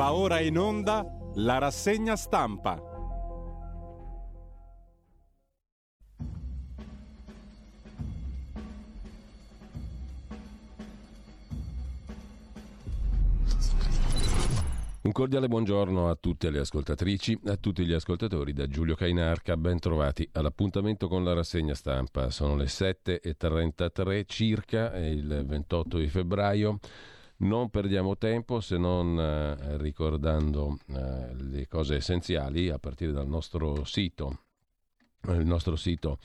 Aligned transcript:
Va 0.00 0.14
ora 0.14 0.40
in 0.40 0.56
onda 0.56 1.04
la 1.34 1.58
rassegna 1.58 2.16
stampa. 2.16 2.82
Un 15.02 15.12
cordiale 15.12 15.48
buongiorno 15.48 16.08
a 16.08 16.14
tutte 16.14 16.48
le 16.48 16.60
ascoltatrici, 16.60 17.38
a 17.44 17.56
tutti 17.56 17.84
gli 17.84 17.92
ascoltatori 17.92 18.54
da 18.54 18.66
Giulio 18.68 18.94
Cainarca, 18.94 19.58
ben 19.58 19.78
trovati 19.78 20.26
all'appuntamento 20.32 21.08
con 21.08 21.24
la 21.24 21.34
rassegna 21.34 21.74
stampa. 21.74 22.30
Sono 22.30 22.56
le 22.56 22.64
7.33 22.64 24.22
circa, 24.24 24.96
il 24.96 25.44
28 25.46 25.98
di 25.98 26.08
febbraio. 26.08 26.78
Non 27.40 27.70
perdiamo 27.70 28.18
tempo 28.18 28.60
se 28.60 28.76
non 28.76 29.18
eh, 29.18 29.78
ricordando 29.78 30.78
eh, 30.88 31.34
le 31.34 31.66
cose 31.68 31.96
essenziali 31.96 32.68
a 32.68 32.78
partire 32.78 33.12
dal 33.12 33.28
nostro 33.28 33.84
sito, 33.84 34.40
il 35.28 35.46
nostro 35.46 35.74
sito 35.74 36.18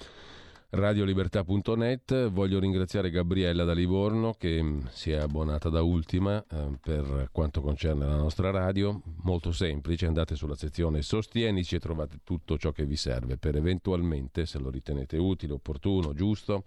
radiolibertà.net. 0.72 2.30
Voglio 2.30 2.60
ringraziare 2.60 3.10
Gabriella 3.10 3.64
da 3.64 3.72
Livorno 3.72 4.34
che 4.34 4.62
mm, 4.62 4.80
si 4.90 5.12
è 5.12 5.16
abbonata 5.16 5.70
da 5.70 5.82
ultima 5.84 6.44
eh, 6.52 6.78
per 6.82 7.30
quanto 7.32 7.62
concerne 7.62 8.06
la 8.06 8.18
nostra 8.18 8.50
radio. 8.50 9.02
Molto 9.22 9.54
semplice, 9.54 10.08
andate 10.08 10.36
sulla 10.36 10.56
sezione 10.56 11.02
Sostienici 11.02 11.76
e 11.76 11.80
trovate 11.80 12.20
tutto 12.26 12.58
ciò 12.58 12.74
che 12.74 12.86
vi 12.86 12.98
serve 12.98 13.38
per 13.38 13.56
eventualmente, 13.56 14.46
se 14.46 14.60
lo 14.60 14.70
ritenete 14.70 15.16
utile, 15.16 15.54
opportuno, 15.54 16.14
giusto 16.14 16.66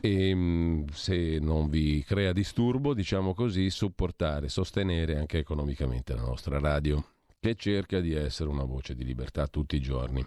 e 0.00 0.34
mm, 0.34 0.84
se 0.92 1.38
non 1.40 1.68
vi 1.68 2.02
crea 2.04 2.32
disturbo, 2.32 2.94
diciamo 2.94 3.34
così, 3.34 3.70
supportare, 3.70 4.48
sostenere 4.48 5.16
anche 5.16 5.38
economicamente 5.38 6.14
la 6.14 6.22
nostra 6.22 6.58
radio, 6.58 7.04
che 7.40 7.54
cerca 7.54 8.00
di 8.00 8.14
essere 8.14 8.48
una 8.48 8.64
voce 8.64 8.94
di 8.94 9.04
libertà 9.04 9.46
tutti 9.48 9.76
i 9.76 9.80
giorni. 9.80 10.24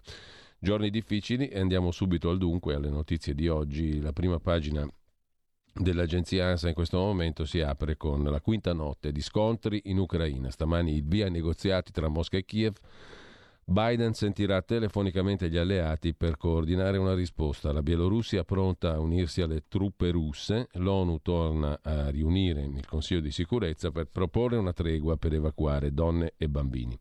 Giorni 0.60 0.90
difficili 0.90 1.48
e 1.48 1.60
andiamo 1.60 1.92
subito 1.92 2.30
al 2.30 2.38
dunque, 2.38 2.76
alle 2.76 2.90
notizie 2.90 3.34
di 3.34 3.48
oggi. 3.48 4.00
La 4.00 4.14
prima 4.14 4.40
pagina 4.40 4.88
dell'agenzia 5.74 6.48
ANSA 6.48 6.68
in 6.68 6.74
questo 6.74 6.98
momento 6.98 7.46
si 7.46 7.62
apre 7.62 7.98
con 7.98 8.24
la 8.24 8.42
quinta 8.42 8.74
notte 8.74 9.12
di 9.12 9.22
scontri 9.22 9.82
in 9.86 9.98
Ucraina. 9.98 10.52
Stamani 10.52 10.96
il 10.96 11.04
via 11.04 11.30
negoziati 11.30 11.92
tra 11.92 12.10
Mosca 12.10 12.38
e 12.38 12.46
Kiev 12.46 12.76
Biden 13.72 14.14
sentirà 14.14 14.62
telefonicamente 14.62 15.50
gli 15.50 15.56
alleati 15.56 16.14
per 16.14 16.36
coordinare 16.36 16.98
una 16.98 17.14
risposta. 17.14 17.72
La 17.72 17.82
Bielorussia 17.82 18.44
pronta 18.44 18.94
a 18.94 19.00
unirsi 19.00 19.42
alle 19.42 19.64
truppe 19.70 20.12
russe. 20.12 20.68
L'ONU 20.74 21.20
torna 21.22 21.80
a 21.82 22.10
riunire 22.10 22.62
il 22.64 22.86
Consiglio 22.86 23.22
di 23.22 23.32
sicurezza 23.32 23.90
per 23.90 24.08
proporre 24.08 24.58
una 24.58 24.74
tregua 24.74 25.16
per 25.16 25.34
evacuare 25.34 25.94
donne 25.94 26.34
e 26.38 26.50
bambini. 26.50 27.00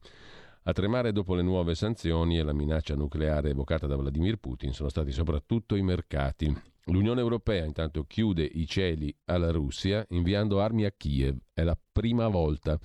A 0.64 0.72
tremare 0.72 1.10
dopo 1.10 1.34
le 1.34 1.42
nuove 1.42 1.74
sanzioni 1.74 2.38
e 2.38 2.44
la 2.44 2.52
minaccia 2.52 2.94
nucleare 2.94 3.50
evocata 3.50 3.88
da 3.88 3.96
Vladimir 3.96 4.36
Putin 4.36 4.72
sono 4.72 4.88
stati 4.90 5.10
soprattutto 5.10 5.74
i 5.74 5.82
mercati. 5.82 6.54
L'Unione 6.84 7.20
Europea 7.20 7.64
intanto 7.64 8.04
chiude 8.04 8.44
i 8.44 8.66
cieli 8.66 9.12
alla 9.24 9.50
Russia 9.50 10.04
inviando 10.10 10.60
armi 10.60 10.84
a 10.84 10.92
Kiev. 10.96 11.36
È 11.52 11.64
la 11.64 11.76
prima 11.90 12.28
volta. 12.28 12.78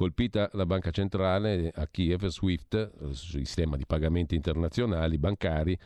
Colpita 0.00 0.48
la 0.54 0.64
banca 0.64 0.90
centrale 0.92 1.70
a 1.74 1.86
Kiev, 1.86 2.24
SWIFT, 2.24 3.10
sistema 3.12 3.76
di 3.76 3.84
pagamenti 3.84 4.34
internazionali 4.34 5.18
bancari, 5.18 5.78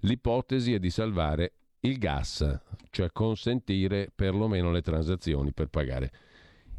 l'ipotesi 0.00 0.74
è 0.74 0.78
di 0.78 0.90
salvare 0.90 1.52
il 1.80 1.96
gas, 1.96 2.60
cioè 2.90 3.10
consentire 3.12 4.12
perlomeno 4.14 4.70
le 4.70 4.82
transazioni 4.82 5.54
per 5.54 5.68
pagare 5.68 6.12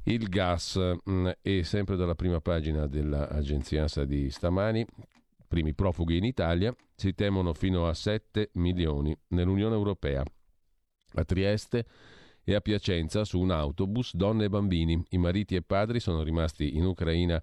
il 0.03 0.29
gas. 0.29 0.79
Mm, 1.09 1.29
e 1.41 1.63
sempre 1.63 1.95
dalla 1.95 2.13
prima 2.13 2.41
pagina 2.41 2.85
dell'agenzia 2.85 3.81
ANSA 3.81 4.05
di 4.05 4.29
stamani, 4.29 4.85
primi 5.47 5.73
profughi 5.73 6.17
in 6.17 6.25
Italia, 6.25 6.75
si 6.93 7.15
temono 7.15 7.53
fino 7.55 7.87
a 7.87 7.95
7 7.95 8.51
milioni 8.53 9.17
nell'Unione 9.29 9.73
Europea. 9.73 10.23
A 11.15 11.23
Trieste 11.25 11.87
e 12.43 12.55
a 12.55 12.61
Piacenza 12.61 13.23
su 13.23 13.39
un 13.39 13.51
autobus 13.51 14.15
donne 14.15 14.45
e 14.45 14.49
bambini. 14.49 15.03
I 15.09 15.17
mariti 15.17 15.55
e 15.55 15.61
padri 15.61 15.99
sono 15.99 16.23
rimasti 16.23 16.75
in 16.75 16.85
Ucraina 16.85 17.41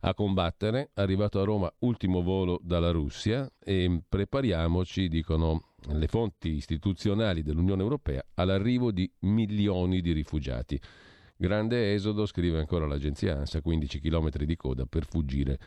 a 0.00 0.14
combattere. 0.14 0.90
Arrivato 0.94 1.40
a 1.40 1.44
Roma, 1.44 1.72
ultimo 1.80 2.22
volo 2.22 2.58
dalla 2.62 2.90
Russia 2.90 3.50
e 3.58 4.02
prepariamoci, 4.08 5.08
dicono 5.08 5.72
le 5.88 6.06
fonti 6.06 6.50
istituzionali 6.50 7.42
dell'Unione 7.42 7.82
Europea, 7.82 8.24
all'arrivo 8.34 8.90
di 8.90 9.10
milioni 9.20 10.00
di 10.00 10.12
rifugiati. 10.12 10.80
Grande 11.36 11.94
esodo, 11.94 12.26
scrive 12.26 12.58
ancora 12.58 12.86
l'agenzia 12.86 13.38
ANSA, 13.38 13.62
15 13.62 14.00
km 14.00 14.30
di 14.44 14.56
coda 14.56 14.84
per 14.84 15.06
fuggire 15.06 15.58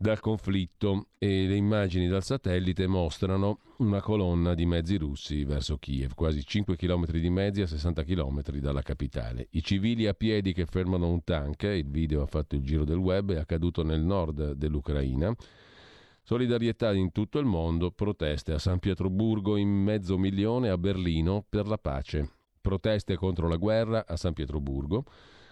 dal 0.00 0.20
conflitto 0.20 1.08
e 1.18 1.46
le 1.48 1.56
immagini 1.56 2.06
dal 2.06 2.22
satellite 2.22 2.86
mostrano 2.86 3.58
una 3.78 4.00
colonna 4.00 4.54
di 4.54 4.64
mezzi 4.64 4.96
russi 4.96 5.42
verso 5.44 5.76
Kiev, 5.78 6.14
quasi 6.14 6.44
5 6.44 6.76
km 6.76 7.10
di 7.10 7.28
mezzi 7.30 7.62
a 7.62 7.66
60 7.66 8.04
km 8.04 8.42
dalla 8.58 8.82
capitale. 8.82 9.48
I 9.50 9.62
civili 9.62 10.06
a 10.06 10.14
piedi 10.14 10.52
che 10.52 10.66
fermano 10.66 11.10
un 11.10 11.24
tank, 11.24 11.64
il 11.64 11.90
video 11.90 12.22
ha 12.22 12.26
fatto 12.26 12.54
il 12.54 12.62
giro 12.62 12.84
del 12.84 12.96
web, 12.96 13.32
è 13.32 13.38
accaduto 13.38 13.82
nel 13.82 14.00
nord 14.00 14.52
dell'Ucraina. 14.52 15.34
Solidarietà 16.22 16.92
in 16.92 17.10
tutto 17.10 17.40
il 17.40 17.46
mondo, 17.46 17.90
proteste 17.90 18.52
a 18.52 18.58
San 18.58 18.78
Pietroburgo 18.78 19.56
in 19.56 19.68
mezzo 19.68 20.16
milione, 20.16 20.68
a 20.68 20.78
Berlino 20.78 21.44
per 21.48 21.66
la 21.66 21.78
pace. 21.78 22.30
Proteste 22.60 23.16
contro 23.16 23.48
la 23.48 23.56
guerra 23.56 24.04
a 24.06 24.16
San 24.16 24.32
Pietroburgo. 24.32 25.04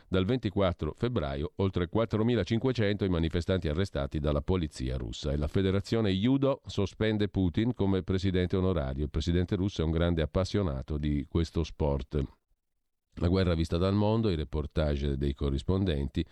Dal 0.08 0.24
24 0.24 0.94
febbraio 0.96 1.52
oltre 1.56 1.88
4.500 1.92 3.04
i 3.04 3.08
manifestanti 3.08 3.68
arrestati 3.68 4.20
dalla 4.20 4.40
polizia 4.40 4.96
russa 4.96 5.32
e 5.32 5.36
la 5.36 5.48
federazione 5.48 6.12
Judo 6.12 6.62
sospende 6.66 7.28
Putin 7.28 7.74
come 7.74 8.04
presidente 8.04 8.56
onorario. 8.56 9.04
Il 9.04 9.10
presidente 9.10 9.56
russo 9.56 9.82
è 9.82 9.84
un 9.84 9.90
grande 9.90 10.22
appassionato 10.22 10.96
di 10.96 11.26
questo 11.28 11.64
sport. 11.64 12.22
La 13.14 13.28
guerra 13.28 13.54
vista 13.54 13.78
dal 13.78 13.94
mondo, 13.94 14.30
i 14.30 14.36
reportage 14.36 15.16
dei 15.16 15.34
corrispondenti. 15.34 16.24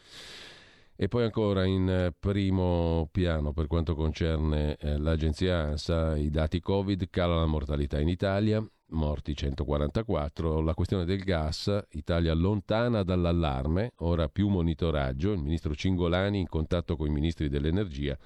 E 0.97 1.09
poi 1.09 1.25
ancora 1.25 1.65
in 1.65 2.13
primo 2.21 3.09
piano 3.11 3.53
per 3.53 3.67
quanto 3.67 3.97
concerne 3.97 4.77
eh, 4.77 4.97
l'agenzia 4.99 5.59
ANSA, 5.59 6.17
i 6.17 6.31
dati 6.31 6.61
Covid, 6.61 7.11
cala 7.11 7.35
la 7.35 7.47
mortalità 7.47 7.99
in 7.99 8.07
Italia, 8.07 8.65
morti 8.89 9.35
144. 9.35 10.61
La 10.61 10.75
questione 10.75 11.05
del 11.05 11.23
gas, 11.23 11.87
Italia 11.91 12.35
lontana 12.35 13.03
dall'allarme, 13.03 13.93
ora 13.97 14.29
più 14.29 14.49
monitoraggio, 14.49 15.33
il 15.33 15.41
ministro 15.41 15.75
Cingolani 15.75 16.41
in 16.41 16.49
contatto 16.49 16.97
con 16.97 17.09
i 17.09 17.13
ministri 17.13 17.49
dell'energia 17.49 18.19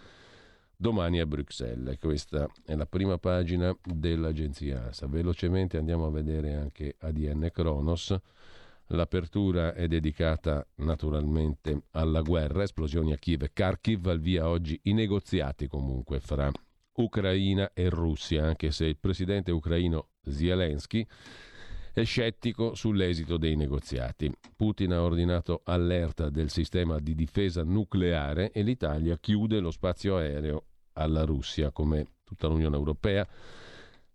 domani 0.81 1.19
a 1.19 1.27
Bruxelles. 1.27 1.99
Questa 1.99 2.49
è 2.65 2.75
la 2.77 2.87
prima 2.87 3.19
pagina 3.19 3.77
dell'agenzia 3.83 4.87
ASA. 4.87 5.09
Velocemente 5.09 5.77
andiamo 5.77 6.07
a 6.07 6.11
vedere 6.11 6.55
anche 6.55 6.95
ADN 7.01 7.51
Kronos. 7.53 8.17
L'apertura 8.93 9.75
è 9.75 9.87
dedicata 9.87 10.67
naturalmente 10.77 11.83
alla 11.91 12.23
guerra, 12.23 12.63
esplosioni 12.63 13.13
a 13.13 13.17
Kiev 13.17 13.43
e 13.43 13.51
Kharkiv, 13.53 14.07
al 14.07 14.21
via 14.21 14.49
oggi 14.49 14.79
i 14.85 14.95
negoziati 14.95 15.67
comunque 15.67 16.21
fra 16.21 16.51
Ucraina 16.93 17.73
e 17.75 17.91
Russia, 17.91 18.47
anche 18.47 18.71
se 18.71 18.87
il 18.87 18.97
presidente 18.97 19.51
ucraino 19.51 20.09
Zelensky 20.31 21.07
è 22.01 22.05
scettico 22.05 22.75
sull'esito 22.75 23.37
dei 23.37 23.57
negoziati. 23.57 24.33
Putin 24.57 24.93
ha 24.93 25.03
ordinato 25.03 25.63
allerta 25.65 26.31
del 26.31 26.51
sistema 26.51 26.99
di 27.01 27.15
difesa 27.15 27.63
nucleare 27.65 28.53
e 28.53 28.63
l'Italia 28.63 29.19
chiude 29.19 29.59
lo 29.59 29.71
spazio 29.71 30.17
aereo 30.17 30.65
alla 30.95 31.25
Russia, 31.25 31.71
come 31.71 32.07
tutta 32.25 32.47
l'Unione 32.47 32.77
Europea, 32.77 33.27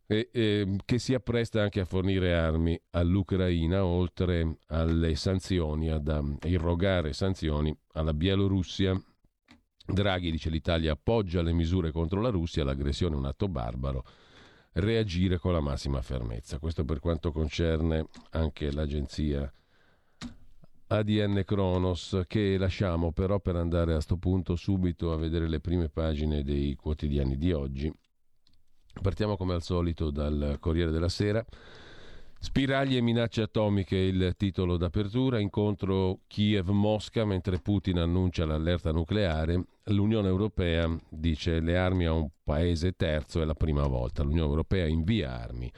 e, 0.06 0.29
e, 0.31 0.75
che 0.85 1.00
si 1.00 1.13
appresta 1.13 1.62
anche 1.62 1.79
a 1.79 1.85
fornire 1.85 2.34
armi 2.34 2.80
all'Ucraina, 2.91 3.85
oltre 3.85 4.57
alle 4.68 5.16
sanzioni, 5.16 5.90
ad 5.90 6.07
um, 6.07 6.38
irrogare 6.44 7.13
sanzioni 7.13 7.75
alla 7.94 8.13
Bielorussia. 8.13 9.01
Draghi 9.86 10.31
dice 10.31 10.50
l'Italia 10.50 10.94
appoggia 10.94 11.42
le 11.42 11.51
misure 11.51 11.92
contro 11.92 12.21
la 12.21 12.30
Russia, 12.30 12.63
l'aggressione 12.63 13.16
è 13.16 13.18
un 13.18 13.25
atto 13.25 13.50
barbaro 13.50 14.06
reagire 14.74 15.38
con 15.38 15.54
la 15.54 15.60
massima 15.60 16.02
fermezza. 16.02 16.60
Questo 16.60 16.86
per 16.86 17.00
quanto 17.00 17.31
concerne 17.31 18.08
anche 18.31 18.72
l'agenzia 18.72 19.52
ADN 20.88 21.44
Kronos 21.46 22.22
che 22.28 22.58
lasciamo 22.58 23.12
però 23.12 23.40
per 23.40 23.56
andare 23.56 23.92
a 23.92 23.96
questo 23.96 24.18
punto 24.18 24.56
subito 24.56 25.12
a 25.12 25.18
vedere 25.18 25.48
le 25.48 25.60
prime 25.60 25.90
pagine 25.90 26.44
dei 26.44 26.75
quotidiani 26.75 27.38
di 27.38 27.52
oggi. 27.52 27.92
Partiamo 29.02 29.36
come 29.36 29.54
al 29.54 29.64
solito 29.64 30.12
dal 30.12 30.58
Corriere 30.60 30.92
della 30.92 31.10
Sera. 31.10 31.44
Spiragli 32.40 32.98
e 32.98 33.02
minacce 33.02 33.42
atomiche, 33.42 33.96
il 33.96 34.34
titolo 34.38 34.78
d'apertura, 34.78 35.40
incontro 35.40 36.19
Kiev-Mosca 36.28 37.26
mentre 37.26 37.60
Putin 37.60 38.00
annuncia 38.00 38.46
l'allerta 38.46 38.92
nucleare. 38.92 39.64
L'Unione 39.88 40.30
Europea 40.30 40.89
dice 41.09 41.59
le 41.59 41.77
armi 41.77 42.06
a 42.06 42.13
un 42.13 42.30
paese 42.41 42.94
terzo 42.94 43.41
è 43.41 43.45
la 43.45 43.53
prima 43.53 43.85
volta. 43.85 44.24
L'Unione 44.24 44.47
Europea 44.47 44.88
invia 44.88 45.38
armi 45.38 45.69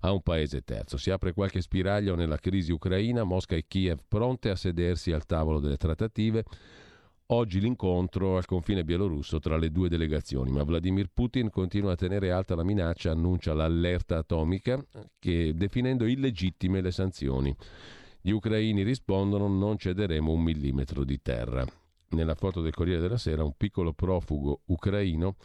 a 0.00 0.10
un 0.10 0.20
paese 0.20 0.62
terzo. 0.62 0.96
Si 0.96 1.10
apre 1.10 1.32
qualche 1.32 1.60
spiraglio 1.60 2.16
nella 2.16 2.38
crisi 2.38 2.72
ucraina, 2.72 3.22
Mosca 3.22 3.54
e 3.54 3.66
Kiev 3.68 4.00
pronte 4.08 4.50
a 4.50 4.56
sedersi 4.56 5.12
al 5.12 5.26
tavolo 5.26 5.60
delle 5.60 5.76
trattative. 5.76 6.44
Oggi 7.26 7.60
l'incontro 7.60 8.36
al 8.36 8.46
confine 8.46 8.82
bielorusso 8.82 9.38
tra 9.38 9.56
le 9.56 9.70
due 9.70 9.88
delegazioni, 9.88 10.50
ma 10.50 10.64
Vladimir 10.64 11.08
Putin 11.14 11.48
continua 11.48 11.92
a 11.92 11.96
tenere 11.96 12.32
alta 12.32 12.56
la 12.56 12.64
minaccia, 12.64 13.12
annuncia 13.12 13.54
l'allerta 13.54 14.18
atomica, 14.18 14.84
che, 15.20 15.52
definendo 15.54 16.04
illegittime 16.04 16.80
le 16.80 16.90
sanzioni. 16.90 17.54
Gli 18.20 18.30
ucraini 18.30 18.82
rispondono 18.82 19.46
non 19.46 19.78
cederemo 19.78 20.32
un 20.32 20.42
millimetro 20.42 21.04
di 21.04 21.22
terra. 21.22 21.64
Nella 22.12 22.34
foto 22.34 22.60
del 22.60 22.74
Corriere 22.74 23.00
della 23.00 23.16
Sera 23.16 23.42
un 23.42 23.54
piccolo 23.56 23.94
profugo 23.94 24.60
ucraino 24.66 25.36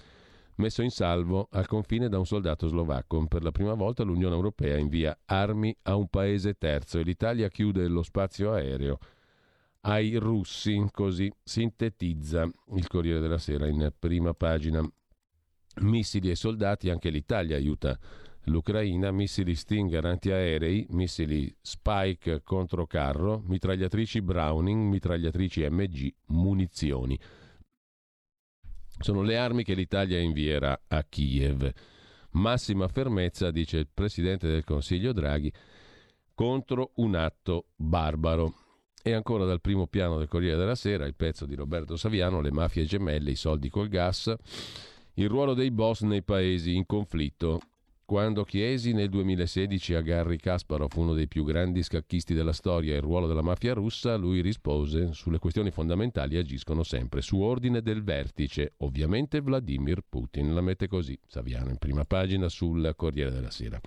messo 0.55 0.81
in 0.81 0.89
salvo 0.89 1.47
al 1.51 1.65
confine 1.65 2.09
da 2.09 2.17
un 2.17 2.25
soldato 2.25 2.67
slovacco. 2.67 3.25
Per 3.25 3.41
la 3.41 3.51
prima 3.51 3.73
volta 3.73 4.03
l'Unione 4.03 4.35
Europea 4.35 4.77
invia 4.77 5.17
armi 5.25 5.75
a 5.83 5.95
un 5.95 6.07
paese 6.09 6.57
terzo 6.57 6.99
e 6.99 7.03
l'Italia 7.03 7.47
chiude 7.47 7.87
lo 7.87 8.03
spazio 8.03 8.51
aereo 8.51 8.97
ai 9.81 10.15
russi, 10.17 10.83
così 10.91 11.31
sintetizza 11.41 12.49
il 12.73 12.87
Corriere 12.87 13.21
della 13.21 13.37
Sera 13.37 13.67
in 13.67 13.93
prima 13.97 14.33
pagina. 14.33 14.85
Missili 15.79 16.31
e 16.31 16.35
soldati, 16.35 16.89
anche 16.89 17.09
l'Italia 17.09 17.55
aiuta 17.55 17.97
l'Ucraina, 18.47 19.11
missili 19.11 19.55
Stinger 19.55 20.05
antiaerei, 20.05 20.85
missili 20.89 21.53
Spike 21.61 22.41
contro 22.43 22.85
carro, 22.85 23.41
mitragliatrici 23.45 24.21
Browning, 24.21 24.89
mitragliatrici 24.89 25.67
MG, 25.69 26.13
munizioni. 26.27 27.17
Sono 28.99 29.21
le 29.21 29.37
armi 29.37 29.63
che 29.63 29.73
l'Italia 29.73 30.19
invierà 30.19 30.79
a 30.87 31.03
Kiev. 31.03 31.71
Massima 32.31 32.87
fermezza, 32.87 33.51
dice 33.51 33.77
il 33.77 33.87
Presidente 33.93 34.47
del 34.47 34.63
Consiglio 34.63 35.13
Draghi, 35.13 35.51
contro 36.33 36.91
un 36.95 37.15
atto 37.15 37.67
barbaro. 37.75 38.53
E 39.03 39.13
ancora 39.13 39.45
dal 39.45 39.61
primo 39.61 39.87
piano 39.87 40.17
del 40.17 40.27
Corriere 40.27 40.57
della 40.57 40.75
Sera, 40.75 41.05
il 41.05 41.15
pezzo 41.15 41.45
di 41.45 41.55
Roberto 41.55 41.95
Saviano, 41.95 42.41
le 42.41 42.51
mafie 42.51 42.85
gemelle, 42.85 43.31
i 43.31 43.35
soldi 43.35 43.69
col 43.69 43.87
gas, 43.87 44.33
il 45.13 45.29
ruolo 45.29 45.53
dei 45.53 45.71
boss 45.71 46.01
nei 46.01 46.23
paesi 46.23 46.75
in 46.75 46.85
conflitto. 46.85 47.61
Quando 48.07 48.45
chiesi 48.45 48.93
nel 48.93 49.09
2016 49.09 49.93
a 49.95 49.99
Garry 49.99 50.37
Kasparov, 50.37 50.95
uno 50.95 51.13
dei 51.13 51.27
più 51.27 51.43
grandi 51.43 51.83
scacchisti 51.83 52.33
della 52.33 52.53
storia, 52.53 52.95
il 52.95 53.01
ruolo 53.01 53.27
della 53.27 53.41
mafia 53.41 53.73
russa, 53.73 54.15
lui 54.15 54.39
rispose 54.39 55.11
sulle 55.11 55.39
questioni 55.39 55.71
fondamentali 55.71 56.37
agiscono 56.37 56.83
sempre 56.83 57.19
su 57.19 57.41
ordine 57.41 57.81
del 57.81 58.05
vertice, 58.05 58.75
ovviamente 58.77 59.41
Vladimir 59.41 60.05
Putin. 60.07 60.53
La 60.53 60.61
mette 60.61 60.87
così 60.87 61.19
Saviano 61.27 61.69
in 61.69 61.75
prima 61.75 62.05
pagina 62.05 62.47
sul 62.47 62.93
Corriere 62.95 63.29
della 63.29 63.51
Sera. 63.51 63.77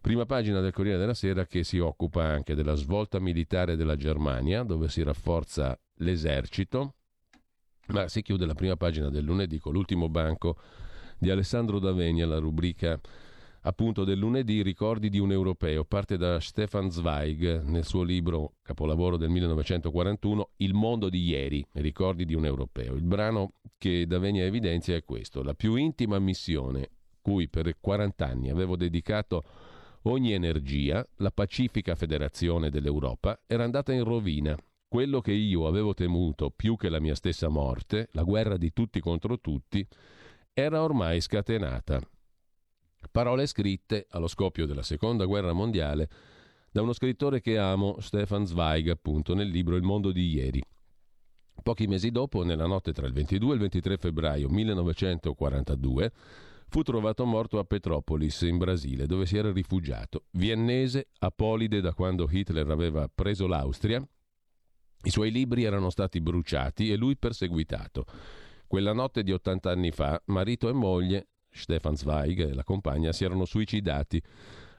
Prima 0.00 0.24
pagina 0.24 0.60
del 0.60 0.72
Corriere 0.72 0.98
della 0.98 1.12
Sera 1.12 1.44
che 1.44 1.64
si 1.64 1.78
occupa 1.78 2.24
anche 2.24 2.54
della 2.54 2.76
svolta 2.76 3.20
militare 3.20 3.76
della 3.76 3.96
Germania, 3.96 4.62
dove 4.62 4.88
si 4.88 5.02
rafforza 5.02 5.78
l'esercito, 5.96 6.94
ma 7.88 8.08
si 8.08 8.22
chiude 8.22 8.46
la 8.46 8.54
prima 8.54 8.76
pagina 8.76 9.10
del 9.10 9.24
lunedì 9.24 9.58
con 9.58 9.74
l'ultimo 9.74 10.08
banco 10.08 10.56
di 11.18 11.30
Alessandro 11.30 11.78
Davenia, 11.78 12.26
la 12.26 12.38
rubrica 12.38 12.98
appunto 13.62 14.04
del 14.04 14.18
lunedì 14.18 14.62
Ricordi 14.62 15.08
di 15.08 15.18
un 15.18 15.32
europeo. 15.32 15.84
Parte 15.84 16.16
da 16.16 16.40
Stefan 16.40 16.90
Zweig 16.90 17.62
nel 17.62 17.84
suo 17.84 18.02
libro 18.02 18.54
capolavoro 18.62 19.16
del 19.16 19.30
1941 19.30 20.50
Il 20.56 20.74
mondo 20.74 21.08
di 21.08 21.24
ieri, 21.24 21.64
Ricordi 21.72 22.24
di 22.24 22.34
un 22.34 22.44
europeo. 22.44 22.94
Il 22.94 23.02
brano 23.02 23.54
che 23.76 24.06
Davenia 24.06 24.44
evidenzia 24.44 24.96
è 24.96 25.04
questo, 25.04 25.42
la 25.42 25.54
più 25.54 25.74
intima 25.74 26.18
missione 26.18 26.90
cui 27.20 27.48
per 27.48 27.70
40 27.78 28.26
anni 28.26 28.48
avevo 28.48 28.76
dedicato 28.76 29.44
ogni 30.02 30.32
energia, 30.32 31.06
la 31.16 31.30
pacifica 31.30 31.94
federazione 31.94 32.70
dell'Europa 32.70 33.38
era 33.46 33.64
andata 33.64 33.92
in 33.92 34.04
rovina. 34.04 34.56
Quello 34.88 35.20
che 35.20 35.32
io 35.32 35.66
avevo 35.66 35.92
temuto 35.92 36.50
più 36.50 36.76
che 36.76 36.88
la 36.88 37.00
mia 37.00 37.14
stessa 37.14 37.48
morte, 37.48 38.08
la 38.12 38.22
guerra 38.22 38.56
di 38.56 38.72
tutti 38.72 39.00
contro 39.00 39.38
tutti, 39.38 39.86
era 40.60 40.82
ormai 40.82 41.20
scatenata. 41.20 42.00
Parole 43.12 43.46
scritte 43.46 44.06
allo 44.10 44.26
scoppio 44.26 44.66
della 44.66 44.82
seconda 44.82 45.24
guerra 45.24 45.52
mondiale 45.52 46.08
da 46.72 46.82
uno 46.82 46.92
scrittore 46.92 47.40
che 47.40 47.56
amo, 47.56 48.00
Stefan 48.00 48.44
Zweig, 48.44 48.88
appunto, 48.88 49.34
nel 49.34 49.48
libro 49.48 49.76
Il 49.76 49.82
mondo 49.82 50.10
di 50.10 50.28
ieri. 50.34 50.60
Pochi 51.62 51.86
mesi 51.86 52.10
dopo, 52.10 52.42
nella 52.42 52.66
notte 52.66 52.92
tra 52.92 53.06
il 53.06 53.12
22 53.12 53.50
e 53.50 53.54
il 53.54 53.60
23 53.60 53.96
febbraio 53.98 54.48
1942, 54.48 56.12
fu 56.68 56.82
trovato 56.82 57.24
morto 57.24 57.60
a 57.60 57.64
Petropolis, 57.64 58.40
in 58.42 58.58
Brasile, 58.58 59.06
dove 59.06 59.26
si 59.26 59.36
era 59.36 59.52
rifugiato. 59.52 60.24
Viennese, 60.32 61.06
apolide 61.20 61.80
da 61.80 61.94
quando 61.94 62.28
Hitler 62.28 62.68
aveva 62.68 63.08
preso 63.12 63.46
l'Austria, 63.46 64.04
i 65.04 65.10
suoi 65.10 65.30
libri 65.30 65.62
erano 65.62 65.90
stati 65.90 66.20
bruciati 66.20 66.90
e 66.90 66.96
lui 66.96 67.16
perseguitato. 67.16 68.04
Quella 68.68 68.92
notte 68.92 69.22
di 69.22 69.32
80 69.32 69.70
anni 69.70 69.90
fa, 69.90 70.20
marito 70.26 70.68
e 70.68 70.74
moglie, 70.74 71.28
Stefan 71.50 71.96
Zweig 71.96 72.40
e 72.40 72.52
la 72.52 72.64
compagna, 72.64 73.12
si 73.12 73.24
erano 73.24 73.46
suicidati, 73.46 74.22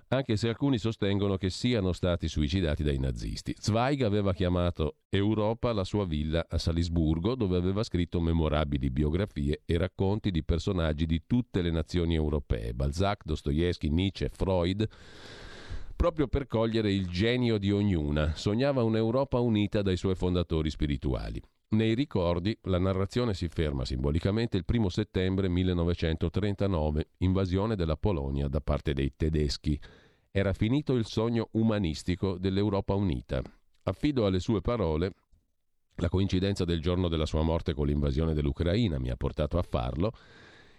anche 0.09 0.37
se 0.37 0.47
alcuni 0.47 0.77
sostengono 0.77 1.37
che 1.37 1.49
siano 1.49 1.91
stati 1.91 2.27
suicidati 2.27 2.83
dai 2.83 2.99
nazisti. 2.99 3.55
Zweig 3.57 4.03
aveva 4.03 4.31
chiamato 4.31 4.97
Europa 5.09 5.73
la 5.73 5.83
sua 5.83 6.05
villa 6.05 6.45
a 6.47 6.59
Salisburgo, 6.59 7.33
dove 7.33 7.57
aveva 7.57 7.81
scritto 7.81 8.21
memorabili 8.21 8.91
biografie 8.91 9.63
e 9.65 9.77
racconti 9.79 10.29
di 10.29 10.43
personaggi 10.43 11.07
di 11.07 11.23
tutte 11.25 11.63
le 11.63 11.71
nazioni 11.71 12.13
europee, 12.13 12.75
Balzac, 12.75 13.23
Dostoevsky, 13.25 13.89
Nietzsche, 13.89 14.29
Freud 14.31 14.87
proprio 15.95 16.27
per 16.27 16.45
cogliere 16.45 16.93
il 16.93 17.09
genio 17.09 17.57
di 17.57 17.71
ognuna. 17.71 18.33
Sognava 18.35 18.83
un'Europa 18.83 19.39
unita 19.39 19.81
dai 19.81 19.97
suoi 19.97 20.15
fondatori 20.15 20.69
spirituali. 20.69 21.41
Nei 21.71 21.93
ricordi 21.93 22.57
la 22.63 22.79
narrazione 22.79 23.35
si 23.35 23.47
ferma 23.47 23.85
simbolicamente 23.85 24.57
il 24.57 24.65
1 24.67 24.89
settembre 24.89 25.47
1939, 25.49 27.09
invasione 27.19 27.75
della 27.75 27.95
Polonia 27.95 28.47
da 28.47 28.59
parte 28.59 28.93
dei 28.93 29.13
tedeschi. 29.15 29.79
Era 30.31 30.53
finito 30.53 30.95
il 30.95 31.05
sogno 31.05 31.49
umanistico 31.51 32.39
dell'Europa 32.39 32.95
unita. 32.95 33.43
Affido 33.83 34.25
alle 34.25 34.39
sue 34.39 34.61
parole 34.61 35.13
la 35.97 36.09
coincidenza 36.09 36.65
del 36.65 36.81
giorno 36.81 37.07
della 37.07 37.27
sua 37.27 37.43
morte 37.43 37.75
con 37.75 37.85
l'invasione 37.85 38.33
dell'Ucraina 38.33 38.97
mi 38.97 39.11
ha 39.11 39.15
portato 39.15 39.59
a 39.59 39.61
farlo, 39.61 40.13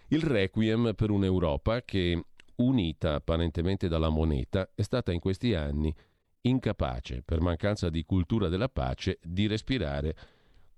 il 0.09 0.21
requiem 0.21 0.91
per 0.93 1.09
un'Europa 1.09 1.83
che, 1.83 2.21
unita 2.55 3.13
apparentemente 3.13 3.87
dalla 3.87 4.09
moneta, 4.09 4.69
è 4.75 4.81
stata 4.81 5.13
in 5.13 5.21
questi 5.21 5.53
anni 5.53 5.95
incapace, 6.41 7.21
per 7.23 7.39
mancanza 7.39 7.89
di 7.89 8.03
cultura 8.03 8.49
della 8.49 8.67
pace, 8.67 9.19
di 9.21 9.47
respirare 9.47 10.15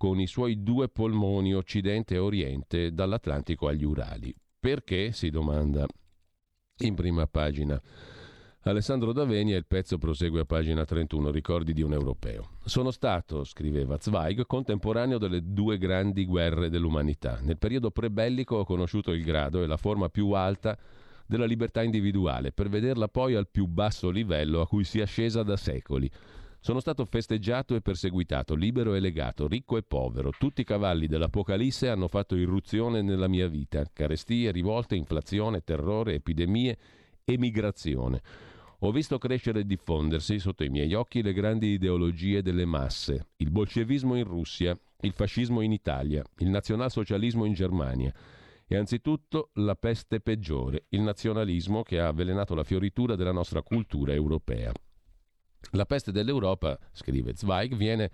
con 0.03 0.19
i 0.19 0.27
suoi 0.27 0.63
due 0.63 0.89
polmoni 0.89 1.53
occidente 1.53 2.15
e 2.15 2.17
oriente 2.17 2.91
dall'Atlantico 2.91 3.69
agli 3.69 3.85
Urali. 3.85 4.35
Perché? 4.59 5.13
si 5.13 5.29
domanda 5.29 5.85
in 6.79 6.93
prima 6.93 7.25
pagina. 7.25 7.81
Alessandro 8.63 9.13
Davenia 9.13 9.55
il 9.55 9.65
pezzo 9.65 9.97
prosegue 9.97 10.41
a 10.41 10.45
pagina 10.45 10.83
31, 10.83 11.31
ricordi 11.31 11.71
di 11.71 11.81
un 11.81 11.93
europeo. 11.93 12.57
Sono 12.65 12.91
stato, 12.91 13.45
scriveva 13.45 13.97
Zweig, 13.97 14.45
contemporaneo 14.45 15.17
delle 15.17 15.39
due 15.41 15.77
grandi 15.77 16.25
guerre 16.25 16.69
dell'umanità. 16.69 17.39
Nel 17.41 17.57
periodo 17.57 17.89
prebellico 17.89 18.57
ho 18.57 18.65
conosciuto 18.65 19.13
il 19.13 19.23
grado 19.23 19.63
e 19.63 19.67
la 19.67 19.77
forma 19.77 20.09
più 20.09 20.31
alta 20.31 20.77
della 21.25 21.45
libertà 21.45 21.81
individuale, 21.81 22.51
per 22.51 22.67
vederla 22.67 23.07
poi 23.07 23.35
al 23.35 23.47
più 23.47 23.67
basso 23.67 24.09
livello 24.09 24.59
a 24.59 24.67
cui 24.67 24.83
si 24.83 24.99
è 24.99 25.05
scesa 25.05 25.43
da 25.43 25.55
secoli. 25.55 26.11
Sono 26.65 26.79
stato 26.79 27.03
festeggiato 27.03 27.75
e 27.75 27.81
perseguitato, 27.81 28.55
libero 28.55 28.93
e 28.93 29.01
legato, 29.01 29.49
ricco 29.49 29.75
e 29.75 29.83
povero. 29.83 30.31
Tutti 30.31 30.61
i 30.61 30.63
cavalli 30.63 31.07
dell'Apocalisse 31.07 31.89
hanno 31.89 32.07
fatto 32.07 32.37
irruzione 32.37 33.01
nella 33.01 33.27
mia 33.27 33.49
vita. 33.49 33.83
Carestie, 33.91 34.49
rivolte, 34.49 34.95
inflazione, 34.95 35.65
terrore, 35.65 36.13
epidemie, 36.13 36.77
emigrazione. 37.25 38.21
Ho 38.79 38.91
visto 38.93 39.17
crescere 39.17 39.59
e 39.59 39.65
diffondersi 39.65 40.39
sotto 40.39 40.63
i 40.63 40.69
miei 40.69 40.93
occhi 40.93 41.21
le 41.21 41.33
grandi 41.33 41.67
ideologie 41.67 42.41
delle 42.41 42.63
masse, 42.63 43.31
il 43.35 43.51
bolscevismo 43.51 44.15
in 44.15 44.23
Russia, 44.23 44.73
il 45.01 45.11
fascismo 45.11 45.59
in 45.59 45.73
Italia, 45.73 46.23
il 46.37 46.47
nazionalsocialismo 46.47 47.43
in 47.43 47.53
Germania 47.55 48.13
e 48.65 48.77
anzitutto 48.77 49.49
la 49.55 49.75
peste 49.75 50.21
peggiore, 50.21 50.85
il 50.91 51.01
nazionalismo 51.01 51.83
che 51.83 51.99
ha 51.99 52.07
avvelenato 52.07 52.55
la 52.55 52.63
fioritura 52.63 53.17
della 53.17 53.33
nostra 53.33 53.61
cultura 53.63 54.13
europea. 54.13 54.71
La 55.71 55.85
peste 55.85 56.11
dell'Europa, 56.11 56.77
scrive 56.91 57.33
Zweig, 57.33 57.75
viene 57.75 58.11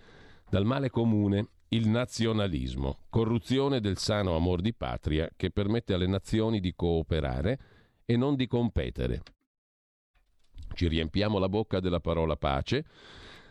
dal 0.50 0.66
male 0.66 0.90
comune, 0.90 1.48
il 1.70 1.88
nazionalismo, 1.88 3.00
corruzione 3.10 3.80
del 3.80 3.98
sano 3.98 4.36
amor 4.36 4.62
di 4.62 4.74
patria 4.74 5.30
che 5.36 5.52
permette 5.52 5.94
alle 5.94 6.08
nazioni 6.08 6.60
di 6.60 6.74
cooperare 6.76 7.60
e 8.06 8.18
non 8.18 8.36
di 8.36 8.48
competere. 8.48 9.22
Ci 10.74 10.88
riempiamo 10.88 11.38
la 11.38 11.50
bocca 11.50 11.80
della 11.80 12.00
parola 12.00 12.36
pace, 12.38 12.86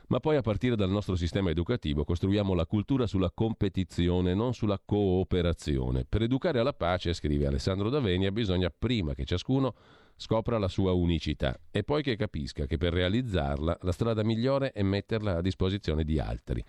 ma 0.08 0.20
poi 0.20 0.36
a 0.36 0.40
partire 0.40 0.74
dal 0.74 0.90
nostro 0.90 1.14
sistema 1.14 1.50
educativo 1.50 2.04
costruiamo 2.04 2.54
la 2.54 2.66
cultura 2.66 3.06
sulla 3.06 3.30
competizione, 3.30 4.34
non 4.34 4.54
sulla 4.54 4.80
cooperazione. 4.82 6.06
Per 6.08 6.22
educare 6.22 6.58
alla 6.58 6.72
pace, 6.72 7.12
scrive 7.12 7.46
Alessandro 7.46 7.90
Davenia, 7.90 8.32
bisogna 8.32 8.72
prima 8.76 9.14
che 9.14 9.24
ciascuno 9.24 9.74
scopra 10.20 10.58
la 10.58 10.68
sua 10.68 10.92
unicità 10.92 11.58
e 11.70 11.84
poi 11.84 12.02
che 12.02 12.16
capisca 12.16 12.66
che 12.66 12.76
per 12.76 12.92
realizzarla 12.92 13.78
la 13.82 13.92
strada 13.92 14.24
migliore 14.24 14.72
è 14.72 14.82
metterla 14.82 15.36
a 15.36 15.40
disposizione 15.40 16.04
di 16.04 16.18
altri. 16.18 16.62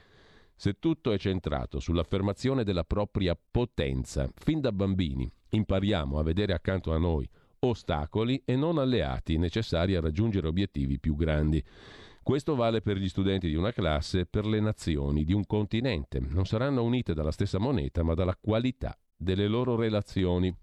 se 0.60 0.78
tutto 0.78 1.14
è 1.14 1.18
centrato 1.18 1.80
sull'affermazione 1.80 2.66
della 2.66 2.84
propria 2.84 3.34
potenza. 3.34 4.30
Fin 4.36 4.60
da 4.60 4.74
bambini 4.74 5.32
impariamo 5.52 6.20
a 6.20 6.24
vedere 6.24 6.54
accanto 6.54 6.92
a 6.92 6.98
noi 6.98 7.26
ostacoli 7.60 8.42
e 8.44 8.58
non 8.58 8.78
alleati 8.78 9.38
necessari 9.38 9.96
a 9.96 10.02
raggiungere 10.02 10.48
obiettivi 10.48 11.00
più 11.00 11.16
grandi. 11.16 11.64
Questo 12.22 12.56
vale 12.56 12.82
per 12.82 12.98
gli 12.98 13.08
studenti 13.08 13.48
di 13.48 13.56
una 13.56 13.72
classe 13.72 14.26
per 14.26 14.46
le 14.46 14.60
nazioni 14.60 15.24
di 15.24 15.32
un 15.34 15.46
continente. 15.46 16.20
Non 16.20 16.46
saranno 16.46 16.84
unite 16.84 17.14
dalla 17.14 17.32
stessa 17.32 17.58
moneta, 17.58 18.04
ma 18.04 18.14
dalla 18.14 18.36
qualità 18.40 18.98
delle 19.16 19.48
loro 19.48 19.76
relazioni. 19.76 20.54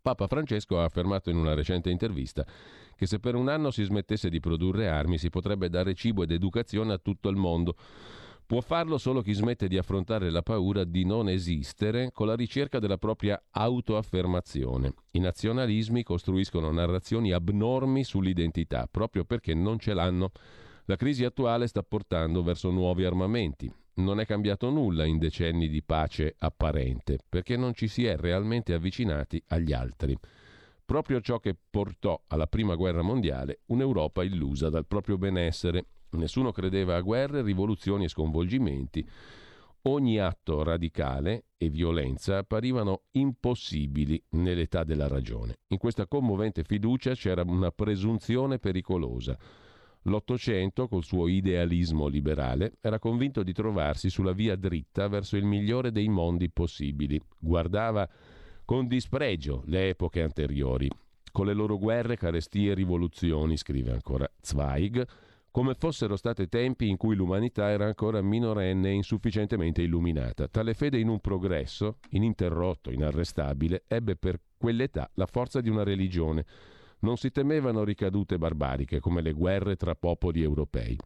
Papa 0.00 0.26
Francesco 0.26 0.78
ha 0.78 0.84
affermato 0.84 1.30
in 1.30 1.36
una 1.36 1.54
recente 1.54 1.90
intervista 1.90 2.44
che 2.96 3.06
se 3.06 3.18
per 3.18 3.34
un 3.34 3.48
anno 3.48 3.70
si 3.70 3.82
smettesse 3.82 4.28
di 4.28 4.40
produrre 4.40 4.88
armi 4.88 5.18
si 5.18 5.28
potrebbe 5.28 5.68
dare 5.68 5.94
cibo 5.94 6.22
ed 6.22 6.30
educazione 6.30 6.92
a 6.92 6.98
tutto 6.98 7.28
il 7.28 7.36
mondo. 7.36 7.74
Può 8.46 8.60
farlo 8.60 8.98
solo 8.98 9.22
chi 9.22 9.32
smette 9.32 9.66
di 9.66 9.78
affrontare 9.78 10.30
la 10.30 10.42
paura 10.42 10.84
di 10.84 11.04
non 11.04 11.28
esistere 11.28 12.10
con 12.12 12.26
la 12.26 12.36
ricerca 12.36 12.78
della 12.78 12.98
propria 12.98 13.42
autoaffermazione. 13.50 14.92
I 15.12 15.20
nazionalismi 15.20 16.02
costruiscono 16.02 16.70
narrazioni 16.70 17.32
abnormi 17.32 18.04
sull'identità 18.04 18.86
proprio 18.90 19.24
perché 19.24 19.54
non 19.54 19.78
ce 19.78 19.94
l'hanno. 19.94 20.32
La 20.84 20.96
crisi 20.96 21.24
attuale 21.24 21.66
sta 21.66 21.82
portando 21.82 22.42
verso 22.42 22.70
nuovi 22.70 23.04
armamenti. 23.04 23.72
Non 23.94 24.20
è 24.20 24.26
cambiato 24.26 24.70
nulla 24.70 25.04
in 25.04 25.18
decenni 25.18 25.68
di 25.68 25.82
pace 25.82 26.34
apparente, 26.38 27.18
perché 27.28 27.56
non 27.56 27.74
ci 27.74 27.88
si 27.88 28.04
è 28.04 28.16
realmente 28.16 28.72
avvicinati 28.72 29.42
agli 29.48 29.72
altri. 29.72 30.16
Proprio 30.84 31.20
ciò 31.20 31.38
che 31.38 31.56
portò 31.70 32.20
alla 32.28 32.46
Prima 32.46 32.74
Guerra 32.74 33.02
Mondiale 33.02 33.60
un'Europa 33.66 34.22
illusa 34.24 34.70
dal 34.70 34.86
proprio 34.86 35.18
benessere 35.18 35.86
Nessuno 36.12 36.52
credeva 36.52 36.96
a 36.96 37.00
guerre, 37.00 37.42
rivoluzioni 37.42 38.04
e 38.04 38.08
sconvolgimenti. 38.08 39.06
Ogni 39.82 40.18
atto 40.18 40.62
radicale 40.62 41.46
e 41.56 41.70
violenza 41.70 42.38
apparivano 42.38 43.04
impossibili 43.12 44.22
nell'età 44.30 44.84
della 44.84 45.08
ragione. 45.08 45.60
In 45.68 45.78
questa 45.78 46.06
commovente 46.06 46.64
fiducia 46.64 47.14
c'era 47.14 47.42
una 47.46 47.70
presunzione 47.70 48.58
pericolosa. 48.58 49.38
L'Ottocento, 50.06 50.88
col 50.88 51.04
suo 51.04 51.28
idealismo 51.28 52.08
liberale, 52.08 52.72
era 52.80 52.98
convinto 52.98 53.42
di 53.42 53.52
trovarsi 53.52 54.10
sulla 54.10 54.32
via 54.32 54.56
dritta 54.56 55.06
verso 55.06 55.36
il 55.36 55.44
migliore 55.44 55.92
dei 55.92 56.08
mondi 56.08 56.50
possibili. 56.50 57.20
Guardava 57.38 58.08
con 58.64 58.88
dispregio 58.88 59.62
le 59.66 59.90
epoche 59.90 60.22
anteriori, 60.22 60.90
con 61.30 61.46
le 61.46 61.52
loro 61.52 61.78
guerre, 61.78 62.16
carestie 62.16 62.72
e 62.72 62.74
rivoluzioni, 62.74 63.56
scrive 63.56 63.92
ancora 63.92 64.28
Zweig, 64.40 65.06
come 65.52 65.74
fossero 65.74 66.16
stati 66.16 66.48
tempi 66.48 66.88
in 66.88 66.96
cui 66.96 67.14
l'umanità 67.14 67.68
era 67.68 67.84
ancora 67.84 68.22
minorenne 68.22 68.88
e 68.88 68.94
insufficientemente 68.94 69.82
illuminata. 69.82 70.48
Tale 70.48 70.72
fede 70.74 70.98
in 70.98 71.08
un 71.08 71.20
progresso, 71.20 71.98
ininterrotto, 72.10 72.90
inarrestabile, 72.90 73.84
ebbe 73.86 74.16
per 74.16 74.40
quell'età 74.56 75.10
la 75.14 75.26
forza 75.26 75.60
di 75.60 75.68
una 75.68 75.84
religione. 75.84 76.46
Non 77.02 77.16
si 77.16 77.30
temevano 77.30 77.84
ricadute 77.84 78.38
barbariche 78.38 78.98
come 78.98 79.22
le 79.22 79.32
guerre 79.32 79.76
tra 79.76 79.94
popoli 79.94 80.42
europei. 80.42 80.96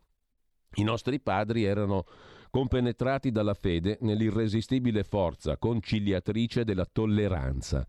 I 0.76 0.82
nostri 0.82 1.20
padri 1.20 1.64
erano 1.64 2.04
compenetrati 2.50 3.30
dalla 3.30 3.54
fede 3.54 3.98
nell'irresistibile 4.00 5.04
forza 5.04 5.56
conciliatrice 5.58 6.64
della 6.64 6.86
tolleranza 6.90 7.86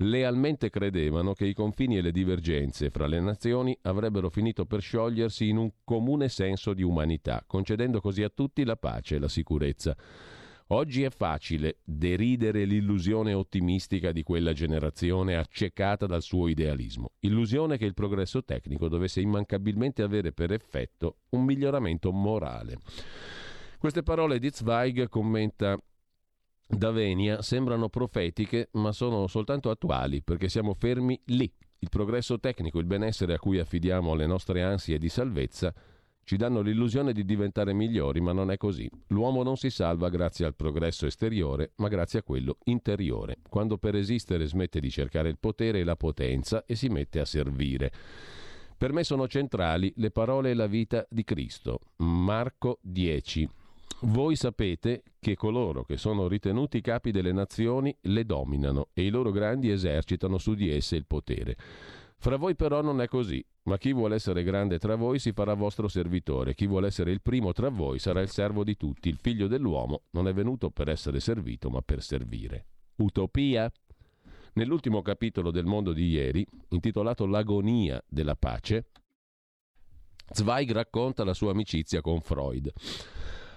lealmente 0.00 0.70
credevano 0.70 1.32
che 1.32 1.46
i 1.46 1.54
confini 1.54 1.98
e 1.98 2.00
le 2.00 2.12
divergenze 2.12 2.90
fra 2.90 3.06
le 3.06 3.20
nazioni 3.20 3.76
avrebbero 3.82 4.30
finito 4.30 4.64
per 4.64 4.80
sciogliersi 4.80 5.48
in 5.48 5.56
un 5.56 5.70
comune 5.84 6.28
senso 6.28 6.72
di 6.72 6.82
umanità, 6.82 7.44
concedendo 7.46 8.00
così 8.00 8.22
a 8.22 8.30
tutti 8.30 8.64
la 8.64 8.76
pace 8.76 9.16
e 9.16 9.18
la 9.18 9.28
sicurezza. 9.28 9.96
Oggi 10.72 11.02
è 11.02 11.10
facile 11.10 11.78
deridere 11.82 12.64
l'illusione 12.64 13.34
ottimistica 13.34 14.12
di 14.12 14.22
quella 14.22 14.52
generazione 14.52 15.34
accecata 15.34 16.06
dal 16.06 16.22
suo 16.22 16.46
idealismo, 16.46 17.10
illusione 17.20 17.76
che 17.76 17.86
il 17.86 17.94
progresso 17.94 18.44
tecnico 18.44 18.86
dovesse 18.88 19.20
immancabilmente 19.20 20.02
avere 20.02 20.30
per 20.30 20.52
effetto 20.52 21.16
un 21.30 21.44
miglioramento 21.44 22.12
morale. 22.12 22.78
Queste 23.78 24.04
parole 24.04 24.38
di 24.38 24.50
Zweig 24.52 25.08
commenta 25.08 25.76
da 26.68 26.92
Venia 26.92 27.42
sembrano 27.42 27.88
profetiche, 27.88 28.68
ma 28.74 28.92
sono 28.92 29.26
soltanto 29.26 29.70
attuali, 29.70 30.22
perché 30.22 30.48
siamo 30.48 30.74
fermi 30.74 31.20
lì. 31.26 31.52
Il 31.80 31.88
progresso 31.88 32.38
tecnico, 32.38 32.78
il 32.78 32.86
benessere 32.86 33.34
a 33.34 33.38
cui 33.40 33.58
affidiamo 33.58 34.14
le 34.14 34.26
nostre 34.26 34.62
ansie 34.62 34.98
di 34.98 35.08
salvezza, 35.08 35.74
ci 36.30 36.36
danno 36.36 36.60
l'illusione 36.60 37.12
di 37.12 37.24
diventare 37.24 37.72
migliori, 37.72 38.20
ma 38.20 38.30
non 38.30 38.52
è 38.52 38.56
così. 38.56 38.88
L'uomo 39.08 39.42
non 39.42 39.56
si 39.56 39.68
salva 39.68 40.08
grazie 40.10 40.46
al 40.46 40.54
progresso 40.54 41.04
esteriore, 41.06 41.72
ma 41.78 41.88
grazie 41.88 42.20
a 42.20 42.22
quello 42.22 42.58
interiore, 42.66 43.38
quando 43.48 43.78
per 43.78 43.96
esistere 43.96 44.46
smette 44.46 44.78
di 44.78 44.90
cercare 44.90 45.28
il 45.28 45.38
potere 45.40 45.80
e 45.80 45.82
la 45.82 45.96
potenza 45.96 46.62
e 46.66 46.76
si 46.76 46.86
mette 46.86 47.18
a 47.18 47.24
servire. 47.24 47.90
Per 48.78 48.92
me 48.92 49.02
sono 49.02 49.26
centrali 49.26 49.92
le 49.96 50.12
parole 50.12 50.50
e 50.50 50.54
la 50.54 50.68
vita 50.68 51.04
di 51.10 51.24
Cristo. 51.24 51.80
Marco 51.96 52.78
10. 52.82 53.48
Voi 54.02 54.36
sapete 54.36 55.02
che 55.18 55.34
coloro 55.34 55.82
che 55.82 55.96
sono 55.96 56.28
ritenuti 56.28 56.80
capi 56.80 57.10
delle 57.10 57.32
nazioni 57.32 57.92
le 58.02 58.24
dominano 58.24 58.90
e 58.94 59.02
i 59.02 59.10
loro 59.10 59.32
grandi 59.32 59.68
esercitano 59.68 60.38
su 60.38 60.54
di 60.54 60.70
esse 60.70 60.94
il 60.94 61.06
potere. 61.06 61.56
Fra 62.22 62.36
voi 62.36 62.54
però 62.54 62.82
non 62.82 63.00
è 63.00 63.08
così, 63.08 63.42
ma 63.62 63.78
chi 63.78 63.94
vuole 63.94 64.16
essere 64.16 64.42
grande 64.42 64.78
tra 64.78 64.94
voi 64.94 65.18
si 65.18 65.32
farà 65.32 65.54
vostro 65.54 65.88
servitore, 65.88 66.54
chi 66.54 66.66
vuole 66.66 66.88
essere 66.88 67.12
il 67.12 67.22
primo 67.22 67.52
tra 67.52 67.70
voi 67.70 67.98
sarà 67.98 68.20
il 68.20 68.28
servo 68.28 68.62
di 68.62 68.76
tutti. 68.76 69.08
Il 69.08 69.16
figlio 69.16 69.46
dell'uomo 69.46 70.02
non 70.10 70.28
è 70.28 70.34
venuto 70.34 70.70
per 70.70 70.90
essere 70.90 71.18
servito, 71.18 71.70
ma 71.70 71.80
per 71.80 72.02
servire. 72.02 72.66
Utopia? 72.96 73.72
Nell'ultimo 74.52 75.00
capitolo 75.00 75.50
del 75.50 75.64
mondo 75.64 75.94
di 75.94 76.08
ieri, 76.08 76.46
intitolato 76.68 77.24
L'agonia 77.24 78.04
della 78.06 78.36
pace, 78.36 78.88
Zweig 80.30 80.72
racconta 80.72 81.24
la 81.24 81.32
sua 81.32 81.52
amicizia 81.52 82.02
con 82.02 82.20
Freud. 82.20 82.70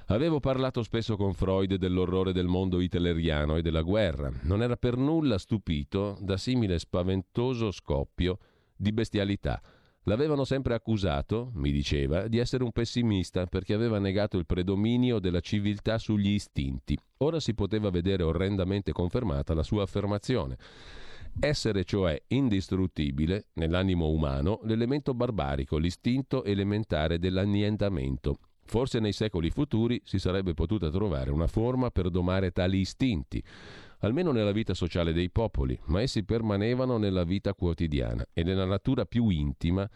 Avevo 0.08 0.40
parlato 0.40 0.84
spesso 0.84 1.18
con 1.18 1.34
Freud 1.34 1.76
dell'orrore 1.76 2.32
del 2.32 2.48
mondo 2.48 2.80
hitleriano 2.80 3.58
e 3.58 3.62
della 3.62 3.82
guerra. 3.82 4.32
Non 4.44 4.62
era 4.62 4.78
per 4.78 4.96
nulla 4.96 5.38
stupito 5.38 6.18
da 6.22 6.38
simile 6.38 6.80
spaventoso 6.80 7.70
scoppio 7.72 8.38
di 8.76 8.92
bestialità. 8.92 9.62
L'avevano 10.04 10.44
sempre 10.44 10.74
accusato, 10.74 11.52
mi 11.54 11.72
diceva, 11.72 12.28
di 12.28 12.38
essere 12.38 12.64
un 12.64 12.72
pessimista 12.72 13.46
perché 13.46 13.74
aveva 13.74 14.00
negato 14.00 14.38
il 14.38 14.46
predominio 14.46 15.20
della 15.20 15.40
civiltà 15.40 15.98
sugli 15.98 16.32
istinti. 16.32 16.98
Ora 17.20 17.40
si 17.40 17.54
poteva 17.54 17.90
vedere 17.90 18.24
orrendamente 18.24 18.92
confermata 18.92 19.54
la 19.54 19.64
sua 19.64 19.84
affermazione. 19.84 20.58
Essere 21.40 21.86
cioè 21.86 22.22
indistruttibile 22.28 23.48
nell'animo 23.54 24.10
umano 24.10 24.60
l'elemento 24.64 25.14
barbarico, 25.14 25.78
l'istinto 25.78 26.44
elementare 26.44 27.18
dell'annientamento, 27.18 28.38
Forse 28.66 29.00
nei 29.00 29.12
secoli 29.12 29.50
futuri 29.50 30.02
si 30.04 30.20
sarebbe 30.20 30.54
potuta 30.54 30.90
trovare 30.90 31.32
una 31.32 31.48
forma 31.48 31.92
per 31.92 32.10
domare 32.10 32.52
tali 32.52 32.80
istinti, 32.80 33.44
almeno 34.04 34.32
nella 34.32 34.52
vita 34.52 34.74
sociale 34.74 35.14
dei 35.14 35.30
popoli, 35.30 35.78
ma 35.86 36.02
essi 36.02 36.24
permanevano 36.24 36.98
nella 36.98 37.24
vita 37.24 37.54
quotidiana 37.54 38.26
e 38.34 38.44
nella 38.44 38.66
natura 38.66 39.06
più 39.06 39.30
intima, 39.30 39.90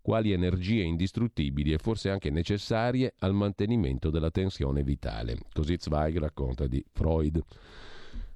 quali 0.00 0.32
energie 0.32 0.82
indistruttibili 0.82 1.72
e 1.72 1.78
forse 1.78 2.08
anche 2.08 2.30
necessarie 2.30 3.14
al 3.18 3.34
mantenimento 3.34 4.08
della 4.08 4.30
tensione 4.30 4.82
vitale. 4.82 5.36
Così 5.52 5.76
Zweig 5.78 6.18
racconta 6.18 6.66
di 6.66 6.82
Freud. 6.90 7.42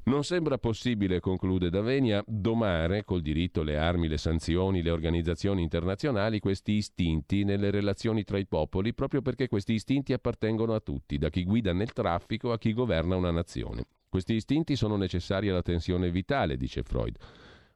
Non 0.04 0.23
sembra 0.25 0.59
possibile, 0.59 1.21
conclude 1.21 1.71
Davenia, 1.71 2.23
domare 2.26 3.04
col 3.04 3.23
diritto, 3.23 3.62
le 3.62 3.78
armi, 3.78 4.09
le 4.09 4.19
sanzioni, 4.19 4.83
le 4.83 4.90
organizzazioni 4.90 5.62
internazionali 5.62 6.40
questi 6.40 6.73
istinti 6.73 7.45
nelle 7.45 7.71
relazioni 7.71 8.25
tra 8.25 8.37
i 8.37 8.45
popoli, 8.45 8.93
proprio 8.93 9.23
perché 9.23 9.49
questi 9.49 9.73
istinti 9.73 10.12
appartengono 10.12 10.75
a 10.75 10.81
tutti, 10.81 11.16
da 11.16 11.31
chi 11.31 11.45
guida 11.45 11.73
nel 11.73 11.95
traffico 11.95 12.52
a 12.52 12.59
chi 12.59 12.75
governa 12.75 13.16
una 13.16 13.31
nazione. 13.31 13.87
Questi 14.14 14.35
istinti 14.35 14.76
sono 14.76 14.94
necessari 14.94 15.49
alla 15.49 15.61
tensione 15.61 16.09
vitale, 16.09 16.56
dice 16.56 16.85
Freud. 16.85 17.16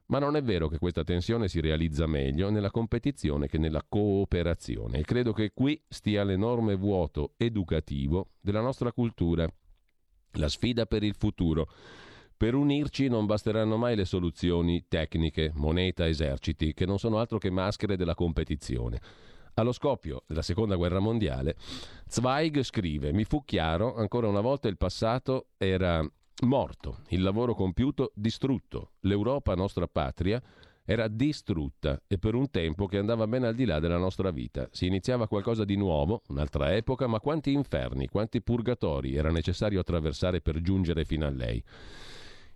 Ma 0.05 0.19
non 0.19 0.37
è 0.37 0.41
vero 0.41 0.69
che 0.69 0.77
questa 0.77 1.03
tensione 1.03 1.49
si 1.49 1.59
realizza 1.59 2.07
meglio 2.07 2.49
nella 2.49 2.71
competizione 2.71 3.47
che 3.47 3.57
nella 3.57 3.83
cooperazione 3.85 4.99
e 4.99 5.03
credo 5.03 5.33
che 5.33 5.51
qui 5.53 5.83
stia 5.89 6.23
l'enorme 6.23 6.75
vuoto 6.75 7.33
educativo 7.35 8.35
della 8.39 8.61
nostra 8.61 8.93
cultura, 8.93 9.51
la 10.35 10.47
sfida 10.47 10.85
per 10.85 11.03
il 11.03 11.13
futuro 11.17 11.69
per 12.37 12.55
unirci 12.55 13.09
non 13.09 13.25
basteranno 13.25 13.75
mai 13.75 13.97
le 13.97 14.05
soluzioni 14.05 14.85
tecniche, 14.87 15.51
moneta, 15.55 16.07
eserciti, 16.07 16.73
che 16.73 16.85
non 16.85 16.99
sono 16.99 17.19
altro 17.19 17.37
che 17.37 17.49
maschere 17.49 17.97
della 17.97 18.15
competizione. 18.15 19.01
Allo 19.55 19.73
scoppio 19.73 20.23
della 20.25 20.41
seconda 20.41 20.77
guerra 20.77 20.99
mondiale, 20.99 21.57
Zweig 22.07 22.61
scrive: 22.61 23.11
Mi 23.11 23.25
fu 23.25 23.43
chiaro, 23.43 23.93
ancora 23.95 24.29
una 24.29 24.39
volta 24.39 24.69
il 24.69 24.77
passato 24.77 25.47
era 25.57 26.09
morto, 26.41 26.99
il 27.09 27.21
lavoro 27.21 27.53
compiuto 27.53 28.11
distrutto. 28.15 28.91
L'Europa, 29.01 29.55
nostra 29.55 29.87
patria, 29.87 30.41
era 30.85 31.07
distrutta 31.07 32.01
e 32.07 32.17
per 32.17 32.33
un 32.33 32.49
tempo 32.49 32.87
che 32.87 32.97
andava 32.97 33.27
ben 33.27 33.43
al 33.43 33.53
di 33.53 33.65
là 33.65 33.79
della 33.79 33.97
nostra 33.97 34.31
vita. 34.31 34.67
Si 34.71 34.87
iniziava 34.87 35.27
qualcosa 35.27 35.63
di 35.63 35.75
nuovo, 35.75 36.23
un'altra 36.29 36.75
epoca, 36.75 37.05
ma 37.05 37.19
quanti 37.19 37.51
inferni, 37.51 38.07
quanti 38.07 38.41
purgatori 38.41 39.15
era 39.15 39.29
necessario 39.29 39.79
attraversare 39.79 40.41
per 40.41 40.61
giungere 40.61 41.05
fino 41.05 41.27
a 41.27 41.29
lei. 41.29 41.63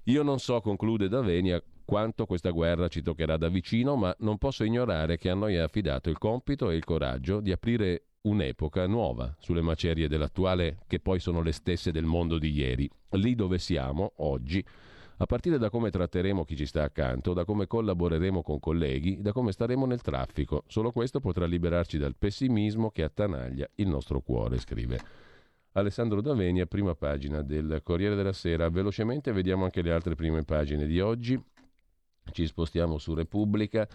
Io 0.06 0.24
non 0.24 0.40
so, 0.40 0.60
conclude 0.62 1.08
Davenia, 1.08 1.62
quanto 1.86 2.26
questa 2.26 2.50
guerra 2.50 2.88
ci 2.88 3.02
toccherà 3.02 3.38
da 3.38 3.50
vicino, 3.50 3.96
ma 3.96 4.16
non 4.20 4.38
posso 4.38 4.64
ignorare 4.64 5.18
che 5.18 5.30
a 5.30 5.36
noi 5.36 5.56
è 5.56 5.60
affidato 5.60 6.10
il 6.10 6.18
compito 6.18 6.70
e 6.72 6.76
il 6.76 6.84
coraggio 6.84 7.40
di 7.40 7.52
aprire 7.52 8.06
un'epoca 8.24 8.88
nuova 8.88 9.36
sulle 9.40 9.62
macerie 9.62 10.08
dell'attuale, 10.08 10.80
che 10.88 11.00
poi 11.00 11.20
sono 11.20 11.42
le 11.42 11.52
stesse 11.52 11.92
del 11.92 12.06
mondo 12.06 12.38
di 12.38 12.52
ieri. 12.52 12.90
Lì 13.12 13.36
dove 13.36 13.58
siamo, 13.58 14.14
oggi, 14.18 14.64
a 15.18 15.26
partire 15.26 15.58
da 15.58 15.70
come 15.70 15.90
tratteremo 15.90 16.44
chi 16.44 16.56
ci 16.56 16.66
sta 16.66 16.84
accanto, 16.84 17.34
da 17.34 17.46
come 17.46 17.68
collaboreremo 17.68 18.42
con 18.42 18.60
colleghi, 18.60 19.22
da 19.22 19.32
come 19.32 19.52
staremo 19.52 19.86
nel 19.86 20.02
traffico. 20.02 20.64
Solo 20.68 20.92
questo 20.92 21.20
potrà 21.20 21.46
liberarci 21.46 21.98
dal 21.98 22.16
pessimismo 22.18 22.92
che 22.92 23.04
attanaglia 23.04 23.70
il 23.76 23.88
nostro 23.88 24.22
cuore, 24.22 24.58
scrive. 24.60 25.00
Alessandro 25.74 26.22
Davenia, 26.22 26.66
prima 26.66 26.96
pagina 26.96 27.42
del 27.42 27.82
Corriere 27.84 28.16
della 28.16 28.34
Sera. 28.34 28.70
Velocemente 28.70 29.32
vediamo 29.32 29.64
anche 29.66 29.82
le 29.82 29.92
altre 29.92 30.16
prime 30.16 30.44
pagine 30.44 30.86
di 30.86 31.00
oggi. 31.00 31.42
Ci 32.32 32.46
spostiamo 32.46 32.98
su 32.98 33.14
Repubblica. 33.14 33.88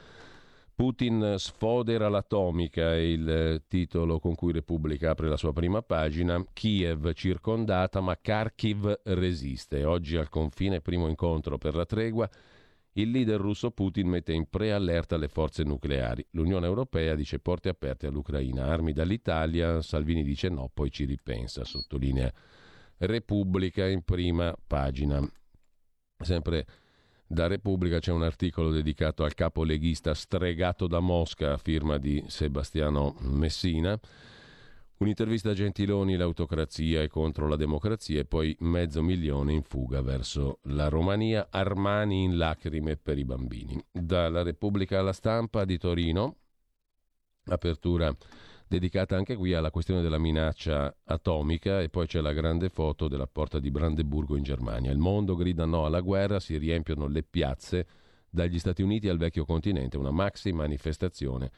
Putin 0.78 1.34
sfodera 1.38 2.08
l'atomica, 2.08 2.92
è 2.92 2.98
il 2.98 3.64
titolo 3.66 4.20
con 4.20 4.36
cui 4.36 4.52
Repubblica 4.52 5.10
apre 5.10 5.28
la 5.28 5.36
sua 5.36 5.52
prima 5.52 5.82
pagina. 5.82 6.40
Kiev 6.52 7.14
circondata, 7.14 8.00
ma 8.00 8.16
Kharkiv 8.16 9.00
resiste. 9.06 9.82
Oggi 9.82 10.16
al 10.16 10.28
confine 10.28 10.80
primo 10.80 11.08
incontro 11.08 11.58
per 11.58 11.74
la 11.74 11.84
tregua. 11.84 12.30
Il 12.92 13.10
leader 13.10 13.40
russo 13.40 13.72
Putin 13.72 14.06
mette 14.06 14.32
in 14.32 14.48
preallerta 14.48 15.16
le 15.16 15.26
forze 15.26 15.64
nucleari. 15.64 16.24
L'Unione 16.30 16.66
Europea 16.66 17.16
dice 17.16 17.40
porte 17.40 17.68
aperte 17.68 18.06
all'Ucraina, 18.06 18.66
armi 18.66 18.92
dall'Italia. 18.92 19.82
Salvini 19.82 20.22
dice 20.22 20.48
no, 20.48 20.70
poi 20.72 20.92
ci 20.92 21.06
ripensa, 21.06 21.64
sottolinea 21.64 22.32
Repubblica 22.98 23.84
in 23.84 24.04
prima 24.04 24.54
pagina. 24.64 25.28
Sempre 26.20 26.66
da 27.30 27.46
Repubblica 27.46 27.98
c'è 27.98 28.10
un 28.10 28.22
articolo 28.22 28.70
dedicato 28.70 29.22
al 29.22 29.34
capo 29.34 29.62
leghista 29.62 30.14
stregato 30.14 30.86
da 30.86 30.98
Mosca, 30.98 31.58
firma 31.58 31.98
di 31.98 32.24
Sebastiano 32.26 33.16
Messina. 33.20 34.00
Un'intervista 34.96 35.50
a 35.50 35.52
Gentiloni, 35.52 36.16
l'autocrazia 36.16 37.02
è 37.02 37.06
contro 37.06 37.46
la 37.46 37.56
democrazia 37.56 38.20
e 38.20 38.24
poi 38.24 38.56
mezzo 38.60 39.02
milione 39.02 39.52
in 39.52 39.62
fuga 39.62 40.00
verso 40.00 40.60
la 40.62 40.88
Romania, 40.88 41.48
Armani 41.50 42.24
in 42.24 42.38
lacrime 42.38 42.96
per 42.96 43.18
i 43.18 43.24
bambini. 43.24 43.78
Dalla 43.92 44.42
Repubblica 44.42 44.98
alla 44.98 45.12
stampa 45.12 45.66
di 45.66 45.76
Torino, 45.76 46.36
apertura 47.44 48.10
dedicata 48.68 49.16
anche 49.16 49.34
qui 49.34 49.54
alla 49.54 49.70
questione 49.70 50.02
della 50.02 50.18
minaccia 50.18 50.94
atomica 51.04 51.80
e 51.80 51.88
poi 51.88 52.06
c'è 52.06 52.20
la 52.20 52.32
grande 52.32 52.68
foto 52.68 53.08
della 53.08 53.26
porta 53.26 53.58
di 53.58 53.70
Brandeburgo 53.70 54.36
in 54.36 54.42
Germania. 54.42 54.92
Il 54.92 54.98
mondo 54.98 55.34
grida 55.34 55.64
no 55.64 55.86
alla 55.86 56.00
guerra, 56.00 56.38
si 56.38 56.56
riempiono 56.58 57.06
le 57.08 57.22
piazze 57.22 57.86
dagli 58.28 58.58
Stati 58.58 58.82
Uniti 58.82 59.08
al 59.08 59.16
vecchio 59.16 59.46
continente, 59.46 59.96
una 59.96 60.10
maxi 60.10 60.52
manifestazione 60.52 61.50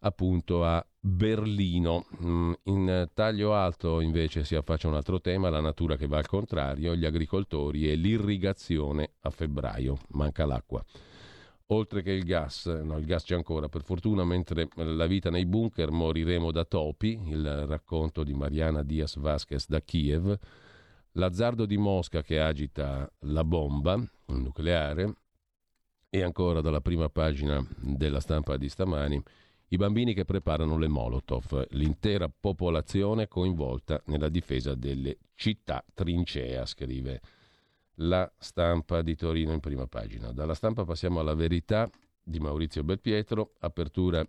appunto 0.00 0.64
a 0.64 0.86
Berlino. 1.00 2.04
Mm, 2.22 2.52
in 2.64 3.08
taglio 3.14 3.54
alto 3.54 4.00
invece 4.00 4.44
si 4.44 4.54
affaccia 4.54 4.88
un 4.88 4.94
altro 4.94 5.20
tema, 5.22 5.48
la 5.48 5.60
natura 5.60 5.96
che 5.96 6.06
va 6.06 6.18
al 6.18 6.26
contrario, 6.26 6.94
gli 6.94 7.06
agricoltori 7.06 7.90
e 7.90 7.94
l'irrigazione 7.94 9.12
a 9.20 9.30
febbraio, 9.30 9.96
manca 10.08 10.44
l'acqua 10.44 10.84
oltre 11.68 12.02
che 12.02 12.10
il 12.10 12.24
gas, 12.24 12.66
no, 12.66 12.98
il 12.98 13.06
gas 13.06 13.24
c'è 13.24 13.34
ancora. 13.34 13.68
Per 13.68 13.82
fortuna, 13.82 14.24
mentre 14.24 14.68
la 14.74 15.06
vita 15.06 15.30
nei 15.30 15.46
bunker 15.46 15.90
moriremo 15.90 16.50
da 16.50 16.64
topi, 16.64 17.20
il 17.26 17.66
racconto 17.66 18.22
di 18.24 18.34
Mariana 18.34 18.82
Diaz 18.82 19.16
Vasquez 19.16 19.68
da 19.68 19.80
Kiev, 19.80 20.36
l'azzardo 21.12 21.66
di 21.66 21.76
Mosca 21.76 22.22
che 22.22 22.40
agita 22.40 23.10
la 23.20 23.44
bomba 23.44 24.02
nucleare. 24.26 25.16
E 26.10 26.22
ancora 26.22 26.60
dalla 26.60 26.80
prima 26.80 27.08
pagina 27.08 27.66
della 27.80 28.20
stampa 28.20 28.56
di 28.56 28.68
stamani 28.68 29.20
i 29.68 29.76
bambini 29.76 30.14
che 30.14 30.24
preparano 30.24 30.78
le 30.78 30.86
Molotov, 30.86 31.66
l'intera 31.70 32.28
popolazione 32.28 33.26
coinvolta 33.26 34.00
nella 34.06 34.28
difesa 34.28 34.76
delle 34.76 35.18
città 35.34 35.84
trincea, 35.92 36.64
scrive 36.64 37.20
la 37.96 38.30
stampa 38.38 39.02
di 39.02 39.14
Torino 39.14 39.52
in 39.52 39.60
prima 39.60 39.86
pagina. 39.86 40.32
Dalla 40.32 40.54
stampa 40.54 40.84
passiamo 40.84 41.20
alla 41.20 41.34
verità 41.34 41.88
di 42.22 42.40
Maurizio 42.40 42.82
Belpietro, 42.82 43.54
apertura 43.60 44.26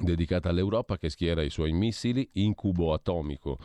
dedicata 0.00 0.48
all'Europa 0.48 0.98
che 0.98 1.10
schiera 1.10 1.42
i 1.42 1.50
suoi 1.50 1.72
missili, 1.72 2.28
incubo 2.34 2.92
atomico 2.92 3.58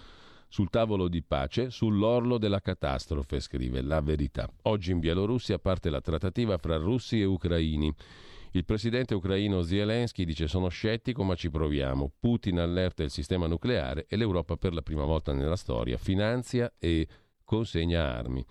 sul 0.47 0.69
tavolo 0.69 1.07
di 1.07 1.23
pace, 1.23 1.71
sull'orlo 1.71 2.37
della 2.37 2.61
catastrofe, 2.61 3.39
scrive 3.39 3.81
La 3.81 4.01
Verità. 4.01 4.47
Oggi 4.63 4.91
in 4.91 4.99
Bielorussia 4.99 5.57
parte 5.57 5.89
la 5.89 5.99
trattativa 5.99 6.59
fra 6.59 6.77
russi 6.77 7.19
e 7.19 7.25
ucraini. 7.25 7.91
Il 8.51 8.65
presidente 8.65 9.15
ucraino 9.15 9.63
Zelensky 9.63 10.25
dice 10.25 10.47
sono 10.47 10.67
scettico 10.67 11.23
ma 11.23 11.33
ci 11.33 11.49
proviamo. 11.49 12.11
Putin 12.19 12.59
allerta 12.59 13.01
il 13.01 13.09
sistema 13.09 13.47
nucleare 13.47 14.05
e 14.07 14.15
l'Europa 14.15 14.55
per 14.55 14.75
la 14.75 14.83
prima 14.83 15.05
volta 15.05 15.33
nella 15.33 15.55
storia 15.55 15.97
finanzia 15.97 16.71
e 16.77 17.07
consegna 17.43 18.15
armi. 18.15 18.45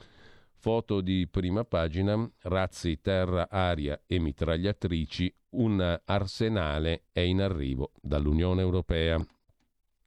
Foto 0.62 1.00
di 1.00 1.26
prima 1.28 1.64
pagina, 1.64 2.30
razzi, 2.42 3.00
terra, 3.00 3.50
aria 3.50 4.00
e 4.06 4.20
mitragliatrici, 4.20 5.34
un 5.56 6.00
arsenale 6.04 7.06
è 7.10 7.18
in 7.18 7.40
arrivo 7.40 7.90
dall'Unione 8.00 8.60
Europea. 8.60 9.20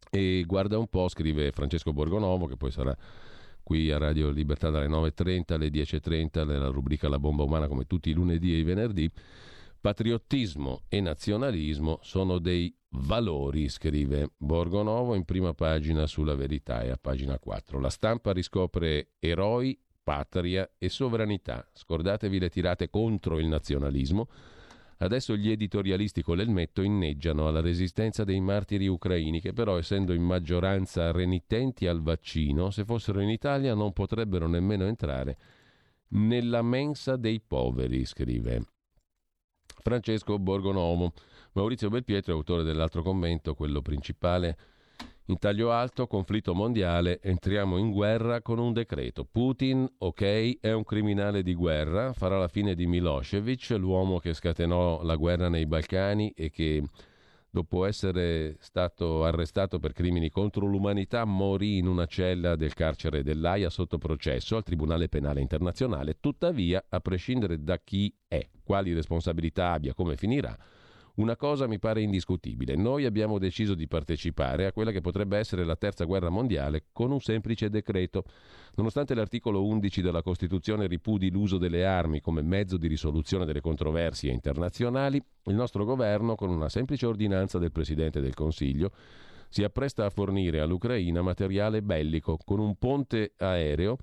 E 0.10 0.46
guarda 0.48 0.78
un 0.78 0.88
po', 0.88 1.10
scrive 1.10 1.52
Francesco 1.52 1.92
Borgonovo, 1.92 2.46
che 2.46 2.56
poi 2.56 2.72
sarà 2.72 2.96
qui 3.64 3.92
a 3.92 3.98
Radio 3.98 4.30
Libertà 4.30 4.70
dalle 4.70 4.88
9.30 4.88 5.56
alle 5.56 5.68
10.30 5.68 6.46
nella 6.46 6.70
rubrica 6.70 7.10
La 7.10 7.20
bomba 7.20 7.44
umana 7.44 7.68
come 7.68 7.84
tutti 7.84 8.12
i 8.12 8.14
lunedì 8.14 8.54
e 8.54 8.60
i 8.60 8.64
venerdì. 8.64 9.12
Patriottismo 9.82 10.84
e 10.88 11.02
nazionalismo 11.02 12.00
sono 12.02 12.40
dei 12.40 12.74
valori, 12.92 13.68
scrive 13.68 14.32
Borgonovo 14.38 15.16
in 15.16 15.26
prima 15.26 15.54
pagina 15.54 16.08
sulla 16.08 16.36
verità 16.36 16.82
e 16.82 16.92
a 16.92 16.98
pagina 16.98 17.38
4. 17.38 17.78
La 17.82 17.90
stampa 17.90 18.32
riscopre 18.32 19.10
eroi 19.20 19.78
patria 20.06 20.70
e 20.78 20.88
sovranità. 20.88 21.68
Scordatevi 21.74 22.38
le 22.38 22.50
tirate 22.50 22.90
contro 22.92 23.40
il 23.40 23.48
nazionalismo. 23.48 24.28
Adesso 24.98 25.36
gli 25.36 25.50
editorialisti 25.50 26.22
con 26.22 26.38
l'elmetto 26.38 26.82
inneggiano 26.84 27.48
alla 27.48 27.60
resistenza 27.60 28.24
dei 28.24 28.40
martiri 28.40 28.88
ucraini 28.88 29.42
che 29.42 29.52
però 29.52 29.78
essendo 29.78 30.14
in 30.14 30.22
maggioranza 30.22 31.12
renitenti 31.12 31.88
al 31.88 32.02
vaccino, 32.02 32.70
se 32.70 32.86
fossero 32.86 33.20
in 33.20 33.30
Italia 33.30 33.74
non 33.74 33.92
potrebbero 33.92 34.48
nemmeno 34.48 34.86
entrare 34.86 35.38
nella 36.10 36.62
mensa 36.62 37.18
dei 37.18 37.42
poveri, 37.42 38.06
scrive 38.06 38.68
Francesco 39.82 40.40
Borgonomo. 40.40 41.14
Maurizio 41.54 41.90
Belpietro, 41.90 42.34
autore 42.34 42.64
dell'altro 42.64 43.02
commento, 43.02 43.56
quello 43.56 43.82
principale 43.82 44.58
in 45.28 45.40
taglio 45.40 45.72
alto, 45.72 46.08
conflitto 46.08 46.54
mondiale, 46.54 47.20
entriamo 47.22 47.78
in 47.78 47.92
guerra 47.92 48.42
con 48.42 48.60
un 48.60 48.74
decreto. 48.74 49.26
Putin, 49.26 49.88
ok, 49.98 50.60
è 50.60 50.72
un 50.72 50.84
criminale 50.84 51.42
di 51.42 51.56
guerra, 51.56 52.14
farà 52.14 52.38
la 52.38 52.48
fine 52.48 52.76
di 52.76 52.86
Milosevic, 52.86 53.72
l'uomo 53.72 54.20
che 54.20 54.34
scatenò 54.34 55.02
la 55.04 55.16
guerra 55.16 55.50
nei 55.50 55.66
Balcani 55.66 56.32
e 56.36 56.52
che 56.52 56.84
dopo 57.50 57.86
essere 57.86 58.58
stato 58.60 59.24
arrestato 59.24 59.80
per 59.80 59.94
crimini 59.94 60.30
contro 60.30 60.66
l'umanità 60.66 61.24
morì 61.24 61.78
in 61.78 61.88
una 61.88 62.06
cella 62.06 62.58
del 62.58 62.74
carcere 62.74 63.24
dell'AIA 63.24 63.70
sotto 63.70 63.98
processo 63.98 64.58
al 64.58 64.64
Tribunale 64.64 65.08
Penale 65.08 65.40
Internazionale. 65.40 66.18
Tuttavia, 66.20 66.84
a 66.88 67.00
prescindere 67.00 67.64
da 67.64 67.80
chi 67.80 68.14
è, 68.28 68.46
quali 68.62 68.94
responsabilità 68.94 69.72
abbia, 69.72 69.94
come 69.94 70.18
finirà, 70.18 70.56
una 71.16 71.36
cosa 71.36 71.68
mi 71.68 71.80
pare 71.80 72.02
indiscutibile. 72.02 72.76
Noi 72.76 73.06
abbiamo 73.06 73.38
deciso 73.38 73.76
di 73.76 73.88
partecipare 73.88 74.66
a 74.66 74.72
quella 74.72 74.92
che 74.92 75.02
potrebbe 75.02 75.38
essere 75.38 75.64
la 75.64 75.76
terza 75.76 76.06
guerra 76.06 76.30
mondiale 76.30 76.86
con 76.92 77.12
un 77.12 77.20
semplice 77.20 77.70
decreto. 77.70 78.24
Nonostante 78.76 79.14
l'articolo 79.14 79.64
11 79.66 80.02
della 80.02 80.22
Costituzione 80.22 80.88
ripudi 80.88 81.30
l'uso 81.30 81.58
delle 81.58 81.86
armi 81.86 82.20
come 82.20 82.42
mezzo 82.42 82.78
di 82.78 82.88
risoluzione 82.88 83.46
delle 83.46 83.62
controversie 83.62 84.32
internazionali, 84.32 85.22
il 85.46 85.56
nostro 85.56 85.86
governo, 85.86 86.36
con 86.36 86.50
una 86.50 86.70
semplice 86.70 87.06
ordinanza 87.06 87.60
del 87.60 87.72
Presidente 87.72 88.20
del 88.20 88.34
Consiglio, 88.34 88.92
si 89.48 89.64
appresta 89.64 90.06
a 90.06 90.10
fornire 90.10 90.60
all'Ucraina 90.60 91.22
materiale 91.22 91.82
bellico 91.82 92.38
con 92.44 92.60
un 92.60 92.76
ponte 92.76 93.34
aereo 93.38 93.98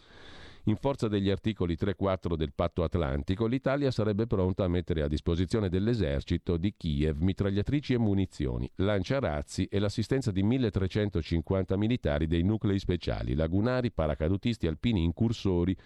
in 0.66 0.76
forza 0.76 1.08
degli 1.08 1.28
articoli 1.28 1.76
3 1.76 1.90
e 1.90 1.94
4 1.96 2.36
del 2.36 2.52
Patto 2.54 2.84
Atlantico, 2.84 3.46
l'Italia 3.46 3.90
sarebbe 3.90 4.28
pronta 4.28 4.62
a 4.62 4.68
mettere 4.68 5.02
a 5.02 5.08
disposizione 5.08 5.68
dell'esercito 5.68 6.56
di 6.56 6.74
Kiev 6.76 7.18
mitragliatrici 7.20 7.94
e 7.94 7.98
munizioni, 7.98 8.70
lanciarazzi 8.76 9.64
e 9.64 9.80
l'assistenza 9.80 10.30
di 10.30 10.44
1350 10.44 11.76
militari 11.76 12.28
dei 12.28 12.44
nuclei 12.44 12.78
speciali, 12.78 13.34
lagunari, 13.34 13.90
paracadutisti, 13.90 14.68
alpini, 14.68 15.02
incursori 15.02 15.76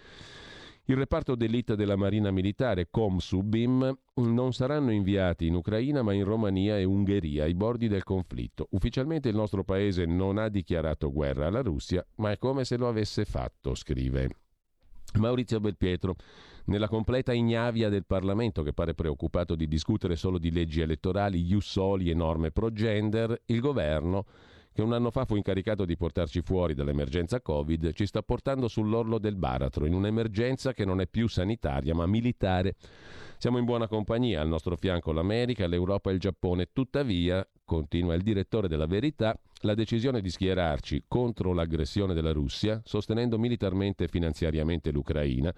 Il 0.85 0.95
reparto 0.95 1.33
d'elite 1.33 1.75
della 1.75 1.95
Marina 1.95 2.29
Militare 2.29 2.89
Comsubim 2.91 3.97
non 4.13 4.53
saranno 4.53 4.91
inviati 4.91 5.47
in 5.47 5.55
Ucraina 5.55 6.03
ma 6.03 6.13
in 6.13 6.23
Romania 6.23 6.77
e 6.77 6.83
Ungheria 6.83 7.45
ai 7.45 7.55
bordi 7.55 7.87
del 7.87 8.03
conflitto. 8.03 8.67
Ufficialmente 8.69 9.27
il 9.27 9.35
nostro 9.35 9.63
paese 9.63 10.05
non 10.05 10.37
ha 10.37 10.49
dichiarato 10.49 11.11
guerra 11.11 11.47
alla 11.47 11.61
Russia, 11.61 12.05
ma 12.17 12.29
è 12.29 12.37
come 12.37 12.63
se 12.63 12.77
lo 12.77 12.87
avesse 12.87 13.25
fatto, 13.25 13.73
scrive 13.73 14.45
Maurizio 15.19 15.59
Belpietro, 15.59 16.15
nella 16.65 16.87
completa 16.87 17.33
ignavia 17.33 17.89
del 17.89 18.05
Parlamento 18.05 18.63
che 18.63 18.73
pare 18.73 18.93
preoccupato 18.93 19.55
di 19.55 19.67
discutere 19.67 20.15
solo 20.15 20.37
di 20.37 20.51
leggi 20.51 20.81
elettorali, 20.81 21.45
iussoli 21.45 22.09
e 22.09 22.13
norme 22.13 22.51
pro 22.51 22.71
gender, 22.71 23.41
il 23.45 23.59
governo 23.59 24.25
che 24.77 24.83
un 24.83 24.93
anno 24.93 25.09
fa 25.09 25.25
fu 25.25 25.35
incaricato 25.35 25.85
di 25.85 25.97
portarci 25.97 26.41
fuori 26.43 26.75
dall'emergenza 26.75 27.41
Covid, 27.41 27.93
ci 27.93 28.05
sta 28.05 28.21
portando 28.21 28.67
sull'orlo 28.67 29.17
del 29.17 29.35
baratro, 29.35 29.87
in 29.87 29.93
un'emergenza 29.95 30.71
che 30.71 30.85
non 30.85 31.01
è 31.01 31.07
più 31.07 31.27
sanitaria 31.27 31.95
ma 31.95 32.05
militare. 32.05 32.75
Siamo 33.39 33.57
in 33.57 33.65
buona 33.65 33.87
compagnia, 33.87 34.39
al 34.39 34.47
nostro 34.47 34.75
fianco 34.75 35.11
l'America, 35.11 35.65
l'Europa 35.65 36.11
e 36.11 36.13
il 36.13 36.19
Giappone. 36.19 36.67
Tuttavia, 36.73 37.43
continua 37.67 38.15
il 38.15 38.21
direttore 38.21 38.69
della 38.69 38.87
Verità, 38.87 39.37
la 39.61 39.75
decisione 39.75 40.21
di 40.21 40.29
schierarci 40.29 41.03
contro 41.07 41.53
l'aggressione 41.53 42.13
della 42.13 42.31
Russia, 42.31 42.81
sostenendo 42.85 43.37
militarmente 43.37 44.05
e 44.05 44.07
finanziariamente 44.07 44.89
l'Ucraina, 44.89 45.53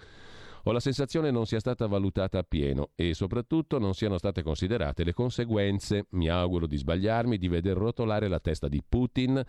ho 0.64 0.72
la 0.72 0.80
sensazione 0.80 1.30
non 1.30 1.46
sia 1.46 1.60
stata 1.60 1.86
valutata 1.86 2.40
appieno 2.40 2.90
e 2.96 3.14
soprattutto 3.14 3.78
non 3.78 3.94
siano 3.94 4.18
state 4.18 4.42
considerate 4.42 5.04
le 5.04 5.14
conseguenze, 5.14 6.08
mi 6.12 6.28
auguro 6.30 6.66
di 6.66 6.78
sbagliarmi, 6.78 7.38
di 7.38 7.48
veder 7.48 7.78
rotolare 7.78 8.28
la 8.28 8.40
testa 8.40 8.68
di 8.68 8.82
Putin. 8.88 9.42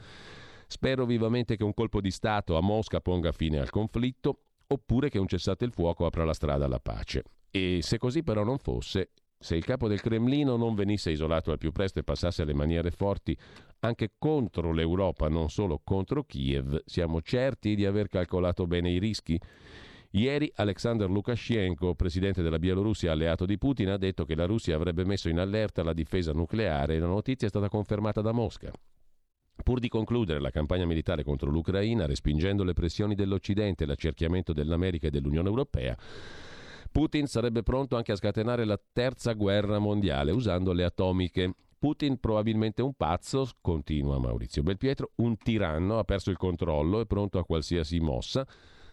Spero 0.66 1.06
vivamente 1.06 1.56
che 1.56 1.64
un 1.64 1.74
colpo 1.74 2.00
di 2.00 2.10
Stato 2.10 2.56
a 2.56 2.60
Mosca 2.60 3.00
ponga 3.00 3.32
fine 3.32 3.58
al 3.58 3.70
conflitto 3.70 4.42
oppure 4.66 5.08
che 5.08 5.18
un 5.18 5.26
cessate 5.26 5.64
il 5.64 5.72
fuoco 5.72 6.04
apra 6.06 6.24
la 6.24 6.34
strada 6.34 6.66
alla 6.66 6.78
pace. 6.78 7.24
E 7.50 7.80
se 7.82 7.98
così 7.98 8.22
però 8.22 8.44
non 8.44 8.58
fosse, 8.58 9.10
se 9.42 9.56
il 9.56 9.64
capo 9.64 9.88
del 9.88 10.02
Cremlino 10.02 10.56
non 10.56 10.74
venisse 10.74 11.10
isolato 11.10 11.50
al 11.50 11.56
più 11.56 11.72
presto 11.72 11.98
e 11.98 12.04
passasse 12.04 12.42
alle 12.42 12.52
maniere 12.52 12.90
forti 12.90 13.34
anche 13.80 14.12
contro 14.18 14.70
l'Europa, 14.70 15.30
non 15.30 15.48
solo 15.48 15.80
contro 15.82 16.24
Kiev, 16.24 16.82
siamo 16.84 17.22
certi 17.22 17.74
di 17.74 17.86
aver 17.86 18.08
calcolato 18.08 18.66
bene 18.66 18.90
i 18.90 18.98
rischi? 18.98 19.40
Ieri 20.10 20.52
Alexander 20.56 21.08
Lukashenko, 21.08 21.94
presidente 21.94 22.42
della 22.42 22.58
Bielorussia 22.58 23.12
alleato 23.12 23.46
di 23.46 23.56
Putin, 23.56 23.88
ha 23.88 23.96
detto 23.96 24.26
che 24.26 24.34
la 24.34 24.44
Russia 24.44 24.76
avrebbe 24.76 25.06
messo 25.06 25.30
in 25.30 25.38
allerta 25.38 25.82
la 25.82 25.94
difesa 25.94 26.32
nucleare 26.32 26.96
e 26.96 26.98
la 26.98 27.06
notizia 27.06 27.46
è 27.46 27.50
stata 27.50 27.70
confermata 27.70 28.20
da 28.20 28.32
Mosca. 28.32 28.70
Pur 29.62 29.78
di 29.78 29.88
concludere 29.88 30.40
la 30.40 30.50
campagna 30.50 30.84
militare 30.84 31.24
contro 31.24 31.50
l'Ucraina, 31.50 32.04
respingendo 32.04 32.62
le 32.62 32.74
pressioni 32.74 33.14
dell'Occidente 33.14 33.84
e 33.84 33.86
l'accerchiamento 33.86 34.52
dell'America 34.52 35.06
e 35.06 35.10
dell'Unione 35.10 35.48
Europea, 35.48 35.96
Putin 36.92 37.26
sarebbe 37.26 37.62
pronto 37.62 37.96
anche 37.96 38.10
a 38.10 38.16
scatenare 38.16 38.64
la 38.64 38.80
terza 38.92 39.32
guerra 39.34 39.78
mondiale 39.78 40.32
usando 40.32 40.72
le 40.72 40.82
atomiche. 40.82 41.54
Putin 41.78 42.18
probabilmente 42.18 42.82
un 42.82 42.94
pazzo, 42.94 43.48
continua 43.60 44.18
Maurizio 44.18 44.62
Belpietro, 44.62 45.12
un 45.16 45.36
tiranno, 45.36 45.98
ha 45.98 46.04
perso 46.04 46.30
il 46.30 46.36
controllo, 46.36 47.00
è 47.00 47.06
pronto 47.06 47.38
a 47.38 47.44
qualsiasi 47.44 48.00
mossa. 48.00 48.46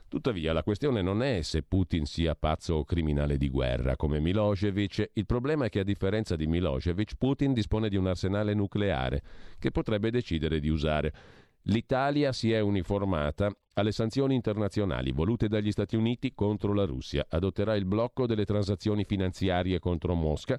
Tuttavia 0.07 0.53
la 0.53 0.63
questione 0.63 1.01
non 1.01 1.21
è 1.21 1.41
se 1.41 1.63
Putin 1.63 2.05
sia 2.05 2.35
pazzo 2.35 2.75
o 2.75 2.85
criminale 2.85 3.35
di 3.35 3.49
guerra 3.49 3.97
come 3.97 4.19
Milosevic, 4.19 5.09
il 5.13 5.25
problema 5.25 5.65
è 5.65 5.69
che 5.69 5.79
a 5.79 5.83
differenza 5.83 6.37
di 6.37 6.47
Milosevic 6.47 7.15
Putin 7.17 7.51
dispone 7.51 7.89
di 7.89 7.97
un 7.97 8.07
arsenale 8.07 8.53
nucleare 8.53 9.21
che 9.59 9.71
potrebbe 9.71 10.11
decidere 10.11 10.61
di 10.61 10.69
usare. 10.69 11.13
L'Italia 11.69 12.31
si 12.31 12.51
è 12.53 12.61
uniformata 12.61 13.53
alle 13.73 13.91
sanzioni 13.91 14.35
internazionali 14.35 15.11
volute 15.11 15.49
dagli 15.49 15.71
Stati 15.71 15.97
Uniti 15.97 16.33
contro 16.33 16.73
la 16.73 16.85
Russia, 16.85 17.25
adotterà 17.27 17.75
il 17.75 17.83
blocco 17.83 18.25
delle 18.25 18.45
transazioni 18.45 19.03
finanziarie 19.03 19.77
contro 19.79 20.13
Mosca, 20.13 20.57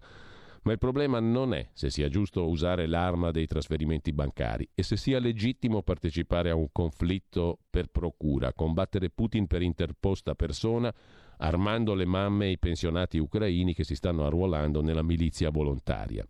ma 0.65 0.73
il 0.73 0.79
problema 0.79 1.19
non 1.19 1.55
è 1.55 1.71
se 1.73 1.89
sia 1.89 2.11
giusto 2.11 2.47
usare 2.47 2.87
l'arma 2.87 3.31
dei 3.31 3.47
trasferimenti 3.47 4.13
bancari 4.13 4.69
e 4.75 4.83
se 4.83 4.99
sia 4.99 5.19
legittimo 5.19 5.83
partecipare 5.83 6.51
a 6.51 6.55
un 6.55 6.69
conflitto 6.73 7.61
per 7.71 7.87
procura, 7.87 8.53
combattere 8.53 9.09
Putin 9.09 9.47
per 9.47 9.63
interposta 9.63 10.35
persona, 10.35 10.95
armando 11.39 11.95
le 11.95 12.05
mamme 12.05 12.49
e 12.49 12.51
i 12.51 12.59
pensionati 12.59 13.17
ucraini 13.17 13.73
che 13.73 13.85
si 13.85 13.95
stanno 13.95 14.27
arruolando 14.27 14.83
nella 14.83 15.03
milizia 15.03 15.49
volontaria. 15.49 16.27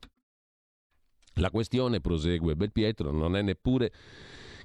La 1.35 1.51
questione, 1.51 2.01
prosegue 2.01 2.55
Belpietro, 2.55 3.11
non 3.11 3.35
è 3.35 3.43
neppure 3.43 3.93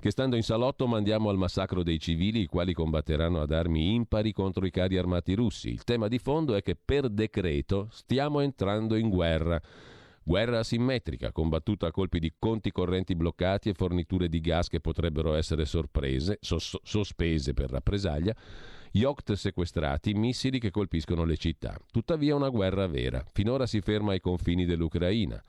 che 0.04 0.12
stando 0.12 0.36
in 0.36 0.44
salotto 0.44 0.86
mandiamo 0.86 1.30
al 1.30 1.38
massacro 1.38 1.82
dei 1.82 1.98
civili 1.98 2.42
i 2.42 2.46
quali 2.46 2.74
combatteranno 2.74 3.40
ad 3.40 3.54
armi 3.54 3.94
impari 3.94 4.34
contro 4.34 4.66
i 4.66 4.70
carri 4.70 4.98
armati 4.98 5.34
russi. 5.34 5.70
Il 5.70 5.86
tema 5.86 6.10
di 6.10 6.20
fondo 6.20 6.56
è 6.56 6.62
che 6.62 6.76
per 6.76 7.08
decreto 7.08 7.88
stiamo 7.90 8.42
entrando 8.42 8.98
in 8.98 9.08
guerra. 9.08 9.62
Guerra 10.22 10.60
asimmetrica, 10.60 11.32
combattuta 11.32 11.88
a 11.88 11.92
colpi 11.92 12.20
di 12.20 12.34
conti 12.38 12.70
correnti 12.70 13.16
bloccati 13.16 13.70
e 13.70 13.74
forniture 13.74 14.28
di 14.28 14.42
gas 14.42 14.68
che 14.68 14.82
potrebbero 14.82 15.36
essere 15.36 15.64
sorprese, 15.64 16.38
sos- 16.42 16.82
sospese 16.84 17.54
per 17.54 17.70
rappresaglia, 17.70 18.36
yacht 18.92 19.32
sequestrati, 19.32 20.14
missili 20.16 20.60
che 20.60 20.70
colpiscono 20.70 21.24
le 21.24 21.38
città. 21.38 21.80
Tuttavia 21.90 22.36
una 22.36 22.50
guerra 22.50 22.88
vera. 22.88 23.24
Finora 23.32 23.66
si 23.66 23.80
ferma 23.80 24.12
ai 24.12 24.20
confini 24.20 24.66
dell'Ucraina, 24.66 25.42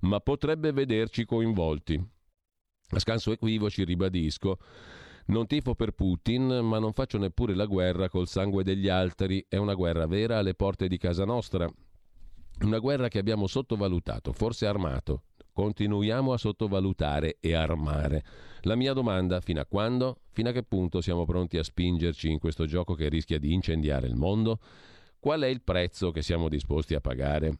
ma 0.00 0.18
potrebbe 0.18 0.72
vederci 0.72 1.24
coinvolti. 1.24 2.18
A 2.90 2.98
scanso 2.98 3.30
equivoci 3.32 3.84
ribadisco, 3.84 4.58
non 5.26 5.46
tifo 5.46 5.74
per 5.74 5.92
Putin, 5.92 6.46
ma 6.46 6.78
non 6.78 6.92
faccio 6.92 7.16
neppure 7.18 7.54
la 7.54 7.66
guerra 7.66 8.08
col 8.08 8.26
sangue 8.26 8.64
degli 8.64 8.88
altri, 8.88 9.44
è 9.48 9.56
una 9.56 9.74
guerra 9.74 10.06
vera 10.06 10.38
alle 10.38 10.54
porte 10.54 10.88
di 10.88 10.98
casa 10.98 11.24
nostra. 11.24 11.70
Una 12.62 12.78
guerra 12.78 13.08
che 13.08 13.18
abbiamo 13.18 13.46
sottovalutato, 13.46 14.32
forse 14.32 14.66
armato. 14.66 15.22
Continuiamo 15.52 16.32
a 16.32 16.38
sottovalutare 16.38 17.36
e 17.38 17.54
armare. 17.54 18.24
La 18.62 18.74
mia 18.74 18.92
domanda, 18.92 19.40
fino 19.40 19.60
a 19.60 19.66
quando? 19.66 20.22
Fino 20.30 20.48
a 20.48 20.52
che 20.52 20.62
punto 20.62 21.00
siamo 21.00 21.24
pronti 21.24 21.58
a 21.58 21.62
spingerci 21.62 22.30
in 22.30 22.38
questo 22.38 22.66
gioco 22.66 22.94
che 22.94 23.08
rischia 23.08 23.38
di 23.38 23.52
incendiare 23.52 24.06
il 24.06 24.16
mondo? 24.16 24.58
Qual 25.20 25.42
è 25.42 25.46
il 25.46 25.62
prezzo 25.62 26.10
che 26.10 26.22
siamo 26.22 26.48
disposti 26.48 26.94
a 26.94 27.00
pagare? 27.00 27.58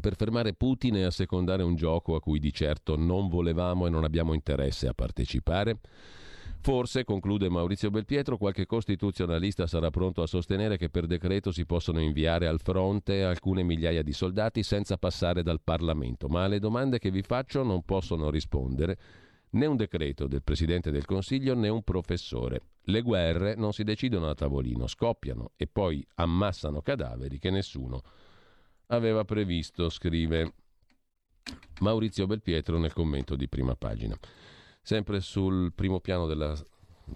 Per 0.00 0.16
fermare 0.16 0.54
Putin 0.54 0.96
e 0.96 1.04
assecondare 1.04 1.62
un 1.62 1.76
gioco 1.76 2.14
a 2.14 2.20
cui 2.20 2.38
di 2.38 2.52
certo 2.52 2.96
non 2.96 3.28
volevamo 3.28 3.86
e 3.86 3.90
non 3.90 4.04
abbiamo 4.04 4.34
interesse 4.34 4.88
a 4.88 4.94
partecipare? 4.94 5.78
Forse, 6.62 7.04
conclude 7.04 7.48
Maurizio 7.48 7.90
Belpietro, 7.90 8.36
qualche 8.36 8.66
costituzionalista 8.66 9.66
sarà 9.66 9.88
pronto 9.88 10.20
a 10.20 10.26
sostenere 10.26 10.76
che 10.76 10.90
per 10.90 11.06
decreto 11.06 11.52
si 11.52 11.64
possono 11.64 12.00
inviare 12.00 12.46
al 12.46 12.60
fronte 12.60 13.22
alcune 13.22 13.62
migliaia 13.62 14.02
di 14.02 14.12
soldati 14.12 14.62
senza 14.62 14.98
passare 14.98 15.42
dal 15.42 15.62
Parlamento, 15.62 16.28
ma 16.28 16.44
alle 16.44 16.58
domande 16.58 16.98
che 16.98 17.10
vi 17.10 17.22
faccio 17.22 17.62
non 17.62 17.82
possono 17.82 18.28
rispondere 18.28 18.98
né 19.52 19.64
un 19.64 19.76
decreto 19.76 20.26
del 20.26 20.42
Presidente 20.42 20.90
del 20.90 21.06
Consiglio 21.06 21.54
né 21.54 21.68
un 21.68 21.82
professore. 21.82 22.60
Le 22.82 23.00
guerre 23.00 23.54
non 23.54 23.72
si 23.72 23.82
decidono 23.82 24.28
a 24.28 24.34
tavolino, 24.34 24.86
scoppiano 24.86 25.52
e 25.56 25.66
poi 25.66 26.06
ammassano 26.16 26.82
cadaveri 26.82 27.38
che 27.38 27.50
nessuno 27.50 28.02
aveva 28.90 29.24
previsto, 29.24 29.88
scrive 29.88 30.54
Maurizio 31.80 32.26
Belpietro 32.26 32.78
nel 32.78 32.92
commento 32.92 33.36
di 33.36 33.48
prima 33.48 33.74
pagina. 33.74 34.16
Sempre 34.82 35.20
sul 35.20 35.72
primo 35.74 36.00
piano 36.00 36.26
della 36.26 36.56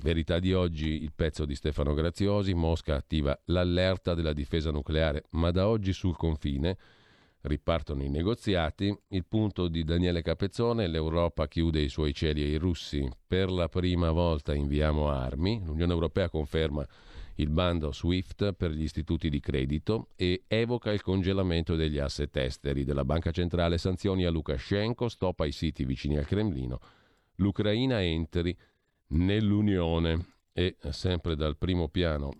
verità 0.00 0.38
di 0.38 0.52
oggi 0.52 1.02
il 1.02 1.12
pezzo 1.14 1.44
di 1.44 1.54
Stefano 1.54 1.94
Graziosi, 1.94 2.54
Mosca 2.54 2.96
attiva 2.96 3.38
l'allerta 3.46 4.14
della 4.14 4.32
difesa 4.32 4.70
nucleare, 4.70 5.24
ma 5.30 5.50
da 5.50 5.68
oggi 5.68 5.92
sul 5.92 6.16
confine 6.16 6.76
ripartono 7.42 8.02
i 8.02 8.08
negoziati, 8.08 8.96
il 9.08 9.24
punto 9.26 9.68
di 9.68 9.84
Daniele 9.84 10.22
Capezzone, 10.22 10.88
l'Europa 10.88 11.46
chiude 11.46 11.80
i 11.80 11.90
suoi 11.90 12.14
cieli 12.14 12.42
ai 12.42 12.56
russi, 12.56 13.06
per 13.26 13.50
la 13.50 13.68
prima 13.68 14.10
volta 14.10 14.54
inviamo 14.54 15.10
armi, 15.10 15.62
l'Unione 15.62 15.92
Europea 15.92 16.30
conferma 16.30 16.86
il 17.36 17.50
bando 17.50 17.90
SWIFT 17.90 18.52
per 18.52 18.70
gli 18.70 18.82
istituti 18.82 19.28
di 19.28 19.40
credito 19.40 20.10
e 20.16 20.44
evoca 20.46 20.92
il 20.92 21.02
congelamento 21.02 21.74
degli 21.74 21.98
asset 21.98 22.36
esteri 22.36 22.84
della 22.84 23.04
Banca 23.04 23.30
Centrale, 23.30 23.78
sanzioni 23.78 24.24
a 24.24 24.30
Lukashenko, 24.30 25.08
stop 25.08 25.40
ai 25.40 25.52
siti 25.52 25.84
vicini 25.84 26.16
al 26.16 26.26
Cremlino, 26.26 26.80
l'Ucraina 27.36 28.02
entri 28.02 28.56
nell'Unione 29.08 30.26
e 30.52 30.76
sempre 30.90 31.34
dal 31.34 31.56
primo 31.56 31.88
piano 31.88 32.32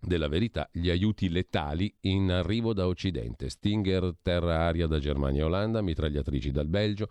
della 0.00 0.28
verità 0.28 0.68
gli 0.72 0.88
aiuti 0.88 1.28
letali 1.28 1.92
in 2.02 2.30
arrivo 2.30 2.72
da 2.72 2.86
Occidente, 2.86 3.50
Stinger 3.50 4.14
terra-aria 4.22 4.86
da 4.86 4.98
Germania 4.98 5.42
e 5.42 5.44
Olanda, 5.44 5.82
mitragliatrici 5.82 6.50
dal 6.50 6.68
Belgio, 6.68 7.08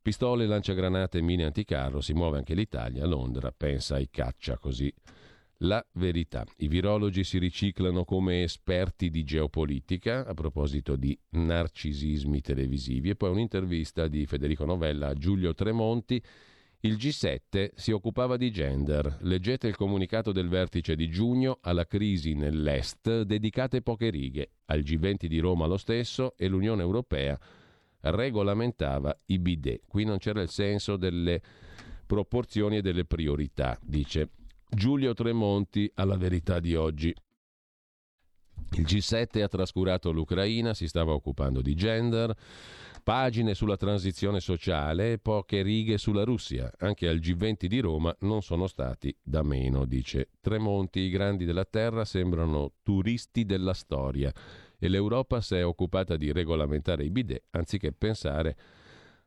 pistole, 0.00 0.46
lanciagranate 0.46 1.20
mine 1.20 1.44
anticarro, 1.44 2.00
si 2.00 2.14
muove 2.14 2.38
anche 2.38 2.54
l'Italia, 2.54 3.04
Londra 3.04 3.52
pensa 3.52 3.96
ai 3.96 4.08
caccia 4.10 4.58
così 4.58 4.92
la 5.64 5.84
verità. 5.92 6.44
I 6.58 6.68
virologi 6.68 7.24
si 7.24 7.38
riciclano 7.38 8.04
come 8.04 8.42
esperti 8.42 9.10
di 9.10 9.24
geopolitica 9.24 10.26
a 10.26 10.34
proposito 10.34 10.96
di 10.96 11.18
narcisismi 11.30 12.40
televisivi 12.40 13.10
e 13.10 13.16
poi 13.16 13.30
un'intervista 13.30 14.06
di 14.06 14.26
Federico 14.26 14.64
Novella 14.64 15.08
a 15.08 15.14
Giulio 15.14 15.54
Tremonti. 15.54 16.22
Il 16.80 16.96
G7 16.96 17.70
si 17.74 17.92
occupava 17.92 18.36
di 18.36 18.50
gender. 18.50 19.18
Leggete 19.22 19.66
il 19.66 19.76
comunicato 19.76 20.32
del 20.32 20.48
vertice 20.48 20.94
di 20.94 21.08
giugno 21.08 21.58
alla 21.62 21.86
crisi 21.86 22.34
nell'Est, 22.34 23.22
dedicate 23.22 23.80
poche 23.80 24.10
righe. 24.10 24.50
Al 24.66 24.80
G20 24.80 25.24
di 25.26 25.38
Roma 25.38 25.66
lo 25.66 25.78
stesso 25.78 26.34
e 26.36 26.46
l'Unione 26.46 26.82
Europea 26.82 27.38
regolamentava 28.00 29.18
i 29.26 29.38
bidet. 29.38 29.82
Qui 29.86 30.04
non 30.04 30.18
c'era 30.18 30.42
il 30.42 30.50
senso 30.50 30.98
delle 30.98 31.40
proporzioni 32.04 32.76
e 32.76 32.82
delle 32.82 33.06
priorità, 33.06 33.78
dice 33.82 34.28
Giulio 34.74 35.14
Tremonti 35.14 35.90
alla 35.94 36.16
verità 36.16 36.58
di 36.58 36.74
oggi. 36.74 37.14
Il 38.72 38.84
G7 38.84 39.42
ha 39.42 39.48
trascurato 39.48 40.10
l'Ucraina, 40.10 40.74
si 40.74 40.88
stava 40.88 41.12
occupando 41.12 41.62
di 41.62 41.74
gender, 41.74 42.34
pagine 43.04 43.54
sulla 43.54 43.76
transizione 43.76 44.40
sociale 44.40 45.12
e 45.12 45.18
poche 45.18 45.62
righe 45.62 45.96
sulla 45.96 46.24
Russia. 46.24 46.72
Anche 46.78 47.08
al 47.08 47.18
G20 47.18 47.66
di 47.66 47.78
Roma 47.78 48.14
non 48.20 48.42
sono 48.42 48.66
stati 48.66 49.16
da 49.22 49.42
meno, 49.42 49.84
dice 49.84 50.30
Tremonti. 50.40 51.00
I 51.00 51.10
grandi 51.10 51.44
della 51.44 51.64
terra 51.64 52.04
sembrano 52.04 52.72
turisti 52.82 53.44
della 53.44 53.74
storia 53.74 54.32
e 54.76 54.88
l'Europa 54.88 55.40
si 55.40 55.54
è 55.54 55.64
occupata 55.64 56.16
di 56.16 56.32
regolamentare 56.32 57.04
i 57.04 57.10
bidet 57.10 57.44
anziché 57.50 57.92
pensare 57.92 58.56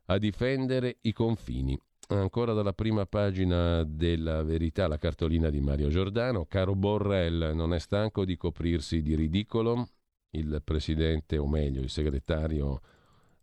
a 0.08 0.18
difendere 0.18 0.98
i 1.02 1.14
confini. 1.14 1.80
Ancora 2.10 2.54
dalla 2.54 2.72
prima 2.72 3.06
pagina 3.06 3.84
della 3.84 4.42
verità 4.42 4.88
la 4.88 4.98
cartolina 4.98 5.50
di 5.50 5.60
Mario 5.60 5.90
Giordano. 5.90 6.46
Caro 6.46 6.74
Borrell, 6.74 7.52
non 7.54 7.74
è 7.74 7.80
stanco 7.80 8.24
di 8.24 8.38
coprirsi 8.38 9.02
di 9.02 9.14
ridicolo? 9.14 9.90
Il 10.30 10.62
presidente, 10.64 11.38
o 11.38 11.46
meglio, 11.48 11.82
il 11.82 11.90
segretario, 11.90 12.80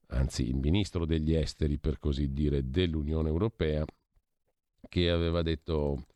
anzi 0.09 0.49
il 0.49 0.57
ministro 0.57 1.05
degli 1.05 1.35
esteri, 1.35 1.77
per 1.77 1.99
così 1.99 2.33
dire, 2.33 2.71
dell'Unione 2.71 3.29
Europea, 3.29 3.85
che 4.89 5.11
aveva 5.11 5.43
detto 5.43 6.07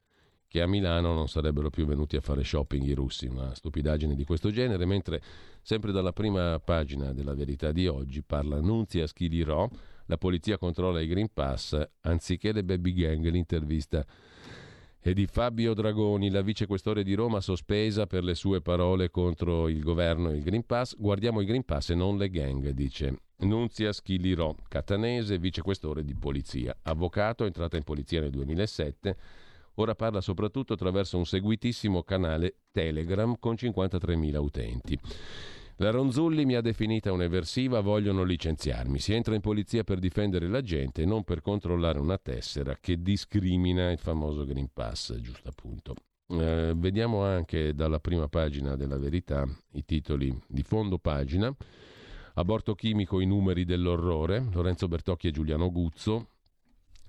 che 0.47 0.63
a 0.63 0.67
Milano 0.67 1.13
non 1.13 1.29
sarebbero 1.29 1.69
più 1.69 1.85
venuti 1.85 2.17
a 2.17 2.23
fare 2.23 2.45
shopping 2.45 2.83
i 2.83 2.95
russi, 2.95 3.27
una 3.27 3.55
stupidaggine 3.55 4.15
di 4.15 4.25
questo 4.25 4.51
genere, 4.51 4.87
mentre 4.87 5.21
sempre 5.61 5.93
dalla 5.93 6.15
prima 6.15 6.59
pagina 6.61 7.13
della 7.13 7.35
verità 7.35 7.73
di 7.73 7.87
oggi 7.87 8.23
parla 8.23 8.59
Nunzia 8.59 9.07
Schilirò, 9.07 9.69
la 10.09 10.19
polizia 10.19 10.59
controlla 10.59 11.01
i 11.01 11.07
Green 11.07 11.29
Pass 11.33 11.81
anziché 12.03 12.53
le 12.53 12.65
baby 12.65 12.93
gang, 12.93 13.27
l'intervista 13.29 14.05
è 15.01 15.13
di 15.13 15.27
Fabio 15.27 15.73
Dragoni, 15.73 16.29
la 16.29 16.43
vicequestore 16.43 17.03
di 17.03 17.15
Roma 17.15 17.41
sospesa 17.41 18.07
per 18.07 18.25
le 18.25 18.35
sue 18.35 18.61
parole 18.61 19.11
contro 19.11 19.69
il 19.69 19.81
governo 19.81 20.31
e 20.31 20.37
il 20.37 20.43
Green 20.43 20.67
Pass. 20.67 20.97
Guardiamo 20.99 21.41
il 21.41 21.47
Green 21.47 21.65
Pass 21.65 21.91
e 21.91 21.95
non 21.95 22.19
le 22.19 22.29
gang, 22.29 22.69
dice 22.71 23.21
Nunzia 23.39 23.93
Schilirò, 23.93 24.55
catanese, 24.67 25.39
vicequestore 25.39 26.05
di 26.05 26.15
polizia. 26.15 26.77
Avvocato, 26.83 27.45
entrata 27.45 27.77
in 27.77 27.85
polizia 27.85 28.21
nel 28.21 28.31
2007 28.31 29.17
Ora 29.79 29.95
parla 29.95 30.21
soprattutto 30.21 30.73
attraverso 30.73 31.17
un 31.19 31.25
seguitissimo 31.25 32.03
canale 32.03 32.57
Telegram 32.73 33.37
con 33.39 33.55
53.000 33.55 34.37
utenti. 34.37 34.99
La 35.81 35.91
Ronzulli 35.91 36.45
mi 36.45 36.57
ha 36.57 36.61
definita 36.61 37.13
un'eversiva, 37.13 37.81
vogliono 37.81 38.25
licenziarmi. 38.25 38.99
Si 38.99 39.13
entra 39.13 39.37
in 39.37 39.41
polizia 39.41 39.85
per 39.85 40.01
difendere 40.01 40.49
la 40.49 40.61
gente 40.61 41.05
non 41.05 41.23
per 41.23 41.41
controllare 41.41 42.01
una 42.01 42.19
tessera 42.19 42.77
che 42.81 43.01
discrimina 43.01 43.93
il 43.93 43.99
famoso 43.99 44.45
Green 44.45 44.71
Pass, 44.73 45.15
giusto 45.21 45.49
appunto. 45.49 45.95
Eh, 46.31 46.73
vediamo 46.75 47.23
anche 47.23 47.75
dalla 47.75 48.01
prima 48.01 48.27
pagina 48.27 48.75
della 48.75 48.99
verità 48.99 49.47
i 49.75 49.85
titoli 49.85 50.37
di 50.49 50.65
fondo 50.65 50.99
pagina. 50.99 51.55
Aborto 52.35 52.75
chimico, 52.75 53.21
i 53.21 53.27
numeri 53.27 53.65
dell'orrore. 53.65 54.49
Lorenzo 54.53 54.89
Bertocchi 54.89 55.29
e 55.29 55.31
Giuliano 55.31 55.71
Guzzo. 55.71 56.31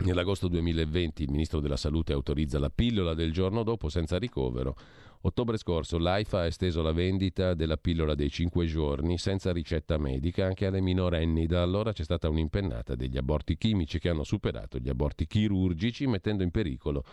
Nell'agosto 0.02 0.48
2020 0.48 1.24
il 1.24 1.32
ministro 1.32 1.60
della 1.60 1.76
Salute 1.76 2.14
autorizza 2.14 2.60
la 2.60 2.70
pillola 2.70 3.16
del 3.16 3.34
giorno 3.34 3.64
dopo 3.64 3.90
senza 3.90 4.20
ricovero. 4.20 4.76
Ottobre 5.22 5.58
scorso 5.58 5.98
l'AIFA 5.98 6.40
ha 6.40 6.46
esteso 6.46 6.82
la 6.82 6.94
vendita 6.94 7.54
della 7.54 7.76
pillola 7.76 8.16
dei 8.16 8.30
5 8.30 8.66
giorni 8.66 9.18
senza 9.18 9.52
ricetta 9.52 9.98
medica 9.98 10.46
anche 10.46 10.66
alle 10.66 10.80
minorenni. 10.80 11.46
Da 11.46 11.62
allora 11.62 11.92
c'è 11.92 12.04
stata 12.04 12.30
un'impennata 12.30 12.96
degli 12.96 13.18
aborti 13.18 13.58
chimici 13.58 14.00
che 14.00 14.08
hanno 14.08 14.24
superato 14.24 14.78
gli 14.78 14.88
aborti 14.88 15.28
chirurgici 15.28 16.08
mettendo 16.08 16.44
in 16.44 16.52
pericolo 16.52 17.04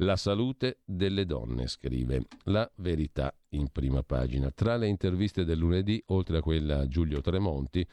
la 0.00 0.14
salute 0.14 0.82
delle 0.84 1.24
donne, 1.24 1.66
scrive 1.66 2.26
La 2.44 2.70
Verità 2.76 3.34
in 3.50 3.70
prima 3.72 4.04
pagina. 4.04 4.52
Tra 4.52 4.76
le 4.76 4.86
interviste 4.86 5.44
del 5.44 5.58
lunedì, 5.58 6.00
oltre 6.08 6.38
a 6.38 6.42
quella 6.42 6.80
a 6.80 6.86
Giulio 6.86 7.20
Tremonti, 7.22 7.84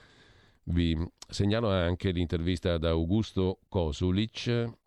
vi 0.65 0.95
segnalo 1.27 1.69
anche 1.69 2.11
l'intervista 2.11 2.73
ad 2.73 2.85
Augusto 2.85 3.59
Kosulic, 3.67 4.81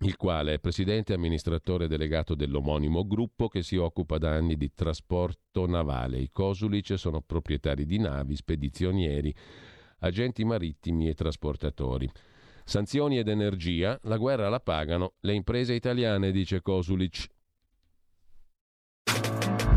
il 0.00 0.16
quale 0.16 0.54
è 0.54 0.58
presidente 0.58 1.12
e 1.12 1.16
amministratore 1.16 1.86
delegato 1.86 2.34
dell'omonimo 2.34 3.06
gruppo 3.06 3.48
che 3.48 3.62
si 3.62 3.76
occupa 3.76 4.18
da 4.18 4.32
anni 4.32 4.56
di 4.56 4.72
trasporto 4.74 5.66
navale. 5.66 6.18
I 6.18 6.30
Kosulic 6.30 6.98
sono 6.98 7.20
proprietari 7.20 7.86
di 7.86 7.98
navi, 7.98 8.36
spedizionieri, 8.36 9.34
agenti 10.00 10.44
marittimi 10.44 11.08
e 11.08 11.14
trasportatori. 11.14 12.10
Sanzioni 12.64 13.18
ed 13.18 13.28
energia, 13.28 13.98
la 14.02 14.16
guerra 14.16 14.48
la 14.48 14.60
pagano 14.60 15.14
le 15.20 15.34
imprese 15.34 15.74
italiane, 15.74 16.30
dice 16.30 16.60
Kosulic. 16.60 17.28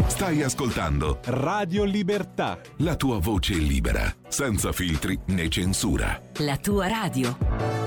Stai 0.07 0.41
ascoltando 0.41 1.19
Radio 1.25 1.83
Libertà. 1.83 2.59
La 2.77 2.95
tua 2.95 3.19
voce 3.19 3.53
libera, 3.53 4.11
senza 4.27 4.71
filtri 4.71 5.19
né 5.27 5.47
censura. 5.49 6.19
La 6.39 6.57
tua 6.57 6.87
radio. 6.87 7.86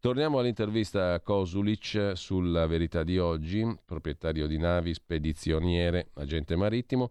Torniamo 0.00 0.38
all'intervista 0.38 1.12
a 1.12 1.20
Kosulic 1.20 2.12
sulla 2.14 2.66
verità 2.66 3.02
di 3.02 3.18
oggi, 3.18 3.62
proprietario 3.84 4.46
di 4.46 4.56
navi, 4.56 4.94
spedizioniere, 4.94 6.08
agente 6.14 6.56
marittimo. 6.56 7.10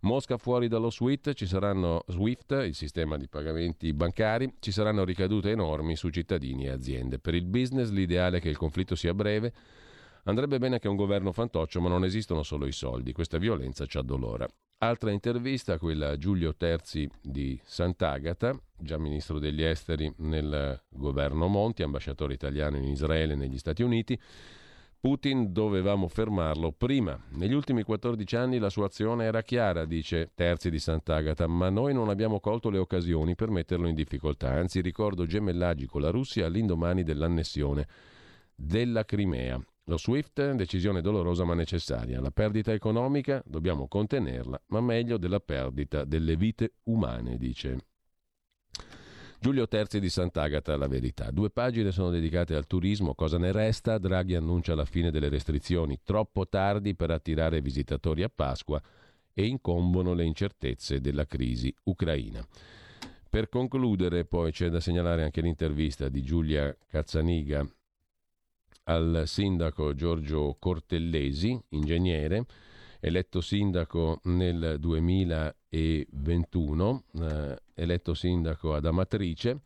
Mosca 0.00 0.36
fuori 0.36 0.68
dallo 0.68 0.90
SWIFT, 0.90 1.32
ci 1.32 1.46
saranno 1.46 2.04
SWIFT, 2.06 2.64
il 2.66 2.74
sistema 2.74 3.16
di 3.16 3.26
pagamenti 3.26 3.90
bancari, 3.94 4.52
ci 4.58 4.70
saranno 4.70 5.02
ricadute 5.02 5.52
enormi 5.52 5.96
su 5.96 6.10
cittadini 6.10 6.66
e 6.66 6.72
aziende. 6.72 7.18
Per 7.18 7.34
il 7.34 7.46
business 7.46 7.88
l'ideale 7.88 8.36
è 8.36 8.40
che 8.42 8.50
il 8.50 8.58
conflitto 8.58 8.94
sia 8.96 9.14
breve. 9.14 9.54
Andrebbe 10.24 10.58
bene 10.58 10.78
che 10.78 10.88
un 10.88 10.96
governo 10.96 11.32
fantoccio, 11.32 11.80
ma 11.80 11.88
non 11.88 12.04
esistono 12.04 12.42
solo 12.42 12.66
i 12.66 12.72
soldi. 12.72 13.12
Questa 13.12 13.38
violenza 13.38 13.86
ci 13.86 13.96
addolora. 13.96 14.46
Altra 14.80 15.10
intervista, 15.10 15.78
quella 15.78 16.10
a 16.10 16.18
Giulio 16.18 16.54
Terzi 16.54 17.08
di 17.22 17.58
Sant'Agata, 17.64 18.60
già 18.78 18.98
ministro 18.98 19.38
degli 19.38 19.62
esteri 19.62 20.12
nel 20.18 20.80
governo 20.88 21.46
Monti, 21.46 21.82
ambasciatore 21.82 22.34
italiano 22.34 22.76
in 22.76 22.84
Israele 22.84 23.32
e 23.32 23.36
negli 23.36 23.58
Stati 23.58 23.82
Uniti. 23.82 24.18
Putin 24.98 25.52
dovevamo 25.52 26.08
fermarlo 26.08 26.72
prima. 26.72 27.16
Negli 27.34 27.52
ultimi 27.52 27.82
14 27.82 28.36
anni 28.36 28.58
la 28.58 28.70
sua 28.70 28.86
azione 28.86 29.24
era 29.24 29.42
chiara, 29.42 29.84
dice 29.84 30.32
Terzi 30.34 30.68
di 30.68 30.78
Sant'Agata, 30.78 31.46
ma 31.46 31.68
noi 31.68 31.94
non 31.94 32.08
abbiamo 32.08 32.40
colto 32.40 32.70
le 32.70 32.78
occasioni 32.78 33.34
per 33.34 33.50
metterlo 33.50 33.86
in 33.86 33.94
difficoltà. 33.94 34.50
Anzi, 34.50 34.80
ricordo 34.80 35.26
gemellaggi 35.26 35.86
con 35.86 36.00
la 36.00 36.10
Russia 36.10 36.46
all'indomani 36.46 37.04
dell'annessione 37.04 37.86
della 38.54 39.04
Crimea. 39.04 39.64
Lo 39.84 39.96
SWIFT, 39.96 40.54
decisione 40.54 41.00
dolorosa 41.00 41.44
ma 41.44 41.54
necessaria. 41.54 42.20
La 42.20 42.32
perdita 42.32 42.72
economica 42.72 43.40
dobbiamo 43.46 43.86
contenerla, 43.86 44.60
ma 44.68 44.80
meglio 44.80 45.18
della 45.18 45.38
perdita 45.38 46.02
delle 46.04 46.34
vite 46.36 46.72
umane, 46.84 47.36
dice. 47.36 47.78
Giulio 49.46 49.68
Terzi 49.68 50.00
di 50.00 50.10
Sant'Agata, 50.10 50.76
la 50.76 50.88
verità. 50.88 51.30
Due 51.30 51.50
pagine 51.50 51.92
sono 51.92 52.10
dedicate 52.10 52.56
al 52.56 52.66
turismo, 52.66 53.14
cosa 53.14 53.38
ne 53.38 53.52
resta? 53.52 53.96
Draghi 53.96 54.34
annuncia 54.34 54.74
la 54.74 54.84
fine 54.84 55.12
delle 55.12 55.28
restrizioni, 55.28 56.00
troppo 56.02 56.48
tardi 56.48 56.96
per 56.96 57.12
attirare 57.12 57.60
visitatori 57.60 58.24
a 58.24 58.28
Pasqua 58.28 58.82
e 59.32 59.46
incombono 59.46 60.14
le 60.14 60.24
incertezze 60.24 61.00
della 61.00 61.26
crisi 61.26 61.72
ucraina. 61.84 62.44
Per 63.30 63.48
concludere, 63.48 64.24
poi 64.24 64.50
c'è 64.50 64.68
da 64.68 64.80
segnalare 64.80 65.22
anche 65.22 65.42
l'intervista 65.42 66.08
di 66.08 66.24
Giulia 66.24 66.76
Cazzaniga 66.88 67.64
al 68.86 69.22
sindaco 69.26 69.94
Giorgio 69.94 70.56
Cortellesi, 70.58 71.56
ingegnere, 71.68 72.46
eletto 72.98 73.40
sindaco 73.40 74.18
nel 74.24 74.78
2021, 74.80 77.04
eh, 77.20 77.60
eletto 77.76 78.14
sindaco 78.14 78.74
ad 78.74 78.86
Amatrice, 78.86 79.60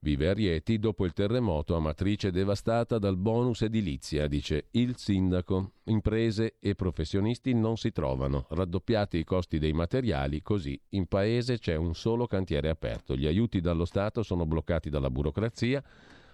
vive 0.00 0.28
a 0.28 0.32
Rieti, 0.32 0.78
dopo 0.78 1.04
il 1.04 1.12
terremoto 1.12 1.74
Amatrice 1.74 2.30
devastata 2.30 2.98
dal 2.98 3.16
bonus 3.16 3.62
edilizia, 3.62 4.28
dice 4.28 4.68
il 4.72 4.96
sindaco. 4.96 5.72
Imprese 5.84 6.56
e 6.60 6.74
professionisti 6.74 7.52
non 7.54 7.76
si 7.76 7.90
trovano, 7.90 8.46
raddoppiati 8.50 9.18
i 9.18 9.24
costi 9.24 9.58
dei 9.58 9.72
materiali, 9.72 10.40
così 10.40 10.80
in 10.90 11.06
paese 11.06 11.58
c'è 11.58 11.74
un 11.74 11.94
solo 11.94 12.26
cantiere 12.26 12.68
aperto, 12.68 13.16
gli 13.16 13.26
aiuti 13.26 13.60
dallo 13.60 13.84
Stato 13.84 14.22
sono 14.22 14.46
bloccati 14.46 14.88
dalla 14.88 15.10
burocrazia, 15.10 15.82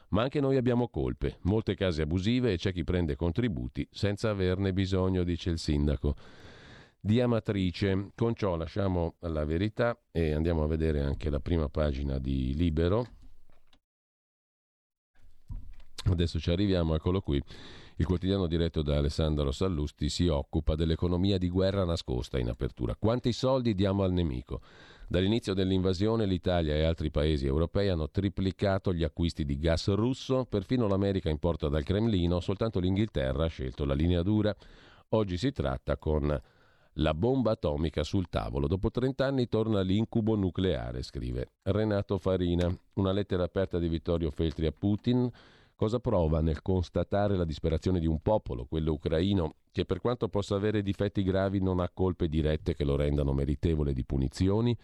ma 0.08 0.22
anche 0.22 0.40
noi 0.40 0.56
abbiamo 0.56 0.88
colpe, 0.88 1.38
molte 1.42 1.74
case 1.74 2.02
abusive 2.02 2.52
e 2.52 2.56
c'è 2.56 2.72
chi 2.72 2.84
prende 2.84 3.16
contributi 3.16 3.88
senza 3.90 4.30
averne 4.30 4.72
bisogno, 4.72 5.24
dice 5.24 5.50
il 5.50 5.58
sindaco 5.58 6.14
di 7.04 7.20
Amatrice. 7.20 8.12
Con 8.14 8.34
ciò 8.34 8.56
lasciamo 8.56 9.16
la 9.20 9.44
verità 9.44 9.94
e 10.10 10.32
andiamo 10.32 10.62
a 10.62 10.66
vedere 10.66 11.02
anche 11.02 11.28
la 11.28 11.38
prima 11.38 11.68
pagina 11.68 12.18
di 12.18 12.54
Libero. 12.54 13.06
Adesso 16.06 16.38
ci 16.40 16.50
arriviamo, 16.50 16.94
eccolo 16.94 17.20
qui. 17.20 17.42
Il 17.96 18.06
quotidiano 18.06 18.46
diretto 18.46 18.80
da 18.80 18.96
Alessandro 18.96 19.52
Sallusti 19.52 20.08
si 20.08 20.28
occupa 20.28 20.74
dell'economia 20.76 21.36
di 21.36 21.50
guerra 21.50 21.84
nascosta 21.84 22.38
in 22.38 22.48
apertura. 22.48 22.96
Quanti 22.96 23.34
soldi 23.34 23.74
diamo 23.74 24.02
al 24.02 24.12
nemico? 24.12 24.62
Dall'inizio 25.06 25.52
dell'invasione 25.52 26.24
l'Italia 26.24 26.74
e 26.74 26.84
altri 26.84 27.10
paesi 27.10 27.44
europei 27.44 27.90
hanno 27.90 28.08
triplicato 28.08 28.94
gli 28.94 29.04
acquisti 29.04 29.44
di 29.44 29.58
gas 29.58 29.92
russo, 29.92 30.46
perfino 30.46 30.88
l'America 30.88 31.28
importa 31.28 31.68
dal 31.68 31.84
Cremlino, 31.84 32.40
soltanto 32.40 32.80
l'Inghilterra 32.80 33.44
ha 33.44 33.48
scelto 33.48 33.84
la 33.84 33.94
linea 33.94 34.22
dura. 34.22 34.56
Oggi 35.10 35.36
si 35.36 35.52
tratta 35.52 35.98
con 35.98 36.40
la 36.94 37.14
bomba 37.14 37.52
atomica 37.52 38.02
sul 38.02 38.28
tavolo. 38.28 38.66
Dopo 38.66 38.90
30 38.90 39.24
anni 39.24 39.48
torna 39.48 39.80
l'incubo 39.80 40.36
nucleare, 40.36 41.02
scrive 41.02 41.54
Renato 41.62 42.18
Farina. 42.18 42.72
Una 42.94 43.12
lettera 43.12 43.44
aperta 43.44 43.78
di 43.78 43.88
Vittorio 43.88 44.30
Feltri 44.30 44.66
a 44.66 44.72
Putin. 44.72 45.30
Cosa 45.74 45.98
prova 45.98 46.40
nel 46.40 46.62
constatare 46.62 47.36
la 47.36 47.44
disperazione 47.44 47.98
di 47.98 48.06
un 48.06 48.20
popolo, 48.20 48.64
quello 48.66 48.92
ucraino, 48.92 49.56
che 49.72 49.84
per 49.84 50.00
quanto 50.00 50.28
possa 50.28 50.54
avere 50.54 50.82
difetti 50.82 51.24
gravi 51.24 51.60
non 51.60 51.80
ha 51.80 51.90
colpe 51.92 52.28
dirette 52.28 52.74
che 52.74 52.84
lo 52.84 52.94
rendano 52.94 53.32
meritevole 53.32 53.92
di 53.92 54.04
punizioni? 54.04 54.76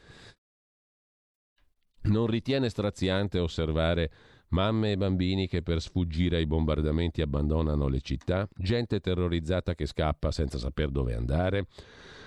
Non 2.02 2.26
ritiene 2.26 2.68
straziante 2.68 3.38
osservare 3.38 4.10
mamme 4.50 4.92
e 4.92 4.96
bambini 4.96 5.46
che 5.48 5.62
per 5.62 5.80
sfuggire 5.80 6.36
ai 6.36 6.46
bombardamenti 6.46 7.22
abbandonano 7.22 7.88
le 7.88 8.00
città, 8.00 8.48
gente 8.56 9.00
terrorizzata 9.00 9.74
che 9.74 9.86
scappa 9.86 10.30
senza 10.30 10.58
saper 10.58 10.90
dove 10.90 11.14
andare? 11.14 11.66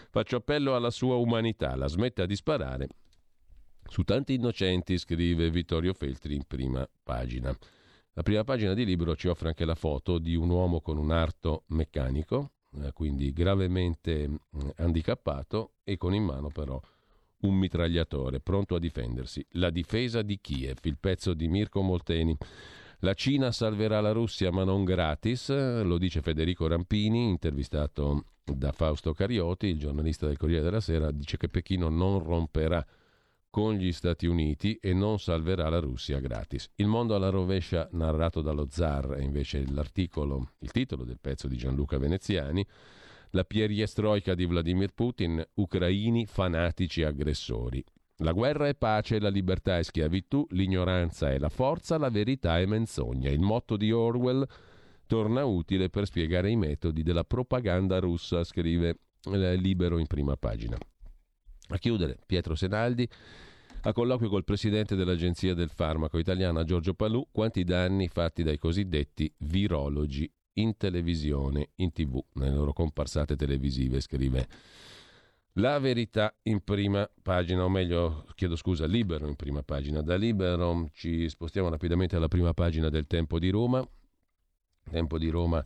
Faccio 0.09 0.35
appello 0.35 0.75
alla 0.75 0.91
sua 0.91 1.15
umanità, 1.15 1.75
la 1.75 1.87
smetta 1.87 2.25
di 2.25 2.35
sparare. 2.35 2.87
Su 3.85 4.03
tanti 4.03 4.33
innocenti, 4.33 4.97
scrive 4.97 5.49
Vittorio 5.49 5.93
Feltri 5.93 6.35
in 6.35 6.43
prima 6.47 6.87
pagina. 7.03 7.55
La 8.13 8.21
prima 8.21 8.43
pagina 8.43 8.73
di 8.73 8.85
libro 8.85 9.15
ci 9.15 9.27
offre 9.27 9.49
anche 9.49 9.65
la 9.65 9.75
foto 9.75 10.19
di 10.19 10.35
un 10.35 10.49
uomo 10.49 10.81
con 10.81 10.97
un 10.97 11.11
arto 11.11 11.63
meccanico, 11.67 12.51
eh, 12.81 12.91
quindi 12.91 13.33
gravemente 13.33 14.27
mm, 14.27 14.37
handicappato 14.75 15.73
e 15.83 15.97
con 15.97 16.13
in 16.13 16.23
mano 16.23 16.49
però 16.49 16.79
un 17.43 17.55
mitragliatore 17.55 18.39
pronto 18.39 18.75
a 18.75 18.79
difendersi. 18.79 19.45
La 19.51 19.69
difesa 19.69 20.21
di 20.21 20.39
Kiev, 20.41 20.77
il 20.83 20.97
pezzo 20.99 21.33
di 21.33 21.47
Mirko 21.47 21.81
Molteni. 21.81 22.35
La 22.99 23.13
Cina 23.13 23.51
salverà 23.51 23.99
la 24.01 24.11
Russia 24.11 24.51
ma 24.51 24.63
non 24.63 24.83
gratis, 24.85 25.49
lo 25.83 25.97
dice 25.97 26.21
Federico 26.21 26.67
Rampini, 26.67 27.27
intervistato 27.27 28.25
da 28.45 28.71
Fausto 28.71 29.13
Carioti, 29.13 29.67
il 29.67 29.79
giornalista 29.79 30.25
del 30.25 30.37
Corriere 30.37 30.63
della 30.63 30.79
Sera, 30.79 31.11
dice 31.11 31.37
che 31.37 31.49
Pechino 31.49 31.89
non 31.89 32.23
romperà 32.23 32.85
con 33.49 33.75
gli 33.75 33.91
Stati 33.91 34.25
Uniti 34.25 34.79
e 34.81 34.93
non 34.93 35.19
salverà 35.19 35.69
la 35.69 35.79
Russia 35.79 36.19
gratis. 36.19 36.71
Il 36.75 36.87
mondo 36.87 37.13
alla 37.13 37.29
rovescia 37.29 37.87
narrato 37.91 38.41
dallo 38.41 38.67
zar 38.69 39.09
è 39.09 39.21
invece 39.21 39.63
l'articolo, 39.69 40.53
il 40.59 40.71
titolo 40.71 41.03
del 41.03 41.19
pezzo 41.19 41.47
di 41.47 41.55
Gianluca 41.55 41.97
Veneziani, 41.99 42.65
la 43.33 43.43
pierjestroica 43.43 44.35
di 44.35 44.45
Vladimir 44.45 44.93
Putin, 44.93 45.43
ucraini 45.55 46.25
fanatici 46.27 47.03
aggressori. 47.03 47.83
La 48.17 48.31
guerra 48.31 48.67
è 48.67 48.75
pace, 48.75 49.19
la 49.19 49.29
libertà 49.29 49.79
è 49.79 49.83
schiavitù, 49.83 50.45
l'ignoranza 50.51 51.31
è 51.31 51.39
la 51.39 51.49
forza, 51.49 51.97
la 51.97 52.11
verità 52.11 52.59
è 52.59 52.65
menzogna. 52.65 53.31
Il 53.31 53.39
motto 53.39 53.75
di 53.75 53.91
Orwell 53.91 54.45
torna 55.07 55.45
utile 55.45 55.89
per 55.89 56.05
spiegare 56.05 56.51
i 56.51 56.55
metodi 56.55 57.01
della 57.01 57.23
propaganda 57.23 57.99
russa, 57.99 58.43
scrive 58.43 58.99
eh, 59.23 59.55
Libero 59.55 59.97
in 59.97 60.05
prima 60.05 60.35
pagina. 60.37 60.77
A 61.69 61.77
chiudere, 61.79 62.19
Pietro 62.27 62.53
Senaldi, 62.53 63.09
a 63.81 63.93
colloquio 63.93 64.29
col 64.29 64.43
presidente 64.43 64.95
dell'Agenzia 64.95 65.55
del 65.55 65.69
Farmaco 65.69 66.19
italiana 66.19 66.63
Giorgio 66.63 66.93
Palù, 66.93 67.27
quanti 67.31 67.63
danni 67.63 68.07
fatti 68.09 68.43
dai 68.43 68.59
cosiddetti 68.59 69.33
virologi 69.39 70.31
in 70.53 70.77
televisione, 70.77 71.69
in 71.75 71.91
tv, 71.91 72.23
nelle 72.33 72.55
loro 72.55 72.73
comparsate 72.73 73.35
televisive, 73.35 74.01
scrive 74.01 74.47
la 75.57 75.77
verità 75.77 76.33
in 76.43 76.63
prima 76.63 77.07
pagina, 77.21 77.63
o 77.63 77.69
meglio, 77.69 78.25
chiedo 78.33 78.55
scusa, 78.55 78.85
libero 78.85 79.27
in 79.27 79.35
prima 79.35 79.61
pagina. 79.61 80.01
Da 80.01 80.15
libero 80.15 80.89
ci 80.93 81.29
spostiamo 81.29 81.69
rapidamente 81.69 82.15
alla 82.15 82.27
prima 82.27 82.53
pagina 82.53 82.89
del 82.89 83.05
Tempo 83.05 83.37
di 83.37 83.49
Roma. 83.49 83.87
Tempo 84.89 85.17
di 85.17 85.29
Roma 85.29 85.63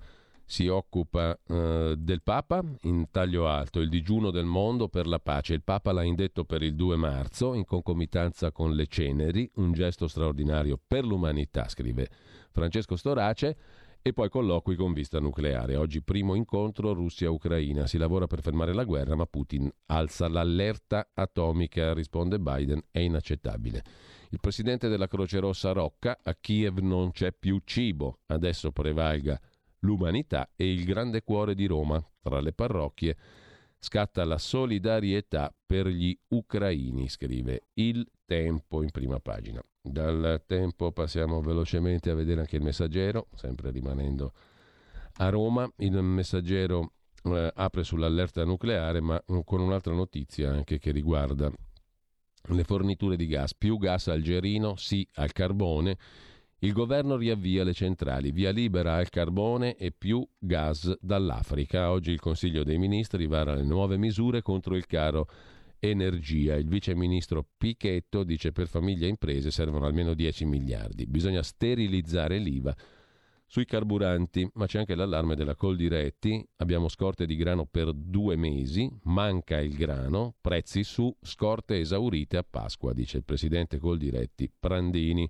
si 0.50 0.68
occupa 0.68 1.38
eh, 1.48 1.96
del 1.98 2.22
Papa 2.22 2.64
in 2.84 3.08
taglio 3.12 3.48
alto, 3.48 3.80
il 3.80 3.90
digiuno 3.90 4.30
del 4.32 4.46
mondo 4.46 4.88
per 4.90 5.08
la 5.08 5.20
pace. 5.20 5.54
Il 5.54 5.64
Papa 5.64 5.92
l'ha 5.92 6.04
indetto 6.04 6.44
per 6.44 6.64
il 6.64 6.76
2 6.76 6.96
marzo 6.96 7.54
in 7.54 7.66
concomitanza 7.66 8.52
con 8.52 8.74
le 8.74 8.88
ceneri, 8.88 9.50
un 9.56 9.72
gesto 9.72 10.08
straordinario 10.08 10.80
per 10.86 11.06
l'umanità, 11.06 11.68
scrive 11.68 12.10
Francesco 12.52 12.96
Storace. 12.96 13.58
E 14.02 14.14
poi 14.14 14.30
colloqui 14.30 14.76
con 14.76 14.94
vista 14.94 15.20
nucleare. 15.20 15.76
Oggi 15.76 16.02
primo 16.02 16.34
incontro 16.36 16.94
Russia-Ucraina. 16.94 17.88
Si 17.88 17.98
lavora 17.98 18.26
per 18.26 18.42
fermare 18.42 18.74
la 18.74 18.86
guerra, 18.86 19.16
ma 19.16 19.26
Putin 19.26 19.70
alza 19.88 20.28
l'allerta 20.30 21.10
atomica, 21.14 21.94
risponde 21.94 22.40
Biden, 22.40 22.82
è 22.90 23.00
inaccettabile. 23.00 23.84
Il 24.30 24.40
presidente 24.40 24.88
della 24.88 25.08
Croce 25.08 25.40
Rossa 25.40 25.72
Rocca, 25.72 26.20
a 26.22 26.36
Kiev 26.36 26.80
non 26.80 27.12
c'è 27.12 27.34
più 27.34 27.60
cibo, 27.64 28.20
adesso 28.28 28.72
prevalga 28.72 29.40
l'umanità 29.80 30.50
e 30.56 30.72
il 30.72 30.86
grande 30.86 31.24
cuore 31.24 31.54
di 31.54 31.66
Roma. 31.66 32.02
Tra 32.22 32.40
le 32.40 32.54
parrocchie 32.54 33.18
scatta 33.80 34.26
la 34.26 34.38
solidarietà 34.38 35.54
per 35.66 35.88
gli 35.88 36.18
ucraini, 36.30 37.08
scrive 37.10 37.68
Il 37.74 38.10
Tempo 38.26 38.84
in 38.84 38.92
prima 38.92 39.20
pagina. 39.20 39.62
Dal 39.90 40.44
Tempo 40.46 40.92
passiamo 40.92 41.42
velocemente 41.42 42.10
a 42.10 42.16
vedere 42.16 42.42
anche 42.42 42.58
il 42.58 42.64
messaggero, 42.64 43.28
sempre 43.36 43.72
rimanendo 43.72 44.34
a 45.18 45.30
Roma. 45.30 45.70
Il 45.78 46.02
messaggero 46.02 46.92
eh, 47.24 47.52
apre 47.54 47.84
sull'allerta 47.84 48.44
nucleare, 48.44 49.02
ma 49.02 49.22
con 49.44 49.62
un'altra 49.62 49.94
notizia 49.94 50.52
anche 50.52 50.78
che 50.78 50.92
riguarda 50.92 51.52
le 52.50 52.64
forniture 52.64 53.16
di 53.16 53.28
gas. 53.28 53.54
Più 53.56 53.78
gas 53.78 54.08
algerino, 54.08 54.76
sì 54.76 55.08
al 55.16 55.32
carbone. 55.32 55.98
Il 56.60 56.74
governo 56.74 57.18
riavvia 57.18 57.64
le 57.64 57.74
centrali, 57.74 58.32
via 58.32 58.50
libera 58.50 58.96
al 58.96 59.10
carbone 59.10 59.76
e 59.76 59.92
più 59.92 60.28
gas 60.40 60.98
dall'Africa. 61.00 61.92
Oggi 61.92 62.12
il 62.12 62.20
Consiglio 62.20 62.64
dei 62.64 62.80
Ministri 62.80 63.28
vara 63.28 63.54
le 63.54 63.64
nuove 63.64 63.98
misure 63.98 64.42
contro 64.42 64.76
il 64.76 64.88
caro 64.88 65.28
energia. 65.80 66.56
Il 66.56 66.68
vice 66.68 66.96
ministro 66.96 67.48
Pichetto 67.58 68.24
dice 68.24 68.52
per 68.52 68.68
famiglie 68.68 69.06
e 69.06 69.10
imprese 69.10 69.52
servono 69.52 69.86
almeno 69.86 70.14
10 70.14 70.46
miliardi. 70.46 71.06
Bisogna 71.06 71.44
sterilizzare 71.44 72.38
l'IVA 72.38 72.76
sui 73.50 73.66
carburanti, 73.66 74.50
ma 74.56 74.66
c'è 74.66 74.80
anche 74.80 74.94
l'allarme 74.94 75.34
della 75.36 75.56
Coldiretti, 75.56 76.46
abbiamo 76.58 76.90
scorte 76.90 77.26
di 77.26 77.38
grano 77.38 77.66
per 77.66 77.94
due 77.94 78.36
mesi, 78.36 78.90
manca 79.04 79.58
il 79.62 79.74
grano, 79.74 80.36
prezzi 80.42 80.84
su, 80.84 81.16
scorte 81.22 81.80
esaurite 81.80 82.36
a 82.36 82.44
Pasqua, 82.44 82.92
dice 82.92 83.18
il 83.18 83.24
presidente 83.24 83.78
Coldiretti 83.78 84.52
Prandini. 84.60 85.30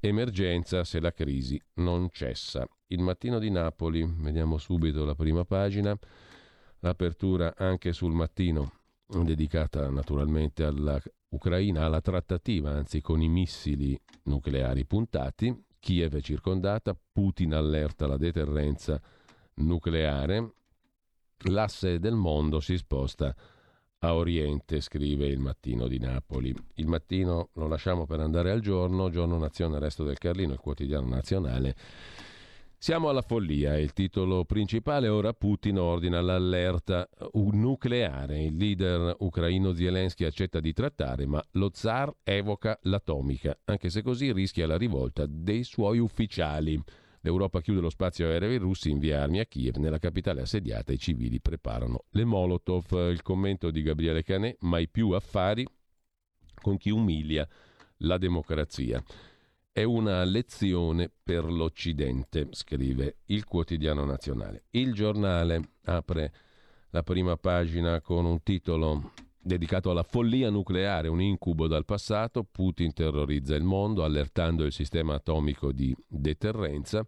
Emergenza 0.00 0.82
se 0.82 0.98
la 0.98 1.12
crisi 1.12 1.60
non 1.74 2.08
cessa. 2.10 2.66
Il 2.86 3.00
mattino 3.00 3.38
di 3.38 3.50
Napoli, 3.50 4.02
vediamo 4.02 4.56
subito 4.56 5.04
la 5.04 5.14
prima 5.14 5.44
pagina, 5.44 5.96
l'apertura 6.80 7.54
anche 7.56 7.92
sul 7.92 8.12
mattino 8.12 8.80
dedicata 9.20 9.88
naturalmente 9.90 10.64
all'Ucraina, 10.64 11.84
alla 11.84 12.00
trattativa, 12.00 12.70
anzi 12.70 13.00
con 13.00 13.20
i 13.20 13.28
missili 13.28 13.98
nucleari 14.24 14.84
puntati, 14.86 15.64
Kiev 15.78 16.14
è 16.14 16.20
circondata, 16.20 16.96
Putin 17.12 17.54
allerta 17.54 18.06
la 18.06 18.16
deterrenza 18.16 19.00
nucleare, 19.54 20.54
l'asse 21.48 21.98
del 21.98 22.14
mondo 22.14 22.60
si 22.60 22.76
sposta 22.76 23.34
a 23.98 24.14
Oriente, 24.14 24.80
scrive 24.80 25.26
il 25.26 25.38
mattino 25.38 25.86
di 25.86 25.98
Napoli. 25.98 26.54
Il 26.74 26.86
mattino 26.86 27.50
lo 27.54 27.68
lasciamo 27.68 28.06
per 28.06 28.20
andare 28.20 28.50
al 28.50 28.60
giorno, 28.60 29.10
giorno 29.10 29.38
nazione, 29.38 29.78
resto 29.78 30.04
del 30.04 30.18
Carlino, 30.18 30.52
il 30.52 30.58
quotidiano 30.58 31.08
nazionale. 31.08 31.76
Siamo 32.82 33.08
alla 33.08 33.22
follia, 33.22 33.78
il 33.78 33.92
titolo 33.92 34.44
principale. 34.44 35.06
Ora 35.06 35.32
Putin 35.32 35.78
ordina 35.78 36.20
l'allerta 36.20 37.08
nucleare. 37.32 38.42
Il 38.42 38.56
leader 38.56 39.14
ucraino 39.20 39.72
Zelensky 39.72 40.24
accetta 40.24 40.58
di 40.58 40.72
trattare, 40.72 41.24
ma 41.24 41.40
lo 41.52 41.70
zar 41.72 42.12
evoca 42.24 42.76
l'atomica, 42.82 43.56
anche 43.66 43.88
se 43.88 44.02
così 44.02 44.32
rischia 44.32 44.66
la 44.66 44.76
rivolta 44.76 45.26
dei 45.28 45.62
suoi 45.62 46.00
ufficiali. 46.00 46.76
L'Europa 47.20 47.60
chiude 47.60 47.78
lo 47.78 47.88
spazio 47.88 48.26
aereo 48.26 48.50
ai 48.50 48.58
russi, 48.58 48.90
invia 48.90 49.22
armi 49.22 49.38
a 49.38 49.46
Kiev. 49.46 49.76
Nella 49.76 50.00
capitale 50.00 50.40
assediata 50.40 50.92
i 50.92 50.98
civili 50.98 51.40
preparano 51.40 52.06
le 52.10 52.24
Molotov. 52.24 53.10
Il 53.12 53.22
commento 53.22 53.70
di 53.70 53.82
Gabriele 53.82 54.24
Canè, 54.24 54.56
mai 54.62 54.88
più 54.88 55.10
affari 55.10 55.64
con 56.60 56.76
chi 56.78 56.90
umilia 56.90 57.46
la 57.98 58.18
democrazia. 58.18 59.00
È 59.74 59.84
una 59.84 60.22
lezione 60.24 61.10
per 61.22 61.50
l'Occidente, 61.50 62.48
scrive 62.50 63.20
il 63.28 63.46
quotidiano 63.46 64.04
nazionale. 64.04 64.64
Il 64.72 64.92
giornale 64.92 65.70
apre 65.84 66.34
la 66.90 67.02
prima 67.02 67.38
pagina 67.38 68.02
con 68.02 68.26
un 68.26 68.42
titolo 68.42 69.12
dedicato 69.40 69.90
alla 69.90 70.02
follia 70.02 70.50
nucleare, 70.50 71.08
un 71.08 71.22
incubo 71.22 71.68
dal 71.68 71.86
passato. 71.86 72.44
Putin 72.44 72.92
terrorizza 72.92 73.54
il 73.54 73.62
mondo 73.62 74.04
allertando 74.04 74.66
il 74.66 74.72
sistema 74.72 75.14
atomico 75.14 75.72
di 75.72 75.96
deterrenza. 76.06 77.06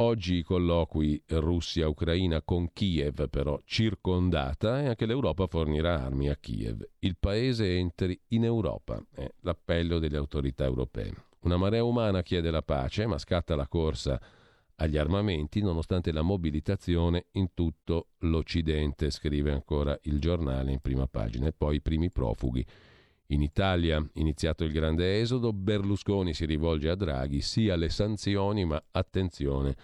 Oggi 0.00 0.38
i 0.38 0.42
colloqui 0.42 1.22
Russia-Ucraina 1.28 2.42
con 2.42 2.72
Kiev 2.72 3.28
però 3.28 3.56
circondata 3.64 4.82
e 4.82 4.88
anche 4.88 5.06
l'Europa 5.06 5.46
fornirà 5.46 6.02
armi 6.02 6.28
a 6.28 6.34
Kiev. 6.34 6.84
Il 6.98 7.16
paese 7.20 7.76
entri 7.76 8.20
in 8.30 8.42
Europa, 8.42 9.00
è 9.14 9.30
l'appello 9.42 10.00
delle 10.00 10.16
autorità 10.16 10.64
europee. 10.64 11.26
Una 11.40 11.56
marea 11.56 11.84
umana 11.84 12.22
chiede 12.22 12.50
la 12.50 12.62
pace, 12.62 13.06
ma 13.06 13.18
scatta 13.18 13.54
la 13.54 13.68
corsa 13.68 14.20
agli 14.80 14.96
armamenti 14.96 15.60
nonostante 15.60 16.12
la 16.12 16.22
mobilitazione 16.22 17.26
in 17.32 17.54
tutto 17.54 18.08
l'Occidente, 18.18 19.10
scrive 19.10 19.52
ancora 19.52 19.98
il 20.02 20.20
giornale 20.20 20.72
in 20.72 20.80
prima 20.80 21.06
pagina, 21.06 21.46
e 21.46 21.52
poi 21.52 21.76
i 21.76 21.80
primi 21.80 22.10
profughi. 22.10 22.64
In 23.30 23.42
Italia, 23.42 24.04
iniziato 24.14 24.64
il 24.64 24.72
grande 24.72 25.20
esodo, 25.20 25.52
Berlusconi 25.52 26.32
si 26.32 26.46
rivolge 26.46 26.88
a 26.88 26.94
Draghi, 26.94 27.40
sì 27.40 27.68
alle 27.68 27.88
sanzioni, 27.88 28.64
ma 28.64 28.82
attenzione 28.90 29.76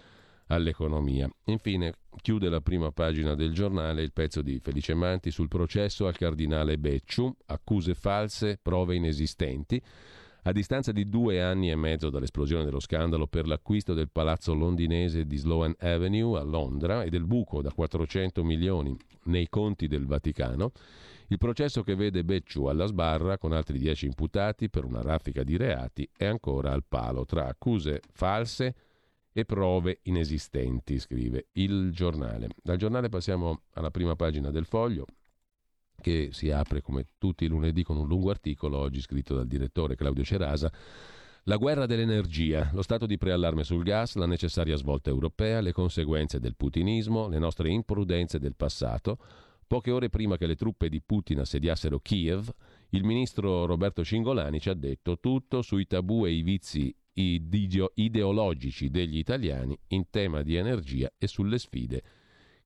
all'economia. 0.47 1.29
Infine, 1.45 1.93
chiude 2.21 2.49
la 2.49 2.61
prima 2.61 2.91
pagina 2.91 3.35
del 3.35 3.53
giornale 3.53 4.01
il 4.01 4.13
pezzo 4.13 4.41
di 4.41 4.59
Felice 4.59 4.93
Manti 4.93 5.29
sul 5.29 5.47
processo 5.47 6.07
al 6.07 6.17
cardinale 6.17 6.77
Becciu, 6.77 7.35
accuse 7.47 7.93
false, 7.93 8.57
prove 8.61 8.95
inesistenti. 8.95 9.81
A 10.47 10.51
distanza 10.51 10.91
di 10.91 11.05
due 11.05 11.41
anni 11.41 11.71
e 11.71 11.75
mezzo 11.75 12.11
dall'esplosione 12.11 12.65
dello 12.65 12.79
scandalo 12.79 13.25
per 13.25 13.47
l'acquisto 13.47 13.95
del 13.95 14.11
palazzo 14.11 14.53
londinese 14.53 15.25
di 15.25 15.37
Sloan 15.37 15.73
Avenue 15.79 16.37
a 16.37 16.43
Londra 16.43 17.01
e 17.01 17.09
del 17.09 17.25
buco 17.25 17.63
da 17.63 17.71
400 17.71 18.43
milioni 18.43 18.95
nei 19.23 19.49
conti 19.49 19.87
del 19.87 20.05
Vaticano, 20.05 20.71
il 21.29 21.39
processo 21.39 21.81
che 21.81 21.95
vede 21.95 22.23
Becciu 22.23 22.65
alla 22.65 22.85
sbarra 22.85 23.39
con 23.39 23.53
altri 23.53 23.79
dieci 23.79 24.05
imputati 24.05 24.69
per 24.69 24.85
una 24.85 25.01
raffica 25.01 25.41
di 25.41 25.57
reati 25.57 26.07
è 26.15 26.25
ancora 26.25 26.73
al 26.73 26.83
palo 26.87 27.25
tra 27.25 27.47
accuse 27.47 28.01
false 28.11 28.75
e 29.33 29.45
prove 29.45 30.01
inesistenti, 30.03 30.99
scrive 30.99 31.47
il 31.53 31.89
giornale. 31.91 32.49
Dal 32.61 32.77
giornale 32.77 33.09
passiamo 33.09 33.61
alla 33.73 33.89
prima 33.89 34.15
pagina 34.15 34.51
del 34.51 34.65
foglio 34.65 35.07
che 36.05 36.29
si 36.33 36.51
apre 36.51 36.83
come 36.83 37.07
tutti 37.17 37.45
i 37.45 37.47
lunedì 37.47 37.81
con 37.81 37.97
un 37.97 38.07
lungo 38.07 38.29
articolo, 38.29 38.77
oggi 38.77 39.01
scritto 39.01 39.33
dal 39.33 39.47
direttore 39.47 39.95
Claudio 39.95 40.23
Cerasa. 40.23 40.71
La 41.45 41.55
guerra 41.55 41.87
dell'energia, 41.87 42.69
lo 42.73 42.83
stato 42.83 43.07
di 43.07 43.17
preallarme 43.17 43.63
sul 43.63 43.81
gas, 43.81 44.13
la 44.13 44.27
necessaria 44.27 44.75
svolta 44.75 45.09
europea, 45.09 45.61
le 45.61 45.71
conseguenze 45.71 46.39
del 46.39 46.55
putinismo, 46.55 47.27
le 47.27 47.39
nostre 47.39 47.71
imprudenze 47.71 48.37
del 48.37 48.55
passato. 48.55 49.17
Poche 49.65 49.89
ore 49.89 50.09
prima 50.09 50.37
che 50.37 50.45
le 50.45 50.53
truppe 50.53 50.89
di 50.89 51.01
Putin 51.01 51.39
assediassero 51.39 51.97
Kiev, 51.97 52.53
il 52.89 53.03
ministro 53.03 53.65
Roberto 53.65 54.03
Cingolani 54.03 54.59
ci 54.59 54.69
ha 54.69 54.75
detto 54.75 55.17
tutto 55.19 55.63
sui 55.63 55.87
tabù 55.87 56.27
e 56.27 56.33
i 56.33 56.43
vizi 56.43 56.95
ideologici 57.13 58.91
degli 58.91 59.17
italiani 59.17 59.75
in 59.87 60.11
tema 60.11 60.43
di 60.43 60.55
energia 60.55 61.11
e 61.17 61.25
sulle 61.25 61.57
sfide 61.57 62.03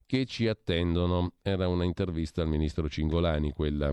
che 0.09 0.25
ci 0.25 0.47
attendono. 0.47 1.33
Era 1.43 1.67
una 1.67 1.83
intervista 1.83 2.41
al 2.41 2.47
ministro 2.47 2.89
Cingolani, 2.89 3.51
quella 3.51 3.91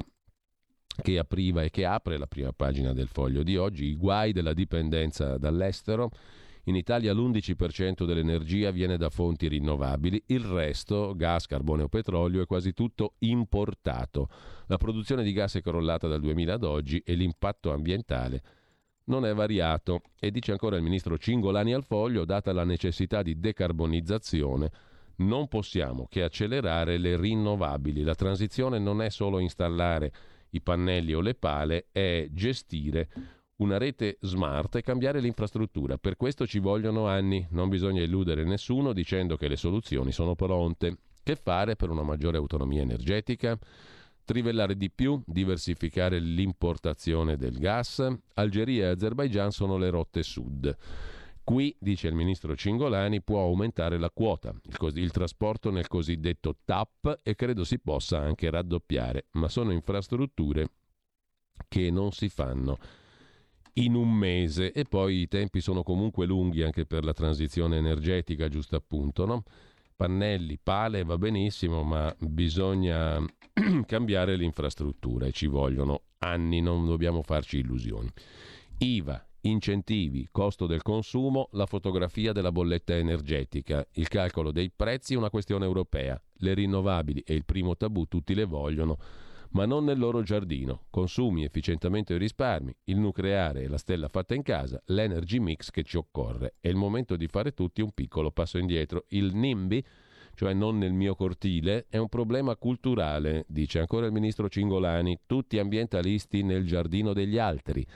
che 1.03 1.19
apriva 1.19 1.63
e 1.63 1.69
che 1.69 1.85
apre 1.85 2.17
la 2.17 2.27
prima 2.27 2.53
pagina 2.53 2.95
del 2.95 3.09
foglio 3.09 3.43
di 3.43 3.59
oggi, 3.59 3.85
i 3.85 3.97
guai 3.97 4.33
della 4.33 4.55
dipendenza 4.55 5.37
dall'estero. 5.37 6.09
In 6.65 6.75
Italia 6.75 7.13
l'11% 7.13 8.07
dell'energia 8.07 8.71
viene 8.71 8.97
da 8.97 9.11
fonti 9.11 9.47
rinnovabili, 9.47 10.23
il 10.29 10.41
resto, 10.41 11.13
gas, 11.15 11.45
carbone 11.45 11.83
o 11.83 11.89
petrolio, 11.89 12.41
è 12.41 12.47
quasi 12.47 12.73
tutto 12.73 13.17
importato. 13.19 14.31
La 14.69 14.79
produzione 14.79 15.23
di 15.23 15.35
gas 15.35 15.57
è 15.57 15.61
crollata 15.61 16.09
dal 16.09 16.23
2000 16.23 16.55
ad 16.55 16.65
oggi 16.65 16.99
e 17.05 17.13
l'impatto 17.13 17.75
ambientale 17.75 18.43
non 19.07 19.27
è 19.27 19.35
variato. 19.35 20.01
E 20.19 20.31
dice 20.31 20.53
ancora 20.53 20.77
il 20.77 20.83
ministro 20.83 21.19
Cingolani 21.19 21.75
al 21.75 21.85
foglio, 21.85 22.25
data 22.25 22.53
la 22.53 22.65
necessità 22.65 23.23
di 23.23 23.39
decarbonizzazione, 23.39 24.71
non 25.17 25.49
possiamo 25.49 26.07
che 26.09 26.23
accelerare 26.23 26.99
le 26.99 27.17
rinnovabili. 27.17 28.03
La 28.03 28.15
transizione 28.15 28.79
non 28.79 29.03
è 29.03 29.11
solo 29.11 29.39
installare 29.39 30.13
i 30.51 30.61
pannelli 30.61 31.15
o 31.15 31.21
le 31.21 31.35
pale, 31.35 31.89
è 31.93 32.29
gestire 32.31 33.09
una 33.57 33.79
rete 33.79 34.19
smart 34.21 34.77
e 34.77 34.83
cambiare 34.83 35.21
l'infrastruttura. 35.21 35.97
Per 35.97 36.17
questo 36.17 36.47
ci 36.47 36.59
vogliono 36.59 37.07
anni, 37.07 37.47
non 37.51 37.69
bisogna 37.69 38.03
illudere 38.03 38.45
nessuno 38.45 38.93
dicendo 38.93 39.37
che 39.37 39.49
le 39.49 39.57
soluzioni 39.57 40.13
sono 40.13 40.35
pronte. 40.35 40.99
Che 41.23 41.37
fare 41.37 41.75
per 41.75 41.91
una 41.91 42.03
maggiore 42.03 42.37
autonomia 42.37 42.83
energetica? 42.83 43.59
Trivellare 44.25 44.77
di 44.77 44.91
più, 44.91 45.21
diversificare 45.25 46.19
l'importazione 46.19 47.37
del 47.37 47.59
gas. 47.59 48.07
Algeria 48.35 48.87
e 48.87 48.91
Azerbaigian 48.91 49.51
sono 49.51 49.77
le 49.77 49.91
rotte 49.91 50.23
sud. 50.23 50.77
Qui, 51.47 51.77
dice 51.79 52.09
il 52.09 52.15
ministro 52.17 52.57
Cingolani, 52.57 53.23
può 53.23 53.41
aumentare 53.41 53.99
la 53.99 54.11
quota, 54.11 54.53
il, 54.65 54.77
cos- 54.77 54.97
il, 54.97 55.13
trasporto 55.13 55.71
nel 55.71 55.87
cosiddetto 55.87 56.57
TAP 56.65 57.21
e 57.23 57.37
credo 57.37 57.63
si 57.63 57.79
possa 57.79 58.19
anche 58.19 58.51
raddoppiare, 58.51 59.27
ma 59.35 59.49
sono 59.49 59.71
infrastrutture 59.71 60.69
che 61.69 61.89
non 61.93 62.11
si 62.11 62.29
fanno 62.29 62.79
in 63.75 63.95
un 63.95 64.13
mese 64.13 64.73
e 64.73 64.87
poi 64.87 65.21
i 65.21 65.29
tempi 65.29 65.61
sono 65.61 65.85
comunque 65.85 66.27
lunghi 66.27 66.65
anche 66.65 66.85
per 66.85 67.05
la 67.05 67.13
transizione 67.13 67.77
energetica, 67.77 68.49
giusto 68.49 68.75
appunto, 68.75 69.25
no? 69.25 69.45
Pannelli, 69.95 70.59
pale 70.61 71.05
va 71.05 71.17
benissimo, 71.17 71.85
ma 71.85 72.13
bisogna 72.19 73.25
cambiare 73.87 74.35
l'infrastruttura 74.35 75.27
e 75.27 75.31
ci 75.31 75.47
vogliono 75.47 76.03
anni, 76.19 76.61
non 76.61 76.87
dobbiamo 76.87 77.23
farci 77.23 77.59
illusioni. 77.59 78.13
IVA, 78.79 79.26
incentivi, 79.49 80.29
costo 80.31 80.67
del 80.67 80.83
consumo, 80.83 81.49
la 81.53 81.67
fotografia 81.67 82.33
della 82.33 82.53
bolletta 82.53 82.95
energetica, 82.95 83.87
il 83.93 84.09
calcolo 84.09 84.51
dei 84.51 84.71
prezzi 84.75 85.15
è 85.15 85.17
una 85.17 85.31
questione 85.31 85.65
europea, 85.65 86.21
le 86.39 86.55
rinnovabili 86.55 87.21
e 87.21 87.35
il 87.35 87.45
primo 87.45 87.77
tabù 87.77 88.05
tutti 88.07 88.35
le 88.35 88.45
vogliono, 88.45 88.99
ma 89.51 89.65
non 89.65 89.85
nel 89.85 89.99
loro 89.99 90.23
giardino. 90.23 90.85
Consumi, 90.91 91.45
efficientamento 91.45 92.13
e 92.13 92.19
risparmi, 92.19 92.75
il 92.85 92.99
nucleare 92.99 93.63
e 93.63 93.69
la 93.69 93.79
stella 93.79 94.09
fatta 94.09 94.35
in 94.35 94.43
casa, 94.43 94.83
l'energy 94.87 95.39
mix 95.39 95.71
che 95.71 95.83
ci 95.83 95.97
occorre. 95.97 96.55
È 96.61 96.69
il 96.69 96.77
momento 96.77 97.17
di 97.17 97.27
fare 97.27 97.53
tutti 97.53 97.81
un 97.81 97.93
piccolo 97.93 98.31
passo 98.31 98.59
indietro. 98.59 99.05
Il 99.09 99.35
NIMBY, 99.35 99.85
cioè 100.35 100.53
non 100.53 100.77
nel 100.77 100.93
mio 100.93 101.15
cortile, 101.15 101.87
è 101.89 101.97
un 101.97 102.09
problema 102.09 102.57
culturale, 102.57 103.45
dice 103.49 103.79
ancora 103.79 104.07
il 104.07 104.13
ministro 104.13 104.49
Cingolani, 104.49 105.21
tutti 105.25 105.59
ambientalisti 105.59 106.43
nel 106.43 106.67
giardino 106.67 107.13
degli 107.13 107.39
altri. 107.39 107.87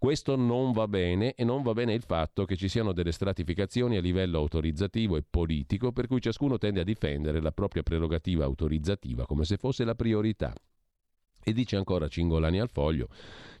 Questo 0.00 0.34
non 0.34 0.72
va 0.72 0.88
bene 0.88 1.34
e 1.34 1.44
non 1.44 1.60
va 1.60 1.74
bene 1.74 1.92
il 1.92 2.00
fatto 2.00 2.46
che 2.46 2.56
ci 2.56 2.68
siano 2.68 2.94
delle 2.94 3.12
stratificazioni 3.12 3.98
a 3.98 4.00
livello 4.00 4.38
autorizzativo 4.38 5.18
e 5.18 5.24
politico 5.28 5.92
per 5.92 6.06
cui 6.06 6.22
ciascuno 6.22 6.56
tende 6.56 6.80
a 6.80 6.84
difendere 6.84 7.38
la 7.38 7.52
propria 7.52 7.82
prerogativa 7.82 8.46
autorizzativa 8.46 9.26
come 9.26 9.44
se 9.44 9.58
fosse 9.58 9.84
la 9.84 9.94
priorità. 9.94 10.54
E 11.44 11.52
dice 11.52 11.76
ancora 11.76 12.08
Cingolani 12.08 12.60
al 12.60 12.70
foglio, 12.70 13.08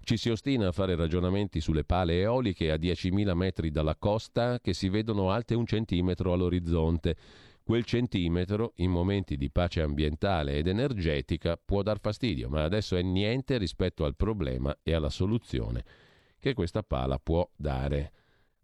ci 0.02 0.16
si 0.16 0.30
ostina 0.30 0.68
a 0.68 0.72
fare 0.72 0.94
ragionamenti 0.94 1.60
sulle 1.60 1.84
pale 1.84 2.20
eoliche 2.20 2.70
a 2.70 2.76
10.000 2.76 3.34
metri 3.34 3.70
dalla 3.70 3.96
costa 3.96 4.60
che 4.60 4.72
si 4.72 4.88
vedono 4.88 5.30
alte 5.30 5.54
un 5.54 5.66
centimetro 5.66 6.32
all'orizzonte. 6.32 7.16
Quel 7.62 7.84
centimetro, 7.84 8.72
in 8.76 8.90
momenti 8.90 9.36
di 9.36 9.50
pace 9.50 9.82
ambientale 9.82 10.56
ed 10.56 10.68
energetica, 10.68 11.60
può 11.62 11.82
dar 11.82 12.00
fastidio, 12.00 12.48
ma 12.48 12.64
adesso 12.64 12.96
è 12.96 13.02
niente 13.02 13.58
rispetto 13.58 14.06
al 14.06 14.16
problema 14.16 14.74
e 14.82 14.94
alla 14.94 15.10
soluzione 15.10 16.08
che 16.40 16.54
questa 16.54 16.82
pala 16.82 17.20
può 17.22 17.48
dare. 17.54 18.12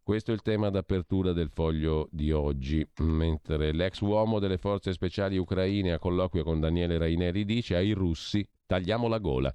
Questo 0.03 0.31
è 0.31 0.35
il 0.35 0.43
tema 0.43 0.71
d'apertura 0.71 1.33
del 1.33 1.51
foglio 1.51 2.09
di 2.11 2.31
oggi, 2.33 2.87
mentre 2.99 3.73
l'ex 3.73 4.01
uomo 4.01 4.39
delle 4.39 4.57
forze 4.57 4.93
speciali 4.93 5.37
ucraine 5.37 5.93
a 5.93 5.99
colloquio 5.99 6.45
con 6.45 6.61
Daniele 6.61 6.97
Raineri 6.97 7.45
dice 7.45 7.77
ai 7.77 7.93
russi 7.93 8.49
tagliamo 8.67 9.09
la 9.09 9.19
gola. 9.19 9.53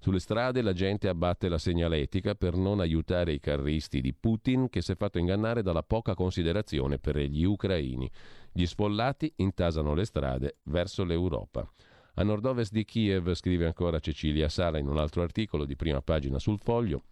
Sulle 0.00 0.18
strade 0.18 0.62
la 0.62 0.72
gente 0.72 1.06
abbatte 1.06 1.48
la 1.48 1.58
segnaletica 1.58 2.34
per 2.34 2.56
non 2.56 2.80
aiutare 2.80 3.32
i 3.32 3.38
carristi 3.38 4.00
di 4.00 4.12
Putin 4.12 4.68
che 4.68 4.82
si 4.82 4.90
è 4.90 4.96
fatto 4.96 5.18
ingannare 5.18 5.62
dalla 5.62 5.84
poca 5.84 6.14
considerazione 6.14 6.98
per 6.98 7.16
gli 7.18 7.44
ucraini. 7.44 8.10
Gli 8.50 8.66
sfollati 8.66 9.32
intasano 9.36 9.94
le 9.94 10.04
strade 10.04 10.56
verso 10.64 11.04
l'Europa. 11.04 11.64
A 12.14 12.24
nord-ovest 12.24 12.72
di 12.72 12.84
Kiev, 12.84 13.32
scrive 13.34 13.66
ancora 13.66 14.00
Cecilia 14.00 14.48
Sala 14.48 14.78
in 14.78 14.88
un 14.88 14.98
altro 14.98 15.22
articolo 15.22 15.64
di 15.64 15.76
prima 15.76 16.02
pagina 16.02 16.40
sul 16.40 16.58
foglio, 16.58 17.04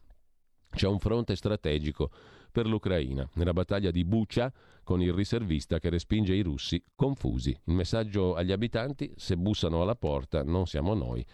c'è 0.70 0.86
un 0.86 0.98
fronte 0.98 1.36
strategico 1.36 2.10
per 2.50 2.66
l'Ucraina. 2.66 3.28
Nella 3.34 3.52
battaglia 3.52 3.90
di 3.90 4.04
Bucha, 4.04 4.52
con 4.82 5.00
il 5.00 5.12
riservista 5.12 5.78
che 5.78 5.90
respinge 5.90 6.34
i 6.34 6.42
russi 6.42 6.82
confusi. 6.94 7.50
Il 7.50 7.74
messaggio 7.74 8.34
agli 8.34 8.52
abitanti, 8.52 9.12
se 9.16 9.36
bussano 9.36 9.82
alla 9.82 9.94
porta, 9.94 10.42
non 10.42 10.66
siamo 10.66 10.94
noi, 10.94 11.24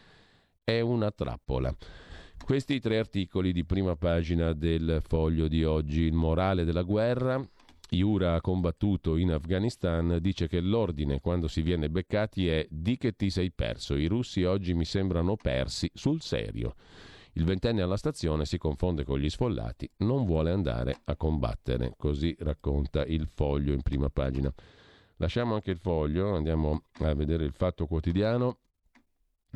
è 0.63 0.81
una 0.81 1.11
trappola. 1.11 1.75
Questi 2.45 2.81
tre 2.81 2.99
articoli 2.99 3.53
di 3.53 3.65
prima 3.65 3.97
pagina 3.97 4.53
del 4.53 5.01
foglio 5.07 5.49
di 5.49 5.65
oggi, 5.65 6.03
il 6.03 6.13
morale 6.13 6.65
della 6.65 6.83
guerra, 6.83 7.43
Iura 7.91 8.35
ha 8.35 8.41
combattuto 8.41 9.17
in 9.17 9.31
Afghanistan, 9.31 10.19
dice 10.21 10.49
che 10.49 10.61
l'ordine 10.61 11.21
quando 11.21 11.47
si 11.47 11.63
viene 11.63 11.89
beccati 11.89 12.49
è 12.49 12.67
di 12.69 12.97
che 12.97 13.15
ti 13.15 13.31
sei 13.31 13.53
perso, 13.53 13.95
i 13.95 14.07
russi 14.07 14.43
oggi 14.43 14.75
mi 14.75 14.85
sembrano 14.85 15.37
persi 15.37 15.91
sul 15.95 16.21
serio. 16.21 16.75
Il 17.37 17.45
ventenne 17.45 17.83
alla 17.83 17.97
stazione 17.97 18.45
si 18.45 18.59
confonde 18.59 19.05
con 19.05 19.19
gli 19.19 19.29
sfollati, 19.29 19.91
non 19.99 20.25
vuole 20.25 20.51
andare 20.51 21.01
a 21.05 21.17
combattere, 21.17 21.95
così 21.97 22.35
racconta 22.41 23.05
il 23.05 23.27
foglio 23.27 23.73
in 23.73 23.83
prima 23.83 24.09
pagina. 24.09 24.53
Lasciamo 25.17 25.55
anche 25.55 25.71
il 25.71 25.79
foglio, 25.79 26.35
andiamo 26.35 26.83
a 27.01 27.15
vedere 27.15 27.45
il 27.45 27.53
fatto 27.53 27.87
quotidiano 27.87 28.59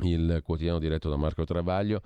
il 0.03 0.41
quotidiano 0.43 0.79
diretto 0.79 1.09
da 1.09 1.17
Marco 1.17 1.43
Travaglio. 1.43 2.01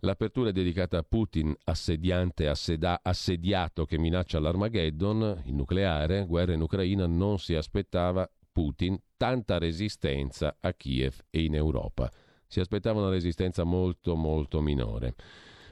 L'apertura 0.00 0.48
è 0.48 0.52
dedicata 0.52 0.98
a 0.98 1.04
Putin, 1.08 1.54
assediante, 1.64 2.48
asseda- 2.48 3.00
assediato 3.02 3.84
che 3.84 3.98
minaccia 3.98 4.40
l'Armageddon, 4.40 5.42
il 5.44 5.54
nucleare, 5.54 6.26
guerra 6.26 6.54
in 6.54 6.60
Ucraina, 6.60 7.06
non 7.06 7.38
si 7.38 7.54
aspettava 7.54 8.28
Putin 8.50 8.98
tanta 9.16 9.58
resistenza 9.58 10.56
a 10.60 10.72
Kiev 10.72 11.20
e 11.30 11.44
in 11.44 11.54
Europa. 11.54 12.10
Si 12.52 12.60
aspettava 12.60 13.00
una 13.00 13.08
resistenza 13.08 13.64
molto 13.64 14.14
molto 14.14 14.60
minore. 14.60 15.14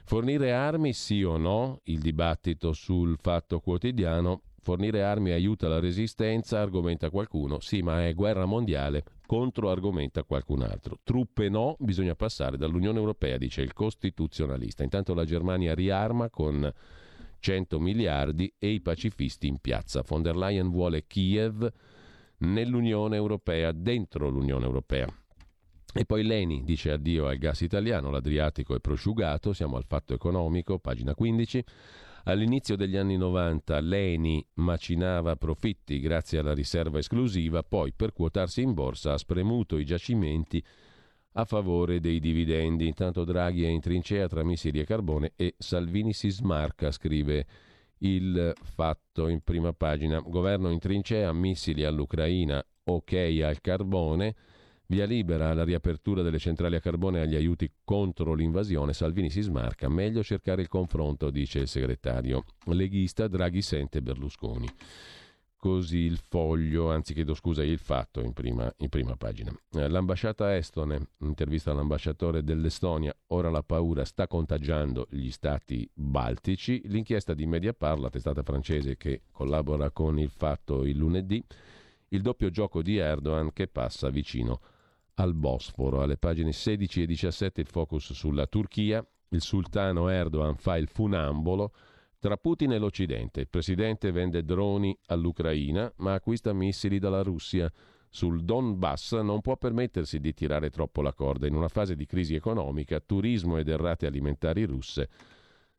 Fornire 0.03 0.51
armi 0.51 0.93
sì 0.93 1.21
o 1.21 1.37
no? 1.37 1.79
Il 1.83 1.99
dibattito 1.99 2.73
sul 2.73 3.17
fatto 3.21 3.59
quotidiano 3.59 4.41
Fornire 4.63 5.03
armi 5.03 5.31
aiuta 5.31 5.67
la 5.67 5.79
resistenza, 5.79 6.59
argomenta 6.59 7.09
qualcuno. 7.09 7.59
Sì, 7.59 7.81
ma 7.81 8.05
è 8.05 8.13
guerra 8.13 8.45
mondiale, 8.45 9.03
contro 9.25 9.71
argomenta 9.71 10.23
qualcun 10.23 10.61
altro. 10.61 10.99
Truppe 11.03 11.49
no, 11.49 11.75
bisogna 11.79 12.15
passare 12.15 12.57
dall'Unione 12.57 12.99
Europea, 12.99 13.37
dice 13.37 13.61
il 13.61 13.73
costituzionalista. 13.73 14.83
Intanto 14.83 15.15
la 15.15 15.25
Germania 15.25 15.73
riarma 15.73 16.29
con 16.29 16.71
100 17.39 17.79
miliardi 17.79 18.53
e 18.59 18.69
i 18.69 18.81
pacifisti 18.81 19.47
in 19.47 19.57
piazza. 19.59 20.03
Von 20.07 20.21
der 20.21 20.35
Leyen 20.35 20.69
vuole 20.69 21.07
Kiev 21.07 21.67
nell'Unione 22.37 23.15
Europea, 23.15 23.71
dentro 23.71 24.29
l'Unione 24.29 24.65
Europea. 24.65 25.20
E 25.93 26.05
poi 26.05 26.23
Leni 26.23 26.63
dice 26.63 26.91
addio 26.91 27.27
al 27.27 27.37
gas 27.37 27.61
italiano, 27.61 28.09
l'Adriatico 28.09 28.75
è 28.75 28.79
prosciugato, 28.79 29.51
siamo 29.51 29.75
al 29.75 29.83
fatto 29.85 30.13
economico, 30.13 30.79
pagina 30.79 31.13
15. 31.13 31.63
All'inizio 32.25 32.77
degli 32.77 32.95
anni 32.95 33.17
90 33.17 33.79
l'ENI 33.79 34.45
macinava 34.55 35.35
profitti 35.35 35.99
grazie 35.99 36.39
alla 36.39 36.53
riserva 36.53 36.99
esclusiva, 36.99 37.61
poi 37.63 37.91
per 37.93 38.13
quotarsi 38.13 38.61
in 38.61 38.73
borsa 38.73 39.13
ha 39.13 39.17
spremuto 39.17 39.77
i 39.77 39.85
giacimenti 39.85 40.63
a 41.33 41.45
favore 41.45 41.99
dei 41.99 42.19
dividendi. 42.19 42.87
Intanto 42.87 43.25
Draghi 43.25 43.65
è 43.65 43.69
in 43.69 43.81
trincea 43.81 44.27
tra 44.27 44.43
missili 44.43 44.79
e 44.79 44.85
carbone 44.85 45.33
e 45.35 45.55
Salvini 45.57 46.13
si 46.13 46.29
smarca, 46.29 46.91
scrive 46.91 47.45
il 47.99 48.53
fatto 48.61 49.27
in 49.27 49.41
prima 49.41 49.73
pagina. 49.73 50.19
Governo 50.19 50.69
in 50.69 50.79
trincea, 50.79 51.33
missili 51.33 51.83
all'Ucraina, 51.83 52.63
ok 52.83 53.41
al 53.43 53.59
carbone. 53.59 54.35
Via 54.91 55.05
libera 55.05 55.51
alla 55.51 55.63
riapertura 55.63 56.21
delle 56.21 56.37
centrali 56.37 56.75
a 56.75 56.81
carbone 56.81 57.19
e 57.19 57.21
agli 57.21 57.35
aiuti 57.35 57.71
contro 57.85 58.33
l'invasione. 58.33 58.91
Salvini 58.91 59.29
si 59.29 59.39
smarca. 59.39 59.87
Meglio 59.87 60.21
cercare 60.21 60.63
il 60.63 60.67
confronto, 60.67 61.29
dice 61.29 61.59
il 61.59 61.69
segretario 61.69 62.43
leghista. 62.65 63.29
Draghi 63.29 63.61
sente 63.61 64.01
Berlusconi. 64.01 64.67
Così 65.55 65.99
il 65.99 66.17
foglio, 66.17 66.91
anzi 66.91 67.13
chiedo 67.13 67.33
scusa, 67.35 67.63
il 67.63 67.77
fatto 67.77 68.19
in 68.19 68.33
prima, 68.33 68.69
in 68.79 68.89
prima 68.89 69.15
pagina. 69.15 69.57
Eh, 69.71 69.87
l'ambasciata 69.87 70.57
estone, 70.57 71.11
intervista 71.19 71.71
all'ambasciatore 71.71 72.43
dell'Estonia, 72.43 73.15
ora 73.27 73.49
la 73.49 73.63
paura 73.63 74.03
sta 74.03 74.27
contagiando 74.27 75.07
gli 75.09 75.31
stati 75.31 75.89
baltici. 75.93 76.81
L'inchiesta 76.87 77.33
di 77.33 77.45
Mediapart, 77.45 78.01
la 78.01 78.09
testata 78.09 78.43
francese 78.43 78.97
che 78.97 79.21
collabora 79.31 79.89
con 79.91 80.19
il 80.19 80.31
fatto 80.31 80.83
il 80.83 80.97
lunedì, 80.97 81.41
il 82.09 82.21
doppio 82.21 82.49
gioco 82.49 82.81
di 82.81 82.97
Erdogan 82.97 83.53
che 83.53 83.69
passa 83.69 84.09
vicino 84.09 84.59
al 85.21 85.35
Bosforo. 85.35 86.01
Alle 86.01 86.17
pagine 86.17 86.51
16 86.51 87.03
e 87.03 87.05
17 87.05 87.61
il 87.61 87.67
focus 87.67 88.13
sulla 88.13 88.47
Turchia. 88.47 89.05
Il 89.29 89.41
sultano 89.41 90.09
Erdogan 90.09 90.55
fa 90.55 90.75
il 90.77 90.87
funambolo 90.87 91.73
tra 92.19 92.37
Putin 92.37 92.73
e 92.73 92.77
l'Occidente. 92.79 93.41
Il 93.41 93.47
presidente 93.47 94.11
vende 94.11 94.43
droni 94.43 94.97
all'Ucraina 95.07 95.91
ma 95.97 96.13
acquista 96.13 96.51
missili 96.53 96.99
dalla 96.99 97.21
Russia. 97.21 97.71
Sul 98.09 98.43
Donbass 98.43 99.13
non 99.13 99.39
può 99.39 99.55
permettersi 99.55 100.19
di 100.19 100.33
tirare 100.33 100.69
troppo 100.69 101.01
la 101.01 101.13
corda. 101.13 101.47
In 101.47 101.55
una 101.55 101.69
fase 101.69 101.95
di 101.95 102.05
crisi 102.05 102.35
economica, 102.35 102.99
turismo 102.99 103.57
ed 103.57 103.69
errate 103.69 104.05
alimentari 104.05 104.65
russe 104.65 105.09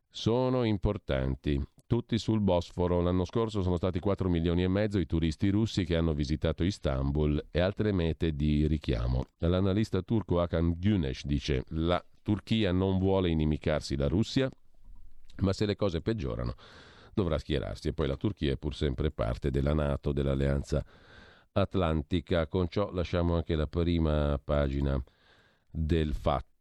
sono 0.09 0.64
importanti 0.64 1.62
tutti 1.93 2.16
sul 2.16 2.40
Bosforo. 2.40 3.03
L'anno 3.03 3.26
scorso 3.26 3.61
sono 3.61 3.76
stati 3.76 4.01
4 4.01 4.26
milioni 4.30 4.62
e 4.62 4.68
mezzo 4.68 4.99
i 4.99 5.05
turisti 5.05 5.51
russi 5.51 5.84
che 5.84 5.95
hanno 5.95 6.14
visitato 6.14 6.64
Istanbul 6.64 7.49
e 7.51 7.61
altre 7.61 7.93
mete 7.93 8.34
di 8.34 8.66
richiamo. 8.66 9.26
L'analista 9.40 10.01
turco 10.01 10.40
Hakan 10.40 10.78
Güneş 10.80 11.26
dice 11.26 11.64
la 11.68 12.03
Turchia 12.22 12.72
non 12.72 12.99
vuole 12.99 13.28
inimicarsi 13.28 13.95
la 13.95 14.09
Russia, 14.09 14.49
ma 15.40 15.53
se 15.53 15.66
le 15.66 15.76
cose 15.76 16.01
peggiorano 16.01 16.55
dovrà 17.12 17.36
schierarsi 17.36 17.88
e 17.88 17.93
poi 17.93 18.07
la 18.07 18.16
Turchia 18.16 18.53
è 18.53 18.57
pur 18.57 18.74
sempre 18.74 19.11
parte 19.11 19.51
della 19.51 19.74
Nato, 19.74 20.12
dell'Alleanza 20.12 20.82
Atlantica. 21.53 22.47
Con 22.47 22.68
ciò 22.70 22.90
lasciamo 22.90 23.34
anche 23.34 23.55
la 23.55 23.66
prima 23.66 24.40
pagina 24.43 24.99
del 25.70 26.14
fatto. 26.14 26.51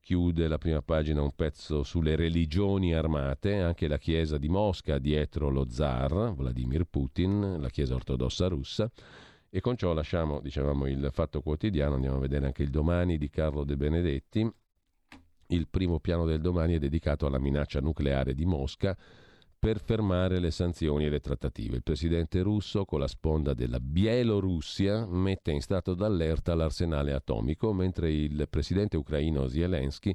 Chiude 0.00 0.48
la 0.48 0.56
prima 0.56 0.80
pagina 0.80 1.20
un 1.20 1.34
pezzo 1.34 1.82
sulle 1.82 2.16
religioni 2.16 2.94
armate, 2.94 3.60
anche 3.60 3.88
la 3.88 3.98
Chiesa 3.98 4.38
di 4.38 4.48
Mosca 4.48 4.96
dietro 4.96 5.50
lo 5.50 5.68
zar 5.68 6.32
Vladimir 6.32 6.84
Putin, 6.84 7.58
la 7.60 7.68
Chiesa 7.68 7.94
ortodossa 7.94 8.48
russa. 8.48 8.90
E 9.50 9.60
con 9.60 9.76
ciò 9.76 9.92
lasciamo, 9.92 10.40
dicevamo, 10.40 10.86
il 10.86 11.10
fatto 11.12 11.42
quotidiano, 11.42 11.96
andiamo 11.96 12.16
a 12.16 12.20
vedere 12.20 12.46
anche 12.46 12.62
il 12.62 12.70
domani 12.70 13.18
di 13.18 13.28
Carlo 13.28 13.64
De 13.64 13.76
Benedetti. 13.76 14.50
Il 15.48 15.68
primo 15.68 16.00
piano 16.00 16.24
del 16.24 16.40
domani 16.40 16.76
è 16.76 16.78
dedicato 16.78 17.26
alla 17.26 17.38
minaccia 17.38 17.80
nucleare 17.80 18.32
di 18.32 18.46
Mosca 18.46 18.96
per 19.64 19.80
fermare 19.80 20.40
le 20.40 20.50
sanzioni 20.50 21.06
e 21.06 21.08
le 21.08 21.20
trattative. 21.20 21.76
Il 21.76 21.82
presidente 21.82 22.42
russo, 22.42 22.84
con 22.84 23.00
la 23.00 23.08
sponda 23.08 23.54
della 23.54 23.80
Bielorussia, 23.80 25.06
mette 25.06 25.52
in 25.52 25.62
stato 25.62 25.94
d'allerta 25.94 26.54
l'arsenale 26.54 27.14
atomico, 27.14 27.72
mentre 27.72 28.12
il 28.12 28.46
presidente 28.50 28.98
ucraino 28.98 29.48
Zelensky 29.48 30.14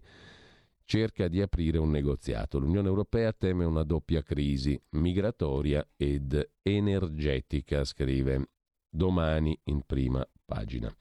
cerca 0.85 1.27
di 1.27 1.41
aprire 1.41 1.79
un 1.79 1.89
negoziato. 1.89 2.59
L'Unione 2.59 2.89
Europea 2.89 3.33
teme 3.33 3.65
una 3.65 3.81
doppia 3.81 4.21
crisi, 4.21 4.79
migratoria 4.89 5.83
ed 5.97 6.51
energetica, 6.61 7.83
scrive 7.85 8.49
domani 8.87 9.59
in 9.63 9.81
prima 9.83 10.23
pagina. 10.45 10.95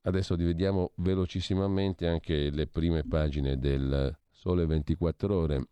Adesso 0.00 0.34
divediamo 0.34 0.94
velocissimamente 0.96 2.08
anche 2.08 2.50
le 2.50 2.66
prime 2.66 3.04
pagine 3.04 3.56
del 3.56 4.18
Sole 4.30 4.66
24 4.66 5.36
ore 5.36 5.66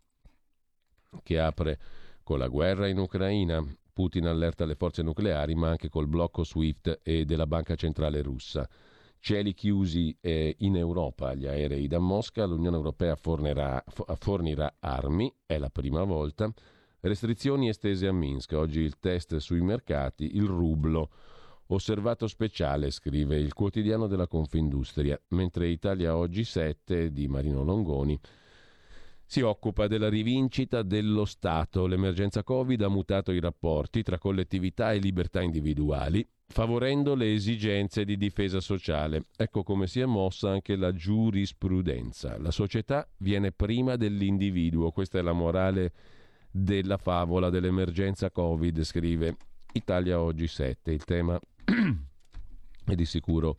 che 1.23 1.39
apre 1.39 1.79
con 2.23 2.39
la 2.39 2.47
guerra 2.47 2.87
in 2.87 2.97
Ucraina. 2.97 3.63
Putin 3.93 4.25
allerta 4.25 4.65
le 4.65 4.75
forze 4.75 5.03
nucleari, 5.03 5.53
ma 5.53 5.69
anche 5.69 5.89
col 5.89 6.07
blocco 6.07 6.43
SWIFT 6.43 7.01
e 7.03 7.25
della 7.25 7.45
Banca 7.45 7.75
Centrale 7.75 8.21
russa. 8.21 8.67
Cieli 9.19 9.53
chiusi 9.53 10.17
eh, 10.19 10.55
in 10.59 10.75
Europa 10.77 11.29
agli 11.29 11.45
aerei 11.45 11.87
da 11.87 11.99
Mosca, 11.99 12.45
l'Unione 12.45 12.77
Europea 12.77 13.15
fornirà, 13.15 13.83
fornirà 14.17 14.77
armi, 14.79 15.31
è 15.45 15.57
la 15.59 15.69
prima 15.69 16.03
volta. 16.03 16.51
Restrizioni 17.01 17.67
estese 17.67 18.07
a 18.07 18.13
Minsk, 18.13 18.53
oggi 18.53 18.79
il 18.79 18.97
test 18.99 19.35
sui 19.37 19.61
mercati, 19.61 20.35
il 20.37 20.45
rublo. 20.45 21.09
Osservato 21.67 22.27
speciale, 22.27 22.91
scrive 22.91 23.37
il 23.37 23.53
quotidiano 23.53 24.07
della 24.07 24.27
Confindustria, 24.27 25.19
mentre 25.29 25.67
Italia 25.69 26.17
Oggi 26.17 26.43
7 26.43 27.11
di 27.11 27.27
Marino 27.27 27.63
Longoni 27.63 28.19
si 29.31 29.39
occupa 29.39 29.87
della 29.87 30.09
rivincita 30.09 30.81
dello 30.81 31.23
Stato. 31.23 31.87
L'emergenza 31.87 32.43
Covid 32.43 32.81
ha 32.81 32.89
mutato 32.89 33.31
i 33.31 33.39
rapporti 33.39 34.03
tra 34.03 34.17
collettività 34.17 34.91
e 34.91 34.97
libertà 34.97 35.41
individuali, 35.41 36.27
favorendo 36.47 37.15
le 37.15 37.33
esigenze 37.33 38.03
di 38.03 38.17
difesa 38.17 38.59
sociale. 38.59 39.27
Ecco 39.37 39.63
come 39.63 39.87
si 39.87 40.01
è 40.01 40.05
mossa 40.05 40.49
anche 40.49 40.75
la 40.75 40.93
giurisprudenza. 40.93 42.37
La 42.39 42.51
società 42.51 43.07
viene 43.19 43.53
prima 43.53 43.95
dell'individuo, 43.95 44.91
questa 44.91 45.19
è 45.19 45.21
la 45.21 45.31
morale 45.31 45.93
della 46.51 46.97
favola 46.97 47.49
dell'emergenza 47.49 48.31
Covid, 48.31 48.83
scrive 48.83 49.37
Italia 49.71 50.19
Oggi 50.19 50.47
7. 50.47 50.91
Il 50.91 51.05
tema 51.05 51.39
è 52.83 52.95
di 52.95 53.05
sicuro 53.05 53.55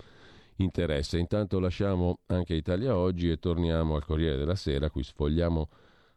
interesse. 0.63 1.19
Intanto 1.19 1.59
lasciamo 1.59 2.21
anche 2.27 2.55
Italia 2.55 2.97
Oggi 2.97 3.31
e 3.31 3.39
torniamo 3.39 3.97
al 3.97 4.05
Corriere 4.05 4.37
della 4.37 4.55
Sera, 4.55 4.91
qui 4.91 5.03
sfogliamo 5.03 5.69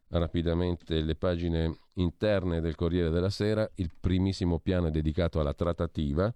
rapidamente 0.09 1.01
le 1.01 1.15
pagine 1.15 1.77
interne 1.95 2.61
del 2.61 2.75
Corriere 2.75 3.09
della 3.09 3.29
Sera. 3.29 3.69
Il 3.75 3.91
primissimo 3.99 4.59
piano 4.59 4.87
è 4.87 4.91
dedicato 4.91 5.39
alla 5.39 5.53
trattativa 5.53 6.33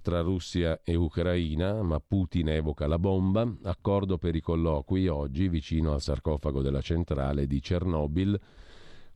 tra 0.00 0.20
Russia 0.20 0.80
e 0.82 0.94
Ucraina, 0.96 1.82
ma 1.82 2.00
Putin 2.00 2.48
evoca 2.48 2.86
la 2.86 2.98
bomba. 2.98 3.50
Accordo 3.62 4.18
per 4.18 4.34
i 4.34 4.40
colloqui 4.40 5.06
oggi 5.08 5.48
vicino 5.48 5.92
al 5.92 6.00
sarcofago 6.00 6.60
della 6.60 6.80
centrale 6.80 7.46
di 7.46 7.60
Chernobyl 7.60 8.40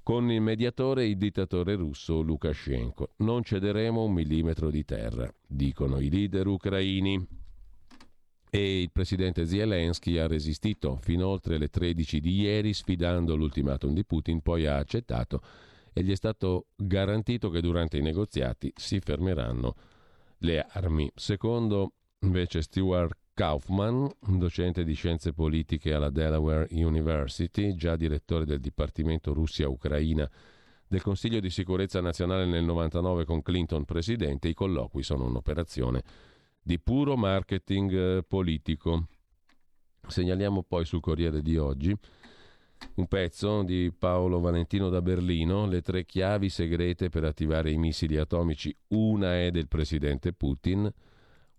con 0.02 0.30
il 0.30 0.40
mediatore 0.40 1.04
il 1.04 1.16
dittatore 1.16 1.74
russo 1.74 2.20
Lukashenko. 2.20 3.14
Non 3.16 3.42
cederemo 3.42 4.04
un 4.04 4.12
millimetro 4.12 4.70
di 4.70 4.84
terra, 4.84 5.28
dicono 5.44 5.98
i 5.98 6.08
leader 6.08 6.46
ucraini 6.46 7.26
e 8.56 8.80
il 8.80 8.90
presidente 8.90 9.46
Zelensky 9.46 10.16
ha 10.16 10.26
resistito 10.26 10.96
fino 11.02 11.26
oltre 11.26 11.58
le 11.58 11.68
13 11.68 12.20
di 12.20 12.40
ieri 12.40 12.72
sfidando 12.72 13.36
l'ultimatum 13.36 13.92
di 13.92 14.04
Putin, 14.04 14.40
poi 14.40 14.66
ha 14.66 14.76
accettato 14.76 15.42
e 15.92 16.02
gli 16.02 16.10
è 16.10 16.16
stato 16.16 16.68
garantito 16.74 17.50
che 17.50 17.60
durante 17.60 17.98
i 17.98 18.02
negoziati 18.02 18.72
si 18.74 18.98
fermeranno 19.00 19.74
le 20.38 20.66
armi. 20.68 21.10
Secondo 21.14 21.92
invece 22.20 22.62
Stuart 22.62 23.18
Kaufman, 23.34 24.10
docente 24.20 24.84
di 24.84 24.94
scienze 24.94 25.34
politiche 25.34 25.92
alla 25.92 26.10
Delaware 26.10 26.68
University, 26.70 27.74
già 27.74 27.94
direttore 27.96 28.46
del 28.46 28.60
Dipartimento 28.60 29.34
Russia-Ucraina 29.34 30.30
del 30.88 31.02
Consiglio 31.02 31.40
di 31.40 31.50
sicurezza 31.50 32.00
nazionale 32.00 32.46
nel 32.46 32.64
99 32.64 33.24
con 33.24 33.42
Clinton 33.42 33.84
presidente, 33.84 34.48
i 34.48 34.54
colloqui 34.54 35.02
sono 35.02 35.26
un'operazione 35.26 36.02
di 36.66 36.80
puro 36.80 37.16
marketing 37.16 37.92
eh, 37.92 38.22
politico. 38.26 39.06
Segnaliamo 40.04 40.64
poi 40.64 40.84
sul 40.84 40.98
Corriere 40.98 41.40
di 41.40 41.56
oggi 41.56 41.96
un 42.94 43.06
pezzo 43.06 43.62
di 43.62 43.92
Paolo 43.96 44.40
Valentino 44.40 44.88
da 44.88 45.00
Berlino, 45.00 45.66
le 45.66 45.80
tre 45.80 46.04
chiavi 46.04 46.48
segrete 46.48 47.08
per 47.08 47.22
attivare 47.22 47.70
i 47.70 47.78
missili 47.78 48.16
atomici. 48.16 48.76
Una 48.88 49.38
è 49.38 49.52
del 49.52 49.68
presidente 49.68 50.32
Putin, 50.32 50.92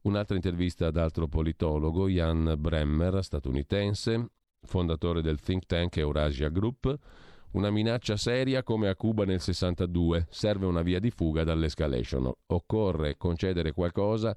un'altra 0.02 0.36
intervista 0.36 0.88
ad 0.88 0.98
altro 0.98 1.30
politologo, 1.30 2.10
Jan 2.10 2.56
Bremmer, 2.58 3.24
statunitense, 3.24 4.30
fondatore 4.64 5.22
del 5.22 5.40
think 5.40 5.66
tank 5.68 5.96
Eurasia 5.96 6.50
Group. 6.50 7.00
Una 7.52 7.72
minaccia 7.72 8.18
seria 8.18 8.62
come 8.62 8.90
a 8.90 8.96
Cuba 8.96 9.24
nel 9.24 9.40
62. 9.40 10.28
Serve 10.30 10.66
una 10.66 10.82
via 10.82 11.00
di 11.00 11.12
fuga 11.12 11.46
dall'escalation. 11.46 12.30
Occorre 12.48 13.16
concedere 13.16 13.72
qualcosa 13.72 14.36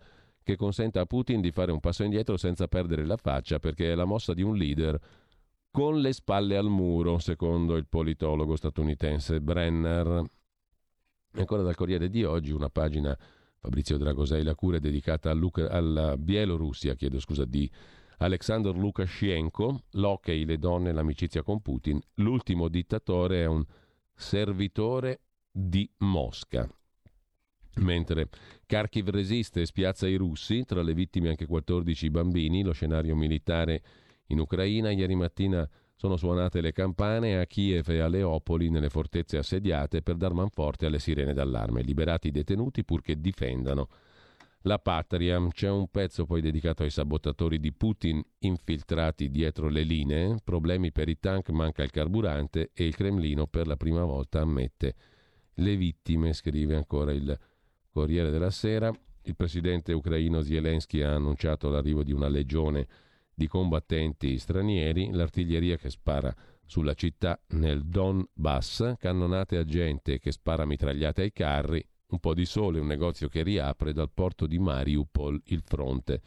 che 0.50 0.56
consenta 0.56 1.00
a 1.00 1.06
Putin 1.06 1.40
di 1.40 1.52
fare 1.52 1.70
un 1.70 1.78
passo 1.78 2.02
indietro 2.02 2.36
senza 2.36 2.66
perdere 2.66 3.06
la 3.06 3.16
faccia, 3.16 3.60
perché 3.60 3.92
è 3.92 3.94
la 3.94 4.04
mossa 4.04 4.34
di 4.34 4.42
un 4.42 4.56
leader 4.56 4.98
con 5.70 6.00
le 6.00 6.12
spalle 6.12 6.56
al 6.56 6.68
muro, 6.68 7.18
secondo 7.18 7.76
il 7.76 7.86
politologo 7.86 8.56
statunitense 8.56 9.40
Brenner. 9.40 10.24
Ancora 11.34 11.62
dal 11.62 11.76
Corriere 11.76 12.10
di 12.10 12.24
oggi 12.24 12.50
una 12.50 12.68
pagina 12.68 13.16
Fabrizio 13.58 13.96
Dragosei 13.96 14.42
La 14.42 14.56
Cura 14.56 14.78
è 14.78 14.80
dedicata 14.80 15.30
alla 15.30 16.16
Bielorussia, 16.16 16.94
chiedo 16.94 17.20
scusa, 17.20 17.44
di 17.44 17.70
Alexander 18.18 18.74
Lukashenko, 18.74 19.84
l'hockey, 19.92 20.44
le 20.44 20.58
donne, 20.58 20.92
l'amicizia 20.92 21.44
con 21.44 21.60
Putin. 21.60 22.00
L'ultimo 22.14 22.66
dittatore 22.68 23.42
è 23.42 23.46
un 23.46 23.64
servitore 24.14 25.20
di 25.52 25.88
Mosca. 25.98 26.68
Mentre 27.80 28.28
Kharkiv 28.66 29.08
resiste 29.08 29.62
e 29.62 29.66
spiazza 29.66 30.06
i 30.06 30.16
russi, 30.16 30.64
tra 30.64 30.82
le 30.82 30.94
vittime 30.94 31.30
anche 31.30 31.46
14 31.46 32.10
bambini, 32.10 32.62
lo 32.62 32.72
scenario 32.72 33.16
militare 33.16 33.82
in 34.26 34.38
Ucraina, 34.38 34.90
ieri 34.90 35.14
mattina 35.14 35.68
sono 35.94 36.16
suonate 36.16 36.60
le 36.60 36.72
campane 36.72 37.38
a 37.38 37.46
Kiev 37.46 37.88
e 37.90 38.00
a 38.00 38.08
Leopoli 38.08 38.70
nelle 38.70 38.88
fortezze 38.88 39.36
assediate 39.36 40.02
per 40.02 40.16
dar 40.16 40.32
manforte 40.32 40.86
alle 40.86 40.98
sirene 40.98 41.34
d'allarme, 41.34 41.82
liberati 41.82 42.28
i 42.28 42.30
detenuti 42.30 42.84
purché 42.84 43.20
difendano 43.20 43.88
la 44.62 44.78
patria. 44.78 45.46
C'è 45.48 45.68
un 45.68 45.88
pezzo 45.88 46.24
poi 46.24 46.40
dedicato 46.40 46.82
ai 46.84 46.90
sabotatori 46.90 47.58
di 47.60 47.72
Putin 47.72 48.22
infiltrati 48.38 49.30
dietro 49.30 49.68
le 49.68 49.82
linee, 49.82 50.36
problemi 50.42 50.90
per 50.90 51.08
i 51.08 51.18
tank, 51.18 51.50
manca 51.50 51.82
il 51.82 51.90
carburante 51.90 52.70
e 52.72 52.86
il 52.86 52.94
Cremlino 52.94 53.46
per 53.46 53.66
la 53.66 53.76
prima 53.76 54.04
volta 54.04 54.40
ammette 54.40 54.94
le 55.54 55.76
vittime, 55.76 56.32
scrive 56.32 56.76
ancora 56.76 57.12
il 57.12 57.38
Corriere 57.90 58.30
della 58.30 58.50
Sera, 58.50 58.92
il 59.22 59.36
presidente 59.36 59.92
ucraino 59.92 60.42
Zelensky 60.42 61.02
ha 61.02 61.14
annunciato 61.14 61.68
l'arrivo 61.68 62.02
di 62.02 62.12
una 62.12 62.28
legione 62.28 62.86
di 63.34 63.48
combattenti 63.48 64.38
stranieri, 64.38 65.10
l'artiglieria 65.12 65.76
che 65.76 65.90
spara 65.90 66.34
sulla 66.64 66.94
città 66.94 67.40
nel 67.48 67.84
Donbass, 67.84 68.94
cannonate 68.96 69.56
a 69.56 69.64
gente 69.64 70.18
che 70.20 70.30
spara 70.30 70.64
mitragliate 70.64 71.22
ai 71.22 71.32
carri, 71.32 71.84
un 72.10 72.20
po' 72.20 72.32
di 72.32 72.44
sole, 72.44 72.78
un 72.78 72.86
negozio 72.86 73.28
che 73.28 73.42
riapre 73.42 73.92
dal 73.92 74.10
porto 74.12 74.46
di 74.46 74.58
Mariupol 74.58 75.40
il 75.46 75.62
fronte. 75.64 76.20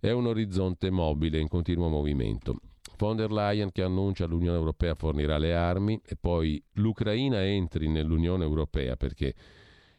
È 0.00 0.10
un 0.10 0.26
orizzonte 0.26 0.90
mobile 0.90 1.38
in 1.38 1.48
continuo 1.48 1.88
movimento. 1.88 2.58
Von 2.98 3.16
der 3.16 3.30
Leyen 3.30 3.70
che 3.70 3.82
annuncia 3.82 4.26
l'Unione 4.26 4.56
Europea 4.56 4.94
fornirà 4.94 5.38
le 5.38 5.54
armi 5.54 6.00
e 6.04 6.16
poi 6.16 6.62
l'Ucraina 6.74 7.44
entri 7.44 7.88
nell'Unione 7.88 8.44
Europea 8.44 8.96
perché 8.96 9.34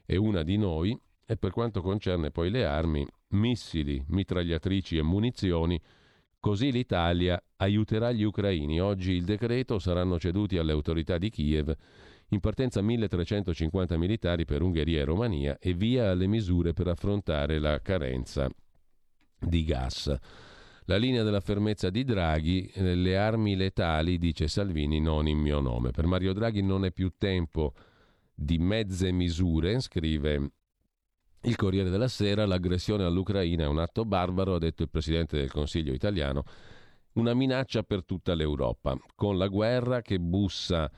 è 0.06 0.16
una 0.16 0.44
di 0.44 0.58
noi 0.58 0.98
e 1.26 1.38
per 1.38 1.52
quanto 1.52 1.82
concerne 1.82 2.32
poi 2.32 2.50
le 2.50 2.66
armi, 2.66 3.06
missili, 3.30 4.04
mitragliatrici 4.08 4.98
e 4.98 5.02
munizioni, 5.02 5.80
così 6.40 6.72
l'Italia 6.72 7.42
aiuterà 7.58 8.12
gli 8.12 8.24
ucraini. 8.24 8.82
Oggi 8.82 9.14
il 9.14 9.24
decreto 9.24 9.80
saranno 9.80 10.20
ceduti 10.20 10.58
alle 10.58 10.74
autorità 10.74 11.18
di 11.18 11.30
Kiev 11.30 11.74
in 12.30 12.40
partenza 12.40 12.82
1350 12.82 13.98
militari 13.98 14.44
per 14.46 14.62
Ungheria 14.62 15.02
e 15.02 15.06
Romania 15.06 15.58
e 15.60 15.74
via 15.74 16.10
alle 16.10 16.28
misure 16.28 16.74
per 16.74 16.88
affrontare 16.88 17.60
la 17.60 17.80
carenza 17.82 18.50
di 19.40 19.64
gas. 19.64 20.14
La 20.86 20.98
linea 20.98 21.24
della 21.24 21.40
fermezza 21.40 21.90
di 21.90 22.04
Draghi, 22.04 22.70
eh, 22.74 22.96
le 22.96 23.18
armi 23.18 23.56
letali, 23.56 24.18
dice 24.18 24.50
Salvini, 24.50 25.00
non 25.00 25.28
in 25.28 25.38
mio 25.38 25.62
nome. 25.62 25.92
Per 25.92 26.06
Mario 26.06 26.34
Draghi 26.34 26.62
non 26.62 26.84
è 26.84 26.92
più 26.92 27.14
tempo 27.18 27.74
di 28.34 28.58
mezze 28.58 29.12
misure, 29.12 29.80
scrive 29.80 30.52
il 31.46 31.56
Corriere 31.56 31.90
della 31.90 32.08
Sera, 32.08 32.46
l'aggressione 32.46 33.04
all'Ucraina 33.04 33.64
è 33.64 33.68
un 33.68 33.80
atto 33.80 34.06
barbaro, 34.06 34.56
ha 34.56 34.60
detto 34.60 34.84
il 34.84 34.90
Presidente 34.90 35.38
del 35.38 35.52
Consiglio 35.52 35.94
italiano, 35.94 36.44
una 37.14 37.34
minaccia 37.34 37.84
per 37.84 38.06
tutta 38.06 38.34
l'Europa. 38.34 38.98
Con 39.14 39.38
la 39.38 39.48
guerra 39.48 40.02
che 40.02 40.20
bussa 40.20 40.90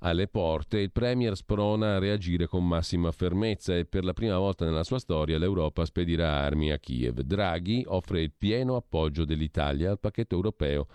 alle 0.00 0.26
porte, 0.26 0.80
il 0.80 0.90
Premier 0.90 1.36
sprona 1.36 1.94
a 1.94 1.98
reagire 1.98 2.46
con 2.46 2.66
massima 2.66 3.12
fermezza 3.12 3.76
e 3.76 3.86
per 3.86 4.04
la 4.04 4.12
prima 4.12 4.36
volta 4.36 4.64
nella 4.64 4.84
sua 4.84 4.98
storia 4.98 5.38
l'Europa 5.38 5.84
spedirà 5.84 6.40
armi 6.40 6.72
a 6.72 6.78
Kiev. 6.78 7.20
Draghi 7.20 7.84
offre 7.86 8.20
il 8.20 8.32
pieno 8.36 8.76
appoggio 8.76 9.24
dell'Italia 9.24 9.90
al 9.92 10.00
pacchetto 10.00 10.34
europeo 10.34 10.88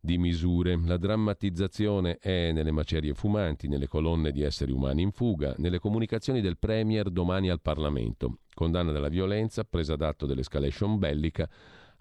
di 0.00 0.18
misure. 0.18 0.78
La 0.84 0.96
drammatizzazione 0.96 2.18
è 2.18 2.52
nelle 2.52 2.70
macerie 2.70 3.14
fumanti, 3.14 3.68
nelle 3.68 3.88
colonne 3.88 4.32
di 4.32 4.42
esseri 4.42 4.72
umani 4.72 5.02
in 5.02 5.12
fuga, 5.12 5.54
nelle 5.58 5.78
comunicazioni 5.78 6.40
del 6.40 6.58
Premier 6.58 7.10
domani 7.10 7.50
al 7.50 7.60
Parlamento. 7.60 8.38
Condanna 8.54 8.92
della 8.92 9.08
violenza, 9.08 9.64
presa 9.64 9.96
d'atto 9.96 10.26
dell'escalation 10.26 10.98
bellica, 10.98 11.48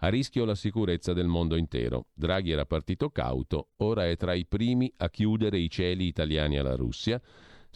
a 0.01 0.09
rischio 0.09 0.45
la 0.45 0.55
sicurezza 0.55 1.13
del 1.13 1.27
mondo 1.27 1.55
intero. 1.55 2.07
Draghi 2.13 2.51
era 2.51 2.65
partito 2.65 3.09
cauto, 3.09 3.69
ora 3.77 4.07
è 4.07 4.15
tra 4.15 4.33
i 4.33 4.45
primi 4.45 4.91
a 4.97 5.09
chiudere 5.09 5.57
i 5.57 5.69
cieli 5.69 6.05
italiani 6.05 6.57
alla 6.57 6.75
Russia. 6.75 7.19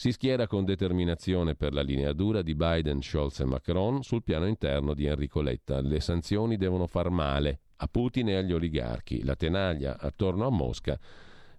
Si 0.02 0.12
schiera 0.12 0.48
con 0.48 0.66
determinazione 0.66 1.54
per 1.54 1.76
la 1.76 1.84
linea 1.84 2.12
dura 2.12 2.42
di 2.42 2.56
Biden, 2.56 3.04
Scholz 3.04 3.42
e 3.42 3.46
Macron 3.46 4.02
sul 4.02 4.24
piano 4.24 4.48
interno 4.48 4.96
di 4.96 5.06
Enrico 5.06 5.42
Letta. 5.42 5.80
Le 5.80 6.00
sanzioni 6.00 6.58
devono 6.58 6.88
far 6.88 7.12
male, 7.12 7.60
a 7.76 7.88
Putin 7.88 8.30
e 8.30 8.36
agli 8.38 8.52
oligarchi. 8.52 9.24
La 9.24 9.36
tenaglia 9.36 10.00
attorno 10.00 10.48
a 10.48 10.50
Mosca 10.50 11.00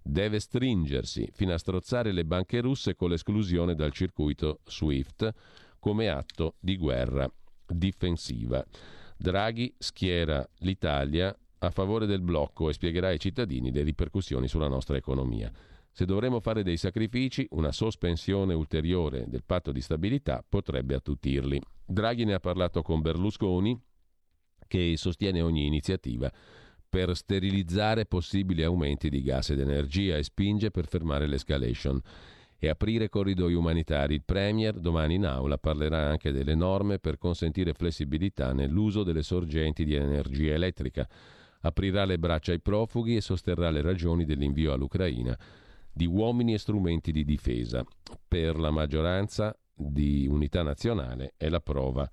deve 0.01 0.41
stringersi 0.41 1.29
fino 1.31 1.53
a 1.53 1.57
strozzare 1.57 2.11
le 2.11 2.25
banche 2.25 2.59
russe 2.59 2.95
con 2.95 3.11
l'esclusione 3.11 3.75
dal 3.75 3.93
circuito 3.93 4.59
SWIFT 4.65 5.33
come 5.79 6.09
atto 6.09 6.55
di 6.59 6.75
guerra 6.75 7.31
difensiva. 7.65 8.61
Draghi 9.15 9.73
schiera 9.77 10.45
l'Italia 10.57 11.33
a 11.59 11.69
favore 11.69 12.05
del 12.05 12.19
blocco 12.19 12.67
e 12.67 12.73
spiegherà 12.73 13.07
ai 13.07 13.19
cittadini 13.19 13.71
le 13.71 13.83
ripercussioni 13.83 14.49
sulla 14.49 14.67
nostra 14.67 14.97
economia. 14.97 15.49
Se 15.95 16.05
dovremo 16.05 16.39
fare 16.39 16.63
dei 16.63 16.77
sacrifici, 16.77 17.45
una 17.51 17.71
sospensione 17.71 18.55
ulteriore 18.55 19.25
del 19.27 19.43
patto 19.45 19.71
di 19.71 19.79
stabilità 19.79 20.43
potrebbe 20.47 20.95
attutirli. 20.95 21.61
Draghi 21.85 22.25
ne 22.25 22.33
ha 22.33 22.39
parlato 22.39 22.81
con 22.81 22.99
Berlusconi, 23.01 23.79
che 24.65 24.93
sostiene 24.97 25.41
ogni 25.41 25.67
iniziativa 25.67 26.31
per 26.89 27.15
sterilizzare 27.15 28.07
possibili 28.07 28.63
aumenti 28.63 29.07
di 29.11 29.21
gas 29.21 29.51
ed 29.51 29.59
energia 29.59 30.17
e 30.17 30.23
spinge 30.23 30.71
per 30.71 30.87
fermare 30.87 31.27
l'escalation 31.27 32.01
e 32.57 32.69
aprire 32.69 33.09
corridoi 33.09 33.53
umanitari. 33.53 34.15
Il 34.15 34.23
Premier 34.25 34.79
domani 34.79 35.13
in 35.13 35.27
aula 35.27 35.59
parlerà 35.59 36.09
anche 36.09 36.31
delle 36.31 36.55
norme 36.55 36.97
per 36.97 37.19
consentire 37.19 37.73
flessibilità 37.73 38.51
nell'uso 38.51 39.03
delle 39.03 39.21
sorgenti 39.21 39.85
di 39.85 39.93
energia 39.93 40.53
elettrica. 40.53 41.07
Aprirà 41.61 42.03
le 42.05 42.17
braccia 42.17 42.51
ai 42.51 42.61
profughi 42.61 43.15
e 43.15 43.21
sosterrà 43.21 43.69
le 43.69 43.81
ragioni 43.83 44.25
dell'invio 44.25 44.73
all'Ucraina 44.73 45.37
di 45.93 46.05
uomini 46.05 46.53
e 46.53 46.57
strumenti 46.57 47.11
di 47.11 47.23
difesa. 47.23 47.85
Per 48.27 48.57
la 48.57 48.71
maggioranza 48.71 49.55
di 49.73 50.27
unità 50.27 50.63
nazionale 50.63 51.33
è 51.37 51.49
la 51.49 51.61
prova 51.61 52.09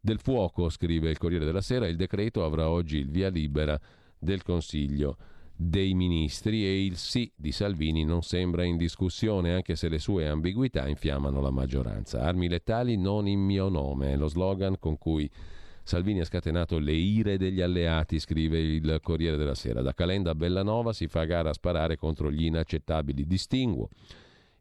del 0.00 0.18
fuoco, 0.18 0.68
scrive 0.68 1.10
il 1.10 1.18
Corriere 1.18 1.44
della 1.44 1.60
Sera, 1.60 1.86
il 1.86 1.96
decreto 1.96 2.44
avrà 2.44 2.68
oggi 2.68 2.98
il 2.98 3.10
via 3.10 3.28
libera 3.28 3.78
del 4.18 4.42
Consiglio 4.42 5.16
dei 5.54 5.92
Ministri 5.92 6.64
e 6.64 6.84
il 6.86 6.96
sì 6.96 7.30
di 7.36 7.52
Salvini 7.52 8.02
non 8.02 8.22
sembra 8.22 8.64
in 8.64 8.78
discussione 8.78 9.52
anche 9.52 9.76
se 9.76 9.90
le 9.90 9.98
sue 9.98 10.26
ambiguità 10.26 10.88
infiammano 10.88 11.42
la 11.42 11.50
maggioranza. 11.50 12.22
Armi 12.22 12.48
letali 12.48 12.96
non 12.96 13.28
in 13.28 13.40
mio 13.40 13.68
nome 13.68 14.12
è 14.12 14.16
lo 14.16 14.26
slogan 14.26 14.78
con 14.78 14.96
cui 14.96 15.30
Salvini 15.82 16.20
ha 16.20 16.24
scatenato 16.24 16.78
le 16.78 16.92
ire 16.92 17.36
degli 17.36 17.60
alleati, 17.60 18.18
scrive 18.18 18.58
il 18.58 18.98
Corriere 19.02 19.36
della 19.36 19.54
Sera. 19.54 19.82
Da 19.82 19.94
Calenda 19.94 20.30
a 20.30 20.34
Bellanova 20.34 20.92
si 20.92 21.08
fa 21.08 21.24
gara 21.24 21.50
a 21.50 21.54
sparare 21.54 21.96
contro 21.96 22.30
gli 22.30 22.44
inaccettabili 22.44 23.26
distinguo. 23.26 23.88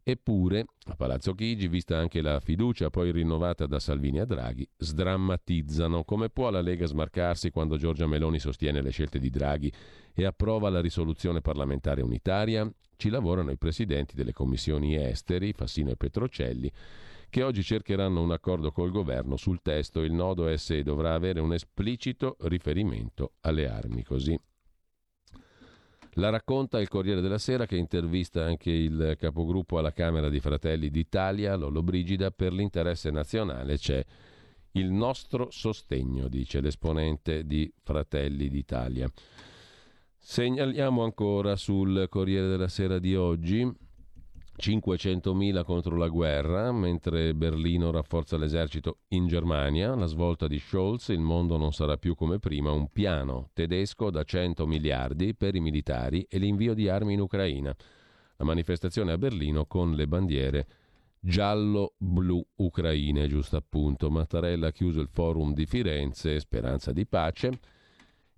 Eppure, 0.02 0.66
a 0.86 0.96
Palazzo 0.96 1.36
Chigi, 1.36 1.68
vista 1.68 1.98
anche 1.98 2.22
la 2.22 2.40
fiducia 2.40 2.90
poi 2.90 3.12
rinnovata 3.12 3.68
da 3.68 3.80
Salvini 3.80 4.20
a 4.20 4.26
Draghi, 4.26 4.68
sdrammatizzano. 4.76 6.04
Come 6.04 6.30
può 6.30 6.50
la 6.50 6.62
Lega 6.62 6.88
smarcarsi 6.88 7.52
quando 7.52 7.78
Giorgia 7.78 8.08
Meloni 8.08 8.40
sostiene 8.40 8.82
le 8.82 8.90
scelte 8.90 9.20
di 9.20 9.30
Draghi 9.30 9.72
e 10.16 10.26
approva 10.26 10.70
la 10.70 10.82
risoluzione 10.82 11.42
parlamentare 11.42 12.02
unitaria? 12.02 12.68
Ci 12.96 13.10
lavorano 13.10 13.52
i 13.52 13.58
presidenti 13.58 14.16
delle 14.16 14.34
commissioni 14.34 14.96
esteri, 14.96 15.54
Fassino 15.54 15.92
e 15.92 15.96
Petrocelli, 15.96 16.72
che 17.30 17.44
oggi 17.44 17.64
cercheranno 17.64 18.22
un 18.22 18.32
accordo 18.32 18.72
col 18.72 18.92
governo 18.92 19.38
sul 19.38 19.62
testo. 19.62 20.02
Il 20.02 20.14
nodo 20.14 20.48
è 20.48 20.58
se 20.58 20.84
dovrà 20.84 21.14
avere 21.14 21.40
un 21.40 21.54
esplicito 21.54 22.38
riferimento 22.42 23.34
alle 23.42 23.70
armi. 23.70 24.04
Così 24.04 24.40
la 26.14 26.30
racconta 26.30 26.82
il 26.82 26.88
Corriere 26.88 27.22
della 27.22 27.38
Sera 27.38 27.66
che 27.66 27.78
intervista 27.78 28.44
anche 28.44 28.72
il 28.72 29.16
capogruppo 29.18 29.78
alla 29.78 29.94
Camera 29.94 30.28
di 30.28 30.40
Fratelli 30.40 30.90
d'Italia, 30.90 31.56
Lollo 31.56 31.84
Brigida, 31.84 32.32
per 32.32 32.52
l'interesse 32.52 33.12
nazionale 33.12 33.78
c'è 33.78 34.04
il 34.72 34.92
nostro 34.92 35.50
sostegno, 35.52 36.28
dice 36.28 36.62
l'esponente 36.62 37.46
di 37.46 37.72
Fratelli 37.82 38.50
d'Italia. 38.50 39.10
Segnaliamo 40.18 41.04
ancora 41.04 41.56
sul 41.56 42.08
Corriere 42.10 42.48
della 42.48 42.68
Sera 42.68 43.00
di 43.00 43.16
oggi 43.16 43.72
500.000 44.60 45.64
contro 45.64 45.96
la 45.96 46.10
guerra, 46.10 46.72
mentre 46.74 47.34
Berlino 47.34 47.92
rafforza 47.92 48.38
l'esercito 48.38 48.98
in 49.10 49.28
Germania, 49.28 49.96
la 49.96 50.06
svolta 50.06 50.48
di 50.48 50.60
Scholz, 50.60 51.08
il 51.10 51.22
mondo 51.22 51.56
non 51.56 51.72
sarà 51.72 51.98
più 51.98 52.14
come 52.14 52.40
prima, 52.40 52.72
un 52.72 52.92
piano 52.92 53.50
tedesco 53.54 54.10
da 54.10 54.24
100 54.24 54.68
miliardi 54.68 55.34
per 55.34 55.56
i 55.56 55.62
militari 55.62 56.26
e 56.30 56.38
l'invio 56.38 56.74
di 56.74 56.90
armi 56.90 57.14
in 57.14 57.22
Ucraina. 57.22 57.74
La 58.36 58.46
manifestazione 58.46 59.14
a 59.14 59.18
Berlino 59.18 59.66
con 59.66 59.96
le 59.96 60.08
bandiere 60.08 60.68
giallo-blu 61.20 62.46
ucraine, 62.58 63.28
giusto 63.28 63.56
appunto. 63.56 64.10
Mattarella 64.10 64.68
ha 64.68 64.72
chiuso 64.72 65.00
il 65.00 65.10
forum 65.10 65.54
di 65.54 65.66
Firenze, 65.66 66.40
speranza 66.40 66.92
di 66.92 67.06
pace. 67.06 67.60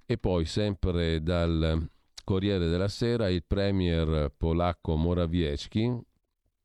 E 0.05 0.17
poi 0.17 0.45
sempre 0.45 1.21
dal 1.21 1.89
Corriere 2.23 2.67
della 2.67 2.87
Sera 2.87 3.29
il 3.29 3.43
premier 3.45 4.31
polacco 4.35 4.95
Morawiecki, 4.95 5.99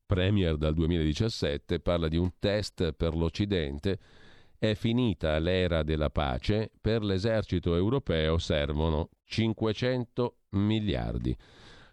Premier 0.07 0.55
dal 0.55 0.73
2017, 0.73 1.81
parla 1.81 2.07
di 2.07 2.15
un 2.15 2.31
test 2.39 2.93
per 2.93 3.13
l'Occidente. 3.13 3.99
È 4.57 4.73
finita 4.73 5.37
l'era 5.37 5.83
della 5.83 6.09
pace, 6.09 6.71
per 6.79 7.03
l'esercito 7.03 7.75
europeo 7.75 8.37
servono 8.37 9.09
500 9.25 10.37
miliardi. 10.51 11.35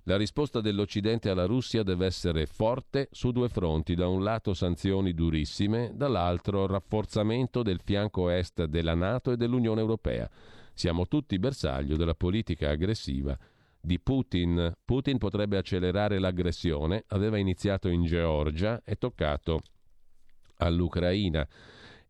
La 0.05 0.17
risposta 0.17 0.61
dell'Occidente 0.61 1.29
alla 1.29 1.47
Russia 1.47 1.83
deve 1.83 2.07
essere 2.07 2.47
forte 2.47 3.09
su 3.11 3.33
due 3.33 3.49
fronti, 3.49 3.95
da 3.95 4.07
un 4.07 4.23
lato 4.23 4.55
sanzioni 4.55 5.13
durissime, 5.13 5.93
dall'altro 5.95 6.67
rafforzamento 6.67 7.63
del 7.63 7.81
fianco 7.83 8.31
est 8.31 8.65
della 8.65 8.95
Nato 8.95 9.33
e 9.33 9.37
dell'Unione 9.37 9.81
Europea. 9.81 10.31
Siamo 10.73 11.09
tutti 11.09 11.39
bersaglio 11.39 11.97
della 11.97 12.15
politica 12.15 12.71
aggressiva 12.71 13.37
di 13.85 14.01
Putin. 14.01 14.73
Putin 14.85 15.19
potrebbe 15.19 15.59
accelerare 15.59 16.19
l'aggressione, 16.19 17.05
aveva 17.09 17.37
iniziato 17.37 17.89
in 17.89 18.05
Georgia 18.05 18.83
e 18.85 18.97
toccato 18.97 19.61
all'Ucraina 20.59 21.47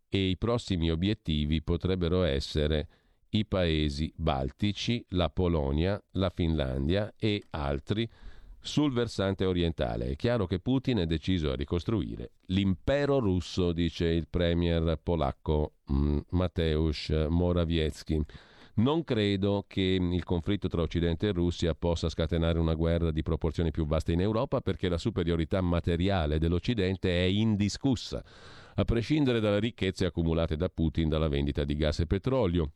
e 0.09 0.29
i 0.29 0.37
prossimi 0.37 0.91
obiettivi 0.91 1.63
potrebbero 1.63 2.23
essere 2.23 2.89
i 3.31 3.45
paesi 3.45 4.13
baltici, 4.17 5.05
la 5.11 5.29
Polonia, 5.29 6.01
la 6.13 6.31
Finlandia 6.31 7.13
e 7.19 7.43
altri 7.51 8.09
sul 8.61 8.93
versante 8.93 9.45
orientale. 9.45 10.11
È 10.11 10.17
chiaro 10.17 10.47
che 10.47 10.61
Putin 10.61 10.99
è 10.99 11.07
deciso 11.07 11.51
a 11.51 11.57
ricostruire 11.57 12.31
l'impero 12.47 13.19
russo, 13.19 13.73
dice 13.73 14.07
il 14.07 14.29
premier 14.29 14.99
polacco 15.03 15.75
mm, 15.93 16.19
Mateusz 16.31 17.27
Morawiecki. 17.29 18.25
Non 18.77 19.05
credo 19.05 19.67
che 19.69 19.99
il 20.01 20.25
conflitto 20.25 20.67
tra 20.67 20.83
Occidente 20.83 21.29
e 21.29 21.33
Russia 21.33 21.77
possa 21.77 22.09
scatenare 22.09 22.59
una 22.59 22.75
guerra 22.75 23.13
di 23.13 23.23
proporzioni 23.23 23.71
più 23.71 23.87
vaste 23.87 24.11
in 24.11 24.21
Europa 24.21 24.61
perché 24.61 24.89
la 24.89 24.99
superiorità 24.99 25.61
materiale 25.61 26.39
dell'Occidente 26.39 27.09
è 27.09 27.23
indiscussa, 27.23 28.25
a 28.75 28.85
prescindere 28.85 29.39
dalle 29.39 29.61
ricchezze 29.61 30.07
accumulate 30.07 30.57
da 30.57 30.69
Putin 30.69 31.09
dalla 31.09 31.29
vendita 31.29 31.63
di 31.63 31.77
gas 31.77 32.01
e 32.01 32.07
petrolio. 32.07 32.73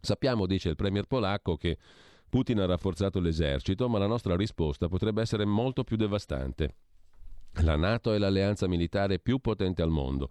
Sappiamo, 0.00 0.46
dice 0.46 0.70
il 0.70 0.76
premier 0.76 1.06
polacco, 1.06 1.56
che 1.56 1.78
Putin 2.28 2.58
ha 2.58 2.66
rafforzato 2.66 3.20
l'esercito, 3.20 3.88
ma 3.88 4.00
la 4.00 4.08
nostra 4.08 4.34
risposta 4.34 4.88
potrebbe 4.88 5.22
essere 5.22 5.44
molto 5.44 5.84
più 5.84 5.96
devastante. 5.96 6.74
La 7.62 7.76
Nato 7.76 8.12
è 8.12 8.18
l'alleanza 8.18 8.66
militare 8.66 9.20
più 9.20 9.38
potente 9.38 9.80
al 9.80 9.90
mondo 9.90 10.28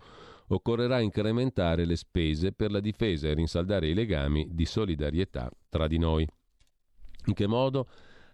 occorrerà 0.54 0.99
incrementare 0.99 1.86
le 1.86 1.95
spese 1.95 2.51
per 2.51 2.72
la 2.72 2.80
difesa 2.80 3.28
e 3.28 3.34
rinsaldare 3.34 3.88
i 3.88 3.93
legami 3.93 4.47
di 4.51 4.66
solidarietà 4.66 5.49
tra 5.70 5.88
di 5.88 5.97
noi. 5.97 6.28
In 7.26 7.34
che 7.34 7.47
modo 7.47 7.88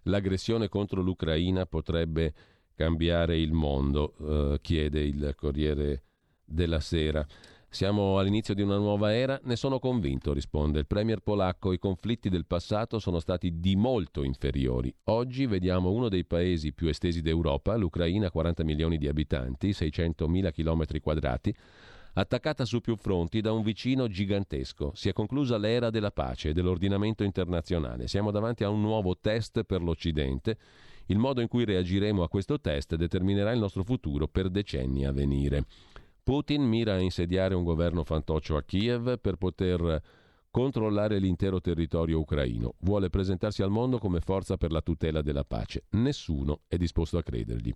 l'aggressione 0.03 0.69
contro 0.69 1.01
l'Ucraina 1.01 1.65
potrebbe 1.65 2.33
cambiare 2.75 3.37
il 3.37 3.51
mondo? 3.51 4.15
Eh, 4.19 4.59
chiede 4.61 5.01
il 5.01 5.33
Corriere 5.35 6.03
della 6.45 6.79
Sera. 6.79 7.25
Siamo 7.71 8.17
all'inizio 8.17 8.55
di 8.55 8.63
una 8.63 8.77
nuova 8.77 9.13
era? 9.13 9.39
Ne 9.43 9.55
sono 9.55 9.77
convinto, 9.77 10.33
risponde 10.33 10.79
il 10.79 10.87
premier 10.87 11.19
polacco. 11.19 11.71
I 11.71 11.77
conflitti 11.77 12.27
del 12.27 12.47
passato 12.47 12.97
sono 12.97 13.19
stati 13.19 13.59
di 13.59 13.75
molto 13.75 14.23
inferiori. 14.23 14.91
Oggi 15.03 15.45
vediamo 15.45 15.91
uno 15.91 16.09
dei 16.09 16.25
paesi 16.25 16.73
più 16.73 16.87
estesi 16.87 17.21
d'Europa, 17.21 17.75
l'Ucraina, 17.75 18.31
40 18.31 18.63
milioni 18.63 18.97
di 18.97 19.07
abitanti, 19.07 19.71
600 19.71 20.27
mila 20.27 20.49
chilometri 20.49 20.99
quadrati, 20.99 21.55
attaccata 22.13 22.65
su 22.65 22.79
più 22.81 22.95
fronti 22.95 23.41
da 23.41 23.51
un 23.51 23.61
vicino 23.61 24.07
gigantesco. 24.07 24.91
Si 24.95 25.09
è 25.09 25.13
conclusa 25.13 25.57
l'era 25.57 25.89
della 25.89 26.11
pace 26.11 26.49
e 26.49 26.53
dell'ordinamento 26.53 27.23
internazionale. 27.23 28.07
Siamo 28.07 28.31
davanti 28.31 28.63
a 28.63 28.69
un 28.69 28.81
nuovo 28.81 29.17
test 29.19 29.63
per 29.63 29.81
l'Occidente. 29.81 30.57
Il 31.07 31.17
modo 31.17 31.41
in 31.41 31.47
cui 31.47 31.65
reagiremo 31.65 32.23
a 32.23 32.29
questo 32.29 32.59
test 32.59 32.95
determinerà 32.95 33.51
il 33.51 33.59
nostro 33.59 33.83
futuro 33.83 34.27
per 34.27 34.49
decenni 34.49 35.05
a 35.05 35.11
venire. 35.11 35.65
Putin 36.23 36.61
mira 36.61 36.93
a 36.93 36.99
insediare 36.99 37.55
un 37.55 37.63
governo 37.63 38.03
fantoccio 38.03 38.55
a 38.55 38.63
Kiev 38.63 39.19
per 39.19 39.37
poter 39.37 40.01
controllare 40.51 41.19
l'intero 41.19 41.61
territorio 41.61 42.19
ucraino. 42.19 42.75
Vuole 42.79 43.09
presentarsi 43.09 43.61
al 43.63 43.69
mondo 43.69 43.97
come 43.97 44.19
forza 44.19 44.57
per 44.57 44.71
la 44.71 44.81
tutela 44.81 45.21
della 45.21 45.43
pace. 45.43 45.85
Nessuno 45.91 46.61
è 46.67 46.77
disposto 46.77 47.17
a 47.17 47.23
credergli. 47.23 47.73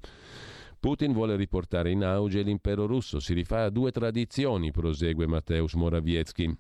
Putin 0.84 1.14
vuole 1.14 1.38
riportare 1.38 1.92
in 1.92 2.04
auge 2.04 2.42
l'impero 2.42 2.86
russo, 2.86 3.22
si 3.22 3.34
rifà 3.34 3.64
a 3.64 3.70
due 3.70 3.90
tradizioni, 3.90 4.72
prosegue 4.72 5.26
Mateusz 5.26 5.76
Morawiecki. 5.76 6.58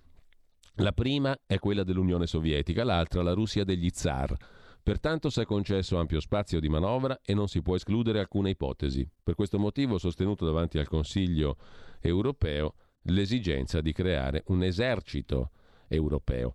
La 0.75 0.93
prima 0.93 1.37
è 1.45 1.59
quella 1.59 1.83
dell'Unione 1.83 2.25
Sovietica, 2.25 2.85
l'altra 2.85 3.21
la 3.21 3.33
Russia 3.33 3.65
degli 3.65 3.89
zar. 3.91 4.33
Pertanto 4.81 5.29
si 5.29 5.41
è 5.41 5.45
concesso 5.45 5.97
ampio 5.97 6.21
spazio 6.21 6.61
di 6.61 6.69
manovra 6.69 7.19
e 7.21 7.33
non 7.33 7.49
si 7.49 7.61
può 7.61 7.75
escludere 7.75 8.21
alcuna 8.21 8.47
ipotesi. 8.47 9.05
Per 9.21 9.35
questo 9.35 9.59
motivo 9.59 9.95
ho 9.95 9.99
sostenuto 9.99 10.45
davanti 10.45 10.77
al 10.77 10.87
Consiglio 10.87 11.57
europeo 11.99 12.75
l'esigenza 13.07 13.81
di 13.81 13.91
creare 13.91 14.43
un 14.47 14.63
esercito 14.63 15.49
europeo. 15.89 16.53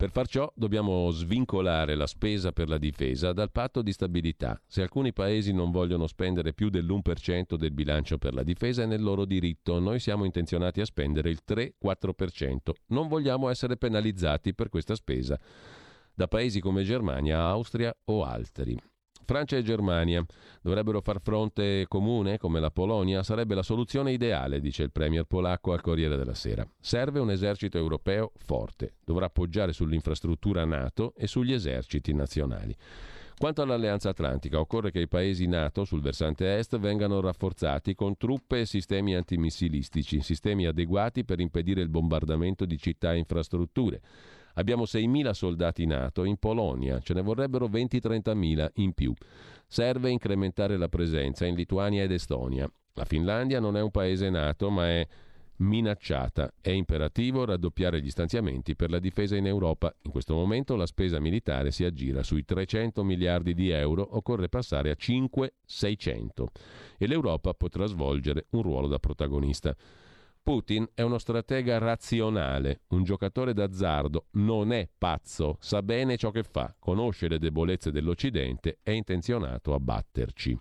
Per 0.00 0.10
far 0.10 0.28
ciò 0.28 0.50
dobbiamo 0.56 1.10
svincolare 1.10 1.94
la 1.94 2.06
spesa 2.06 2.52
per 2.52 2.70
la 2.70 2.78
difesa 2.78 3.34
dal 3.34 3.50
patto 3.50 3.82
di 3.82 3.92
stabilità. 3.92 4.58
Se 4.66 4.80
alcuni 4.80 5.12
paesi 5.12 5.52
non 5.52 5.70
vogliono 5.70 6.06
spendere 6.06 6.54
più 6.54 6.70
dell'1% 6.70 7.56
del 7.56 7.72
bilancio 7.72 8.16
per 8.16 8.32
la 8.32 8.42
difesa 8.42 8.84
è 8.84 8.86
nel 8.86 9.02
loro 9.02 9.26
diritto. 9.26 9.78
Noi 9.78 9.98
siamo 9.98 10.24
intenzionati 10.24 10.80
a 10.80 10.86
spendere 10.86 11.28
il 11.28 11.40
3-4%. 11.46 12.72
Non 12.86 13.08
vogliamo 13.08 13.50
essere 13.50 13.76
penalizzati 13.76 14.54
per 14.54 14.70
questa 14.70 14.94
spesa 14.94 15.38
da 16.14 16.28
paesi 16.28 16.60
come 16.60 16.82
Germania, 16.82 17.42
Austria 17.42 17.94
o 18.04 18.24
altri. 18.24 18.80
Francia 19.30 19.56
e 19.56 19.62
Germania 19.62 20.26
dovrebbero 20.60 21.00
far 21.00 21.20
fronte 21.20 21.84
comune 21.86 22.36
come 22.36 22.58
la 22.58 22.72
Polonia? 22.72 23.22
Sarebbe 23.22 23.54
la 23.54 23.62
soluzione 23.62 24.10
ideale, 24.10 24.58
dice 24.58 24.82
il 24.82 24.90
premier 24.90 25.22
polacco 25.22 25.72
al 25.72 25.80
Corriere 25.80 26.16
della 26.16 26.34
Sera. 26.34 26.68
Serve 26.80 27.20
un 27.20 27.30
esercito 27.30 27.78
europeo 27.78 28.32
forte, 28.34 28.94
dovrà 29.04 29.26
appoggiare 29.26 29.72
sull'infrastruttura 29.72 30.64
NATO 30.64 31.14
e 31.16 31.28
sugli 31.28 31.52
eserciti 31.52 32.12
nazionali. 32.12 32.74
Quanto 33.38 33.62
all'Alleanza 33.62 34.08
Atlantica, 34.08 34.58
occorre 34.58 34.90
che 34.90 34.98
i 34.98 35.06
paesi 35.06 35.46
NATO 35.46 35.84
sul 35.84 36.00
versante 36.00 36.58
est 36.58 36.76
vengano 36.78 37.20
rafforzati 37.20 37.94
con 37.94 38.16
truppe 38.16 38.62
e 38.62 38.66
sistemi 38.66 39.14
antimissilistici, 39.14 40.22
sistemi 40.22 40.66
adeguati 40.66 41.24
per 41.24 41.38
impedire 41.38 41.82
il 41.82 41.88
bombardamento 41.88 42.64
di 42.64 42.78
città 42.78 43.12
e 43.12 43.18
infrastrutture 43.18 44.00
Abbiamo 44.60 44.82
6.000 44.82 45.30
soldati 45.30 45.86
NATO 45.86 46.24
in 46.24 46.36
Polonia, 46.36 47.00
ce 47.00 47.14
ne 47.14 47.22
vorrebbero 47.22 47.66
20-30.000 47.66 48.68
in 48.74 48.92
più. 48.92 49.14
Serve 49.66 50.10
incrementare 50.10 50.76
la 50.76 50.88
presenza 50.90 51.46
in 51.46 51.54
Lituania 51.54 52.02
ed 52.02 52.12
Estonia. 52.12 52.70
La 52.92 53.06
Finlandia 53.06 53.58
non 53.58 53.78
è 53.78 53.80
un 53.80 53.90
paese 53.90 54.28
NATO, 54.28 54.68
ma 54.68 54.86
è 54.86 55.08
minacciata. 55.60 56.52
È 56.60 56.68
imperativo 56.68 57.46
raddoppiare 57.46 58.02
gli 58.02 58.10
stanziamenti 58.10 58.76
per 58.76 58.90
la 58.90 58.98
difesa 58.98 59.34
in 59.34 59.46
Europa. 59.46 59.94
In 60.02 60.10
questo 60.10 60.34
momento 60.34 60.76
la 60.76 60.86
spesa 60.86 61.18
militare 61.20 61.70
si 61.70 61.84
aggira 61.84 62.22
sui 62.22 62.44
300 62.44 63.02
miliardi 63.02 63.54
di 63.54 63.70
euro, 63.70 64.06
occorre 64.14 64.50
passare 64.50 64.90
a 64.90 64.96
5-600 64.98 66.44
e 66.98 67.06
l'Europa 67.06 67.54
potrà 67.54 67.86
svolgere 67.86 68.44
un 68.50 68.60
ruolo 68.60 68.88
da 68.88 68.98
protagonista. 68.98 69.74
Putin 70.50 70.84
è 70.94 71.02
uno 71.02 71.18
stratega 71.18 71.78
razionale, 71.78 72.80
un 72.88 73.04
giocatore 73.04 73.54
d'azzardo, 73.54 74.26
non 74.32 74.72
è 74.72 74.88
pazzo, 74.98 75.58
sa 75.60 75.80
bene 75.80 76.16
ciò 76.16 76.32
che 76.32 76.42
fa, 76.42 76.74
conosce 76.76 77.28
le 77.28 77.38
debolezze 77.38 77.92
dell'Occidente, 77.92 78.78
è 78.82 78.90
intenzionato 78.90 79.74
a 79.74 79.78
batterci. 79.78 80.58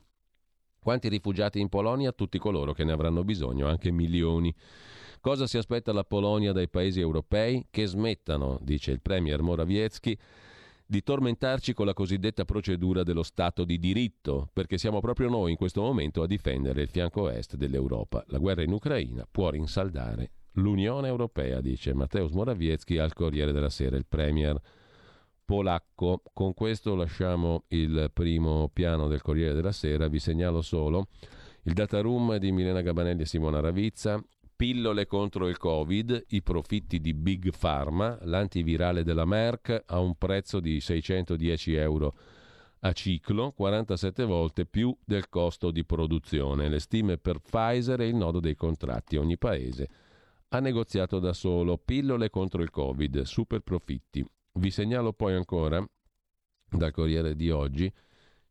Quanti 0.78 1.10
rifugiati 1.10 1.60
in 1.60 1.70
Polonia? 1.70 2.12
Tutti 2.12 2.38
coloro 2.38 2.74
che 2.74 2.84
ne 2.84 2.92
avranno 2.92 3.24
bisogno, 3.24 3.68
anche 3.68 3.90
milioni. 3.90 4.54
Cosa 5.22 5.48
si 5.48 5.58
aspetta 5.58 5.92
la 5.92 6.04
Polonia 6.04 6.52
dai 6.52 6.70
paesi 6.70 7.00
europei? 7.00 7.66
Che 7.72 7.88
smettano, 7.88 8.60
dice 8.62 8.92
il 8.92 9.02
premier 9.02 9.42
Morawiecki, 9.42 10.16
di 10.92 11.04
tormentarci 11.04 11.74
con 11.74 11.86
la 11.86 11.94
cosiddetta 11.94 12.46
procedura 12.46 13.04
dello 13.04 13.22
Stato 13.22 13.64
di 13.64 13.78
diritto, 13.78 14.50
perché 14.52 14.80
siamo 14.80 15.00
proprio 15.02 15.30
noi 15.30 15.52
in 15.52 15.56
questo 15.56 15.84
momento 15.84 16.24
a 16.24 16.26
difendere 16.26 16.82
il 16.82 16.90
fianco 16.90 17.30
est 17.30 17.58
dell'Europa. 17.58 18.24
La 18.30 18.40
guerra 18.40 18.64
in 18.64 18.72
Ucraina 18.72 19.28
può 19.30 19.52
rinsaldare 19.52 20.32
l'Unione 20.54 21.08
Europea, 21.08 21.62
dice 21.62 21.94
Mateusz 21.94 22.32
Morawiecki 22.32 22.98
al 22.98 23.14
Corriere 23.14 23.52
della 23.52 23.70
Sera, 23.70 23.98
il 23.98 24.08
premier 24.08 24.60
polacco. 25.46 26.24
Con 26.34 26.56
questo 26.56 26.96
lasciamo 26.96 27.66
il 27.68 28.10
primo 28.12 28.68
piano 28.74 29.08
del 29.08 29.22
Corriere 29.22 29.54
della 29.54 29.72
Sera, 29.72 30.08
vi 30.08 30.18
segnalo 30.18 30.64
solo 30.64 31.06
il 31.66 31.74
data 31.74 32.02
room 32.02 32.38
di 32.38 32.52
Milena 32.52 32.82
Gabanelli 32.82 33.22
e 33.22 33.26
Simona 33.28 33.60
Ravizza, 33.60 34.20
Pillole 34.60 35.06
contro 35.06 35.48
il 35.48 35.56
Covid, 35.56 36.26
i 36.32 36.42
profitti 36.42 37.00
di 37.00 37.14
Big 37.14 37.50
Pharma, 37.58 38.18
l'antivirale 38.24 39.06
della 39.06 39.24
Merck 39.24 39.84
a 39.86 40.00
un 40.00 40.16
prezzo 40.16 40.60
di 40.60 40.82
610 40.82 41.76
euro 41.76 42.14
a 42.82 42.92
ciclo, 42.92 43.54
47 43.54 44.26
volte 44.26 44.66
più 44.66 44.94
del 45.06 45.30
costo 45.30 45.72
di 45.72 45.86
produzione. 45.86 46.68
Le 46.68 46.82
stime 46.82 47.18
per 47.18 47.40
Pfizer 47.40 48.02
e 48.02 48.08
il 48.08 48.16
nodo 48.16 48.42
dei 48.42 48.56
contratti. 48.56 49.16
Ogni 49.16 49.38
paese 49.38 49.90
ha 50.50 50.60
negoziato 50.60 51.20
da 51.20 51.32
solo. 51.32 51.78
Pillole 51.78 52.30
contro 52.30 52.62
il 52.62 52.70
Covid, 52.70 53.22
super 53.22 53.62
profitti. 53.62 54.30
Vi 54.56 54.72
segnalo 54.72 55.14
poi 55.14 55.36
ancora 55.36 55.82
dal 56.70 56.92
Corriere 56.92 57.34
di 57.34 57.50
oggi 57.50 57.90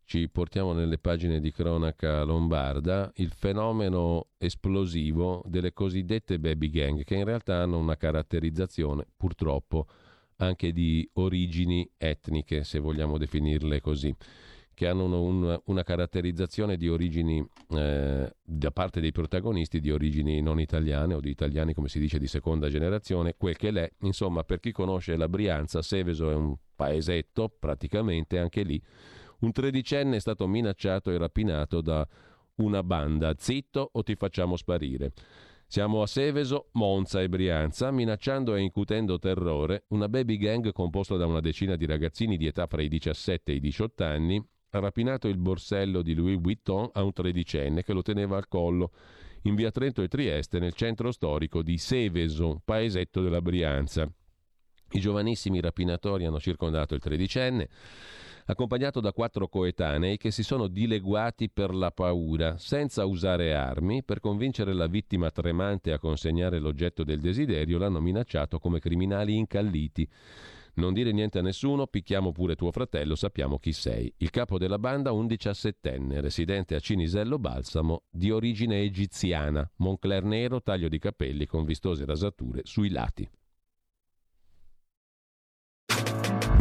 ci 0.08 0.26
portiamo 0.30 0.72
nelle 0.72 0.96
pagine 0.96 1.38
di 1.38 1.52
cronaca 1.52 2.22
lombarda 2.22 3.12
il 3.16 3.30
fenomeno 3.30 4.28
esplosivo 4.38 5.44
delle 5.46 5.74
cosiddette 5.74 6.38
baby 6.38 6.70
gang, 6.70 7.04
che 7.04 7.14
in 7.14 7.26
realtà 7.26 7.60
hanno 7.60 7.76
una 7.76 7.94
caratterizzazione 7.98 9.06
purtroppo 9.14 9.86
anche 10.36 10.72
di 10.72 11.06
origini 11.14 11.86
etniche, 11.98 12.64
se 12.64 12.78
vogliamo 12.78 13.18
definirle 13.18 13.82
così, 13.82 14.14
che 14.72 14.86
hanno 14.86 15.20
un, 15.20 15.60
una 15.66 15.82
caratterizzazione 15.82 16.78
di 16.78 16.88
origini 16.88 17.46
eh, 17.72 18.34
da 18.42 18.70
parte 18.70 19.02
dei 19.02 19.12
protagonisti 19.12 19.78
di 19.78 19.90
origini 19.90 20.40
non 20.40 20.58
italiane 20.58 21.12
o 21.12 21.20
di 21.20 21.28
italiani, 21.28 21.74
come 21.74 21.88
si 21.88 21.98
dice, 21.98 22.18
di 22.18 22.28
seconda 22.28 22.70
generazione, 22.70 23.34
quel 23.36 23.58
che 23.58 23.70
l'è. 23.70 23.90
Insomma, 24.00 24.42
per 24.42 24.58
chi 24.58 24.72
conosce 24.72 25.18
la 25.18 25.28
Brianza, 25.28 25.82
Seveso 25.82 26.30
è 26.30 26.34
un 26.34 26.56
paesetto, 26.74 27.54
praticamente 27.58 28.38
anche 28.38 28.62
lì 28.62 28.82
un 29.40 29.52
tredicenne 29.52 30.16
è 30.16 30.20
stato 30.20 30.46
minacciato 30.46 31.10
e 31.10 31.18
rapinato 31.18 31.80
da 31.80 32.06
una 32.56 32.82
banda. 32.82 33.34
Zitto 33.36 33.90
o 33.92 34.02
ti 34.02 34.14
facciamo 34.16 34.56
sparire. 34.56 35.12
Siamo 35.66 36.00
a 36.00 36.06
Seveso, 36.06 36.70
Monza 36.72 37.20
e 37.20 37.28
Brianza, 37.28 37.90
minacciando 37.90 38.54
e 38.54 38.62
incutendo 38.62 39.18
terrore, 39.18 39.84
una 39.88 40.08
baby 40.08 40.38
gang 40.38 40.72
composta 40.72 41.16
da 41.16 41.26
una 41.26 41.40
decina 41.40 41.76
di 41.76 41.84
ragazzini 41.84 42.38
di 42.38 42.46
età 42.46 42.66
fra 42.66 42.80
i 42.80 42.88
17 42.88 43.52
e 43.52 43.56
i 43.56 43.60
18 43.60 44.04
anni 44.04 44.42
ha 44.70 44.78
rapinato 44.80 45.28
il 45.28 45.36
borsello 45.36 46.02
di 46.02 46.14
Louis 46.14 46.40
Vuitton 46.40 46.88
a 46.92 47.02
un 47.02 47.12
tredicenne 47.12 47.82
che 47.82 47.92
lo 47.92 48.02
teneva 48.02 48.36
al 48.36 48.48
collo 48.48 48.92
in 49.42 49.54
via 49.54 49.70
Trento 49.70 50.02
e 50.02 50.08
Trieste 50.08 50.58
nel 50.58 50.72
centro 50.72 51.12
storico 51.12 51.62
di 51.62 51.78
Seveso, 51.78 52.60
paesetto 52.64 53.20
della 53.20 53.40
Brianza. 53.40 54.10
I 54.90 55.00
giovanissimi 55.00 55.60
rapinatori 55.60 56.24
hanno 56.24 56.40
circondato 56.40 56.94
il 56.94 57.00
tredicenne 57.00 57.68
accompagnato 58.50 59.00
da 59.00 59.12
quattro 59.12 59.46
coetanei 59.48 60.16
che 60.16 60.30
si 60.30 60.42
sono 60.42 60.68
dileguati 60.68 61.50
per 61.50 61.74
la 61.74 61.90
paura, 61.90 62.56
senza 62.56 63.04
usare 63.04 63.54
armi, 63.54 64.02
per 64.02 64.20
convincere 64.20 64.72
la 64.72 64.86
vittima 64.86 65.30
tremante 65.30 65.92
a 65.92 65.98
consegnare 65.98 66.58
l'oggetto 66.58 67.04
del 67.04 67.20
desiderio, 67.20 67.78
l'hanno 67.78 68.00
minacciato 68.00 68.58
come 68.58 68.80
criminali 68.80 69.36
incalliti. 69.36 70.08
Non 70.74 70.94
dire 70.94 71.12
niente 71.12 71.40
a 71.40 71.42
nessuno, 71.42 71.88
picchiamo 71.88 72.32
pure 72.32 72.54
tuo 72.54 72.70
fratello, 72.70 73.16
sappiamo 73.16 73.58
chi 73.58 73.72
sei. 73.72 74.12
Il 74.18 74.30
capo 74.30 74.58
della 74.58 74.78
banda, 74.78 75.12
un 75.12 75.26
diciassettenne, 75.26 76.20
residente 76.20 76.74
a 76.74 76.80
Cinisello 76.80 77.38
Balsamo, 77.38 78.04
di 78.08 78.30
origine 78.30 78.80
egiziana, 78.80 79.68
Moncler 79.76 80.24
nero, 80.24 80.62
taglio 80.62 80.88
di 80.88 80.98
capelli 80.98 81.46
con 81.46 81.64
vistose 81.64 82.06
rasature 82.06 82.62
sui 82.64 82.88
lati. 82.90 83.28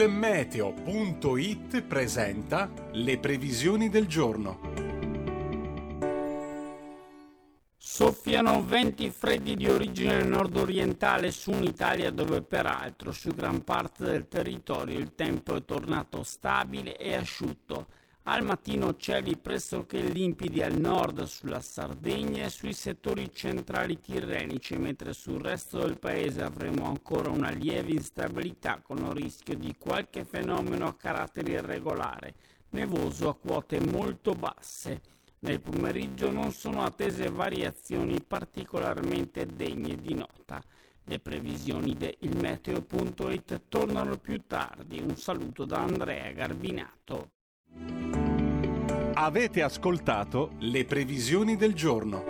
Il 0.00 0.08
meteo.it 0.08 1.82
presenta 1.82 2.70
le 2.92 3.18
previsioni 3.18 3.90
del 3.90 4.06
giorno. 4.06 4.58
Soffiano 7.76 8.64
venti 8.64 9.10
freddi 9.10 9.54
di 9.56 9.68
origine 9.68 10.22
nord-orientale 10.22 11.30
su 11.30 11.50
un'Italia 11.50 12.10
dove 12.10 12.40
peraltro 12.40 13.12
su 13.12 13.28
gran 13.34 13.62
parte 13.62 14.04
del 14.04 14.26
territorio 14.26 14.98
il 14.98 15.14
tempo 15.14 15.54
è 15.54 15.66
tornato 15.66 16.22
stabile 16.22 16.96
e 16.96 17.14
asciutto 17.14 17.88
al 18.24 18.44
mattino 18.44 18.96
cieli 18.96 19.36
pressoché 19.36 20.00
limpidi 20.00 20.62
al 20.62 20.78
nord 20.78 21.22
sulla 21.24 21.60
Sardegna 21.60 22.44
e 22.44 22.50
sui 22.50 22.74
settori 22.74 23.32
centrali 23.32 23.98
tirrenici, 23.98 24.76
mentre 24.76 25.14
sul 25.14 25.40
resto 25.40 25.78
del 25.78 25.98
paese 25.98 26.42
avremo 26.42 26.84
ancora 26.84 27.30
una 27.30 27.50
lieve 27.50 27.92
instabilità 27.92 28.80
con 28.82 28.98
il 28.98 29.12
rischio 29.12 29.56
di 29.56 29.74
qualche 29.78 30.24
fenomeno 30.24 30.86
a 30.86 30.94
carattere 30.94 31.52
irregolare, 31.52 32.34
nevoso 32.70 33.30
a 33.30 33.34
quote 33.34 33.80
molto 33.80 34.34
basse. 34.34 35.00
Nel 35.40 35.60
pomeriggio 35.60 36.30
non 36.30 36.52
sono 36.52 36.82
attese 36.82 37.30
variazioni 37.30 38.20
particolarmente 38.22 39.46
degne 39.46 39.96
di 39.96 40.12
nota. 40.12 40.62
Le 41.04 41.18
previsioni 41.18 41.94
del 41.94 42.16
meteo.it 42.36 43.62
tornano 43.68 44.18
più 44.18 44.42
tardi. 44.46 45.00
Un 45.00 45.16
saluto 45.16 45.64
da 45.64 45.78
Andrea 45.78 46.30
Garbinato. 46.32 47.30
Avete 49.22 49.60
ascoltato 49.60 50.52
le 50.60 50.86
previsioni 50.86 51.56
del 51.56 51.74
giorno. 51.74 52.24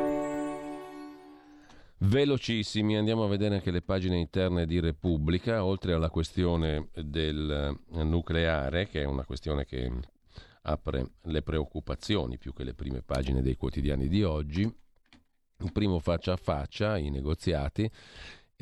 Velocissimi, 1.99 2.97
andiamo 2.97 3.23
a 3.23 3.29
vedere 3.29 3.55
anche 3.55 3.71
le 3.71 3.81
pagine 3.81 4.19
interne 4.19 4.67
di 4.67 4.81
Repubblica, 4.81 5.65
oltre 5.65 5.93
alla 5.93 6.11
questione 6.11 6.89
del 6.95 7.79
nucleare, 7.93 8.89
che 8.89 9.03
è 9.03 9.05
una 9.05 9.25
questione 9.25 9.65
che 9.67 9.89
apre 10.63 11.13
le 11.23 11.43
preoccupazioni 11.43 12.39
più 12.39 12.53
che 12.53 12.65
le 12.65 12.75
prime 12.75 13.03
pagine 13.03 13.41
dei 13.41 13.55
quotidiani 13.55 14.09
di 14.09 14.25
oggi. 14.25 14.63
Il 14.63 15.71
primo 15.71 16.01
faccia 16.01 16.33
a 16.33 16.37
faccia, 16.37 16.99
i 16.99 17.09
negoziati, 17.09 17.89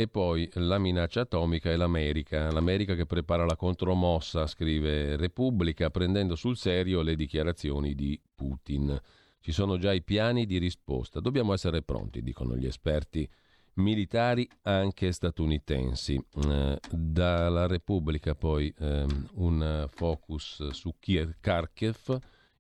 e 0.01 0.07
poi 0.07 0.49
la 0.53 0.79
minaccia 0.79 1.23
atomica 1.23 1.73
e 1.73 1.77
l'America. 1.77 2.53
L'America 2.53 2.95
che 2.95 3.05
prepara 3.05 3.45
la 3.45 3.57
contromossa, 3.57 4.47
scrive 4.47 5.17
Repubblica, 5.17 5.91
prendendo 5.91 6.37
sul 6.37 6.57
serio 6.57 7.03
le 7.03 7.17
dichiarazioni 7.17 7.97
di 7.97 8.17
Putin. 8.33 8.97
Ci 9.41 9.51
sono 9.51 9.77
già 9.77 9.93
i 9.93 10.05
piani 10.05 10.47
di 10.47 10.59
risposta. 10.59 11.19
Dobbiamo 11.19 11.53
essere 11.53 11.83
pronti, 11.83 12.23
dicono 12.23 12.57
gli 12.57 12.67
esperti 12.67 13.29
militari 13.75 14.49
anche 14.63 15.11
statunitensi. 15.11 16.15
Eh, 16.47 16.79
dalla 16.89 17.67
Repubblica 17.67 18.37
poi 18.37 18.73
eh, 18.79 19.05
un 19.35 19.85
focus 19.93 20.69
su 20.69 20.95
Kiev, 21.01 21.39
Kharkiv, 21.41 22.17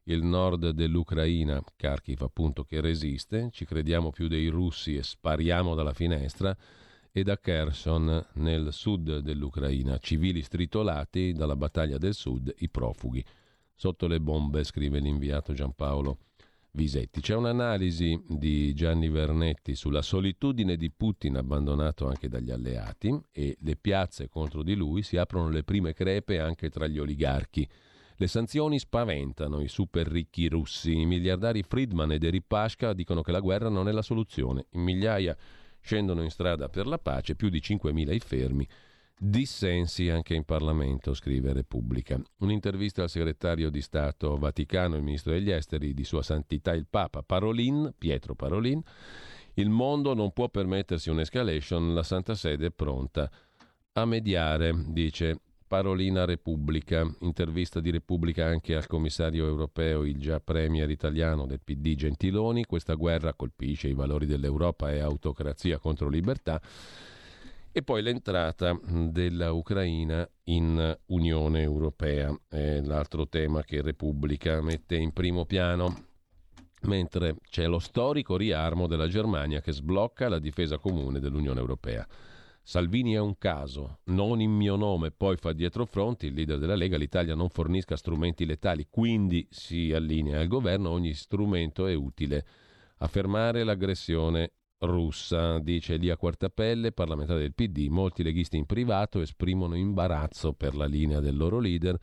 il 0.06 0.24
nord 0.24 0.70
dell'Ucraina, 0.70 1.62
Kharkiv 1.76 2.20
appunto 2.20 2.64
che 2.64 2.80
resiste, 2.80 3.50
ci 3.52 3.64
crediamo 3.64 4.10
più 4.10 4.26
dei 4.26 4.48
russi 4.48 4.96
e 4.96 5.04
spariamo 5.04 5.76
dalla 5.76 5.92
finestra, 5.92 6.56
e 7.12 7.22
da 7.22 7.38
Kherson 7.38 8.26
nel 8.34 8.72
sud 8.72 9.18
dell'Ucraina, 9.18 9.98
civili 9.98 10.42
stritolati 10.42 11.32
dalla 11.32 11.56
battaglia 11.56 11.98
del 11.98 12.14
sud, 12.14 12.54
i 12.58 12.68
profughi. 12.68 13.24
Sotto 13.74 14.06
le 14.06 14.20
bombe, 14.20 14.64
scrive 14.64 14.98
l'inviato 14.98 15.52
Giampaolo 15.52 16.18
Visetti. 16.72 17.20
C'è 17.20 17.34
un'analisi 17.34 18.22
di 18.28 18.74
Gianni 18.74 19.08
Vernetti 19.08 19.74
sulla 19.74 20.02
solitudine 20.02 20.76
di 20.76 20.90
Putin 20.90 21.36
abbandonato 21.36 22.06
anche 22.06 22.28
dagli 22.28 22.50
alleati 22.50 23.18
e 23.32 23.56
le 23.60 23.76
piazze 23.76 24.28
contro 24.28 24.62
di 24.62 24.74
lui 24.74 25.02
si 25.02 25.16
aprono 25.16 25.48
le 25.48 25.64
prime 25.64 25.92
crepe 25.92 26.40
anche 26.40 26.70
tra 26.70 26.86
gli 26.86 26.98
oligarchi. 26.98 27.68
Le 28.16 28.26
sanzioni 28.26 28.78
spaventano 28.78 29.60
i 29.60 29.68
super 29.68 30.08
ricchi 30.08 30.48
russi. 30.48 31.00
I 31.00 31.06
miliardari 31.06 31.62
Friedman 31.62 32.12
e 32.12 32.18
Deripaska 32.18 32.92
dicono 32.92 33.22
che 33.22 33.30
la 33.30 33.40
guerra 33.40 33.68
non 33.68 33.88
è 33.88 33.92
la 33.92 34.02
soluzione. 34.02 34.66
In 34.70 34.82
migliaia 34.82 35.36
scendono 35.88 36.22
in 36.22 36.28
strada 36.28 36.68
per 36.68 36.86
la 36.86 36.98
pace, 36.98 37.34
più 37.34 37.48
di 37.48 37.60
5.000 37.60 38.12
i 38.12 38.18
fermi 38.18 38.68
Dissensi 39.20 40.10
anche 40.10 40.34
in 40.34 40.44
Parlamento, 40.44 41.12
scrive 41.12 41.52
Repubblica. 41.54 42.20
Un'intervista 42.40 43.02
al 43.02 43.08
segretario 43.08 43.68
di 43.68 43.80
Stato 43.80 44.36
Vaticano, 44.36 44.94
il 44.94 45.02
ministro 45.02 45.32
degli 45.32 45.50
esteri 45.50 45.92
di 45.92 46.04
Sua 46.04 46.22
Santità 46.22 46.72
il 46.72 46.86
Papa 46.88 47.22
Parolin, 47.22 47.94
Pietro 47.96 48.36
Parolin. 48.36 48.80
Il 49.54 49.70
mondo 49.70 50.14
non 50.14 50.32
può 50.32 50.48
permettersi 50.50 51.10
un'escalation, 51.10 51.94
la 51.94 52.04
Santa 52.04 52.36
Sede 52.36 52.66
è 52.66 52.70
pronta 52.70 53.28
a 53.94 54.04
mediare, 54.04 54.72
dice 54.86 55.40
Parolina 55.68 56.24
Repubblica, 56.24 57.06
intervista 57.20 57.78
di 57.78 57.90
Repubblica 57.90 58.46
anche 58.46 58.74
al 58.74 58.86
commissario 58.86 59.46
europeo, 59.46 60.04
il 60.04 60.18
già 60.18 60.40
premier 60.40 60.88
italiano 60.88 61.46
del 61.46 61.60
PD 61.62 61.94
Gentiloni, 61.94 62.64
questa 62.64 62.94
guerra 62.94 63.34
colpisce 63.34 63.86
i 63.86 63.92
valori 63.92 64.24
dell'Europa 64.24 64.90
e 64.90 65.00
autocrazia 65.00 65.78
contro 65.78 66.08
libertà. 66.08 66.60
E 67.70 67.82
poi 67.82 68.02
l'entrata 68.02 68.80
dell'Ucraina 68.82 70.28
in 70.44 70.98
Unione 71.06 71.60
Europea, 71.60 72.34
è 72.48 72.80
l'altro 72.80 73.28
tema 73.28 73.62
che 73.62 73.82
Repubblica 73.82 74.62
mette 74.62 74.96
in 74.96 75.12
primo 75.12 75.44
piano, 75.44 75.94
mentre 76.82 77.36
c'è 77.50 77.66
lo 77.66 77.78
storico 77.78 78.38
riarmo 78.38 78.86
della 78.86 79.06
Germania 79.06 79.60
che 79.60 79.72
sblocca 79.72 80.30
la 80.30 80.38
difesa 80.38 80.78
comune 80.78 81.20
dell'Unione 81.20 81.60
Europea. 81.60 82.08
Salvini 82.68 83.14
è 83.14 83.18
un 83.18 83.38
caso, 83.38 84.00
non 84.08 84.42
in 84.42 84.50
mio 84.50 84.76
nome, 84.76 85.10
poi 85.10 85.38
fa 85.38 85.54
dietro 85.54 85.86
fronti 85.86 86.26
il 86.26 86.34
leader 86.34 86.58
della 86.58 86.74
Lega, 86.74 86.98
l'Italia 86.98 87.34
non 87.34 87.48
fornisca 87.48 87.96
strumenti 87.96 88.44
letali, 88.44 88.88
quindi 88.90 89.48
si 89.48 89.90
allinea 89.94 90.38
al 90.38 90.48
governo, 90.48 90.90
ogni 90.90 91.14
strumento 91.14 91.86
è 91.86 91.94
utile 91.94 92.44
a 92.98 93.06
fermare 93.06 93.64
l'aggressione 93.64 94.52
russa, 94.80 95.58
dice 95.60 95.94
Elia 95.94 96.18
Quartapelle, 96.18 96.92
parlamentare 96.92 97.40
del 97.40 97.54
PD. 97.54 97.86
Molti 97.88 98.22
leghisti 98.22 98.58
in 98.58 98.66
privato 98.66 99.22
esprimono 99.22 99.74
imbarazzo 99.74 100.52
per 100.52 100.76
la 100.76 100.84
linea 100.84 101.20
del 101.20 101.38
loro 101.38 101.60
leader. 101.60 101.98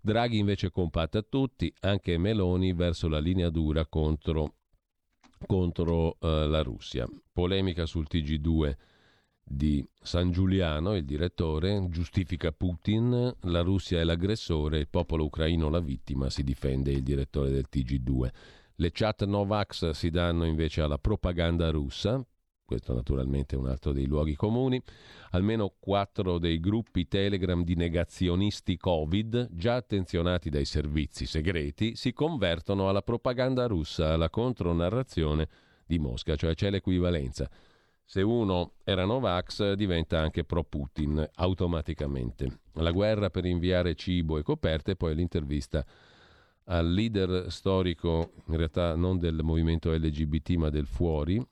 Draghi 0.00 0.38
invece 0.38 0.70
compatta 0.70 1.20
tutti, 1.20 1.70
anche 1.80 2.16
Meloni, 2.16 2.72
verso 2.72 3.06
la 3.06 3.18
linea 3.18 3.50
dura 3.50 3.84
contro, 3.84 4.54
contro 5.46 6.16
uh, 6.20 6.48
la 6.48 6.62
Russia. 6.62 7.06
Polemica 7.30 7.84
sul 7.84 8.06
TG2 8.10 8.92
di 9.44 9.86
San 10.00 10.30
Giuliano, 10.30 10.96
il 10.96 11.04
direttore, 11.04 11.86
giustifica 11.90 12.50
Putin, 12.50 13.34
la 13.42 13.60
Russia 13.60 14.00
è 14.00 14.04
l'aggressore, 14.04 14.78
il 14.78 14.88
popolo 14.88 15.24
ucraino 15.24 15.68
la 15.68 15.80
vittima, 15.80 16.30
si 16.30 16.42
difende 16.42 16.90
il 16.90 17.02
direttore 17.02 17.50
del 17.50 17.66
TG2. 17.70 18.28
Le 18.76 18.90
chat 18.90 19.24
Novax 19.24 19.90
si 19.90 20.10
danno 20.10 20.46
invece 20.46 20.80
alla 20.80 20.98
propaganda 20.98 21.70
russa, 21.70 22.24
questo 22.64 22.94
naturalmente 22.94 23.54
è 23.54 23.58
un 23.58 23.68
altro 23.68 23.92
dei 23.92 24.06
luoghi 24.06 24.34
comuni, 24.34 24.82
almeno 25.32 25.74
quattro 25.78 26.38
dei 26.38 26.58
gruppi 26.58 27.06
Telegram 27.06 27.62
di 27.62 27.74
negazionisti 27.74 28.78
Covid, 28.78 29.48
già 29.52 29.76
attenzionati 29.76 30.48
dai 30.48 30.64
servizi 30.64 31.26
segreti, 31.26 31.94
si 31.94 32.12
convertono 32.12 32.88
alla 32.88 33.02
propaganda 33.02 33.66
russa, 33.66 34.14
alla 34.14 34.30
contronarrazione 34.30 35.48
di 35.86 35.98
Mosca, 35.98 36.34
cioè 36.36 36.54
c'è 36.54 36.70
l'equivalenza. 36.70 37.50
Se 38.06 38.20
uno 38.20 38.74
era 38.84 39.04
Novax 39.04 39.72
diventa 39.72 40.20
anche 40.20 40.44
pro-Putin 40.44 41.28
automaticamente. 41.36 42.60
La 42.74 42.90
guerra 42.90 43.30
per 43.30 43.44
inviare 43.46 43.94
cibo 43.94 44.38
e 44.38 44.42
coperte, 44.42 44.94
poi 44.94 45.14
l'intervista 45.14 45.84
al 46.66 46.90
leader 46.90 47.50
storico, 47.50 48.32
in 48.46 48.56
realtà 48.56 48.94
non 48.94 49.18
del 49.18 49.42
movimento 49.42 49.92
LGBT 49.92 50.50
ma 50.50 50.70
del 50.70 50.86
fuori, 50.86 51.44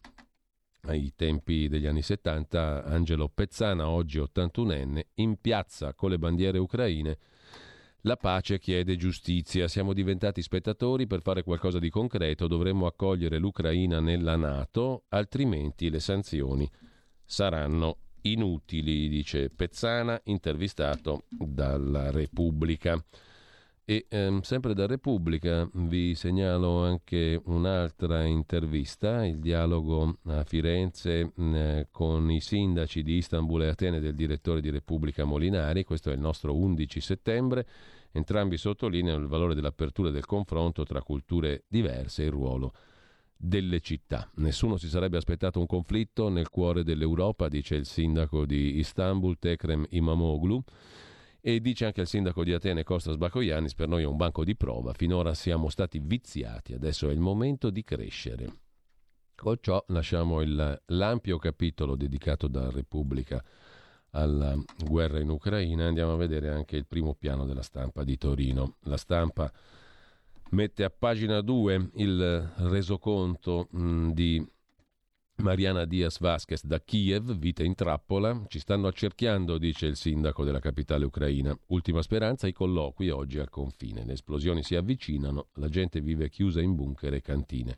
ai 0.83 1.13
tempi 1.15 1.69
degli 1.69 1.87
anni 1.87 2.03
70, 2.03 2.85
Angelo 2.85 3.29
Pezzana, 3.29 3.89
oggi 3.89 4.19
81enne, 4.19 5.01
in 5.15 5.41
piazza 5.41 5.95
con 5.95 6.11
le 6.11 6.19
bandiere 6.19 6.59
ucraine. 6.59 7.19
La 8.05 8.17
pace 8.17 8.59
chiede 8.59 8.97
giustizia. 8.97 9.69
Siamo 9.69 9.93
diventati 9.93 10.43
spettatori 10.43 11.07
per 11.07 11.23
fare 11.23 11.45
qualcosa 11.45 11.79
di 11.79 11.89
concreto. 11.89 12.49
Dovremmo 12.49 12.87
accogliere 12.87 13.39
l'Ucraina 13.39 14.01
nella 14.01 14.35
Nato, 14.35 15.05
altrimenti 15.11 15.89
le 15.89 16.01
sanzioni 16.01 16.69
saranno 17.25 17.99
inutili, 18.23 19.09
dice 19.09 19.51
Pezzana, 19.51 20.21
intervistato 20.25 21.27
dalla 21.29 22.11
Repubblica. 22.11 23.01
E 23.85 24.07
ehm, 24.09 24.43
sempre 24.43 24.75
da 24.75 24.87
Repubblica 24.87 25.69
vi 25.73 26.15
segnalo 26.15 26.85
anche 26.85 27.41
un'altra 27.47 28.25
intervista, 28.25 29.27
il 29.27 29.41
dialogo 29.41 30.19
a 30.27 30.45
Firenze 30.45 31.33
eh, 31.37 31.89
con 31.91 32.31
i 32.31 32.41
sindaci 32.41 33.03
di 33.03 33.15
Istanbul 33.17 33.63
e 33.63 33.69
Atene 33.69 33.99
del 33.99 34.15
direttore 34.15 34.61
di 34.61 34.71
Repubblica 34.71 35.25
Molinari, 35.25 35.83
questo 35.83 36.11
è 36.11 36.15
il 36.15 36.21
nostro 36.21 36.57
11 36.57 37.01
settembre, 37.01 37.67
entrambi 38.13 38.57
sottolineano 38.57 39.21
il 39.21 39.27
valore 39.27 39.57
dell'apertura 39.57 40.11
e 40.11 40.13
del 40.13 40.27
confronto 40.27 40.85
tra 40.85 41.03
culture 41.03 41.65
diverse 41.67 42.23
e 42.23 42.27
il 42.27 42.33
ruolo 42.33 42.73
delle 43.37 43.81
città. 43.81 44.31
Nessuno 44.37 44.77
si 44.77 44.89
sarebbe 44.89 45.17
aspettato 45.17 45.59
un 45.59 45.67
conflitto 45.67 46.29
nel 46.29 46.51
cuore 46.51 46.85
dell'Europa, 46.85 47.49
dice 47.49 47.75
il 47.75 47.87
sindaco 47.87 48.47
di 48.47 48.79
Istanbul, 48.79 49.41
Tekrem 49.41 49.85
Imamoglu. 49.91 50.63
E 51.45 51.61
dice 51.61 51.87
anche 51.87 52.03
il 52.03 52.07
sindaco 52.07 52.45
di 52.45 52.53
Atene 52.53 52.85
Costas 52.85 53.17
Bakoyannis, 53.17 53.75
per 53.75 53.89
noi 53.89 54.05
è 54.05 54.07
un 54.07 54.17
banco 54.17 54.45
di 54.45 54.55
prova, 54.55 54.93
finora 54.93 55.35
siamo 55.35 55.71
stati 55.71 55.99
viziati, 55.99 56.73
adesso 56.73 57.09
è 57.09 57.13
il 57.13 57.19
momento 57.19 57.69
di 57.71 57.83
crescere. 57.83 58.53
Con 59.35 59.57
ciò 59.61 59.83
lasciamo 59.89 60.41
il, 60.41 60.83
l'ampio 60.87 61.39
capitolo 61.39 61.97
dedicato 61.97 62.47
da 62.47 62.71
Repubblica 62.71 63.43
alla 64.11 64.57
guerra 64.87 65.19
in 65.19 65.31
Ucraina, 65.31 65.87
andiamo 65.87 66.13
a 66.13 66.17
vedere 66.17 66.49
anche 66.49 66.77
il 66.77 66.87
primo 66.87 67.17
piano 67.17 67.45
della 67.45 67.63
stampa 67.63 68.05
di 68.05 68.17
Torino. 68.17 68.77
La 68.83 68.97
stampa 68.97 69.53
mette 70.51 70.85
a 70.85 70.91
pagina 70.91 71.41
2 71.41 71.91
il 71.95 72.53
resoconto 72.59 73.67
mh, 73.69 74.11
di 74.11 74.49
Mariana 75.37 75.85
Diaz 75.87 76.19
Vasquez 76.21 76.65
da 76.65 76.81
Kiev, 76.81 77.37
vita 77.37 77.65
in 77.65 77.75
trappola. 77.75 78.45
Ci 78.47 78.61
stanno 78.61 78.87
accerchiando, 78.87 79.59
dice 79.59 79.87
il 79.87 79.97
sindaco 79.97 80.45
della 80.45 80.61
capitale 80.61 81.05
ucraina. 81.05 81.57
Ultima 81.69 82.01
speranza, 82.03 82.47
i 82.47 82.53
colloqui 82.53 83.09
oggi 83.11 83.39
al 83.39 83.51
confine. 83.51 84.05
Le 84.05 84.13
esplosioni 84.13 84.63
si 84.63 84.77
avvicinano, 84.77 85.49
la 85.55 85.69
gente 85.69 86.01
vive 86.01 86.29
chiusa 86.29 86.61
in 86.61 86.77
bunker 86.77 87.15
e 87.15 87.21
cantine. 87.21 87.77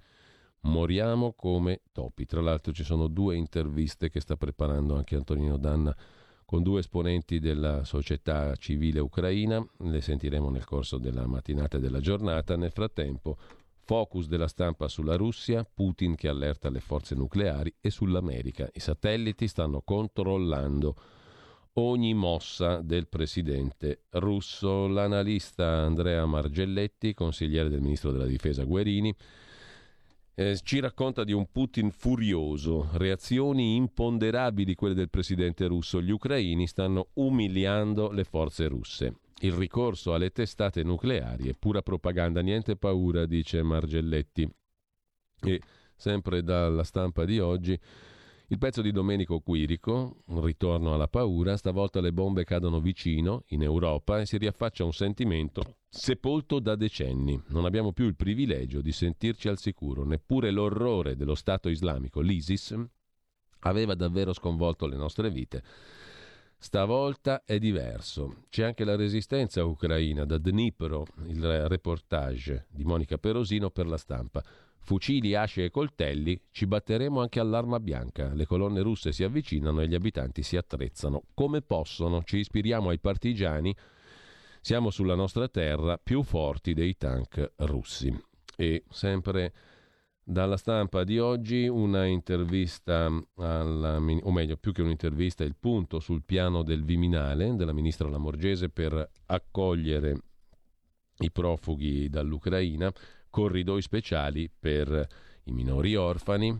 Moriamo 0.62 1.32
come 1.32 1.80
topi. 1.92 2.26
Tra 2.26 2.42
l'altro 2.42 2.72
ci 2.72 2.84
sono 2.84 3.06
due 3.06 3.36
interviste 3.36 4.10
che 4.10 4.20
sta 4.20 4.36
preparando 4.36 4.96
anche 4.96 5.16
Antonino 5.16 5.56
Danna 5.56 5.96
con 6.44 6.62
due 6.62 6.80
esponenti 6.80 7.38
della 7.38 7.84
società 7.84 8.54
civile 8.56 9.00
ucraina, 9.00 9.64
le 9.78 10.00
sentiremo 10.02 10.50
nel 10.50 10.64
corso 10.64 10.98
della 10.98 11.26
mattinata 11.26 11.78
e 11.78 11.80
della 11.80 12.00
giornata. 12.00 12.56
Nel 12.56 12.70
frattempo, 12.70 13.38
focus 13.84 14.26
della 14.26 14.48
stampa 14.48 14.88
sulla 14.88 15.16
Russia, 15.16 15.64
Putin 15.64 16.14
che 16.14 16.28
allerta 16.28 16.70
le 16.70 16.80
forze 16.80 17.14
nucleari 17.14 17.74
e 17.80 17.90
sull'America. 17.90 18.68
I 18.72 18.80
satelliti 18.80 19.46
stanno 19.46 19.82
controllando 19.82 20.96
ogni 21.74 22.14
mossa 22.14 22.80
del 22.80 23.08
presidente 23.08 24.04
russo. 24.10 24.86
L'analista 24.86 25.66
Andrea 25.66 26.24
Margelletti, 26.24 27.14
consigliere 27.14 27.68
del 27.68 27.80
ministro 27.80 28.10
della 28.10 28.26
difesa 28.26 28.64
Guerini, 28.64 29.14
eh, 30.36 30.58
ci 30.62 30.80
racconta 30.80 31.22
di 31.22 31.32
un 31.32 31.46
Putin 31.50 31.90
furioso, 31.90 32.88
reazioni 32.94 33.76
imponderabili 33.76 34.74
quelle 34.74 34.94
del 34.94 35.10
presidente 35.10 35.66
russo. 35.66 36.00
Gli 36.00 36.10
ucraini 36.10 36.66
stanno 36.66 37.08
umiliando 37.14 38.10
le 38.10 38.24
forze 38.24 38.66
russe. 38.66 39.18
Il 39.40 39.52
ricorso 39.52 40.14
alle 40.14 40.30
testate 40.30 40.82
nucleari 40.82 41.48
è 41.48 41.54
pura 41.54 41.82
propaganda, 41.82 42.40
niente 42.40 42.76
paura, 42.76 43.26
dice 43.26 43.62
Margelletti. 43.62 44.48
E 45.40 45.60
sempre 45.96 46.42
dalla 46.42 46.84
stampa 46.84 47.24
di 47.24 47.38
oggi 47.38 47.78
il 48.48 48.58
pezzo 48.58 48.82
di 48.82 48.92
Domenico 48.92 49.40
Quirico, 49.40 50.22
un 50.26 50.44
ritorno 50.44 50.92
alla 50.92 51.08
paura, 51.08 51.56
stavolta 51.56 52.00
le 52.00 52.12
bombe 52.12 52.44
cadono 52.44 52.78
vicino, 52.78 53.44
in 53.48 53.62
Europa, 53.62 54.20
e 54.20 54.26
si 54.26 54.36
riaffaccia 54.36 54.84
un 54.84 54.92
sentimento 54.92 55.78
sepolto 55.88 56.58
da 56.58 56.76
decenni. 56.76 57.42
Non 57.48 57.64
abbiamo 57.64 57.92
più 57.92 58.04
il 58.04 58.14
privilegio 58.14 58.82
di 58.82 58.92
sentirci 58.92 59.48
al 59.48 59.58
sicuro, 59.58 60.04
neppure 60.04 60.50
l'orrore 60.50 61.16
dello 61.16 61.34
Stato 61.34 61.70
islamico, 61.70 62.20
l'ISIS, 62.20 62.76
aveva 63.60 63.94
davvero 63.94 64.34
sconvolto 64.34 64.86
le 64.86 64.96
nostre 64.96 65.30
vite. 65.30 65.62
Stavolta 66.58 67.44
è 67.44 67.58
diverso. 67.58 68.44
C'è 68.48 68.64
anche 68.64 68.84
la 68.84 68.96
resistenza 68.96 69.64
ucraina 69.64 70.24
da 70.24 70.38
Dnipro, 70.38 71.06
il 71.26 71.68
reportage 71.68 72.66
di 72.70 72.84
Monica 72.84 73.18
Perosino 73.18 73.70
per 73.70 73.86
la 73.86 73.98
stampa 73.98 74.42
fucili, 74.84 75.34
asce 75.34 75.64
e 75.64 75.70
coltelli, 75.70 76.40
ci 76.50 76.66
batteremo 76.66 77.20
anche 77.20 77.40
all'arma 77.40 77.80
bianca. 77.80 78.32
Le 78.32 78.46
colonne 78.46 78.82
russe 78.82 79.12
si 79.12 79.24
avvicinano 79.24 79.80
e 79.80 79.88
gli 79.88 79.94
abitanti 79.94 80.42
si 80.42 80.56
attrezzano 80.56 81.24
come 81.34 81.62
possono. 81.62 82.22
Ci 82.22 82.38
ispiriamo 82.38 82.90
ai 82.90 83.00
partigiani. 83.00 83.74
Siamo 84.60 84.90
sulla 84.90 85.14
nostra 85.14 85.48
terra 85.48 85.98
più 85.98 86.22
forti 86.22 86.74
dei 86.74 86.96
tank 86.96 87.52
russi. 87.56 88.14
E 88.56 88.84
sempre 88.88 89.52
dalla 90.24 90.56
stampa 90.56 91.04
di 91.04 91.18
oggi 91.18 91.68
una 91.68 92.06
intervista, 92.06 93.10
alla, 93.36 93.96
o 93.96 94.32
meglio, 94.32 94.56
più 94.56 94.72
che 94.72 94.82
un'intervista, 94.82 95.44
il 95.44 95.54
punto 95.58 96.00
sul 96.00 96.22
piano 96.24 96.62
del 96.62 96.82
Viminale 96.82 97.54
della 97.54 97.72
ministra 97.72 98.08
Lamorgese 98.08 98.70
per 98.70 99.10
accogliere 99.26 100.16
i 101.18 101.30
profughi 101.30 102.08
dall'Ucraina 102.08 102.92
corridoi 103.34 103.82
speciali 103.82 104.48
per 104.48 105.06
i 105.44 105.52
minori 105.52 105.96
orfani, 105.96 106.56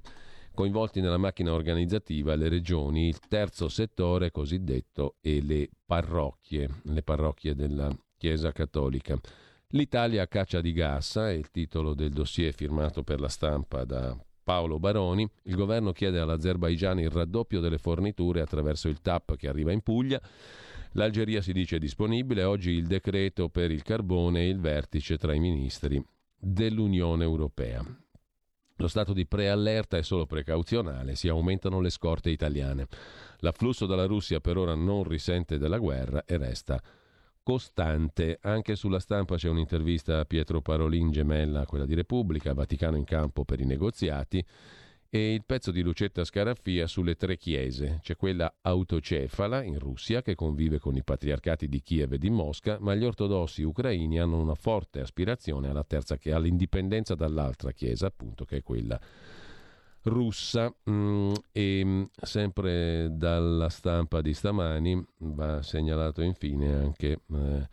coinvolti 0.53 1.01
nella 1.01 1.19
macchina 1.19 1.53
organizzativa 1.53 2.35
le 2.35 2.49
regioni, 2.49 3.07
il 3.07 3.21
terzo 3.21 3.69
settore 3.69 4.33
cosiddetto 4.33 5.15
e 5.21 5.41
le 5.41 5.71
parrocchie, 5.87 6.69
le 6.83 7.03
parrocchie 7.05 7.55
della 7.55 7.97
Chiesa 8.17 8.51
Cattolica. 8.51 9.17
L'Italia 9.75 10.23
a 10.23 10.29
caccia 10.29 10.61
di 10.61 10.73
gas 10.73 11.17
è 11.17 11.31
il 11.31 11.51
titolo 11.51 11.95
del 11.95 12.11
dossier 12.11 12.55
firmato 12.55 13.03
per 13.03 13.19
la 13.19 13.29
stampa 13.29 13.85
da 13.85 14.17
Paolo 14.45 14.79
Baroni. 14.79 15.29
Il 15.45 15.57
governo 15.57 15.91
chiede 15.91 16.21
all'Azerbaigian 16.21 17.01
il 17.01 17.11
raddoppio 17.11 17.59
delle 17.59 17.79
forniture 17.79 18.41
attraverso 18.41 18.87
il 18.87 19.01
TAP 19.01 19.35
che 19.35 19.49
arriva 19.49 19.73
in 19.73 19.81
Puglia. 19.81 20.21
L'Algeria 20.93 21.43
si 21.43 21.53
dice 21.53 21.81
disponibile, 21.81 22.45
oggi 22.45 22.71
il 22.71 22.87
decreto 22.87 23.49
per 23.49 23.73
il 23.73 23.83
carbone 23.83 24.43
e 24.43 24.49
il 24.49 24.61
vertice 24.61 25.19
tra 25.19 25.35
i 25.35 25.41
ministri 25.41 26.01
dell'Unione 26.39 27.25
Europea. 27.25 27.85
Lo 28.77 28.87
stato 28.87 29.13
di 29.13 29.27
preallerta 29.27 29.97
è 29.97 30.03
solo 30.05 30.25
precauzionale, 30.25 31.17
si 31.17 31.27
aumentano 31.27 31.81
le 31.81 31.91
scorte 31.91 32.31
italiane. 32.31 32.87
L'afflusso 33.39 33.87
dalla 33.87 34.07
Russia 34.07 34.39
per 34.39 34.57
ora 34.57 34.77
non 34.77 35.03
risente 35.03 35.59
della 35.59 35.79
guerra 35.79 36.25
e 36.27 36.37
resta 36.37 36.81
costante. 37.45 38.39
Anche 38.41 38.75
sulla 38.75 38.99
stampa 38.99 39.37
c'è 39.37 39.49
un'intervista 39.49 40.19
a 40.19 40.25
Pietro 40.25 40.61
Parolin, 40.61 41.13
gemella 41.13 41.67
quella 41.67 41.87
di 41.87 41.95
Repubblica, 41.95 42.55
Vaticano 42.55 42.97
in 42.97 43.05
campo 43.05 43.45
per 43.45 43.61
i 43.61 43.67
negoziati 43.67 44.45
e 45.15 45.33
il 45.33 45.45
pezzo 45.47 45.71
di 45.71 45.83
Lucetta 45.83 46.25
Scaraffia 46.25 46.89
sulle 46.89 47.15
tre 47.15 47.37
chiese. 47.37 48.01
C'è 48.03 48.17
quella 48.17 48.53
autocefala 48.63 49.63
in 49.63 49.79
Russia 49.79 50.23
che 50.23 50.35
convive 50.35 50.81
con 50.81 50.97
i 50.97 51.05
patriarcati 51.05 51.69
di 51.69 51.81
Kiev 51.81 52.15
e 52.15 52.19
di 52.19 52.31
Mosca, 52.31 52.79
ma 52.81 52.97
gli 52.97 53.05
ortodossi 53.05 53.63
ucraini 53.63 54.19
hanno 54.19 54.41
una 54.41 54.57
forte 54.57 55.01
aspirazione 55.01 55.69
alla 55.69 55.85
terza 55.85 56.19
all'indipendenza 56.33 57.15
dall'altra 57.15 57.71
chiesa, 57.71 58.07
appunto, 58.07 58.45
che 58.45 58.57
è 58.57 58.63
quella 58.65 59.01
russa. 60.05 60.75
Mm, 60.91 61.33
e 61.53 61.83
mm, 61.85 62.03
sempre 62.21 63.09
dalla 63.13 63.69
stampa 63.69 64.21
di 64.21 64.35
stamani 64.35 65.05
va 65.19 65.63
segnalato 65.63 66.23
infine 66.23 66.75
anche 66.75 67.21
eh, 67.33 67.69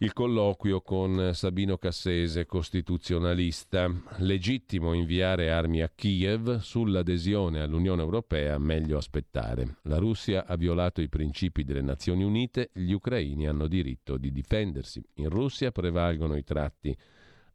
il 0.00 0.12
colloquio 0.12 0.80
con 0.80 1.32
Sabino 1.34 1.76
Cassese, 1.76 2.46
costituzionalista. 2.46 3.90
Legittimo 4.18 4.92
inviare 4.92 5.50
armi 5.50 5.82
a 5.82 5.90
Kiev, 5.92 6.58
sull'adesione 6.58 7.60
all'Unione 7.60 8.02
Europea 8.02 8.58
meglio 8.58 8.96
aspettare. 8.96 9.78
La 9.82 9.98
Russia 9.98 10.46
ha 10.46 10.54
violato 10.54 11.00
i 11.00 11.08
principi 11.08 11.64
delle 11.64 11.82
Nazioni 11.82 12.22
Unite, 12.22 12.70
gli 12.74 12.92
ucraini 12.92 13.48
hanno 13.48 13.66
diritto 13.66 14.18
di 14.18 14.30
difendersi. 14.30 15.02
In 15.14 15.30
Russia 15.30 15.72
prevalgono 15.72 16.36
i 16.36 16.44
tratti 16.44 16.96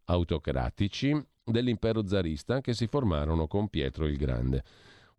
autocratici 0.05 1.15
dell'impero 1.43 2.05
zarista 2.07 2.61
che 2.61 2.73
si 2.73 2.87
formarono 2.87 3.47
con 3.47 3.67
Pietro 3.67 4.07
il 4.07 4.17
Grande. 4.17 4.63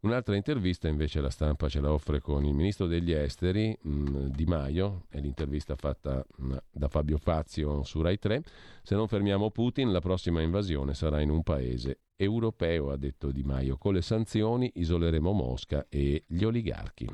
Un'altra 0.01 0.37
intervista 0.37 0.87
invece 0.87 1.21
la 1.23 1.31
stampa 1.31 1.69
ce 1.69 1.81
la 1.81 1.91
offre 1.91 2.21
con 2.21 2.45
il 2.45 2.53
ministro 2.53 2.87
degli 2.87 3.13
esteri 3.13 3.77
mm, 3.87 4.27
Di 4.27 4.45
Maio, 4.45 5.07
è 5.09 5.19
l'intervista 5.19 5.77
fatta 5.77 6.23
mm, 6.43 6.57
da 6.71 6.89
Fabio 6.89 7.17
Fazio 7.17 7.83
su 7.85 8.03
Rai 8.03 8.19
3. 8.19 8.43
Se 8.83 8.95
non 8.95 9.09
fermiamo 9.09 9.51
Putin, 9.51 9.93
la 9.93 10.01
prossima 10.01 10.43
invasione 10.43 10.93
sarà 10.93 11.23
in 11.23 11.31
un 11.31 11.43
paese 11.43 12.01
europeo, 12.17 12.91
ha 12.91 12.99
detto 12.99 13.31
Di 13.31 13.43
Maio. 13.45 13.79
Con 13.79 13.95
le 13.95 14.03
sanzioni 14.03 14.71
isoleremo 14.75 15.33
Mosca 15.33 15.87
e 15.89 16.25
gli 16.27 16.45
oligarchi. 16.45 17.09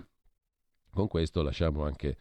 Con 0.91 1.07
questo 1.07 1.43
lasciamo 1.43 1.85
anche 1.85 2.17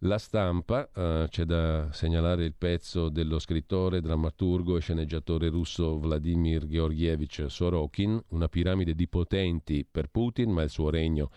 la 0.00 0.18
stampa, 0.18 0.88
eh, 0.94 1.26
c'è 1.28 1.44
da 1.44 1.90
segnalare 1.92 2.44
il 2.44 2.54
pezzo 2.54 3.08
dello 3.08 3.38
scrittore, 3.38 4.00
drammaturgo 4.00 4.76
e 4.76 4.80
sceneggiatore 4.80 5.48
russo 5.48 5.98
Vladimir 5.98 6.66
Georgievich 6.66 7.46
Sorokin, 7.48 8.22
una 8.28 8.48
piramide 8.48 8.94
di 8.94 9.08
potenti 9.08 9.86
per 9.90 10.08
Putin, 10.08 10.50
ma 10.50 10.62
il 10.62 10.70
suo 10.70 10.90
regno 10.90 11.30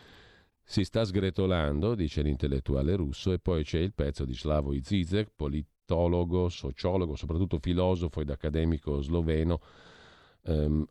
si 0.61 0.83
sta 0.83 1.03
sgretolando, 1.03 1.95
dice 1.95 2.21
l'intellettuale 2.21 2.95
russo, 2.95 3.31
e 3.31 3.39
poi 3.39 3.63
c'è 3.63 3.79
il 3.79 3.93
pezzo 3.93 4.25
di 4.25 4.35
Slavoj 4.35 4.79
Zizek, 4.81 5.31
politologo, 5.35 6.49
sociologo, 6.49 7.15
soprattutto 7.15 7.59
filosofo 7.59 8.21
ed 8.21 8.29
accademico 8.29 9.01
sloveno, 9.01 9.61
ehm, 10.43 10.85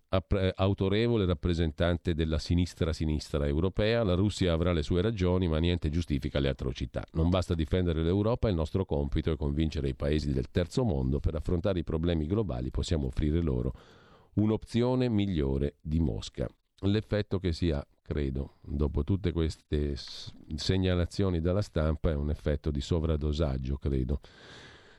autorevole 0.54 1.24
rappresentante 1.26 2.14
della 2.14 2.38
sinistra-sinistra 2.38 3.46
europea. 3.46 4.02
La 4.02 4.14
Russia 4.14 4.52
avrà 4.52 4.72
le 4.72 4.82
sue 4.82 5.02
ragioni, 5.02 5.48
ma 5.48 5.58
niente 5.58 5.90
giustifica 5.90 6.38
le 6.38 6.48
atrocità. 6.48 7.04
Non 7.12 7.28
basta 7.28 7.54
difendere 7.54 8.02
l'Europa, 8.02 8.48
il 8.48 8.54
nostro 8.54 8.84
compito 8.84 9.30
è 9.30 9.36
convincere 9.36 9.88
i 9.88 9.94
paesi 9.94 10.32
del 10.32 10.50
terzo 10.50 10.84
mondo 10.84 11.20
per 11.20 11.34
affrontare 11.34 11.80
i 11.80 11.84
problemi 11.84 12.26
globali, 12.26 12.70
possiamo 12.70 13.06
offrire 13.06 13.40
loro 13.40 13.72
un'opzione 14.34 15.08
migliore 15.08 15.76
di 15.80 16.00
Mosca. 16.00 16.48
L'effetto 16.82 17.40
che 17.40 17.52
si 17.52 17.70
ha, 17.72 17.84
credo, 18.02 18.58
dopo 18.60 19.02
tutte 19.02 19.32
queste 19.32 19.96
segnalazioni 20.54 21.40
dalla 21.40 21.62
stampa 21.62 22.10
è 22.10 22.14
un 22.14 22.30
effetto 22.30 22.70
di 22.70 22.80
sovradosaggio, 22.80 23.76
credo 23.78 24.20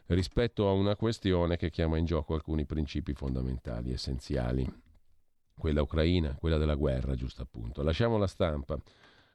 rispetto 0.10 0.68
a 0.68 0.72
una 0.72 0.96
questione 0.96 1.58
che 1.58 1.70
chiama 1.70 1.98
in 1.98 2.06
gioco 2.06 2.34
alcuni 2.34 2.66
principi 2.66 3.14
fondamentali, 3.14 3.92
essenziali. 3.92 4.68
Quella 5.58 5.82
ucraina, 5.82 6.36
quella 6.36 6.58
della 6.58 6.76
guerra, 6.76 7.16
giusto 7.16 7.42
appunto. 7.42 7.84
Lasciamo 7.84 8.18
la 8.18 8.28
stampa. 8.28 8.78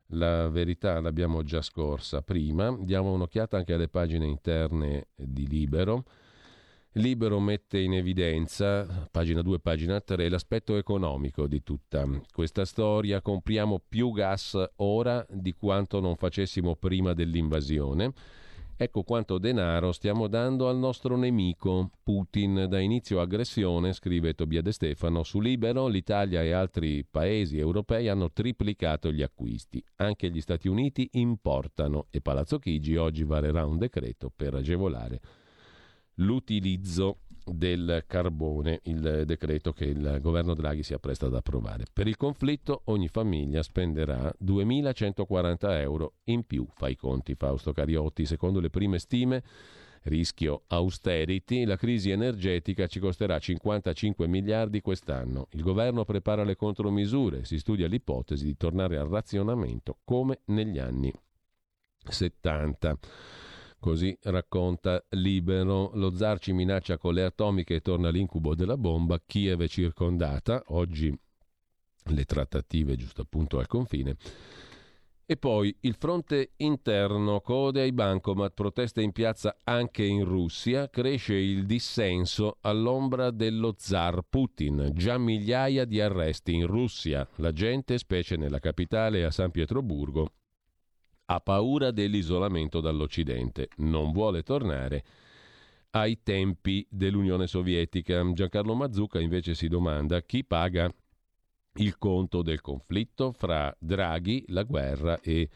La 0.09 0.49
verità 0.49 1.01
l'abbiamo 1.01 1.43
già 1.43 1.63
scorsa 1.63 2.23
prima, 2.23 2.77
diamo 2.79 3.13
un'occhiata 3.13 3.57
anche 3.57 3.73
alle 3.73 3.89
pagine 3.89 4.27
interne 4.27 5.09
di 5.15 5.47
Libero. 5.47 6.05
Libero 6.97 7.41
mette 7.41 7.81
in 7.81 7.95
evidenza, 7.95 9.09
pagina 9.11 9.43
2, 9.43 9.61
pagina 9.61 10.01
3, 10.01 10.29
l'aspetto 10.29 10.77
economico 10.77 11.47
di 11.47 11.63
tutta 11.63 12.07
questa 12.33 12.65
storia. 12.65 13.21
Compriamo 13.23 13.81
più 13.89 14.13
gas 14.13 14.57
ora 14.77 15.27
di 15.29 15.55
quanto 15.55 16.01
non 16.01 16.17
facessimo 16.17 16.77
prima 16.77 17.15
dell'invasione 17.15 18.13
Ecco 18.77 19.05
quanto 19.05 19.39
denaro 19.39 19.93
stiamo 19.93 20.27
dando 20.27 20.69
al 20.69 20.77
nostro 20.77 21.17
nemico 21.17 21.91
Putin. 22.03 22.67
Da 22.69 22.81
inizio 22.81 23.21
aggressione, 23.21 23.93
scrive 23.93 24.35
Tobia 24.35 24.63
De 24.63 24.73
Stefano, 24.73 25.23
su 25.23 25.39
Libero 25.39 25.87
l'Italia 25.87 26.43
e 26.43 26.51
altri 26.51 27.05
paesi 27.09 27.57
europei 27.57 28.09
hanno 28.09 28.33
triplicato 28.33 29.13
gli 29.13 29.23
acquisti. 29.23 29.83
Anche 29.97 30.29
gli 30.29 30.41
Stati 30.41 30.67
Uniti 30.67 31.09
importano 31.13 32.09
e 32.11 32.21
Palazzo 32.21 32.59
Chigi 32.59 32.97
oggi 32.97 33.23
varerà 33.23 33.65
un 33.65 33.79
decreto 33.79 34.33
per 34.35 34.55
agevolare 34.55 35.21
l'utilizzo 36.19 37.23
del 37.45 38.05
carbone, 38.07 38.81
il 38.85 39.25
decreto 39.27 39.73
che 39.73 39.85
il 39.85 40.19
governo 40.21 40.55
Draghi 40.55 40.83
si 40.83 40.95
appresta 40.95 41.27
ad 41.27 41.35
approvare. 41.35 41.85
Per 41.93 42.07
il 42.07 42.17
conflitto 42.17 42.83
ogni 42.85 43.09
famiglia 43.09 43.63
spenderà 43.63 44.33
2.140 44.43 45.57
euro 45.81 46.15
in 46.25 46.45
più, 46.45 46.67
fa 46.75 46.89
i 46.89 46.97
conti 46.97 47.35
Fausto 47.35 47.73
Cariotti, 47.73 48.27
secondo 48.27 48.61
le 48.61 48.71
prime 48.71 48.99
stime 48.99 49.43
rischio 50.05 50.65
austerity, 50.67 51.65
la 51.65 51.77
crisi 51.77 52.11
energetica 52.11 52.87
ci 52.87 52.99
costerà 53.01 53.39
55 53.39 54.27
miliardi 54.27 54.81
quest'anno. 54.81 55.49
Il 55.53 55.63
governo 55.63 56.05
prepara 56.05 56.45
le 56.45 56.57
contromisure, 56.57 57.45
si 57.45 57.59
studia 57.59 57.87
l'ipotesi 57.87 58.45
di 58.45 58.57
tornare 58.57 58.99
al 58.99 59.09
razionamento 59.09 59.99
come 60.05 60.41
negli 60.47 60.79
anni 60.79 61.13
70. 62.07 62.99
Così 63.85 64.17
racconta 64.23 65.05
Libero. 65.11 65.91
Lo 65.93 66.17
zar 66.17 66.39
ci 66.39 66.55
minaccia 66.55 66.97
con 66.97 67.13
le 67.13 67.23
atomiche 67.23 67.75
e 67.75 67.81
torna 67.83 68.09
l'incubo 68.09 68.55
della 68.55 68.79
bomba. 68.79 69.21
Kiev 69.21 69.61
è 69.61 69.69
circondata. 69.69 70.63
Oggi 70.69 71.15
le 72.05 72.25
trattative 72.25 72.97
giusto 72.97 73.21
appunto 73.21 73.59
al 73.59 73.67
confine. 73.67 74.17
E 75.27 75.37
poi 75.37 75.77
il 75.81 75.97
fronte 75.99 76.53
interno, 76.57 77.43
code 77.43 77.83
ai 77.83 77.93
bancomat, 77.93 78.55
proteste 78.55 79.03
in 79.03 79.13
piazza 79.13 79.59
anche 79.65 80.03
in 80.03 80.25
Russia, 80.25 80.89
cresce 80.89 81.35
il 81.35 81.67
dissenso 81.67 82.57
all'ombra 82.63 83.31
dello 83.31 83.75
zar 83.77 84.23
Putin, 84.27 84.93
già 84.95 85.19
migliaia 85.19 85.85
di 85.85 86.01
arresti 86.01 86.55
in 86.55 86.67
Russia. 86.67 87.29
La 87.35 87.53
gente, 87.53 87.99
specie 87.99 88.37
nella 88.37 88.61
capitale 88.61 89.27
a 89.27 89.31
San 89.31 89.51
Pietroburgo, 89.51 90.31
ha 91.27 91.41
paura 91.41 91.91
dell'isolamento 91.91 92.81
dall'Occidente, 92.81 93.69
non 93.77 94.13
vuole 94.13 94.43
tornare 94.43 95.05
ai 95.91 96.23
tempi 96.23 96.87
dell'Unione 96.91 97.47
Sovietica. 97.47 98.33
Giancarlo 98.33 98.75
Mazzucca 98.75 99.21
invece 99.21 99.55
si 99.55 99.69
domanda 99.69 100.21
chi 100.23 100.45
paga 100.45 100.93
il 101.77 101.99
conto 101.99 102.43
del 102.43 102.61
conflitto 102.61 103.33
fra 103.33 103.75
Draghi, 103.79 104.45
la 104.49 104.63
guerra 104.63 105.21
e 105.21 105.49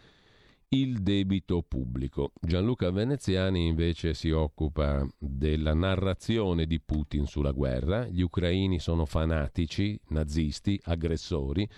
il 0.71 1.03
debito 1.03 1.63
pubblico. 1.63 2.33
Gianluca 2.41 2.91
Veneziani 2.91 3.67
invece 3.67 4.13
si 4.15 4.31
occupa 4.31 5.07
della 5.19 5.73
narrazione 5.73 6.67
di 6.67 6.81
Putin 6.81 7.27
sulla 7.27 7.53
guerra. 7.53 8.07
Gli 8.07 8.21
ucraini 8.21 8.79
sono 8.79 9.07
fanatici, 9.07 9.99
nazisti, 10.09 10.79
aggressori 10.85 11.69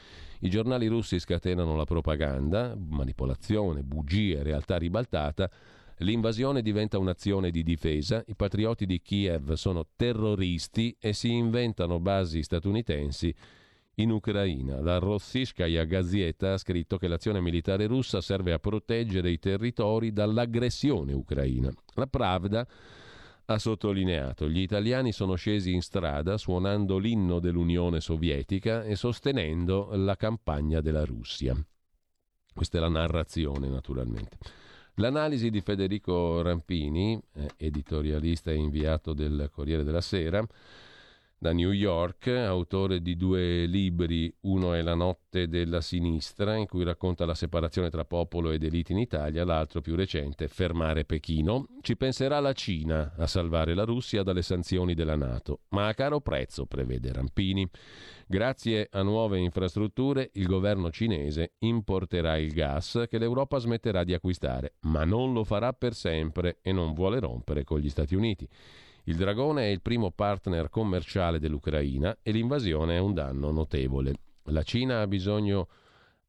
i 0.42 0.48
giornali 0.48 0.86
russi 0.86 1.18
scatenano 1.18 1.76
la 1.76 1.84
propaganda, 1.84 2.74
manipolazione, 2.74 3.82
bugie, 3.82 4.42
realtà 4.42 4.78
ribaltata. 4.78 5.50
L'invasione 5.98 6.62
diventa 6.62 6.96
un'azione 6.96 7.50
di 7.50 7.62
difesa, 7.62 8.24
i 8.26 8.34
patrioti 8.34 8.86
di 8.86 9.02
Kiev 9.02 9.52
sono 9.52 9.86
terroristi 9.96 10.96
e 10.98 11.12
si 11.12 11.30
inventano 11.30 12.00
basi 12.00 12.42
statunitensi 12.42 13.34
in 14.00 14.10
Ucraina. 14.10 14.80
La 14.80 14.98
Rossishkaya 14.98 15.84
Gazeta 15.84 16.54
ha 16.54 16.58
scritto 16.58 16.96
che 16.96 17.08
l'azione 17.08 17.40
militare 17.40 17.86
russa 17.86 18.20
serve 18.20 18.52
a 18.52 18.58
proteggere 18.58 19.30
i 19.30 19.38
territori 19.38 20.12
dall'aggressione 20.12 21.12
ucraina. 21.12 21.72
La 21.94 22.06
Pravda 22.06 22.66
ha 23.46 23.58
sottolineato 23.58 24.48
gli 24.48 24.60
italiani 24.60 25.12
sono 25.12 25.34
scesi 25.34 25.72
in 25.72 25.82
strada 25.82 26.36
suonando 26.38 26.98
l'inno 26.98 27.40
dell'Unione 27.40 28.00
Sovietica 28.00 28.84
e 28.84 28.94
sostenendo 28.94 29.90
la 29.92 30.16
campagna 30.16 30.80
della 30.80 31.04
Russia. 31.04 31.54
Questa 32.54 32.78
è 32.78 32.80
la 32.80 32.88
narrazione, 32.88 33.68
naturalmente. 33.68 34.38
L'analisi 34.94 35.50
di 35.50 35.60
Federico 35.60 36.42
Rampini, 36.42 37.20
eh, 37.34 37.50
editorialista 37.56 38.50
e 38.50 38.56
inviato 38.56 39.14
del 39.14 39.48
Corriere 39.50 39.82
della 39.82 40.00
Sera, 40.00 40.44
da 41.42 41.54
New 41.54 41.70
York, 41.70 42.26
autore 42.26 43.00
di 43.00 43.16
due 43.16 43.64
libri, 43.64 44.30
uno 44.40 44.74
è 44.74 44.82
La 44.82 44.94
notte 44.94 45.48
della 45.48 45.80
sinistra, 45.80 46.54
in 46.54 46.66
cui 46.66 46.84
racconta 46.84 47.24
la 47.24 47.34
separazione 47.34 47.88
tra 47.88 48.04
popolo 48.04 48.50
ed 48.50 48.62
elite 48.62 48.92
in 48.92 48.98
Italia, 48.98 49.42
l'altro 49.42 49.80
più 49.80 49.96
recente, 49.96 50.48
Fermare 50.48 51.06
Pechino. 51.06 51.64
Ci 51.80 51.96
penserà 51.96 52.40
la 52.40 52.52
Cina 52.52 53.14
a 53.16 53.26
salvare 53.26 53.72
la 53.72 53.84
Russia 53.84 54.22
dalle 54.22 54.42
sanzioni 54.42 54.92
della 54.92 55.16
Nato, 55.16 55.60
ma 55.70 55.86
a 55.86 55.94
caro 55.94 56.20
prezzo, 56.20 56.66
prevede 56.66 57.10
Rampini. 57.10 57.66
Grazie 58.26 58.88
a 58.90 59.00
nuove 59.00 59.38
infrastrutture, 59.38 60.28
il 60.34 60.46
governo 60.46 60.90
cinese 60.90 61.54
importerà 61.60 62.36
il 62.36 62.52
gas 62.52 63.06
che 63.08 63.16
l'Europa 63.16 63.56
smetterà 63.56 64.04
di 64.04 64.12
acquistare, 64.12 64.74
ma 64.80 65.06
non 65.06 65.32
lo 65.32 65.44
farà 65.44 65.72
per 65.72 65.94
sempre 65.94 66.58
e 66.60 66.70
non 66.70 66.92
vuole 66.92 67.18
rompere 67.18 67.64
con 67.64 67.78
gli 67.78 67.88
Stati 67.88 68.14
Uniti. 68.14 68.46
Il 69.10 69.16
dragone 69.16 69.64
è 69.64 69.66
il 69.66 69.82
primo 69.82 70.12
partner 70.12 70.68
commerciale 70.68 71.40
dell'Ucraina 71.40 72.16
e 72.22 72.30
l'invasione 72.30 72.94
è 72.94 73.00
un 73.00 73.12
danno 73.12 73.50
notevole. 73.50 74.14
La 74.44 74.62
Cina 74.62 75.00
ha 75.00 75.08
bisogno 75.08 75.66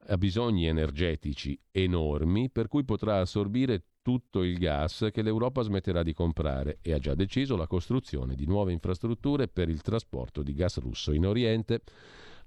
ha 0.08 0.18
bisogni 0.18 0.66
energetici 0.66 1.56
enormi 1.70 2.50
per 2.50 2.68
cui 2.68 2.84
potrà 2.84 3.20
assorbire 3.20 3.84
tutto 4.02 4.42
il 4.42 4.58
gas 4.58 5.10
che 5.14 5.22
l'Europa 5.22 5.62
smetterà 5.62 6.02
di 6.02 6.16
comprare 6.16 6.80
e 6.82 6.94
ha 6.94 6.98
già 6.98 7.14
deciso 7.14 7.56
la 7.56 7.68
costruzione 7.68 8.34
di 8.34 8.48
nuove 8.48 8.72
infrastrutture 8.72 9.48
per 9.48 9.70
il 9.70 9.82
trasporto 9.82 10.42
di 10.42 10.56
gas 10.56 10.80
russo 10.80 11.12
in 11.12 11.28
Oriente. 11.28 11.84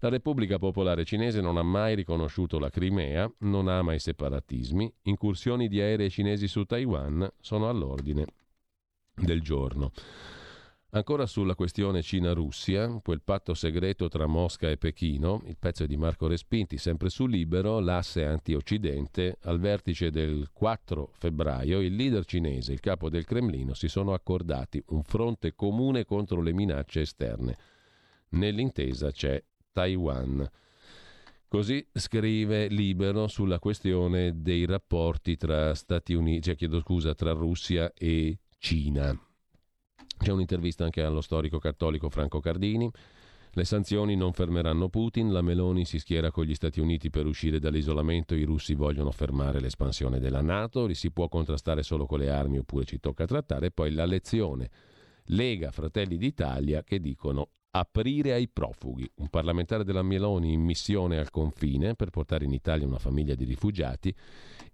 La 0.00 0.08
Repubblica 0.08 0.58
Popolare 0.58 1.04
Cinese 1.04 1.40
non 1.40 1.58
ha 1.58 1.62
mai 1.62 1.94
riconosciuto 1.94 2.58
la 2.58 2.70
Crimea, 2.70 3.32
non 3.42 3.68
ama 3.68 3.94
i 3.94 4.00
separatismi, 4.00 4.92
incursioni 5.02 5.68
di 5.68 5.80
aerei 5.80 6.10
cinesi 6.10 6.48
su 6.48 6.64
Taiwan 6.64 7.24
sono 7.38 7.68
all'ordine 7.68 8.26
del 9.14 9.40
giorno. 9.40 9.92
Ancora 10.94 11.26
sulla 11.26 11.56
questione 11.56 12.02
Cina-Russia, 12.02 13.00
quel 13.02 13.20
patto 13.20 13.52
segreto 13.54 14.06
tra 14.06 14.26
Mosca 14.26 14.70
e 14.70 14.76
Pechino, 14.76 15.42
il 15.46 15.56
pezzo 15.58 15.82
è 15.82 15.86
di 15.88 15.96
Marco 15.96 16.28
Respinti, 16.28 16.78
sempre 16.78 17.08
su 17.08 17.26
Libero, 17.26 17.80
l'asse 17.80 18.24
anti-Occidente, 18.24 19.38
al 19.42 19.58
vertice 19.58 20.12
del 20.12 20.50
4 20.52 21.10
febbraio 21.14 21.80
il 21.80 21.96
leader 21.96 22.24
cinese 22.24 22.70
e 22.70 22.74
il 22.74 22.80
capo 22.80 23.10
del 23.10 23.24
Cremlino 23.24 23.74
si 23.74 23.88
sono 23.88 24.12
accordati 24.12 24.80
un 24.90 25.02
fronte 25.02 25.56
comune 25.56 26.04
contro 26.04 26.40
le 26.40 26.52
minacce 26.52 27.00
esterne. 27.00 27.56
Nell'intesa 28.28 29.10
c'è 29.10 29.42
Taiwan. 29.72 30.48
Così 31.48 31.84
scrive 31.92 32.68
Libero 32.68 33.26
sulla 33.26 33.58
questione 33.58 34.42
dei 34.42 34.64
rapporti 34.64 35.36
tra 35.36 35.74
Stati 35.74 36.14
Uniti, 36.14 36.42
cioè, 36.42 36.54
chiedo 36.54 36.78
scusa, 36.78 37.14
tra 37.14 37.32
Russia 37.32 37.92
e 37.94 38.38
Cina. 38.64 39.14
C'è 40.16 40.32
un'intervista 40.32 40.84
anche 40.84 41.02
allo 41.02 41.20
storico 41.20 41.58
cattolico 41.58 42.08
Franco 42.08 42.40
Cardini. 42.40 42.90
Le 43.50 43.64
sanzioni 43.66 44.16
non 44.16 44.32
fermeranno 44.32 44.88
Putin, 44.88 45.34
la 45.34 45.42
Meloni 45.42 45.84
si 45.84 45.98
schiera 45.98 46.30
con 46.30 46.46
gli 46.46 46.54
Stati 46.54 46.80
Uniti 46.80 47.10
per 47.10 47.26
uscire 47.26 47.58
dall'isolamento, 47.58 48.34
i 48.34 48.44
russi 48.44 48.72
vogliono 48.72 49.10
fermare 49.10 49.60
l'espansione 49.60 50.18
della 50.18 50.40
Nato, 50.40 50.86
li 50.86 50.94
si 50.94 51.10
può 51.10 51.28
contrastare 51.28 51.82
solo 51.82 52.06
con 52.06 52.20
le 52.20 52.30
armi 52.30 52.56
oppure 52.56 52.86
ci 52.86 53.00
tocca 53.00 53.26
trattare, 53.26 53.70
poi 53.70 53.92
la 53.92 54.06
lezione 54.06 54.70
Lega 55.24 55.70
Fratelli 55.70 56.16
d'Italia 56.16 56.82
che 56.82 57.00
dicono 57.00 57.50
aprire 57.76 58.32
ai 58.32 58.48
profughi. 58.48 59.10
Un 59.16 59.28
parlamentare 59.28 59.84
della 59.84 60.02
Meloni 60.02 60.52
in 60.52 60.60
missione 60.60 61.18
al 61.18 61.30
confine 61.30 61.94
per 61.94 62.10
portare 62.10 62.44
in 62.44 62.52
Italia 62.52 62.86
una 62.86 62.98
famiglia 62.98 63.34
di 63.34 63.44
rifugiati 63.44 64.14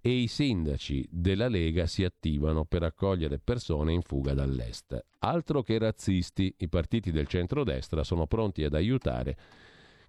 e 0.01 0.11
i 0.11 0.29
sindaci 0.29 1.07
della 1.11 1.49
Lega 1.49 1.87
si 1.87 2.05
attivano 2.05 2.67
per 2.67 2.83
accogliere 2.83 3.39
persone 3.39 3.95
in 3.95 4.03
fuga 4.03 4.35
dall'est. 4.35 5.03
Altro 5.21 5.63
che 5.63 5.79
razzisti, 5.79 6.55
i 6.59 6.69
partiti 6.69 7.11
del 7.11 7.27
centrodestra 7.27 8.05
sono 8.05 8.27
pronti 8.27 8.65
ad 8.65 8.75
aiutare 8.75 9.37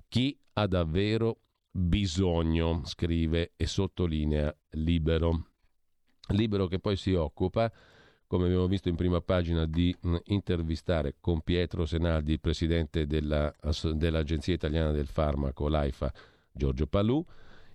chi 0.10 0.38
ha 0.54 0.68
davvero 0.68 1.40
bisogno, 1.72 2.82
scrive 2.84 3.54
e 3.56 3.68
sottolinea 3.68 4.54
Libero. 4.72 5.46
Libero 6.28 6.68
che 6.68 6.80
poi 6.80 6.98
si 6.98 7.14
occupa 7.14 7.72
come 8.32 8.46
abbiamo 8.46 8.68
visto 8.68 8.88
in 8.88 8.96
prima 8.96 9.20
pagina, 9.20 9.66
di 9.66 9.94
intervistare 10.28 11.16
con 11.20 11.42
Pietro 11.42 11.86
Senaldi, 11.86 12.40
presidente 12.40 13.06
della, 13.06 13.54
dell'Agenzia 13.94 14.54
Italiana 14.54 14.94
del 14.94 15.08
Farmaco, 15.08 15.68
l'AIFA, 15.68 16.14
Giorgio 16.50 16.88
Palù. 16.88 17.22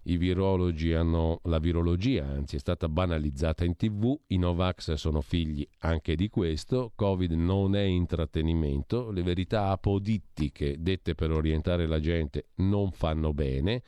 I 0.05 0.17
virologi 0.17 0.95
hanno 0.95 1.41
la 1.43 1.59
virologia, 1.59 2.25
anzi 2.25 2.57
è 2.57 2.59
stata 2.59 2.89
banalizzata 2.89 3.67
in 3.67 3.77
tv, 3.77 4.19
i 4.29 4.39
Novax 4.39 4.95
sono 4.95 5.21
figli 5.21 5.69
anche 5.81 6.17
di 6.17 6.31
questo, 6.31 6.91
Covid 6.95 7.33
non 7.33 7.77
è 7.77 7.83
intrattenimento, 7.83 9.11
le 9.11 9.23
verità 9.23 9.69
apodittiche 9.69 10.77
dette 10.79 11.15
per 11.15 11.33
orientare 11.33 11.87
la 11.87 12.01
gente 12.01 12.47
non 12.55 12.93
fanno 12.93 13.35
bene, 13.35 13.83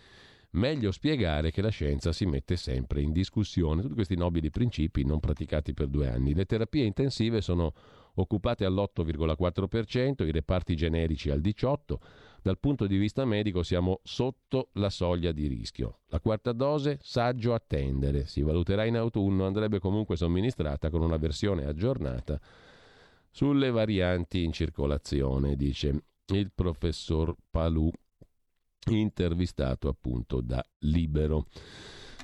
meglio 0.53 0.91
spiegare 0.91 1.51
che 1.51 1.63
la 1.63 1.69
scienza 1.69 2.13
si 2.13 2.27
mette 2.27 2.57
sempre 2.57 3.03
in 3.03 3.13
discussione. 3.13 3.83
Tutti 3.83 3.95
questi 3.95 4.17
nobili 4.17 4.51
principi 4.51 5.05
non 5.05 5.21
praticati 5.21 5.75
per 5.75 5.89
due 5.89 6.09
anni. 6.09 6.35
Le 6.35 6.47
terapie 6.47 6.85
intensive 6.85 7.41
sono 7.41 7.73
occupate 8.15 8.65
all'8,4%, 8.65 10.27
i 10.27 10.33
reparti 10.33 10.75
generici 10.75 11.31
al 11.31 11.41
18%. 11.41 11.97
Dal 12.41 12.59
punto 12.59 12.87
di 12.87 12.97
vista 12.97 13.25
medico 13.25 13.63
siamo 13.63 14.01
sotto 14.05 14.69
la 14.75 14.91
soglia 14.91 15.33
di 15.33 15.49
rischio. 15.49 16.01
La 16.07 16.21
quarta 16.21 16.53
dose, 16.53 16.99
saggio 17.03 17.53
attendere, 17.53 18.27
si 18.27 18.43
valuterà 18.43 18.85
in 18.85 18.97
autunno, 18.97 19.45
andrebbe 19.45 19.81
comunque 19.81 20.17
somministrata 20.17 20.89
con 20.89 21.03
una 21.03 21.17
versione 21.17 21.67
aggiornata 21.67 22.41
sulle 23.31 23.71
varianti 23.71 24.45
in 24.45 24.53
circolazione, 24.53 25.57
dice 25.57 26.05
il 26.29 26.51
professor 26.55 27.35
Palù, 27.51 27.91
intervistato 28.87 29.89
appunto 29.89 30.41
da 30.41 30.65
Libero. 30.81 31.47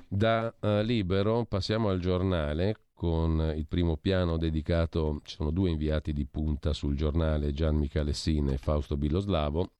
Da 0.08 0.54
uh, 0.60 0.80
Libero 0.82 1.44
passiamo 1.44 1.88
al 1.88 1.98
giornale 1.98 2.76
con 2.94 3.52
il 3.56 3.66
primo 3.66 3.96
piano 3.96 4.36
dedicato, 4.38 5.20
ci 5.24 5.34
sono 5.36 5.50
due 5.50 5.70
inviati 5.70 6.12
di 6.12 6.24
punta 6.24 6.72
sul 6.72 6.96
giornale, 6.96 7.52
Gian 7.52 7.76
Michalessin 7.76 8.50
e 8.50 8.56
Fausto 8.56 8.96
Biloslavo. 8.96 9.72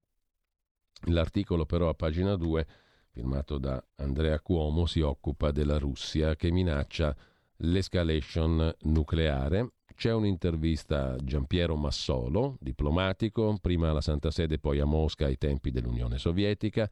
L'articolo 1.06 1.64
però 1.64 1.88
a 1.88 1.94
pagina 1.94 2.34
2, 2.34 2.66
firmato 3.10 3.58
da 3.58 3.82
Andrea 3.96 4.40
Cuomo, 4.40 4.86
si 4.86 5.00
occupa 5.00 5.52
della 5.52 5.78
Russia 5.78 6.34
che 6.34 6.50
minaccia 6.50 7.16
l'escalation 7.58 8.74
nucleare. 8.82 9.73
C'è 9.96 10.12
un'intervista 10.12 11.12
a 11.12 11.16
Giampiero 11.16 11.76
Massolo, 11.76 12.56
diplomatico, 12.60 13.56
prima 13.60 13.90
alla 13.90 14.00
Santa 14.00 14.30
Sede, 14.30 14.58
poi 14.58 14.80
a 14.80 14.84
Mosca 14.84 15.26
ai 15.26 15.38
tempi 15.38 15.70
dell'Unione 15.70 16.18
Sovietica 16.18 16.90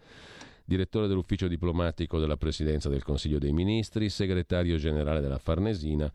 direttore 0.64 1.06
dell'ufficio 1.06 1.48
diplomatico 1.48 2.18
della 2.18 2.36
Presidenza 2.36 2.88
del 2.88 3.02
Consiglio 3.02 3.38
dei 3.38 3.52
Ministri, 3.52 4.08
segretario 4.08 4.76
generale 4.76 5.20
della 5.20 5.38
Farnesina, 5.38 6.10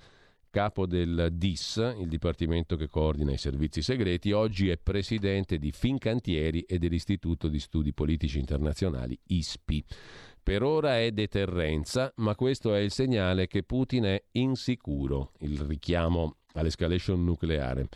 capo 0.50 0.88
del 0.88 1.30
DIS, 1.34 1.96
il 2.00 2.08
dipartimento 2.08 2.76
che 2.76 2.88
coordina 2.88 3.32
i 3.32 3.38
servizi 3.38 3.82
segreti, 3.82 4.32
oggi 4.32 4.70
è 4.70 4.78
presidente 4.78 5.58
di 5.58 5.72
Fincantieri 5.72 6.62
e 6.62 6.80
dell'Istituto 6.80 7.48
di 7.48 7.60
Studi 7.60 7.94
Politici 7.94 8.40
Internazionali 8.40 9.18
ISPI. 9.28 9.84
Per 10.42 10.64
ora 10.64 10.98
è 10.98 11.12
deterrenza, 11.12 12.12
ma 12.18 12.34
questo 12.34 12.74
è 12.74 12.80
il 12.80 12.92
segnale 12.92 13.48
che 13.48 13.64
Putin 13.64 14.06
è 14.06 14.24
insicuro, 14.32 15.34
il 15.40 15.60
richiamo 15.60 16.38
all'escalation 16.58 17.24
nucleare. 17.24 17.88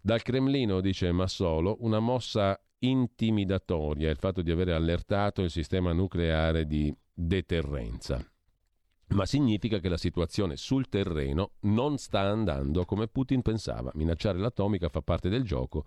Dal 0.00 0.22
Cremlino, 0.22 0.80
dice 0.80 1.10
Massolo, 1.12 1.76
una 1.80 2.00
mossa 2.00 2.60
intimidatoria 2.80 4.10
il 4.10 4.16
fatto 4.16 4.42
di 4.42 4.50
avere 4.50 4.72
allertato 4.72 5.42
il 5.42 5.50
sistema 5.50 5.92
nucleare 5.92 6.66
di 6.66 6.94
deterrenza. 7.12 8.24
Ma 9.08 9.26
significa 9.26 9.78
che 9.78 9.88
la 9.88 9.96
situazione 9.96 10.56
sul 10.56 10.88
terreno 10.88 11.52
non 11.60 11.98
sta 11.98 12.20
andando 12.20 12.84
come 12.84 13.08
Putin 13.08 13.42
pensava. 13.42 13.90
Minacciare 13.94 14.38
l'atomica 14.38 14.88
fa 14.88 15.02
parte 15.02 15.28
del 15.28 15.44
gioco. 15.44 15.84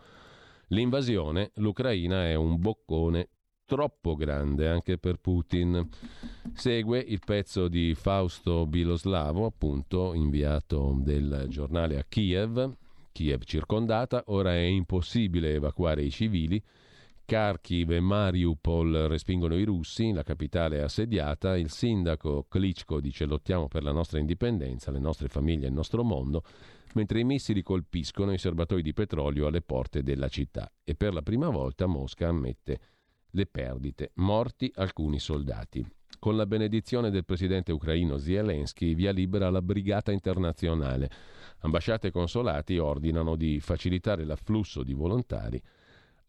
L'invasione, 0.67 1.51
l'Ucraina 1.55 2.25
è 2.27 2.35
un 2.35 2.59
boccone 2.59 3.29
troppo 3.65 4.15
grande 4.15 4.67
anche 4.67 4.97
per 4.97 5.17
Putin. 5.17 5.87
Segue 6.53 6.99
il 6.99 7.19
pezzo 7.25 7.67
di 7.67 7.93
Fausto 7.95 8.65
Biloslavo, 8.65 9.45
appunto 9.45 10.13
inviato 10.13 10.95
del 10.99 11.45
giornale 11.49 11.97
a 11.97 12.05
Kiev. 12.07 12.75
Kiev 13.11 13.43
circondata, 13.43 14.23
ora 14.27 14.53
è 14.53 14.61
impossibile 14.63 15.53
evacuare 15.53 16.03
i 16.03 16.11
civili 16.11 16.61
Kharkiv 17.25 17.89
e 17.89 17.99
Mariupol 17.99 19.07
respingono 19.07 19.55
i 19.55 19.63
russi, 19.63 20.11
la 20.11 20.21
capitale 20.21 20.77
è 20.77 20.81
assediata, 20.81 21.57
il 21.57 21.71
sindaco 21.71 22.45
Klitschko 22.47 22.99
dice 23.01 23.25
lottiamo 23.25 23.67
per 23.67 23.81
la 23.81 23.91
nostra 23.91 24.19
indipendenza, 24.19 24.91
le 24.91 24.99
nostre 24.99 25.27
famiglie, 25.27 25.65
il 25.65 25.73
nostro 25.73 26.03
mondo, 26.03 26.43
mentre 26.93 27.19
i 27.19 27.23
missili 27.23 27.63
colpiscono 27.63 28.31
i 28.31 28.37
serbatoi 28.37 28.83
di 28.83 28.93
petrolio 28.93 29.47
alle 29.47 29.61
porte 29.61 30.03
della 30.03 30.27
città 30.27 30.71
e 30.83 30.93
per 30.93 31.13
la 31.13 31.23
prima 31.23 31.49
volta 31.49 31.87
Mosca 31.87 32.27
ammette 32.27 32.79
le 33.35 33.45
perdite, 33.45 34.11
morti 34.15 34.71
alcuni 34.75 35.19
soldati. 35.19 35.85
Con 36.17 36.37
la 36.37 36.45
benedizione 36.45 37.11
del 37.11 37.25
presidente 37.25 37.71
ucraino 37.71 38.17
Zelensky 38.17 38.95
via 38.95 39.11
libera 39.11 39.49
la 39.49 39.61
brigata 39.61 40.11
internazionale. 40.11 41.09
Ambasciate 41.59 42.07
e 42.07 42.11
consolati 42.11 42.77
ordinano 42.77 43.35
di 43.35 43.59
facilitare 43.59 44.23
l'afflusso 44.23 44.81
di 44.81 44.93
volontari 44.93 45.61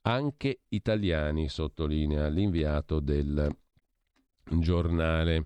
anche 0.02 0.60
italiani, 0.68 1.48
sottolinea 1.48 2.28
l'inviato 2.28 3.00
del 3.00 3.48
giornale 4.48 5.44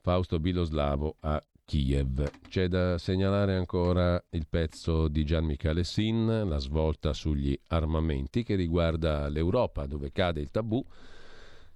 Fausto 0.00 0.38
Biloslavo 0.38 1.16
a 1.20 1.42
Kiev. 1.64 2.30
C'è 2.48 2.68
da 2.68 2.98
segnalare 2.98 3.54
ancora 3.54 4.22
il 4.30 4.46
pezzo 4.48 5.08
di 5.08 5.24
Gian 5.24 5.44
Michele 5.44 5.84
Sin, 5.84 6.48
la 6.48 6.58
svolta 6.58 7.12
sugli 7.12 7.58
armamenti 7.68 8.42
che 8.42 8.54
riguarda 8.54 9.28
l'Europa, 9.28 9.86
dove 9.86 10.12
cade 10.12 10.40
il 10.40 10.50
tabù 10.50 10.84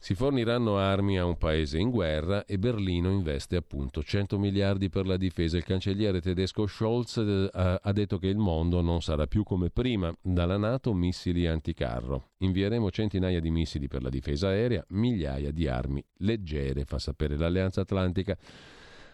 si 0.01 0.15
forniranno 0.15 0.79
armi 0.79 1.19
a 1.19 1.25
un 1.25 1.37
paese 1.37 1.77
in 1.77 1.91
guerra 1.91 2.45
e 2.45 2.57
Berlino 2.57 3.11
investe 3.11 3.57
appunto 3.57 4.01
100 4.01 4.39
miliardi 4.39 4.89
per 4.89 5.07
la 5.07 5.17
difesa. 5.17 5.57
Il 5.57 5.65
cancelliere 5.65 6.21
tedesco 6.21 6.69
Scholz 6.69 7.17
eh, 7.17 7.51
ha 7.53 7.93
detto 7.93 8.19
che 8.19 8.29
il 8.29 8.39
mondo 8.39 8.81
non 8.81 9.03
sarà 9.03 9.27
più 9.27 9.43
come 9.43 9.71
prima. 9.71 10.15
Dalla 10.23 10.57
Nato 10.57 10.95
missili 10.95 11.49
anticarro. 11.49 12.31
Invieremo 12.39 12.93
centinaia 12.93 13.41
di 13.41 13.51
missili 13.51 13.89
per 13.89 14.03
la 14.03 14.09
difesa 14.09 14.49
aerea, 14.49 14.85
migliaia 14.91 15.51
di 15.51 15.67
armi 15.67 16.03
leggere, 16.19 16.85
fa 16.85 17.01
sapere 17.01 17.37
l'Alleanza 17.37 17.81
Atlantica. 17.81 18.39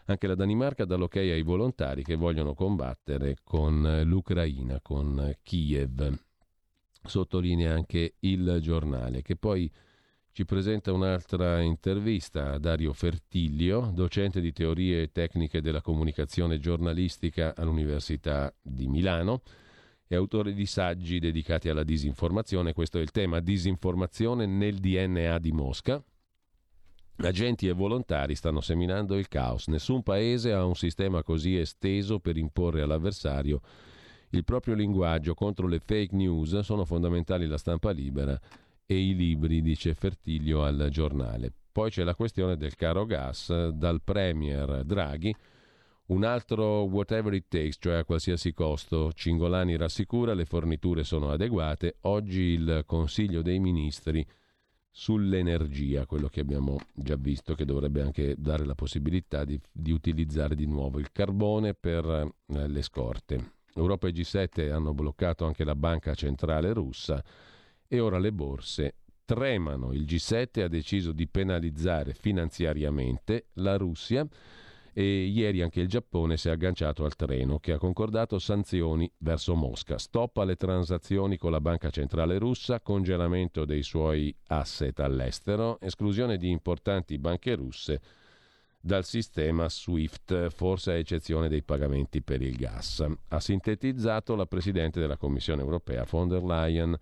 Anche 0.07 0.27
la 0.27 0.35
Danimarca 0.35 0.85
dà 0.85 0.97
l'ok 0.97 1.17
ai 1.17 1.43
volontari 1.43 2.03
che 2.03 2.15
vogliono 2.15 2.53
combattere 2.53 3.39
con 3.43 4.03
l'Ucraina, 4.05 4.81
con 4.83 5.35
Kiev. 5.43 6.19
Sottolinea 7.07 7.73
anche 7.73 8.15
il 8.21 8.59
giornale 8.61 9.23
che 9.23 9.37
poi 9.37 9.71
ci 10.33 10.45
presenta 10.45 10.93
un'altra 10.93 11.61
intervista 11.61 12.53
a 12.53 12.59
Dario 12.59 12.93
Fertiglio, 12.93 13.93
docente 13.95 14.41
di 14.41 14.53
teorie 14.53 15.03
e 15.03 15.13
tecniche 15.13 15.63
della 15.63 15.81
comunicazione 15.81 16.59
giornalistica 16.59 17.55
all'Università 17.57 18.53
di 18.61 18.89
Milano 18.89 19.41
e 20.07 20.17
autore 20.17 20.53
di 20.53 20.67
saggi 20.67 21.19
dedicati 21.19 21.69
alla 21.71 21.85
disinformazione. 21.85 22.75
Questo 22.75 22.99
è 22.99 23.01
il 23.01 23.11
tema, 23.11 23.41
disinformazione 23.41 24.45
nel 24.45 24.81
DNA 24.81 25.39
di 25.39 25.53
Mosca. 25.53 26.03
Agenti 27.17 27.69
e 27.69 27.73
volontari 27.73 28.35
stanno 28.35 28.61
seminando 28.61 29.17
il 29.17 29.29
caos. 29.29 29.69
Nessun 29.69 30.03
paese 30.03 30.53
ha 30.53 30.65
un 30.65 30.75
sistema 30.75 31.23
così 31.23 31.57
esteso 31.57 32.19
per 32.19 32.37
imporre 32.37 32.83
all'avversario 32.83 33.61
il 34.35 34.45
proprio 34.45 34.75
linguaggio 34.75 35.35
contro 35.35 35.67
le 35.67 35.79
fake 35.79 36.15
news. 36.15 36.59
Sono 36.61 36.85
fondamentali 36.85 37.47
la 37.47 37.57
stampa 37.57 37.91
libera 37.91 38.39
e 38.85 38.99
i 38.99 39.15
libri, 39.15 39.63
dice 39.63 39.95
Fertiglio 39.95 40.65
al 40.65 40.89
giornale. 40.91 41.53
Poi 41.71 41.91
c'è 41.91 42.05
la 42.05 42.15
questione 42.15 42.57
del 42.57 42.75
caro 42.77 43.05
gas 43.05 43.69
dal 43.71 44.03
Premier 44.03 44.85
Draghi. 44.85 45.35
Un 46.07 46.23
altro 46.25 46.83
whatever 46.83 47.33
it 47.33 47.47
takes, 47.49 47.77
cioè 47.81 47.95
a 47.95 48.05
qualsiasi 48.05 48.53
costo. 48.53 49.13
Cingolani 49.13 49.77
rassicura 49.77 50.35
le 50.35 50.45
forniture 50.45 51.03
sono 51.03 51.31
adeguate. 51.31 51.97
Oggi 52.03 52.43
il 52.43 52.83
Consiglio 52.87 53.41
dei 53.41 53.59
Ministri 53.59 54.25
sull'energia, 54.97 56.07
quello 56.07 56.29
che 56.29 56.39
abbiamo 56.39 56.79
già 56.95 57.17
visto, 57.17 57.57
che 57.57 57.65
dovrebbe 57.65 58.01
anche 58.01 58.37
dare 58.39 58.65
la 58.65 58.77
possibilità 58.77 59.45
di, 59.45 59.61
di 59.73 59.91
utilizzare 59.91 60.55
di 60.55 60.67
nuovo 60.67 61.01
il 61.01 61.11
carbone 61.11 61.75
per 61.75 62.05
eh, 62.07 62.69
le 62.69 62.83
scorte. 62.83 63.55
Europa 63.75 64.07
e 64.07 64.13
G7 64.13 64.71
hanno 64.71 64.95
bloccato 64.95 65.47
anche 65.47 65.65
la 65.65 65.75
banca 65.75 66.15
centrale 66.15 66.73
russa 66.73 67.21
e 67.89 67.99
ora 67.99 68.21
le 68.21 68.31
borse 68.31 68.95
tremano. 69.25 69.93
Il 69.93 70.03
G7 70.03 70.63
ha 70.63 70.69
deciso 70.69 71.11
di 71.11 71.27
penalizzare 71.27 72.15
finanziariamente 72.15 73.47
la 73.55 73.77
Russia 73.77 74.25
e 74.97 75.25
ieri 75.25 75.61
anche 75.61 75.81
il 75.81 75.89
Giappone 75.89 76.37
si 76.37 76.47
è 76.47 76.53
agganciato 76.53 77.05
al 77.05 77.17
treno 77.17 77.59
che 77.59 77.73
ha 77.73 77.79
concordato 77.79 78.39
sanzioni 78.39 79.11
verso 79.19 79.57
Mosca. 79.57 79.99
Stop 79.99 80.37
alle 80.37 80.55
transazioni 80.55 81.37
con 81.37 81.51
la 81.51 81.61
banca 81.61 81.91
centrale 81.91 82.39
russa, 82.39 82.81
congelamento 82.81 83.65
dei 83.65 83.83
suoi 83.83 84.35
asset 84.47 85.01
all'estero, 85.01 85.81
esclusione 85.81 86.37
di 86.37 86.49
importanti 86.49 87.19
banche 87.19 87.57
russe 87.57 88.01
dal 88.81 89.05
sistema 89.05 89.69
SWIFT, 89.69 90.51
forse 90.51 90.93
a 90.93 90.97
eccezione 90.97 91.49
dei 91.49 91.63
pagamenti 91.63 92.23
per 92.23 92.41
il 92.43 92.55
gas. 92.55 93.05
Ha 93.29 93.41
sintetizzato 93.41 94.37
la 94.37 94.47
Presidente 94.47 95.01
della 95.01 95.17
Commissione 95.17 95.63
europea 95.63 96.07
von 96.09 96.29
der 96.29 96.45
Leyen. 96.45 96.97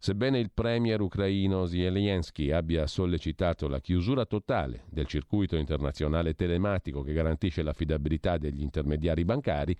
Sebbene 0.00 0.38
il 0.38 0.52
premier 0.54 1.00
ucraino 1.00 1.66
Zelensky 1.66 2.52
abbia 2.52 2.86
sollecitato 2.86 3.66
la 3.66 3.80
chiusura 3.80 4.26
totale 4.26 4.84
del 4.90 5.06
circuito 5.06 5.56
internazionale 5.56 6.34
telematico 6.34 7.02
che 7.02 7.12
garantisce 7.12 7.64
l'affidabilità 7.64 8.38
degli 8.38 8.62
intermediari 8.62 9.24
bancari, 9.24 9.76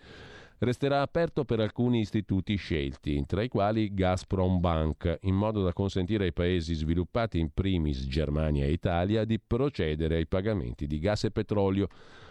resterà 0.58 1.02
aperto 1.02 1.44
per 1.44 1.60
alcuni 1.60 2.00
istituti 2.00 2.56
scelti, 2.56 3.24
tra 3.26 3.42
i 3.42 3.48
quali 3.48 3.94
Gazprom 3.94 4.58
Bank, 4.58 5.18
in 5.20 5.36
modo 5.36 5.62
da 5.62 5.72
consentire 5.72 6.24
ai 6.24 6.32
paesi 6.32 6.74
sviluppati, 6.74 7.38
in 7.38 7.50
primis 7.54 8.04
Germania 8.08 8.64
e 8.64 8.72
Italia, 8.72 9.24
di 9.24 9.38
procedere 9.38 10.16
ai 10.16 10.26
pagamenti 10.26 10.88
di 10.88 10.98
gas 10.98 11.24
e 11.24 11.30
petrolio. 11.30 11.86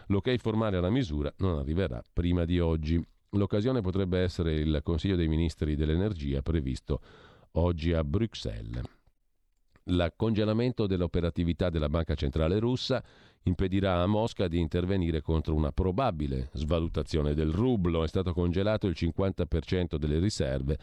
L'ok 0.08 0.36
formale 0.40 0.76
alla 0.76 0.90
misura 0.90 1.34
non 1.38 1.58
arriverà 1.58 2.04
prima 2.12 2.44
di 2.44 2.60
oggi. 2.60 3.02
L'occasione 3.32 3.80
potrebbe 3.80 4.20
essere 4.20 4.56
il 4.56 4.82
Consiglio 4.84 5.16
dei 5.16 5.28
Ministri 5.30 5.76
dell'Energia 5.76 6.42
previsto 6.42 7.00
oggi 7.58 7.94
a 7.94 8.04
Bruxelles. 8.04 8.82
Il 9.86 10.14
congelamento 10.16 10.86
dell'operatività 10.86 11.70
della 11.70 11.90
Banca 11.90 12.14
Centrale 12.16 12.60
russa 12.60 13.04
impedirà 13.44 14.02
a 14.02 14.06
Mosca 14.06 14.48
di 14.48 14.60
intervenire 14.60 15.22
contro 15.22 15.56
una 15.56 15.72
probabile 15.72 16.50
svalutazione 16.54 17.34
del 17.34 17.52
rublo. 17.52 18.04
È 18.04 18.08
stato 18.08 18.34
congelato 18.34 18.88
il 18.88 18.96
50% 18.98 19.96
delle 19.96 20.20
riserve 20.20 20.78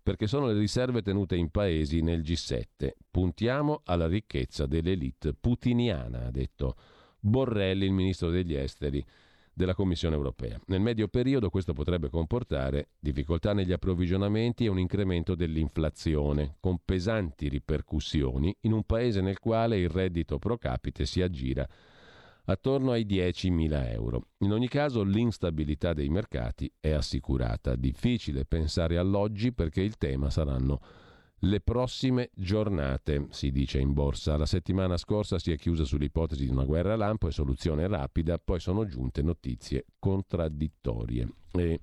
perché 0.00 0.26
sono 0.26 0.46
le 0.46 0.58
riserve 0.58 1.02
tenute 1.02 1.34
in 1.34 1.50
paesi 1.50 2.00
nel 2.02 2.20
G7. 2.20 2.90
Puntiamo 3.10 3.80
alla 3.84 4.06
ricchezza 4.06 4.66
dell'elite 4.66 5.32
putiniana, 5.32 6.26
ha 6.26 6.30
detto 6.30 6.76
Borrelli, 7.18 7.86
il 7.86 7.92
ministro 7.92 8.28
degli 8.28 8.54
esteri 8.54 9.04
della 9.54 9.74
Commissione 9.74 10.16
europea. 10.16 10.60
Nel 10.66 10.80
medio 10.80 11.08
periodo 11.08 11.48
questo 11.48 11.72
potrebbe 11.72 12.10
comportare 12.10 12.88
difficoltà 12.98 13.52
negli 13.52 13.72
approvvigionamenti 13.72 14.64
e 14.64 14.68
un 14.68 14.78
incremento 14.78 15.34
dell'inflazione, 15.34 16.56
con 16.60 16.78
pesanti 16.84 17.48
ripercussioni 17.48 18.54
in 18.62 18.72
un 18.72 18.82
paese 18.82 19.20
nel 19.20 19.38
quale 19.38 19.78
il 19.78 19.88
reddito 19.88 20.38
pro 20.38 20.58
capite 20.58 21.06
si 21.06 21.22
aggira 21.22 21.66
attorno 22.46 22.90
ai 22.90 23.06
10.000 23.06 23.90
euro. 23.92 24.28
In 24.38 24.52
ogni 24.52 24.68
caso 24.68 25.02
l'instabilità 25.02 25.92
dei 25.94 26.08
mercati 26.08 26.70
è 26.78 26.90
assicurata. 26.90 27.76
Difficile 27.76 28.44
pensare 28.44 28.98
all'oggi 28.98 29.52
perché 29.52 29.80
il 29.80 29.96
tema 29.96 30.30
saranno 30.30 30.80
le 31.44 31.60
prossime 31.60 32.30
giornate, 32.34 33.26
si 33.30 33.50
dice 33.50 33.78
in 33.78 33.92
borsa. 33.92 34.36
La 34.36 34.46
settimana 34.46 34.96
scorsa 34.96 35.38
si 35.38 35.52
è 35.52 35.56
chiusa 35.56 35.84
sull'ipotesi 35.84 36.44
di 36.44 36.50
una 36.50 36.64
guerra 36.64 36.96
lampo 36.96 37.28
e 37.28 37.32
soluzione 37.32 37.86
rapida, 37.86 38.38
poi 38.38 38.60
sono 38.60 38.84
giunte 38.86 39.22
notizie 39.22 39.84
contraddittorie. 39.98 41.28
E 41.52 41.80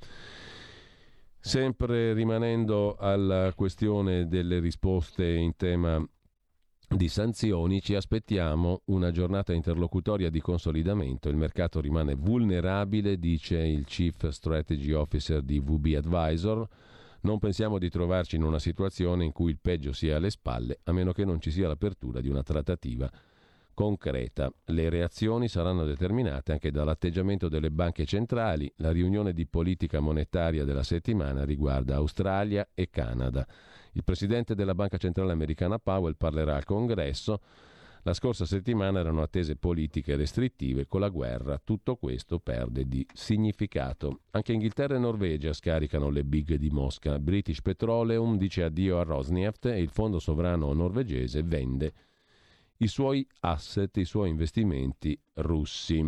sempre 1.39 2.13
rimanendo 2.13 2.95
alla 2.95 3.53
questione 3.55 4.27
delle 4.27 4.59
risposte 4.59 5.27
in 5.27 5.55
tema 5.55 6.03
di 6.93 7.07
sanzioni 7.07 7.81
ci 7.81 7.95
aspettiamo 7.95 8.81
una 8.85 9.11
giornata 9.11 9.53
interlocutoria 9.53 10.29
di 10.29 10.41
consolidamento. 10.41 11.29
Il 11.29 11.37
mercato 11.37 11.79
rimane 11.79 12.15
vulnerabile, 12.15 13.17
dice 13.17 13.59
il 13.59 13.85
Chief 13.85 14.27
Strategy 14.27 14.91
Officer 14.91 15.41
di 15.41 15.59
VB 15.59 15.93
Advisor. 15.95 16.67
Non 17.21 17.37
pensiamo 17.37 17.77
di 17.77 17.89
trovarci 17.89 18.35
in 18.35 18.43
una 18.43 18.57
situazione 18.57 19.25
in 19.25 19.31
cui 19.31 19.51
il 19.51 19.59
peggio 19.61 19.93
sia 19.93 20.15
alle 20.15 20.31
spalle, 20.31 20.79
a 20.85 20.91
meno 20.91 21.11
che 21.11 21.23
non 21.23 21.39
ci 21.39 21.51
sia 21.51 21.67
l'apertura 21.67 22.19
di 22.19 22.29
una 22.29 22.41
trattativa 22.41 23.11
concreta. 23.73 24.51
Le 24.65 24.89
reazioni 24.89 25.47
saranno 25.47 25.85
determinate 25.85 26.51
anche 26.51 26.71
dall'atteggiamento 26.71 27.47
delle 27.47 27.69
banche 27.69 28.05
centrali. 28.05 28.71
La 28.77 28.91
riunione 28.91 29.33
di 29.33 29.45
politica 29.45 29.99
monetaria 29.99 30.63
della 30.63 30.83
settimana 30.83 31.45
riguarda 31.45 31.95
Australia 31.95 32.67
e 32.73 32.89
Canada. 32.89 33.47
Il 33.93 34.03
presidente 34.03 34.55
della 34.55 34.73
Banca 34.73 34.97
Centrale 34.97 35.31
Americana 35.31 35.77
Powell 35.77 36.15
parlerà 36.17 36.55
al 36.55 36.65
Congresso. 36.65 37.39
La 38.03 38.13
scorsa 38.13 38.45
settimana 38.45 38.99
erano 38.99 39.21
attese 39.21 39.55
politiche 39.55 40.15
restrittive, 40.15 40.87
con 40.87 41.01
la 41.01 41.09
guerra 41.09 41.61
tutto 41.63 41.97
questo 41.97 42.39
perde 42.39 42.87
di 42.87 43.05
significato. 43.13 44.21
Anche 44.31 44.53
Inghilterra 44.53 44.95
e 44.95 44.99
Norvegia 44.99 45.53
scaricano 45.53 46.09
le 46.09 46.23
big 46.23 46.55
di 46.55 46.71
Mosca. 46.71 47.19
British 47.19 47.61
Petroleum 47.61 48.37
dice 48.37 48.63
addio 48.63 48.97
a 48.97 49.03
Rosneft 49.03 49.65
e 49.67 49.79
il 49.79 49.89
fondo 49.89 50.17
sovrano 50.17 50.73
norvegese 50.73 51.43
vende 51.43 51.93
i 52.77 52.87
suoi 52.87 53.27
asset, 53.41 53.95
i 53.97 54.05
suoi 54.05 54.29
investimenti 54.29 55.19
russi. 55.33 56.03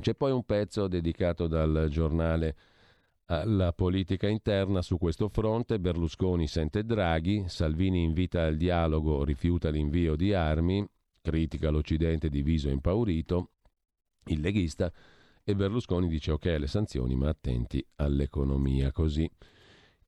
C'è 0.00 0.14
poi 0.14 0.32
un 0.32 0.44
pezzo 0.44 0.88
dedicato 0.88 1.46
dal 1.46 1.88
giornale 1.90 2.56
alla 3.26 3.72
politica 3.74 4.26
interna 4.26 4.80
su 4.80 4.96
questo 4.96 5.28
fronte. 5.28 5.78
Berlusconi 5.78 6.46
sente 6.46 6.84
Draghi, 6.84 7.44
Salvini 7.46 8.02
invita 8.02 8.44
al 8.44 8.56
dialogo, 8.56 9.22
rifiuta 9.22 9.68
l'invio 9.68 10.16
di 10.16 10.32
armi, 10.32 10.86
critica 11.24 11.70
l'Occidente 11.70 12.28
diviso 12.28 12.68
e 12.68 12.72
impaurito, 12.72 13.52
il 14.26 14.40
leghista, 14.40 14.92
e 15.42 15.54
Berlusconi 15.54 16.06
dice 16.06 16.32
ok 16.32 16.46
alle 16.46 16.66
sanzioni 16.66 17.16
ma 17.16 17.30
attenti 17.30 17.84
all'economia. 17.96 18.92
Così 18.92 19.28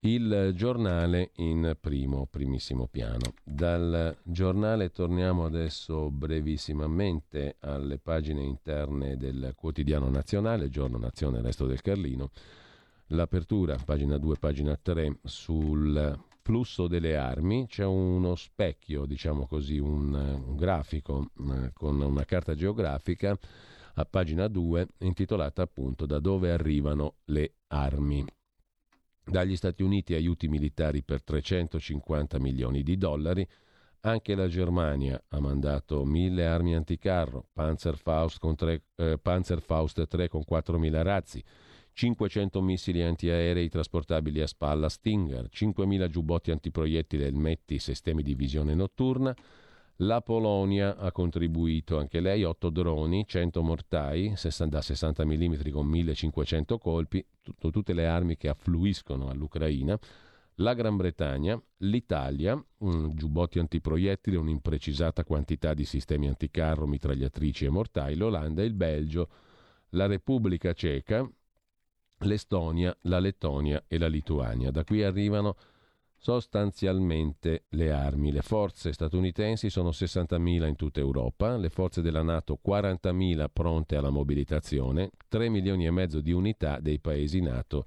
il 0.01 0.52
giornale 0.55 1.30
in 1.36 1.74
primo, 1.80 2.26
primissimo 2.26 2.86
piano. 2.86 3.32
Dal 3.43 4.14
giornale 4.22 4.90
torniamo 4.90 5.47
adesso 5.47 6.10
brevissimamente 6.10 7.56
alle 7.60 7.98
pagine 7.98 8.43
interne 8.43 9.16
del 9.16 9.55
quotidiano 9.56 10.10
nazionale, 10.10 10.68
Giorno 10.68 10.98
Nazione, 10.98 11.40
Resto 11.40 11.66
del 11.66 11.80
Carlino 11.80 12.30
l'apertura, 13.10 13.76
pagina 13.84 14.18
2, 14.18 14.36
pagina 14.36 14.76
3, 14.76 15.20
sul 15.22 16.24
flusso 16.47 16.86
delle 16.86 17.16
armi, 17.16 17.66
c'è 17.66 17.85
uno 17.85 18.36
specchio, 18.36 19.05
diciamo 19.05 19.48
così, 19.48 19.78
un, 19.78 20.14
un 20.14 20.55
grafico 20.55 21.32
eh, 21.40 21.73
con 21.73 22.01
una 22.01 22.24
carta 22.24 22.55
geografica 22.55 23.36
a 23.94 24.05
pagina 24.05 24.47
2 24.47 24.86
intitolata 24.98 25.62
appunto 25.62 26.06
Da 26.06 26.20
dove 26.20 26.52
arrivano 26.52 27.14
le 27.24 27.55
armi. 27.66 28.24
Dagli 29.24 29.56
Stati 29.56 29.82
Uniti 29.82 30.14
aiuti 30.14 30.47
militari 30.47 31.02
per 31.02 31.24
350 31.24 32.39
milioni 32.39 32.85
di 32.85 32.97
dollari, 32.97 33.44
anche 34.02 34.36
la 34.36 34.47
Germania 34.47 35.20
ha 35.31 35.40
mandato 35.40 36.05
mille 36.05 36.47
armi 36.47 36.77
anticarro, 36.77 37.48
Panzerfaust, 37.52 38.39
con 38.39 38.55
tre, 38.55 38.85
eh, 38.94 39.18
Panzerfaust 39.20 40.06
3 40.06 40.28
con 40.28 40.44
4.000 40.48 41.02
razzi, 41.02 41.43
500 41.97 42.60
missili 42.60 43.02
antiaerei 43.02 43.70
trasportabili 43.70 44.43
a 44.43 44.47
spalla 44.47 44.90
Stinger, 44.90 45.48
5.000 45.51 46.09
giubbotti 46.09 46.51
antiproiettili 46.51 47.23
Elmetti 47.23 47.78
sistemi 47.78 48.23
di 48.23 48.35
visione 48.35 48.74
notturna. 48.74 49.35
La 50.01 50.20
Polonia 50.20 50.98
ha 50.98 51.10
contribuito 51.10 51.97
anche 51.97 52.20
lei 52.20 52.44
8 52.44 52.68
droni, 52.68 53.24
100 53.27 53.62
mortai 53.62 54.35
da 54.68 54.82
60 54.82 55.24
mm 55.24 55.70
con 55.70 55.86
1500 55.86 56.77
colpi, 56.77 57.24
tutto, 57.40 57.70
tutte 57.70 57.94
le 57.94 58.06
armi 58.06 58.36
che 58.36 58.51
affluiscono 58.51 59.31
all'Ucraina. 59.31 59.98
La 60.56 60.74
Gran 60.74 60.97
Bretagna, 60.97 61.59
l'Italia, 61.78 62.62
um, 62.78 63.14
giubbotti 63.14 63.59
antiproiettili, 63.59 64.36
un'imprecisata 64.36 65.24
quantità 65.24 65.73
di 65.73 65.86
sistemi 65.86 66.28
anticarro, 66.28 66.86
mitragliatrici 66.86 67.64
e 67.64 67.70
mortai, 67.70 68.16
l'Olanda 68.16 68.60
e 68.60 68.66
il 68.66 68.74
Belgio, 68.74 69.31
la 69.90 70.05
Repubblica 70.05 70.74
Ceca, 70.74 71.27
l'Estonia, 72.20 72.97
la 73.02 73.18
Lettonia 73.18 73.84
e 73.86 73.98
la 73.98 74.09
Lituania. 74.09 74.70
Da 74.70 74.84
qui 74.84 75.02
arrivano 75.02 75.56
sostanzialmente 76.16 77.64
le 77.70 77.93
armi. 77.93 78.32
Le 78.32 78.43
forze 78.43 78.93
statunitensi 78.93 79.70
sono 79.70 79.90
60.000 79.90 80.66
in 80.66 80.76
tutta 80.76 81.01
Europa, 81.01 81.56
le 81.56 81.68
forze 81.68 82.02
della 82.02 82.22
Nato 82.22 82.59
40.000 82.66 83.47
pronte 83.52 83.97
alla 83.97 84.10
mobilitazione, 84.10 85.10
3 85.28 85.48
milioni 85.48 85.86
e 85.86 85.90
mezzo 85.90 86.20
di 86.20 86.32
unità 86.32 86.80
dei 86.80 86.98
paesi 86.98 87.40
Nato 87.40 87.86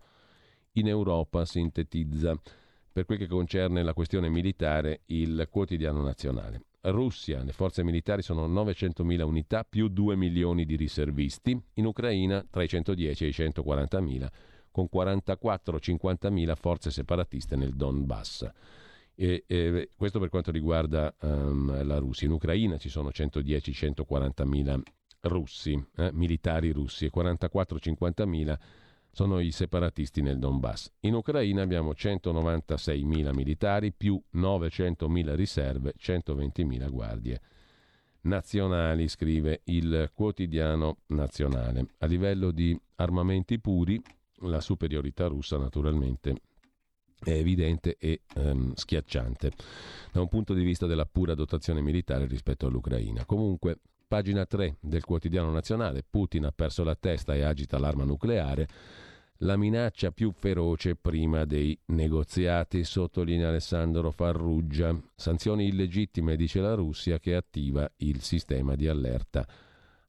in 0.74 0.88
Europa, 0.88 1.46
sintetizza 1.46 2.40
per 2.92 3.06
quel 3.06 3.18
che 3.18 3.28
concerne 3.28 3.84
la 3.84 3.94
questione 3.94 4.30
militare 4.30 5.02
il 5.08 5.48
quotidiano 5.50 6.02
nazionale. 6.02 6.64
Russia, 6.82 7.44
le 7.44 7.52
forze 7.52 7.84
militari 7.84 8.22
sono 8.22 8.48
900.000 8.48 9.22
unità 9.22 9.66
più 9.68 9.90
2 9.90 10.16
milioni 10.16 10.66
di 10.66 10.76
riservisti, 10.76 11.60
in 11.74 11.86
Ucraina 11.86 12.46
tra 12.50 12.64
i 12.64 12.68
110 12.68 13.26
e 13.26 13.28
i 13.28 13.32
140.000, 13.32 14.28
con 14.72 14.88
44-50.000 14.92 16.56
forze 16.56 16.92
separatiste 16.92 17.56
nel 17.56 17.76
Donbass. 17.76 18.50
E, 19.16 19.44
e, 19.46 19.90
questo 19.98 20.20
per 20.20 20.30
quanto 20.30 20.52
riguarda 20.52 21.14
um, 21.22 21.86
la 21.86 21.98
Russia. 21.98 22.28
In 22.28 22.34
Ucraina 22.34 22.78
ci 22.78 22.88
sono 22.88 23.10
110-140.000 23.10 24.82
russi, 25.22 25.86
eh, 25.98 26.12
militari 26.14 26.72
russi 26.72 27.06
e 27.06 27.12
44-50.000 27.14 28.58
sono 29.20 29.42
i 29.42 29.52
separatisti 29.52 30.22
nel 30.22 30.40
Donbass. 30.40 30.94
In 31.02 31.14
Ucraina 31.14 31.62
abbiamo 31.62 31.92
196.000 31.92 33.34
militari 33.34 33.92
più 33.92 34.18
900.000 34.34 35.36
riserve, 35.36 35.94
120.000 36.00 36.90
guardie 36.90 37.42
nazionali, 38.22 39.10
scrive 39.10 39.60
il 39.66 40.12
quotidiano 40.14 41.00
nazionale. 41.08 41.88
A 41.98 42.06
livello 42.06 42.52
di 42.52 42.80
armamenti 42.96 43.60
puri, 43.60 44.02
la 44.44 44.62
superiorità 44.62 45.28
russa 45.28 45.58
naturalmente 45.58 46.36
è 47.22 47.32
evidente 47.32 47.98
e 48.00 48.22
ehm, 48.36 48.72
schiacciante 48.74 49.52
da 50.14 50.22
un 50.22 50.30
punto 50.30 50.54
di 50.54 50.64
vista 50.64 50.86
della 50.86 51.06
pura 51.06 51.34
dotazione 51.34 51.82
militare 51.82 52.26
rispetto 52.26 52.68
all'Ucraina. 52.68 53.26
Comunque, 53.26 53.80
pagina 54.08 54.46
3 54.46 54.78
del 54.80 55.04
quotidiano 55.04 55.52
nazionale, 55.52 56.06
Putin 56.10 56.46
ha 56.46 56.54
perso 56.54 56.86
la 56.86 56.96
testa 56.96 57.36
e 57.36 57.42
agita 57.42 57.78
l'arma 57.78 58.06
nucleare. 58.06 59.08
La 59.44 59.56
minaccia 59.56 60.12
più 60.12 60.32
feroce 60.32 60.96
prima 60.96 61.46
dei 61.46 61.78
negoziati, 61.88 62.84
sottolinea 62.84 63.50
Alessandro 63.50 64.12
Farruggia. 64.12 64.98
Sanzioni 65.16 65.68
illegittime, 65.68 66.36
dice 66.36 66.60
la 66.60 66.74
Russia, 66.74 67.20
che 67.20 67.36
attiva 67.36 67.90
il 67.98 68.22
sistema 68.22 68.76
di 68.76 68.88
allerta 68.88 69.48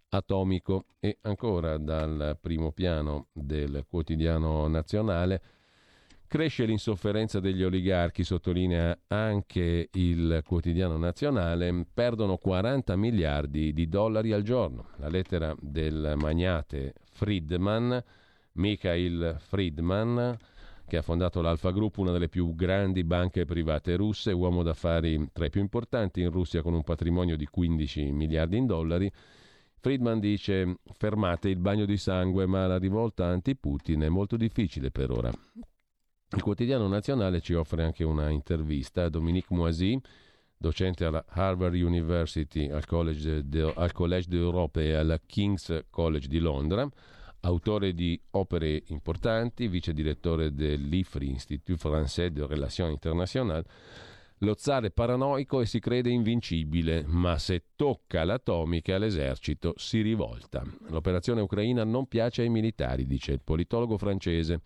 atomico. 0.08 0.86
E 0.98 1.18
ancora 1.22 1.78
dal 1.78 2.38
primo 2.40 2.72
piano 2.72 3.26
del 3.32 3.84
quotidiano 3.88 4.66
nazionale. 4.66 5.42
Cresce 6.26 6.64
l'insofferenza 6.64 7.40
degli 7.40 7.62
oligarchi, 7.62 8.22
sottolinea 8.22 8.96
anche 9.08 9.88
il 9.92 10.42
quotidiano 10.44 10.96
nazionale, 10.96 11.86
perdono 11.92 12.36
40 12.36 12.94
miliardi 12.96 13.72
di 13.72 13.88
dollari 13.88 14.32
al 14.32 14.42
giorno. 14.42 14.90
La 14.96 15.08
lettera 15.08 15.54
del 15.60 16.14
magnate 16.16 16.94
Friedman 17.12 18.00
Mikhail 18.52 19.36
Friedman, 19.38 20.36
che 20.86 20.96
ha 20.96 21.02
fondato 21.02 21.40
l'Alfa 21.40 21.70
Group, 21.70 21.98
una 21.98 22.10
delle 22.10 22.28
più 22.28 22.54
grandi 22.54 23.04
banche 23.04 23.44
private 23.44 23.96
russe, 23.96 24.32
uomo 24.32 24.62
d'affari 24.62 25.28
tra 25.32 25.46
i 25.46 25.50
più 25.50 25.60
importanti 25.60 26.20
in 26.20 26.30
Russia 26.30 26.62
con 26.62 26.74
un 26.74 26.82
patrimonio 26.82 27.36
di 27.36 27.46
15 27.46 28.10
miliardi 28.10 28.56
in 28.56 28.66
dollari. 28.66 29.10
Friedman 29.78 30.18
dice 30.18 30.76
fermate 30.92 31.48
il 31.48 31.58
bagno 31.58 31.84
di 31.84 31.96
sangue, 31.96 32.46
ma 32.46 32.66
la 32.66 32.78
rivolta 32.78 33.26
anti-Putin 33.26 34.00
è 34.00 34.08
molto 34.08 34.36
difficile 34.36 34.90
per 34.90 35.10
ora. 35.10 35.30
Il 36.32 36.42
quotidiano 36.42 36.86
nazionale 36.86 37.40
ci 37.40 37.54
offre 37.54 37.84
anche 37.84 38.04
una 38.04 38.28
intervista 38.28 39.04
a 39.04 39.08
Dominique 39.08 39.56
Moisy, 39.56 39.98
docente 40.56 41.04
alla 41.04 41.24
Harvard 41.28 41.74
University, 41.74 42.68
al 42.68 42.84
College, 42.84 43.48
de, 43.48 43.72
d'Europe 44.26 44.84
e 44.84 44.94
al 44.94 45.20
King's 45.24 45.84
College 45.88 46.28
di 46.28 46.38
Londra 46.38 46.88
autore 47.40 47.92
di 47.94 48.20
opere 48.30 48.82
importanti, 48.86 49.68
vice 49.68 49.92
direttore 49.92 50.54
dell'IFRI, 50.54 51.28
Institut 51.28 51.78
Français 51.78 52.28
de 52.28 52.46
Relations 52.46 52.92
Internationales, 52.92 53.66
lo 54.42 54.54
zar 54.56 54.84
è 54.84 54.90
paranoico 54.90 55.60
e 55.60 55.66
si 55.66 55.80
crede 55.80 56.08
invincibile, 56.08 57.04
ma 57.06 57.36
se 57.36 57.64
tocca 57.76 58.24
l'atomica 58.24 58.96
l'esercito 58.96 59.74
si 59.76 60.00
rivolta. 60.00 60.64
L'operazione 60.88 61.42
ucraina 61.42 61.84
non 61.84 62.06
piace 62.06 62.40
ai 62.40 62.48
militari, 62.48 63.06
dice 63.06 63.32
il 63.32 63.42
politologo 63.44 63.98
francese. 63.98 64.62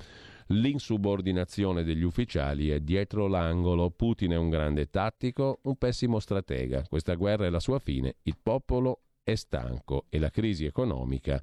L'insubordinazione 0.48 1.82
degli 1.82 2.04
ufficiali 2.04 2.68
è 2.68 2.78
dietro 2.78 3.26
l'angolo. 3.26 3.90
Putin 3.90 4.32
è 4.32 4.36
un 4.36 4.48
grande 4.48 4.90
tattico, 4.90 5.58
un 5.62 5.76
pessimo 5.76 6.20
stratega. 6.20 6.84
Questa 6.88 7.14
guerra 7.14 7.46
è 7.46 7.50
la 7.50 7.58
sua 7.58 7.80
fine. 7.80 8.16
Il 8.22 8.36
popolo 8.40 9.00
è 9.24 9.34
stanco 9.34 10.04
e 10.08 10.20
la 10.20 10.30
crisi 10.30 10.66
economica 10.66 11.42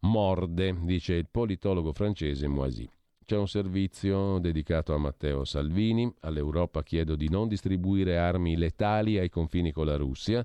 morde, 0.00 0.76
dice 0.82 1.14
il 1.14 1.28
politologo 1.30 1.92
francese 1.92 2.46
Moisy. 2.46 2.88
C'è 3.24 3.36
un 3.36 3.48
servizio 3.48 4.38
dedicato 4.38 4.92
a 4.92 4.98
Matteo 4.98 5.44
Salvini. 5.44 6.12
All'Europa 6.20 6.82
chiedo 6.82 7.14
di 7.14 7.28
non 7.28 7.46
distribuire 7.46 8.18
armi 8.18 8.56
letali 8.56 9.18
ai 9.18 9.28
confini 9.28 9.70
con 9.70 9.86
la 9.86 9.96
Russia, 9.96 10.44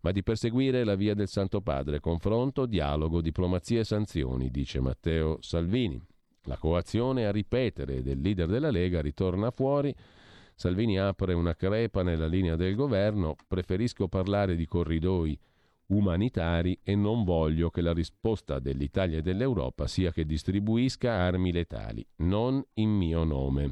ma 0.00 0.10
di 0.10 0.22
perseguire 0.22 0.84
la 0.84 0.94
via 0.94 1.14
del 1.14 1.28
Santo 1.28 1.60
Padre. 1.60 2.00
Confronto, 2.00 2.64
dialogo, 2.66 3.20
diplomazia 3.20 3.80
e 3.80 3.84
sanzioni, 3.84 4.50
dice 4.50 4.80
Matteo 4.80 5.36
Salvini. 5.40 6.00
La 6.44 6.56
coazione 6.56 7.26
a 7.26 7.30
ripetere 7.30 8.02
del 8.02 8.20
leader 8.20 8.48
della 8.48 8.70
Lega 8.70 9.02
ritorna 9.02 9.50
fuori. 9.50 9.94
Salvini 10.54 10.98
apre 10.98 11.34
una 11.34 11.54
crepa 11.54 12.02
nella 12.02 12.26
linea 12.26 12.56
del 12.56 12.74
governo. 12.74 13.34
Preferisco 13.46 14.08
parlare 14.08 14.56
di 14.56 14.66
corridoi 14.66 15.38
umanitari 15.94 16.78
e 16.82 16.94
non 16.94 17.24
voglio 17.24 17.70
che 17.70 17.80
la 17.80 17.92
risposta 17.92 18.58
dell'Italia 18.58 19.18
e 19.18 19.22
dell'Europa 19.22 19.86
sia 19.86 20.12
che 20.12 20.24
distribuisca 20.24 21.12
armi 21.12 21.52
letali, 21.52 22.06
non 22.16 22.62
in 22.74 22.90
mio 22.90 23.24
nome. 23.24 23.70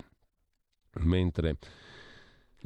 Mentre 1.01 1.59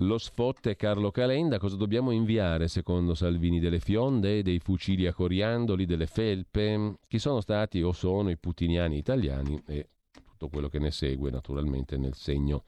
lo 0.00 0.18
sfotte 0.18 0.76
Carlo 0.76 1.10
Calenda, 1.10 1.58
cosa 1.58 1.76
dobbiamo 1.76 2.10
inviare 2.10 2.68
secondo 2.68 3.14
Salvini? 3.14 3.60
Delle 3.60 3.80
fionde, 3.80 4.42
dei 4.42 4.58
fucili 4.58 5.06
a 5.06 5.14
coriandoli, 5.14 5.86
delle 5.86 6.06
felpe? 6.06 6.98
Chi 7.08 7.18
sono 7.18 7.40
stati 7.40 7.80
o 7.80 7.92
sono 7.92 8.28
i 8.28 8.36
putiniani 8.36 8.98
italiani 8.98 9.62
e 9.66 9.88
tutto 10.12 10.48
quello 10.48 10.68
che 10.68 10.78
ne 10.78 10.90
segue 10.90 11.30
naturalmente 11.30 11.96
nel 11.96 12.14
segno 12.14 12.64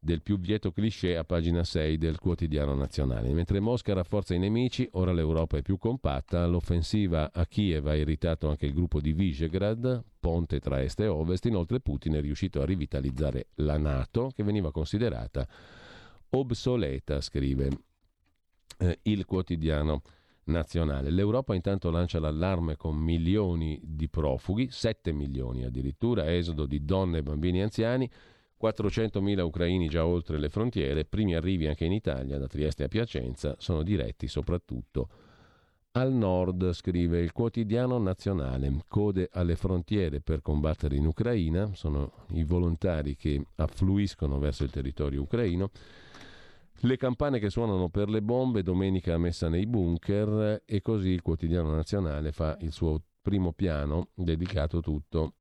del 0.00 0.22
più 0.22 0.38
vieto 0.38 0.70
cliché 0.70 1.16
a 1.16 1.24
pagina 1.24 1.64
6 1.64 1.98
del 1.98 2.18
quotidiano 2.18 2.74
nazionale. 2.74 3.32
Mentre 3.32 3.60
Mosca 3.60 3.94
rafforza 3.94 4.34
i 4.34 4.38
nemici, 4.38 4.88
ora 4.92 5.12
l'Europa 5.12 5.56
è 5.56 5.62
più 5.62 5.78
compatta, 5.78 6.46
l'offensiva 6.46 7.30
a 7.32 7.46
Kiev 7.46 7.86
ha 7.86 7.94
irritato 7.94 8.48
anche 8.48 8.66
il 8.66 8.74
gruppo 8.74 9.00
di 9.00 9.12
Visegrad, 9.12 10.02
ponte 10.20 10.60
tra 10.60 10.82
est 10.82 11.00
e 11.00 11.06
ovest, 11.06 11.46
inoltre 11.46 11.80
Putin 11.80 12.14
è 12.14 12.20
riuscito 12.20 12.60
a 12.60 12.64
rivitalizzare 12.64 13.48
la 13.56 13.76
Nato 13.76 14.30
che 14.34 14.42
veniva 14.42 14.70
considerata 14.70 15.46
obsoleta, 16.30 17.20
scrive 17.20 17.70
eh, 18.78 18.98
il 19.02 19.24
quotidiano 19.24 20.02
nazionale. 20.44 21.10
L'Europa 21.10 21.54
intanto 21.54 21.90
lancia 21.90 22.18
l'allarme 22.18 22.76
con 22.76 22.96
milioni 22.96 23.80
di 23.82 24.08
profughi, 24.08 24.68
7 24.70 25.12
milioni 25.12 25.64
addirittura, 25.64 26.32
esodo 26.34 26.66
di 26.66 26.84
donne, 26.84 27.22
bambini 27.22 27.58
e 27.58 27.62
anziani, 27.62 28.10
400.000 28.60 29.40
ucraini 29.40 29.88
già 29.88 30.04
oltre 30.04 30.38
le 30.38 30.48
frontiere, 30.48 31.04
primi 31.04 31.34
arrivi 31.34 31.66
anche 31.66 31.84
in 31.84 31.92
Italia, 31.92 32.38
da 32.38 32.46
Trieste 32.46 32.84
a 32.84 32.88
Piacenza, 32.88 33.54
sono 33.58 33.82
diretti 33.82 34.26
soprattutto 34.26 35.08
al 35.92 36.12
nord, 36.12 36.72
scrive 36.72 37.20
il 37.20 37.32
quotidiano 37.32 37.98
nazionale. 37.98 38.84
Code 38.88 39.28
alle 39.32 39.56
frontiere 39.56 40.20
per 40.20 40.42
combattere 40.42 40.96
in 40.96 41.06
Ucraina, 41.06 41.70
sono 41.74 42.26
i 42.30 42.44
volontari 42.44 43.16
che 43.16 43.42
affluiscono 43.56 44.38
verso 44.38 44.64
il 44.64 44.70
territorio 44.70 45.22
ucraino. 45.22 45.70
Le 46.82 46.96
campane 46.96 47.40
che 47.40 47.50
suonano 47.50 47.88
per 47.88 48.08
le 48.08 48.22
bombe, 48.22 48.62
domenica 48.62 49.18
messa 49.18 49.48
nei 49.48 49.66
bunker 49.66 50.62
e 50.64 50.80
così 50.80 51.08
il 51.08 51.22
quotidiano 51.22 51.74
nazionale 51.74 52.30
fa 52.30 52.56
il 52.60 52.70
suo 52.70 53.02
primo 53.20 53.52
piano 53.52 54.08
dedicato 54.14 54.80
tutto 54.80 55.34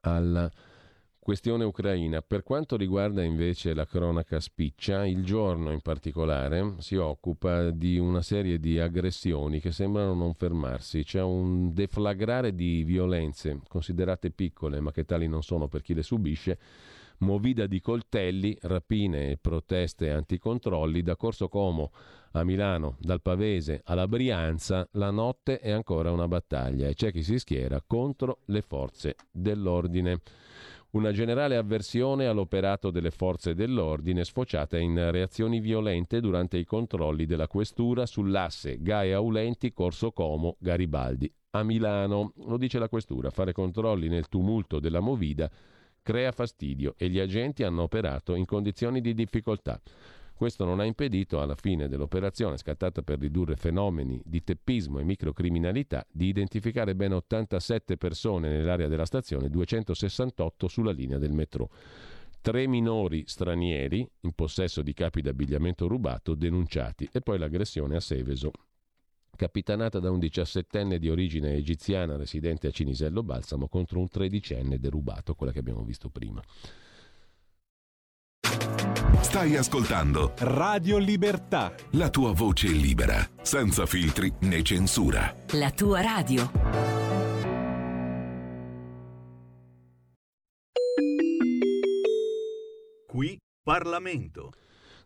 alla 0.00 0.50
Questione 1.24 1.62
ucraina. 1.62 2.20
Per 2.20 2.42
quanto 2.42 2.76
riguarda 2.76 3.22
invece 3.22 3.74
la 3.74 3.86
cronaca 3.86 4.40
spiccia, 4.40 5.06
il 5.06 5.22
giorno 5.22 5.70
in 5.70 5.80
particolare 5.80 6.74
si 6.78 6.96
occupa 6.96 7.70
di 7.70 7.96
una 7.96 8.22
serie 8.22 8.58
di 8.58 8.80
aggressioni 8.80 9.60
che 9.60 9.70
sembrano 9.70 10.14
non 10.14 10.34
fermarsi. 10.34 11.04
C'è 11.04 11.22
un 11.22 11.72
deflagrare 11.72 12.56
di 12.56 12.82
violenze 12.82 13.60
considerate 13.68 14.32
piccole, 14.32 14.80
ma 14.80 14.90
che 14.90 15.04
tali 15.04 15.28
non 15.28 15.44
sono 15.44 15.68
per 15.68 15.82
chi 15.82 15.94
le 15.94 16.02
subisce. 16.02 16.58
Movida 17.18 17.68
di 17.68 17.80
coltelli, 17.80 18.58
rapine 18.62 19.30
e 19.30 19.38
proteste 19.40 20.10
anticontrolli 20.10 21.02
da 21.02 21.14
Corso 21.14 21.48
Como 21.48 21.92
a 22.32 22.42
Milano, 22.42 22.96
dal 22.98 23.22
Pavese 23.22 23.82
alla 23.84 24.08
Brianza, 24.08 24.88
la 24.94 25.12
notte 25.12 25.60
è 25.60 25.70
ancora 25.70 26.10
una 26.10 26.26
battaglia 26.26 26.88
e 26.88 26.94
c'è 26.94 27.12
chi 27.12 27.22
si 27.22 27.38
schiera 27.38 27.80
contro 27.86 28.40
le 28.46 28.62
forze 28.62 29.14
dell'ordine 29.30 30.20
una 30.92 31.12
generale 31.12 31.56
avversione 31.56 32.26
all'operato 32.26 32.90
delle 32.90 33.10
forze 33.10 33.54
dell'ordine 33.54 34.24
sfociata 34.24 34.78
in 34.78 35.10
reazioni 35.10 35.58
violente 35.58 36.20
durante 36.20 36.58
i 36.58 36.64
controlli 36.64 37.24
della 37.24 37.48
questura 37.48 38.04
sull'asse 38.04 38.76
Gaia 38.80 39.16
Aulenti 39.16 39.72
Corso 39.72 40.12
Como 40.12 40.56
Garibaldi. 40.58 41.32
A 41.54 41.62
Milano, 41.62 42.32
lo 42.46 42.58
dice 42.58 42.78
la 42.78 42.88
questura, 42.88 43.30
fare 43.30 43.52
controlli 43.52 44.08
nel 44.08 44.28
tumulto 44.28 44.80
della 44.80 45.00
movida 45.00 45.50
crea 46.02 46.32
fastidio 46.32 46.94
e 46.98 47.08
gli 47.08 47.18
agenti 47.18 47.62
hanno 47.62 47.82
operato 47.82 48.34
in 48.34 48.44
condizioni 48.44 49.00
di 49.00 49.14
difficoltà. 49.14 49.80
Questo 50.34 50.64
non 50.64 50.80
ha 50.80 50.84
impedito, 50.84 51.40
alla 51.40 51.54
fine 51.54 51.88
dell'operazione 51.88 52.56
scattata 52.56 53.02
per 53.02 53.18
ridurre 53.18 53.56
fenomeni 53.56 54.20
di 54.24 54.42
teppismo 54.42 54.98
e 54.98 55.04
microcriminalità, 55.04 56.04
di 56.10 56.26
identificare 56.26 56.94
ben 56.94 57.12
87 57.12 57.96
persone 57.96 58.48
nell'area 58.48 58.88
della 58.88 59.06
stazione, 59.06 59.48
268 59.48 60.68
sulla 60.68 60.92
linea 60.92 61.18
del 61.18 61.32
metro. 61.32 61.70
Tre 62.40 62.66
minori 62.66 63.24
stranieri 63.26 64.08
in 64.22 64.32
possesso 64.32 64.82
di 64.82 64.92
capi 64.92 65.22
d'abbigliamento 65.22 65.86
rubato 65.86 66.34
denunciati 66.34 67.08
e 67.12 67.20
poi 67.20 67.38
l'aggressione 67.38 67.94
a 67.94 68.00
Seveso 68.00 68.50
capitanata 69.34 69.98
da 69.98 70.10
un 70.10 70.18
diciassettenne 70.18 70.98
di 70.98 71.08
origine 71.08 71.54
egiziana 71.54 72.16
residente 72.16 72.68
a 72.68 72.70
Cinisello 72.70 73.22
Balsamo 73.22 73.66
contro 73.66 73.98
un 73.98 74.08
tredicenne 74.08 74.78
derubato, 74.78 75.34
quella 75.34 75.52
che 75.52 75.58
abbiamo 75.58 75.82
visto 75.82 76.10
prima. 76.10 76.40
Stai 79.20 79.56
ascoltando 79.56 80.32
Radio 80.38 80.98
Libertà. 80.98 81.74
La 81.92 82.10
tua 82.10 82.32
voce 82.32 82.68
libera, 82.68 83.26
senza 83.40 83.86
filtri 83.86 84.32
né 84.40 84.62
censura. 84.62 85.34
La 85.52 85.70
tua 85.70 86.00
radio. 86.00 86.50
Qui 93.06 93.38
Parlamento. 93.62 94.52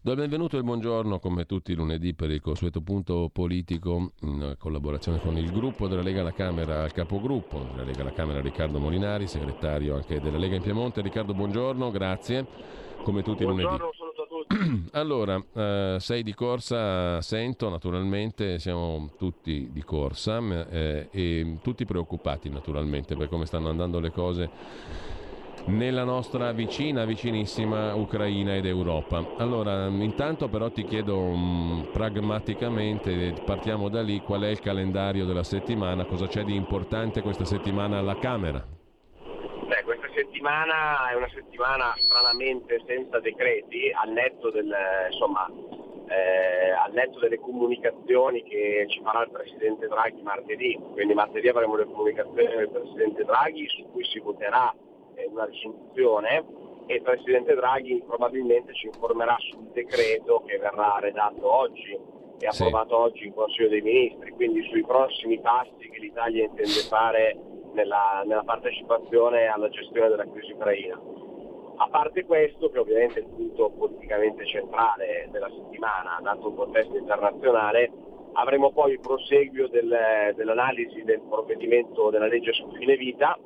Do 0.00 0.12
il 0.12 0.18
benvenuto 0.18 0.54
e 0.54 0.60
il 0.60 0.64
buongiorno 0.64 1.18
come 1.18 1.46
tutti 1.46 1.72
i 1.72 1.74
lunedì 1.74 2.14
per 2.14 2.30
il 2.30 2.40
consueto 2.40 2.80
punto 2.80 3.28
politico 3.32 4.12
in 4.20 4.54
collaborazione 4.56 5.20
con 5.20 5.36
il 5.36 5.50
gruppo 5.50 5.88
della 5.88 6.02
Lega 6.02 6.20
alla 6.20 6.32
Camera 6.32 6.84
al 6.84 6.92
capogruppo 6.92 7.66
della 7.72 7.82
Lega 7.82 8.02
alla 8.02 8.12
Camera 8.12 8.40
Riccardo 8.40 8.78
Molinari, 8.78 9.26
segretario 9.26 9.96
anche 9.96 10.20
della 10.20 10.38
Lega 10.38 10.54
in 10.54 10.62
Piemonte. 10.62 11.00
Riccardo, 11.00 11.34
buongiorno, 11.34 11.90
grazie. 11.90 12.46
Come 13.02 13.23
tutti 13.23 13.43
i 13.43 13.47
lunedì. 13.47 13.77
Allora, 14.93 15.43
eh, 15.55 15.97
sei 15.98 16.23
di 16.23 16.35
corsa, 16.35 17.20
sento 17.20 17.68
naturalmente, 17.68 18.59
siamo 18.59 19.10
tutti 19.18 19.70
di 19.73 19.82
corsa 19.82 20.39
eh, 20.70 21.09
e 21.10 21.59
tutti 21.62 21.85
preoccupati 21.85 22.48
naturalmente 22.48 23.16
per 23.16 23.28
come 23.28 23.47
stanno 23.47 23.68
andando 23.68 23.98
le 24.01 24.10
cose 24.10 24.51
nella 25.66 26.05
nostra 26.05 26.52
vicina, 26.52 27.05
vicinissima 27.05 27.94
Ucraina 27.94 28.55
ed 28.55 28.66
Europa. 28.66 29.35
Allora, 29.39 29.86
intanto 29.86 30.48
però 30.48 30.70
ti 30.70 30.85
chiedo 30.85 31.18
um, 31.18 31.89
pragmaticamente, 31.93 33.35
partiamo 33.44 33.89
da 33.89 34.02
lì, 34.02 34.20
qual 34.20 34.43
è 34.43 34.48
il 34.48 34.60
calendario 34.60 35.24
della 35.24 35.43
settimana, 35.43 36.05
cosa 36.05 36.27
c'è 36.27 36.44
di 36.44 36.55
importante 36.55 37.20
questa 37.23 37.44
settimana 37.44 37.98
alla 37.98 38.16
Camera? 38.16 38.75
Settimana 40.47 41.10
è 41.10 41.14
una 41.16 41.28
settimana 41.35 41.94
stranamente 41.98 42.81
senza 42.86 43.18
decreti, 43.18 43.90
al 43.93 44.12
netto, 44.12 44.52
del, 44.52 44.73
insomma, 45.10 45.51
eh, 46.06 46.70
al 46.70 46.93
netto 46.93 47.18
delle 47.18 47.40
comunicazioni 47.40 48.44
che 48.44 48.86
ci 48.89 49.01
farà 49.02 49.24
il 49.24 49.31
Presidente 49.32 49.89
Draghi 49.89 50.23
martedì, 50.23 50.78
quindi 50.93 51.14
martedì 51.14 51.48
avremo 51.48 51.74
le 51.74 51.86
comunicazioni 51.86 52.47
del 52.47 52.68
Presidente 52.68 53.24
Draghi 53.24 53.66
su 53.70 53.90
cui 53.90 54.05
si 54.05 54.20
voterà 54.20 54.73
una 55.28 55.47
risoluzione 55.47 56.44
e 56.86 56.94
il 56.94 57.02
Presidente 57.02 57.56
Draghi 57.56 58.05
probabilmente 58.06 58.73
ci 58.73 58.86
informerà 58.86 59.35
sul 59.40 59.73
decreto 59.73 60.44
che 60.47 60.59
verrà 60.59 60.98
redatto 61.01 61.52
oggi 61.52 61.98
e 62.39 62.47
approvato 62.47 62.94
sì. 62.94 63.02
oggi 63.02 63.27
in 63.27 63.35
Consiglio 63.35 63.68
dei 63.68 63.82
Ministri, 63.82 64.31
quindi 64.31 64.62
sui 64.68 64.85
prossimi 64.85 65.40
passi 65.40 65.90
che 65.90 65.98
l'Italia 65.98 66.44
intende 66.44 66.86
fare 66.89 67.36
nella, 67.76 68.22
nella 68.24 68.42
partecipazione 68.42 69.46
alla 69.46 69.68
gestione 69.68 70.08
della 70.08 70.26
crisi 70.28 70.52
ucraina. 70.52 71.00
A 71.78 71.88
parte 71.90 72.24
questo, 72.24 72.70
che 72.70 72.78
ovviamente 72.78 73.20
è 73.20 73.22
il 73.22 73.28
punto 73.28 73.70
politicamente 73.70 74.46
centrale 74.46 75.28
della 75.30 75.50
settimana, 75.50 76.18
dato 76.22 76.48
il 76.48 76.54
contesto 76.54 76.96
internazionale, 76.96 77.92
avremo 78.32 78.72
poi 78.72 78.92
il 78.92 79.00
proseguio 79.00 79.68
del, 79.68 80.32
dell'analisi 80.34 81.04
del 81.04 81.20
provvedimento 81.28 82.08
della 82.08 82.26
legge 82.26 82.52
sul 82.52 82.74
fine 82.76 82.96
vita, 82.96 83.38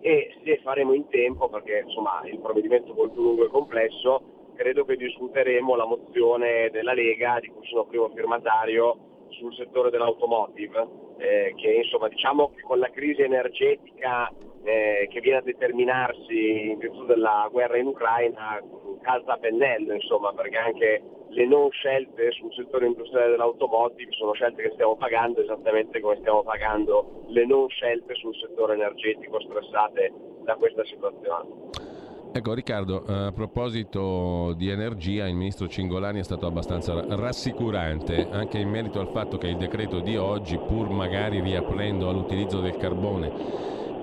e 0.00 0.34
se 0.44 0.60
faremo 0.62 0.92
in 0.92 1.08
tempo, 1.08 1.48
perché 1.48 1.82
insomma 1.84 2.20
il 2.24 2.38
provvedimento 2.38 2.92
è 2.92 2.94
molto 2.94 3.20
lungo 3.20 3.46
e 3.46 3.48
complesso, 3.48 4.52
credo 4.54 4.84
che 4.84 4.96
discuteremo 4.96 5.74
la 5.74 5.86
mozione 5.86 6.68
della 6.70 6.92
Lega 6.92 7.38
di 7.40 7.48
cui 7.48 7.66
sono 7.66 7.86
primo 7.86 8.10
firmatario 8.10 9.07
sul 9.30 9.54
settore 9.54 9.90
dell'automotive, 9.90 10.86
eh, 11.18 11.54
che 11.56 11.70
insomma 11.82 12.08
diciamo 12.08 12.52
che 12.54 12.62
con 12.62 12.78
la 12.78 12.90
crisi 12.90 13.22
energetica 13.22 14.32
eh, 14.62 15.08
che 15.10 15.20
viene 15.20 15.38
a 15.38 15.42
determinarsi 15.42 16.70
in 16.70 16.78
virtù 16.78 17.04
della 17.06 17.48
guerra 17.50 17.78
in 17.78 17.86
Ucraina 17.86 18.62
calza 19.00 19.34
a 19.34 19.38
pennello, 19.38 19.94
insomma, 19.94 20.32
perché 20.32 20.56
anche 20.56 21.02
le 21.30 21.46
non 21.46 21.70
scelte 21.70 22.30
sul 22.32 22.52
settore 22.52 22.86
industriale 22.86 23.30
dell'automotive 23.30 24.12
sono 24.12 24.32
scelte 24.32 24.62
che 24.62 24.70
stiamo 24.72 24.96
pagando 24.96 25.42
esattamente 25.42 26.00
come 26.00 26.16
stiamo 26.16 26.42
pagando 26.42 27.24
le 27.28 27.46
non 27.46 27.68
scelte 27.68 28.14
sul 28.14 28.34
settore 28.36 28.74
energetico 28.74 29.40
stressate 29.40 30.12
da 30.42 30.56
questa 30.56 30.84
situazione. 30.84 31.97
Ecco 32.30 32.52
Riccardo, 32.52 33.04
a 33.06 33.32
proposito 33.32 34.52
di 34.56 34.68
energia, 34.68 35.26
il 35.26 35.34
ministro 35.34 35.66
Cingolani 35.66 36.20
è 36.20 36.22
stato 36.22 36.46
abbastanza 36.46 37.04
rassicurante 37.16 38.28
anche 38.30 38.58
in 38.58 38.68
merito 38.68 39.00
al 39.00 39.08
fatto 39.08 39.38
che 39.38 39.48
il 39.48 39.56
decreto 39.56 40.00
di 40.00 40.16
oggi, 40.16 40.58
pur 40.58 40.90
magari 40.90 41.40
riaprendo 41.40 42.08
all'utilizzo 42.08 42.60
del 42.60 42.76
carbone, 42.76 43.32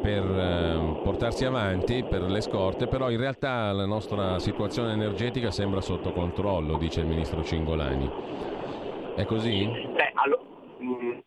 per 0.02 0.24
eh, 0.24 1.00
portarsi 1.04 1.46
avanti 1.46 2.04
per 2.04 2.24
le 2.24 2.42
scorte, 2.42 2.88
però 2.88 3.10
in 3.10 3.18
realtà 3.18 3.72
la 3.72 3.86
nostra 3.86 4.40
situazione 4.40 4.94
energetica 4.94 5.52
sembra 5.52 5.82
sotto 5.82 6.12
controllo, 6.12 6.78
dice 6.78 7.02
il 7.02 7.08
ministro 7.08 7.44
Cingolani. 7.44 8.12
È 9.16 9.24
così? 9.26 9.66
Beh, 9.66 10.12
allora, 10.14 10.42
mm, 10.84 11.18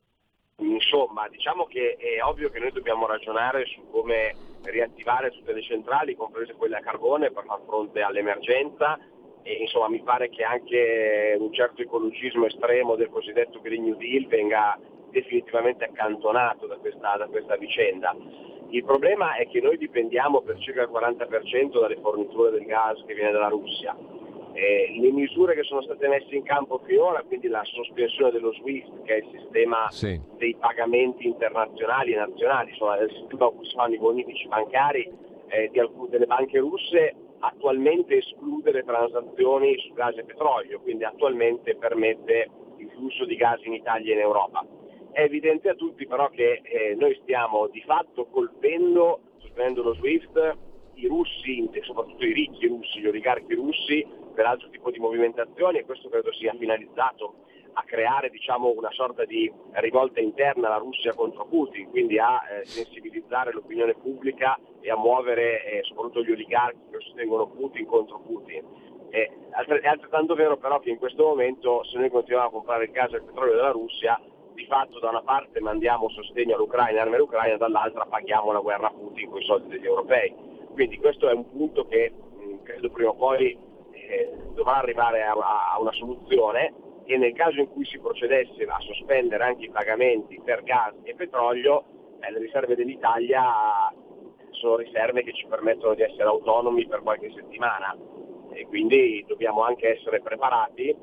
insomma, 0.58 1.28
diciamo 1.28 1.64
che 1.64 1.96
è 1.96 2.22
ovvio 2.22 2.50
che 2.50 2.58
noi 2.58 2.72
dobbiamo 2.72 3.06
ragionare 3.06 3.64
su 3.66 3.88
come 3.90 4.34
riattivare 4.62 5.30
tutte 5.30 5.52
le 5.52 5.62
centrali, 5.62 6.16
comprese 6.16 6.54
quelle 6.54 6.76
a 6.76 6.80
carbone, 6.80 7.30
per 7.30 7.44
far 7.44 7.60
fronte 7.66 8.02
all'emergenza 8.02 8.98
e 9.42 9.52
insomma 9.54 9.88
mi 9.88 10.02
pare 10.02 10.28
che 10.28 10.42
anche 10.42 11.36
un 11.38 11.52
certo 11.52 11.82
ecologismo 11.82 12.46
estremo 12.46 12.96
del 12.96 13.08
cosiddetto 13.08 13.60
Green 13.60 13.84
New 13.84 13.96
Deal 13.96 14.26
venga 14.26 14.78
definitivamente 15.10 15.84
accantonato 15.84 16.66
da 16.66 16.76
questa, 16.76 17.16
da 17.16 17.26
questa 17.26 17.56
vicenda. 17.56 18.14
Il 18.70 18.84
problema 18.84 19.36
è 19.36 19.48
che 19.48 19.60
noi 19.60 19.78
dipendiamo 19.78 20.42
per 20.42 20.58
circa 20.58 20.82
il 20.82 20.90
40% 20.92 21.80
dalle 21.80 21.96
forniture 22.02 22.50
del 22.50 22.66
gas 22.66 23.02
che 23.06 23.14
viene 23.14 23.32
dalla 23.32 23.48
Russia. 23.48 23.96
Eh, 24.58 24.98
le 24.98 25.12
misure 25.12 25.54
che 25.54 25.62
sono 25.62 25.82
state 25.82 26.08
messe 26.08 26.34
in 26.34 26.42
campo 26.42 26.80
finora, 26.84 27.22
quindi 27.22 27.46
la 27.46 27.62
sospensione 27.62 28.32
dello 28.32 28.52
SWIFT, 28.54 29.02
che 29.04 29.14
è 29.14 29.16
il 29.18 29.28
sistema 29.38 29.88
sì. 29.88 30.20
dei 30.36 30.56
pagamenti 30.56 31.28
internazionali 31.28 32.12
e 32.12 32.16
nazionali, 32.16 32.70
insomma 32.70 32.98
il 32.98 33.08
sistema 33.08 33.46
in 33.46 33.56
cui 33.56 33.66
si 33.66 33.76
fanno 33.76 33.94
i 33.94 33.98
bonifici 33.98 34.48
bancari 34.48 35.08
eh, 35.46 35.68
di 35.70 35.78
alcune 35.78 36.08
delle 36.08 36.26
banche 36.26 36.58
russe, 36.58 37.14
attualmente 37.38 38.16
esclude 38.16 38.72
le 38.72 38.82
transazioni 38.82 39.78
su 39.78 39.92
gas 39.92 40.16
e 40.16 40.24
petrolio, 40.24 40.80
quindi 40.80 41.04
attualmente 41.04 41.76
permette 41.76 42.50
il 42.78 42.90
flusso 42.96 43.24
di 43.26 43.36
gas 43.36 43.62
in 43.62 43.74
Italia 43.74 44.12
e 44.12 44.16
in 44.16 44.22
Europa. 44.22 44.66
È 45.12 45.20
evidente 45.20 45.68
a 45.68 45.74
tutti 45.74 46.04
però 46.04 46.30
che 46.30 46.62
eh, 46.64 46.96
noi 46.96 47.16
stiamo 47.22 47.68
di 47.68 47.82
fatto 47.82 48.26
colpendo, 48.26 49.20
sostenendo 49.38 49.84
lo 49.84 49.94
SWIFT, 49.94 50.56
i 50.94 51.06
russi, 51.06 51.70
soprattutto 51.82 52.24
i 52.24 52.32
ricchi 52.32 52.66
russi, 52.66 52.98
gli 52.98 53.06
oligarchi 53.06 53.54
russi, 53.54 54.26
per 54.38 54.46
altro 54.46 54.68
tipo 54.68 54.92
di 54.92 55.00
movimentazioni 55.00 55.78
e 55.78 55.84
questo 55.84 56.08
credo 56.08 56.32
sia 56.32 56.54
finalizzato 56.56 57.46
a 57.72 57.82
creare 57.82 58.30
diciamo, 58.30 58.70
una 58.70 58.92
sorta 58.92 59.24
di 59.24 59.52
rivolta 59.72 60.20
interna 60.20 60.68
alla 60.68 60.76
Russia 60.76 61.12
contro 61.12 61.44
Putin, 61.46 61.90
quindi 61.90 62.20
a 62.20 62.40
eh, 62.48 62.64
sensibilizzare 62.64 63.52
l'opinione 63.52 63.94
pubblica 63.94 64.56
e 64.80 64.90
a 64.92 64.96
muovere 64.96 65.64
eh, 65.64 65.82
soprattutto 65.82 66.22
gli 66.22 66.30
oligarchi 66.30 66.78
che 66.88 66.98
sostengono 67.00 67.48
Putin 67.48 67.84
contro 67.86 68.20
Putin. 68.20 68.62
è 69.10 69.28
altrettanto 69.88 70.36
vero 70.36 70.56
però 70.56 70.78
che 70.78 70.90
in 70.90 70.98
questo 70.98 71.24
momento 71.24 71.82
se 71.82 71.98
noi 71.98 72.08
continuiamo 72.08 72.46
a 72.46 72.52
comprare 72.52 72.84
il 72.84 72.92
gas 72.92 73.12
e 73.14 73.16
il 73.16 73.24
petrolio 73.24 73.56
della 73.56 73.72
Russia 73.72 74.20
di 74.54 74.66
fatto 74.66 75.00
da 75.00 75.08
una 75.08 75.22
parte 75.22 75.58
mandiamo 75.58 76.08
sostegno 76.10 76.54
all'Ucraina, 76.54 77.02
armi 77.02 77.16
all'Ucraina, 77.16 77.56
dall'altra 77.56 78.06
paghiamo 78.06 78.52
la 78.52 78.60
guerra 78.60 78.86
a 78.86 78.92
Putin 78.92 79.30
con 79.30 79.40
i 79.40 79.44
soldi 79.44 79.66
degli 79.66 79.86
europei. 79.86 80.32
Quindi 80.74 80.96
questo 80.98 81.28
è 81.28 81.32
un 81.32 81.48
punto 81.50 81.86
che 81.86 82.12
mh, 82.12 82.62
credo 82.62 82.88
prima 82.90 83.10
o 83.10 83.14
poi 83.14 83.66
eh, 84.08 84.32
dovrà 84.54 84.76
arrivare 84.76 85.22
a, 85.22 85.32
a, 85.32 85.80
una 85.80 85.92
soluzione 85.92 86.72
e 87.04 87.16
nel 87.16 87.34
caso 87.34 87.60
in 87.60 87.68
cui 87.68 87.84
si 87.84 87.98
procedesse 87.98 88.64
a 88.64 88.78
sospendere 88.80 89.44
anche 89.44 89.66
i 89.66 89.70
pagamenti 89.70 90.40
per 90.44 90.62
gas 90.62 90.94
e 91.02 91.14
petrolio, 91.14 91.84
eh, 92.20 92.30
le 92.30 92.38
riserve 92.38 92.74
dell'Italia 92.74 93.42
sono 94.50 94.76
riserve 94.76 95.22
che 95.22 95.32
ci 95.32 95.46
permettono 95.46 95.94
di 95.94 96.02
essere 96.02 96.24
autonomi 96.24 96.86
per 96.86 97.02
qualche 97.02 97.30
settimana. 97.34 97.96
E 98.52 98.66
quindi 98.66 99.24
dobbiamo 99.26 99.62
anche 99.62 99.96
essere 99.96 100.20
preparati 100.20 100.94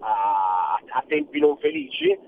a, 0.00 0.80
a 0.88 1.04
tempi 1.06 1.38
non 1.38 1.58
felici 1.58 2.18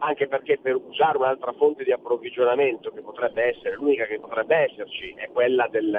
anche 0.00 0.28
perché 0.28 0.58
per 0.58 0.76
usare 0.76 1.18
un'altra 1.18 1.52
fonte 1.52 1.84
di 1.84 1.92
approvvigionamento 1.92 2.90
che 2.90 3.02
potrebbe 3.02 3.44
essere, 3.44 3.74
l'unica 3.74 4.06
che 4.06 4.18
potrebbe 4.18 4.56
esserci, 4.56 5.14
è 5.16 5.28
quella 5.30 5.68
del, 5.68 5.98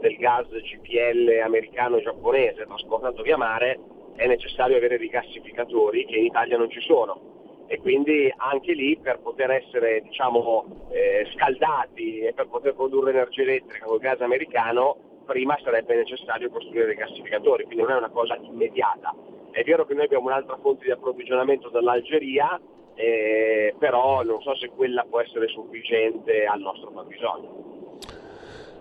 del 0.00 0.16
gas 0.16 0.48
GPL 0.48 1.42
americano-giapponese 1.44 2.64
trasportato 2.64 3.22
via 3.22 3.36
mare, 3.36 3.78
è 4.16 4.26
necessario 4.26 4.76
avere 4.76 4.96
rigassificatori 4.96 6.06
che 6.06 6.16
in 6.16 6.26
Italia 6.26 6.56
non 6.56 6.70
ci 6.70 6.80
sono 6.80 7.32
e 7.66 7.78
quindi 7.80 8.32
anche 8.36 8.72
lì 8.72 8.96
per 8.96 9.20
poter 9.20 9.50
essere 9.50 10.00
diciamo, 10.02 10.88
eh, 10.90 11.26
scaldati 11.34 12.20
e 12.20 12.32
per 12.32 12.48
poter 12.48 12.74
produrre 12.74 13.10
energia 13.10 13.42
elettrica 13.42 13.84
con 13.84 13.96
il 13.96 14.00
gas 14.00 14.20
americano 14.20 14.96
prima 15.24 15.58
sarebbe 15.62 15.96
necessario 15.96 16.50
costruire 16.50 16.86
dei 16.86 16.96
gassificatori, 16.96 17.64
quindi 17.64 17.82
non 17.82 17.92
è 17.92 17.96
una 17.96 18.10
cosa 18.10 18.36
immediata. 18.36 19.14
È 19.50 19.62
vero 19.62 19.84
che 19.86 19.94
noi 19.94 20.04
abbiamo 20.04 20.26
un'altra 20.26 20.58
fonte 20.60 20.84
di 20.84 20.90
approvvigionamento 20.90 21.68
dall'Algeria, 21.68 22.60
eh, 22.94 23.74
però 23.78 24.22
non 24.22 24.40
so 24.42 24.54
se 24.56 24.68
quella 24.68 25.04
può 25.08 25.20
essere 25.20 25.48
sufficiente 25.48 26.44
al 26.44 26.60
nostro 26.60 26.90
fabbisogno. 26.90 27.74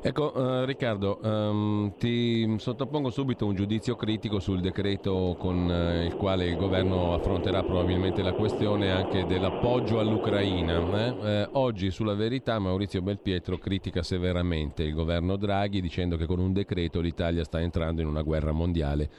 Ecco 0.05 0.37
uh, 0.37 0.65
Riccardo, 0.65 1.17
um, 1.23 1.93
ti 1.97 2.55
sottopongo 2.57 3.09
subito 3.09 3.45
un 3.45 3.55
giudizio 3.55 3.95
critico 3.95 4.41
sul 4.41 4.59
decreto 4.59 5.37
con 5.39 5.55
uh, 5.65 6.03
il 6.03 6.17
quale 6.17 6.45
il 6.45 6.57
governo 6.57 7.13
affronterà 7.13 7.63
probabilmente 7.63 8.21
la 8.21 8.33
questione 8.33 8.91
anche 8.91 9.25
dell'appoggio 9.25 9.99
all'Ucraina. 9.99 11.05
Eh? 11.05 11.15
Eh, 11.23 11.49
oggi 11.53 11.89
sulla 11.89 12.15
verità 12.15 12.59
Maurizio 12.59 13.01
Belpietro 13.01 13.57
critica 13.57 14.03
severamente 14.03 14.83
il 14.83 14.93
governo 14.93 15.37
Draghi 15.37 15.79
dicendo 15.79 16.17
che 16.17 16.25
con 16.25 16.39
un 16.39 16.51
decreto 16.51 16.99
l'Italia 16.99 17.45
sta 17.45 17.61
entrando 17.61 18.01
in 18.01 18.07
una 18.07 18.23
guerra 18.23 18.51
mondiale 18.51 19.09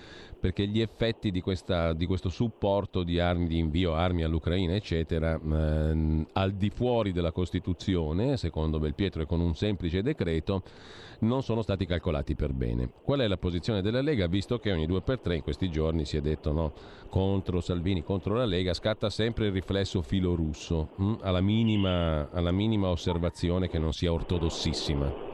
perché 0.45 0.66
gli 0.66 0.83
effetti 0.83 1.31
di, 1.31 1.41
questa, 1.41 1.95
di 1.95 2.05
questo 2.05 2.29
supporto 2.29 3.03
di 3.03 3.19
armi, 3.19 3.47
di 3.47 3.57
invio 3.57 3.95
armi 3.95 4.25
all'Ucraina, 4.25 4.75
eccetera, 4.75 5.41
ehm, 5.43 6.27
al 6.35 6.53
di 6.53 6.69
fuori 6.69 7.12
della 7.12 7.33
Costituzione, 7.33 8.37
secondo 8.37 8.79
Belpietro 8.79 9.23
e 9.23 9.25
con 9.25 9.41
un 9.41 9.55
semplice 9.55 10.03
decreto, 10.03 10.62
non 11.21 11.43
sono 11.43 11.62
stati 11.62 11.87
calcolati 11.87 12.35
per 12.35 12.53
bene. 12.53 12.91
Qual 13.03 13.21
è 13.21 13.27
la 13.27 13.39
posizione 13.39 13.81
della 13.81 14.03
Lega? 14.03 14.27
Visto 14.27 14.59
che 14.59 14.71
ogni 14.71 14.85
due 14.85 15.01
per 15.01 15.21
tre 15.21 15.37
in 15.37 15.43
questi 15.43 15.71
giorni 15.71 16.05
si 16.05 16.19
è 16.19 16.21
detto 16.21 16.53
no, 16.53 16.75
contro 17.09 17.62
Salvini, 17.62 18.03
contro 18.03 18.35
la 18.35 18.45
Lega, 18.45 18.75
scatta 18.75 19.09
sempre 19.09 19.47
il 19.47 19.53
riflesso 19.53 20.03
filorusso, 20.03 20.91
hm? 20.97 21.15
alla, 21.23 21.41
minima, 21.41 22.29
alla 22.31 22.53
minima 22.53 22.89
osservazione 22.89 23.71
che 23.71 23.79
non 23.79 23.95
sia 23.95 24.12
ortodossissima. 24.12 25.34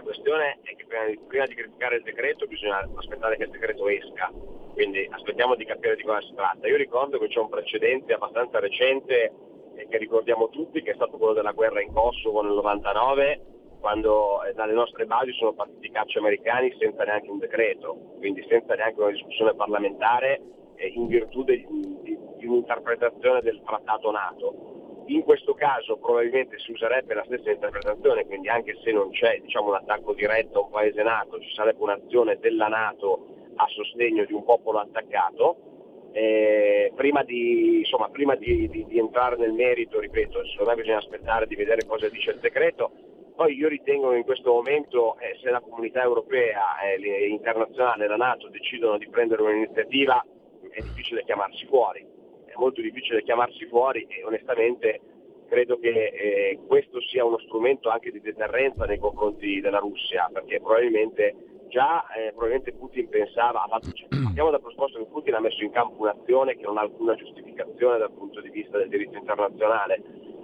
La 0.00 0.06
questione 0.06 0.60
è 0.62 0.74
che 0.76 0.86
prima 0.86 1.04
di, 1.04 1.18
prima 1.28 1.44
di, 1.44 1.54
criticare 1.54 1.96
il 1.96 2.02
decreto 2.02 2.46
bisogna 2.46 2.88
aspettare 2.96 3.36
che 3.36 3.42
il 3.42 3.50
decreto 3.50 3.86
esca, 3.86 4.32
quindi 4.72 5.06
aspettiamo 5.10 5.54
di 5.56 5.66
capire 5.66 5.94
di 5.94 6.02
cosa 6.04 6.22
si 6.22 6.32
tratta. 6.34 6.66
Io 6.68 6.78
ricordo 6.78 7.18
che 7.18 7.28
c'è 7.28 7.38
un 7.38 7.50
precedente 7.50 8.14
abbastanza 8.14 8.60
recente 8.60 9.30
eh, 9.74 9.86
che 9.88 9.98
ricordiamo 9.98 10.48
tutti, 10.48 10.80
che 10.80 10.92
è 10.92 10.94
stato 10.94 11.18
quello 11.18 11.34
della 11.34 11.52
guerra 11.52 11.82
in 11.82 11.92
Kosovo 11.92 12.40
nel 12.40 12.54
99, 12.54 13.40
quando 13.78 14.42
eh, 14.44 14.54
dalle 14.54 14.72
nostre 14.72 15.04
basi 15.04 15.32
sono 15.34 15.52
partiti 15.52 15.88
i 15.88 15.90
cacci 15.90 16.16
americani 16.16 16.74
senza 16.78 17.04
neanche 17.04 17.28
un 17.28 17.38
decreto, 17.38 18.14
quindi 18.20 18.42
senza 18.48 18.74
neanche 18.76 19.02
una 19.02 19.10
discussione 19.10 19.54
parlamentare 19.54 20.40
eh, 20.76 20.86
in 20.94 21.08
virtù 21.08 21.44
di, 21.44 21.62
di, 22.00 22.18
di 22.38 22.46
un'interpretazione 22.46 23.42
del 23.42 23.60
trattato 23.66 24.10
NATO 24.10 24.79
in 25.14 25.22
questo 25.22 25.54
caso 25.54 25.96
probabilmente 25.96 26.58
si 26.58 26.72
userebbe 26.72 27.14
la 27.14 27.24
stessa 27.24 27.50
interpretazione, 27.50 28.26
quindi 28.26 28.48
anche 28.48 28.78
se 28.82 28.92
non 28.92 29.10
c'è 29.10 29.40
diciamo, 29.40 29.68
un 29.68 29.74
attacco 29.74 30.14
diretto 30.14 30.60
a 30.60 30.64
un 30.64 30.70
paese 30.70 31.02
nato, 31.02 31.40
ci 31.40 31.52
sarebbe 31.54 31.82
un'azione 31.82 32.38
della 32.38 32.68
Nato 32.68 33.26
a 33.56 33.66
sostegno 33.68 34.24
di 34.24 34.32
un 34.32 34.44
popolo 34.44 34.78
attaccato. 34.78 35.68
Eh, 36.12 36.92
prima, 36.96 37.22
di, 37.22 37.78
insomma, 37.78 38.08
prima 38.08 38.34
di, 38.34 38.68
di, 38.68 38.84
di, 38.86 38.98
entrare 38.98 39.36
nel 39.36 39.52
merito, 39.52 40.00
ripeto, 40.00 40.44
secondo 40.46 40.70
me 40.70 40.80
bisogna 40.80 40.98
aspettare 40.98 41.46
di 41.46 41.54
vedere 41.54 41.86
cosa 41.86 42.08
dice 42.08 42.32
il 42.32 42.38
decreto. 42.38 42.90
Poi 43.34 43.54
io 43.54 43.68
ritengo 43.68 44.10
che 44.10 44.18
in 44.18 44.24
questo 44.24 44.52
momento 44.52 45.18
eh, 45.18 45.38
se 45.40 45.50
la 45.50 45.60
comunità 45.60 46.02
europea 46.02 46.78
e 46.80 47.28
internazionale, 47.28 48.06
la 48.06 48.16
Nato, 48.16 48.48
decidono 48.48 48.98
di 48.98 49.08
prendere 49.08 49.42
un'iniziativa, 49.42 50.24
è 50.70 50.80
difficile 50.82 51.24
chiamarsi 51.24 51.64
fuori 51.66 52.18
molto 52.60 52.80
difficile 52.80 53.22
chiamarsi 53.22 53.66
fuori 53.66 54.06
e 54.08 54.22
onestamente 54.24 55.00
credo 55.48 55.78
che 55.80 55.88
eh, 55.88 56.58
questo 56.68 57.00
sia 57.00 57.24
uno 57.24 57.38
strumento 57.40 57.88
anche 57.88 58.12
di 58.12 58.20
deterrenza 58.20 58.84
nei 58.84 58.98
confronti 58.98 59.60
della 59.60 59.78
Russia, 59.78 60.30
perché 60.32 60.60
probabilmente 60.60 61.34
già 61.68 62.06
eh, 62.12 62.30
probabilmente 62.30 62.72
Putin 62.72 63.08
pensava, 63.08 63.64
partiamo 63.68 64.50
dal 64.50 64.60
presupposto 64.60 64.98
che 64.98 65.10
Putin 65.10 65.34
ha 65.34 65.40
messo 65.40 65.64
in 65.64 65.72
campo 65.72 66.02
un'azione 66.02 66.56
che 66.56 66.62
non 66.62 66.78
ha 66.78 66.82
alcuna 66.82 67.16
giustificazione 67.16 67.98
dal 67.98 68.12
punto 68.12 68.40
di 68.40 68.50
vista 68.50 68.78
del 68.78 68.88
diritto 68.88 69.16
internazionale, 69.16 70.02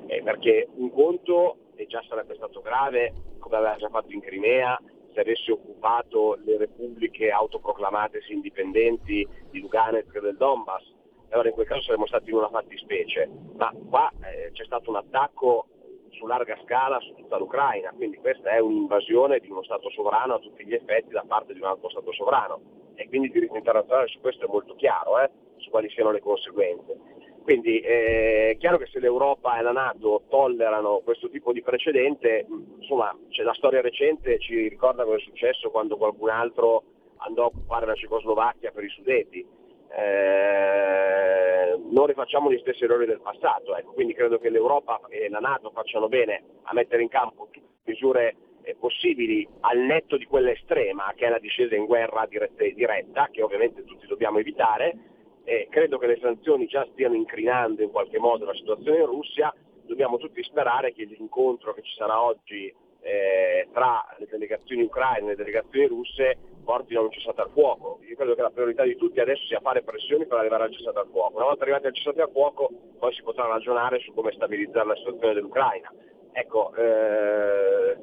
eh, 0.08 0.22
perché 0.22 0.68
un 0.74 0.90
conto, 0.90 1.58
e 1.76 1.86
già 1.86 2.02
sarebbe 2.08 2.34
stato 2.34 2.60
grave, 2.60 3.12
come 3.38 3.56
aveva 3.56 3.76
già 3.76 3.88
fatto 3.88 4.12
in 4.12 4.20
Crimea, 4.20 4.76
se 5.12 5.20
avesse 5.20 5.52
occupato 5.52 6.38
le 6.44 6.58
repubbliche 6.58 7.30
autoproclamatesi 7.30 8.32
indipendenti 8.32 9.26
di 9.50 9.60
Lugansk 9.60 10.14
e 10.14 10.20
del 10.20 10.36
Donbass, 10.36 10.95
allora 11.30 11.48
in 11.48 11.54
quel 11.54 11.66
caso 11.66 11.82
saremmo 11.82 12.06
stati 12.06 12.30
in 12.30 12.36
una 12.36 12.48
fattispecie, 12.48 13.28
ma 13.56 13.72
qua 13.88 14.10
eh, 14.22 14.50
c'è 14.52 14.64
stato 14.64 14.90
un 14.90 14.96
attacco 14.96 15.66
su 16.10 16.26
larga 16.26 16.58
scala 16.64 16.98
su 17.00 17.14
tutta 17.14 17.36
l'Ucraina, 17.36 17.92
quindi 17.94 18.16
questa 18.16 18.50
è 18.50 18.58
un'invasione 18.58 19.38
di 19.38 19.50
uno 19.50 19.62
Stato 19.62 19.90
sovrano 19.90 20.34
a 20.34 20.38
tutti 20.38 20.64
gli 20.64 20.74
effetti 20.74 21.10
da 21.10 21.24
parte 21.26 21.52
di 21.52 21.60
un 21.60 21.66
altro 21.66 21.90
Stato 21.90 22.12
sovrano 22.12 22.60
e 22.94 23.06
quindi 23.08 23.26
il 23.26 23.32
diritto 23.32 23.56
internazionale 23.56 24.08
su 24.08 24.20
questo 24.20 24.46
è 24.46 24.48
molto 24.48 24.74
chiaro, 24.74 25.20
eh, 25.20 25.30
su 25.56 25.70
quali 25.70 25.90
siano 25.90 26.10
le 26.10 26.20
conseguenze. 26.20 26.98
Quindi 27.42 27.78
eh, 27.80 28.50
è 28.52 28.56
chiaro 28.56 28.78
che 28.78 28.86
se 28.86 28.98
l'Europa 28.98 29.56
e 29.56 29.62
la 29.62 29.70
Nato 29.70 30.22
tollerano 30.28 31.00
questo 31.04 31.28
tipo 31.28 31.52
di 31.52 31.62
precedente, 31.62 32.46
insomma 32.80 33.16
la 33.44 33.54
storia 33.54 33.80
recente 33.80 34.38
ci 34.40 34.68
ricorda 34.68 35.04
cosa 35.04 35.18
è 35.18 35.20
successo 35.20 35.70
quando 35.70 35.96
qualcun 35.96 36.30
altro 36.30 36.82
andò 37.18 37.44
a 37.44 37.46
occupare 37.46 37.86
la 37.86 37.94
Cecoslovacchia 37.94 38.72
per 38.72 38.84
i 38.84 38.88
Sudeti 38.88 39.46
eh, 39.90 41.78
non 41.90 42.06
rifacciamo 42.06 42.50
gli 42.50 42.58
stessi 42.58 42.84
errori 42.84 43.06
del 43.06 43.20
passato. 43.20 43.76
Ecco. 43.76 43.92
Quindi 43.92 44.14
credo 44.14 44.38
che 44.38 44.50
l'Europa 44.50 45.00
e 45.08 45.28
la 45.28 45.38
Nato 45.38 45.70
facciano 45.70 46.08
bene 46.08 46.42
a 46.62 46.74
mettere 46.74 47.02
in 47.02 47.08
campo 47.08 47.48
tutte 47.50 47.66
le 47.84 47.92
misure 47.92 48.36
eh, 48.62 48.74
possibili 48.74 49.46
al 49.60 49.78
netto 49.78 50.16
di 50.16 50.24
quella 50.24 50.50
estrema 50.50 51.12
che 51.14 51.26
è 51.26 51.28
la 51.30 51.38
discesa 51.38 51.74
in 51.76 51.86
guerra 51.86 52.26
diretta, 52.26 52.64
diretta 52.64 53.28
che 53.30 53.42
ovviamente 53.42 53.84
tutti 53.84 54.06
dobbiamo 54.06 54.38
evitare. 54.38 54.96
Eh, 55.44 55.68
credo 55.70 55.98
che 55.98 56.08
le 56.08 56.18
sanzioni 56.20 56.66
già 56.66 56.84
stiano 56.92 57.14
incrinando 57.14 57.82
in 57.82 57.90
qualche 57.90 58.18
modo 58.18 58.44
la 58.44 58.54
situazione 58.54 58.98
in 58.98 59.06
Russia, 59.06 59.54
dobbiamo 59.86 60.16
tutti 60.16 60.42
sperare 60.42 60.92
che 60.92 61.04
l'incontro 61.04 61.72
che 61.72 61.82
ci 61.82 61.94
sarà 61.94 62.20
oggi 62.20 62.74
eh, 63.00 63.68
tra 63.72 64.04
le 64.18 64.26
delegazioni 64.28 64.82
ucraine 64.82 65.26
e 65.26 65.28
le 65.28 65.36
delegazioni 65.36 65.86
russe 65.86 66.36
portino 66.66 67.00
a 67.00 67.04
un 67.04 67.12
cessato 67.12 67.40
al 67.42 67.50
fuoco. 67.52 68.00
Io 68.08 68.16
credo 68.16 68.34
che 68.34 68.42
la 68.42 68.50
priorità 68.50 68.82
di 68.82 68.96
tutti 68.96 69.20
adesso 69.20 69.46
sia 69.46 69.60
fare 69.60 69.82
pressioni 69.82 70.26
per 70.26 70.38
arrivare 70.38 70.64
al 70.64 70.72
cessato 70.72 70.98
al 70.98 71.06
fuoco. 71.10 71.36
Una 71.36 71.46
volta 71.46 71.62
arrivati 71.62 71.86
al 71.86 71.94
cessato 71.94 72.20
al 72.20 72.30
fuoco 72.32 72.70
poi 72.98 73.14
si 73.14 73.22
potrà 73.22 73.46
ragionare 73.46 74.00
su 74.00 74.12
come 74.12 74.32
stabilizzare 74.32 74.88
la 74.88 74.96
situazione 74.96 75.34
dell'Ucraina. 75.34 75.92
Ecco, 76.32 76.74
eh, 76.74 77.96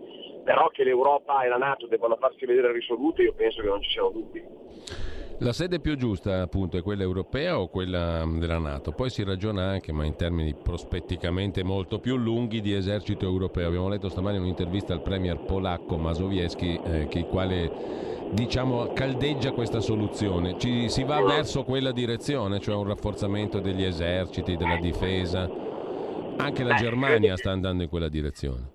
però 0.44 0.69
che 0.69 0.84
l'Europa 0.84 1.44
e 1.44 1.49
la 1.49 1.57
Nato 1.57 1.85
debbano 1.88 2.15
farsi 2.15 2.45
vedere 2.45 2.72
risolute 2.72 3.22
io 3.22 3.34
penso 3.34 3.61
che 3.61 3.68
non 3.68 3.81
ci 3.81 3.90
siano 3.91 4.10
dubbi. 4.10 4.44
La 5.40 5.52
sede 5.52 5.80
più 5.80 5.98
giusta 5.98 6.41
appunto 6.41 6.77
è 6.77 6.81
quella 6.81 7.03
europea 7.03 7.60
o 7.60 7.68
quella 7.68 8.23
della 8.26 8.60
Nato? 8.60 8.91
Poi 8.91 9.10
si 9.10 9.23
ragiona 9.23 9.64
anche, 9.64 9.91
ma 9.91 10.06
in 10.06 10.15
termini 10.15 10.56
prospetticamente 10.56 11.64
molto 11.64 11.99
più 11.99 12.15
lunghi, 12.15 12.61
di 12.61 12.73
esercito 12.73 13.26
europeo. 13.26 13.68
Abbiamo 13.68 13.90
letto 13.90 14.10
stamani 14.10 14.38
un'intervista 14.38 14.94
al 14.94 15.02
premier 15.02 15.40
polacco 15.40 15.98
Mazowiecki, 15.98 16.80
eh, 16.85 17.07
che 17.07 17.19
il 17.19 17.26
quale 17.26 17.72
diciamo, 18.34 18.92
caldeggia 18.94 19.52
questa 19.52 19.80
soluzione? 19.80 20.58
Ci, 20.58 20.90
si 20.90 21.04
va 21.04 21.22
verso 21.22 21.64
quella 21.64 21.92
direzione, 21.92 22.60
cioè 22.60 22.76
un 22.76 22.88
rafforzamento 22.88 23.60
degli 23.60 23.84
eserciti, 23.84 24.58
della 24.58 24.78
difesa? 24.78 25.50
Anche 26.38 26.64
la 26.64 26.74
Germania 26.76 27.38
sta 27.38 27.52
andando 27.52 27.84
in 27.84 27.90
quella 27.90 28.10
direzione. 28.10 28.72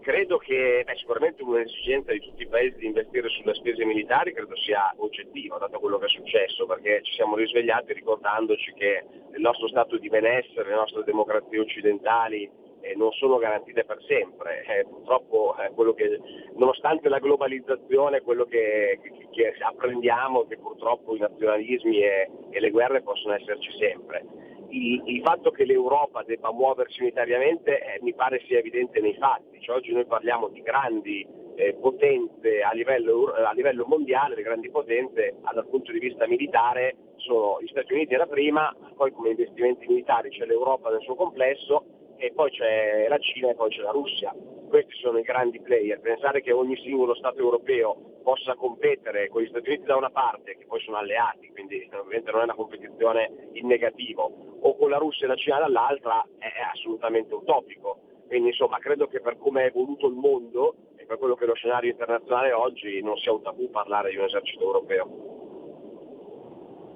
Credo 0.00 0.38
che 0.38 0.84
beh, 0.86 0.96
sicuramente 0.96 1.42
un'esigenza 1.42 2.12
di 2.12 2.20
tutti 2.20 2.42
i 2.42 2.46
paesi 2.46 2.78
di 2.78 2.86
investire 2.86 3.28
sulle 3.28 3.52
spese 3.52 3.84
militari 3.84 4.32
credo 4.32 4.56
sia 4.56 4.94
oggettiva, 4.96 5.58
dato 5.58 5.78
quello 5.80 5.98
che 5.98 6.06
è 6.06 6.08
successo, 6.08 6.64
perché 6.64 7.00
ci 7.02 7.12
siamo 7.12 7.36
risvegliati 7.36 7.92
ricordandoci 7.92 8.72
che 8.72 9.04
il 9.34 9.40
nostro 9.40 9.68
stato 9.68 9.98
di 9.98 10.08
benessere, 10.08 10.70
le 10.70 10.76
nostre 10.76 11.02
democrazie 11.04 11.58
occidentali 11.58 12.48
non 12.96 13.12
sono 13.12 13.38
garantite 13.38 13.84
per 13.84 14.02
sempre. 14.06 14.64
Eh, 14.64 14.84
purtroppo 14.84 15.54
eh, 15.58 15.94
che, 15.94 16.20
nonostante 16.56 17.08
la 17.08 17.18
globalizzazione, 17.18 18.22
quello 18.22 18.44
che, 18.44 19.00
che, 19.02 19.28
che, 19.30 19.54
apprendiamo 19.60 20.44
è 20.44 20.48
che 20.48 20.58
purtroppo 20.58 21.14
i 21.14 21.20
nazionalismi 21.20 22.02
e, 22.02 22.30
e 22.50 22.60
le 22.60 22.70
guerre 22.70 23.02
possono 23.02 23.34
esserci 23.34 23.70
sempre. 23.78 24.24
Il, 24.70 25.02
il, 25.06 25.22
fatto 25.22 25.50
che 25.50 25.64
l'Europa 25.64 26.22
debba 26.24 26.52
muoversi 26.52 27.00
unitariamente 27.00 27.80
eh, 27.80 27.98
mi 28.02 28.12
pare 28.12 28.42
sia 28.46 28.58
evidente 28.58 29.00
nei 29.00 29.14
fatti, 29.14 29.60
cioè, 29.60 29.76
oggi 29.76 29.92
noi 29.92 30.04
parliamo 30.04 30.48
di 30.48 30.60
grandi 30.60 31.26
eh, 31.56 31.74
potenze 31.74 32.60
a 32.60 32.72
livello, 32.72 33.32
a 33.32 33.52
livello, 33.52 33.84
mondiale, 33.86 34.34
le 34.34 34.42
grandi 34.42 34.70
potenze 34.70 35.36
dal 35.52 35.66
punto 35.66 35.90
di 35.90 35.98
vista 35.98 36.26
militare 36.26 36.96
sono 37.16 37.58
gli 37.60 37.66
Stati 37.66 37.92
Uniti 37.94 38.14
la 38.14 38.26
prima, 38.26 38.74
poi 38.94 39.10
come 39.10 39.30
investimenti 39.30 39.86
militari 39.88 40.30
c'è 40.30 40.44
l'Europa 40.44 40.90
nel 40.90 41.00
suo 41.00 41.14
complesso 41.14 41.84
e 42.18 42.32
poi 42.32 42.50
c'è 42.50 43.06
la 43.08 43.18
Cina 43.18 43.50
e 43.50 43.54
poi 43.54 43.70
c'è 43.70 43.80
la 43.80 43.92
Russia. 43.92 44.34
Questi 44.68 44.92
sono 44.94 45.18
i 45.18 45.22
grandi 45.22 45.60
player. 45.60 46.00
Pensare 46.00 46.42
che 46.42 46.52
ogni 46.52 46.76
singolo 46.76 47.14
Stato 47.14 47.38
europeo 47.38 48.20
possa 48.22 48.54
competere 48.54 49.28
con 49.28 49.40
gli 49.42 49.48
Stati 49.48 49.68
Uniti 49.68 49.84
da 49.84 49.96
una 49.96 50.10
parte, 50.10 50.56
che 50.58 50.66
poi 50.66 50.80
sono 50.80 50.98
alleati, 50.98 51.48
quindi 51.50 51.88
ovviamente 51.92 52.30
non 52.30 52.40
è 52.40 52.44
una 52.44 52.54
competizione 52.54 53.48
in 53.52 53.66
negativo, 53.66 54.58
o 54.60 54.76
con 54.76 54.90
la 54.90 54.98
Russia 54.98 55.24
e 55.24 55.28
la 55.28 55.36
Cina 55.36 55.58
dall'altra 55.58 56.26
è 56.38 56.48
assolutamente 56.72 57.34
utopico. 57.34 58.00
Quindi 58.26 58.48
insomma 58.48 58.78
credo 58.78 59.06
che 59.06 59.20
per 59.20 59.38
come 59.38 59.62
è 59.62 59.66
evoluto 59.66 60.06
il 60.06 60.14
mondo 60.14 60.74
e 60.96 61.06
per 61.06 61.16
quello 61.16 61.34
che 61.34 61.44
è 61.44 61.46
lo 61.46 61.54
scenario 61.54 61.90
internazionale 61.90 62.52
oggi 62.52 63.00
non 63.00 63.16
sia 63.16 63.32
un 63.32 63.40
tabù 63.40 63.70
parlare 63.70 64.10
di 64.10 64.16
un 64.16 64.24
esercito 64.24 64.64
europeo. 64.64 65.47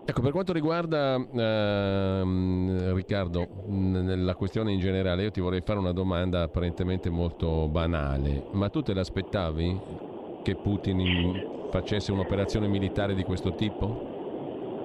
Ecco, 0.05 0.21
per 0.21 0.33
quanto 0.33 0.53
riguarda 0.53 1.15
ehm, 1.15 2.93
Riccardo, 2.93 3.47
la 3.69 4.35
questione 4.35 4.73
in 4.73 4.81
generale, 4.81 5.23
io 5.23 5.31
ti 5.31 5.41
vorrei 5.41 5.61
fare 5.61 5.79
una 5.79 5.93
domanda 5.93 6.43
apparentemente 6.43 7.09
molto 7.09 7.69
banale, 7.69 8.43
ma 8.51 8.69
tu 8.69 8.83
te 8.83 8.95
l'aspettavi 8.95 9.79
che 10.43 10.57
Putin 10.57 11.69
facesse 11.71 12.11
un'operazione 12.11 12.67
militare 12.67 13.15
di 13.15 13.23
questo 13.23 13.55
tipo? 13.55 13.87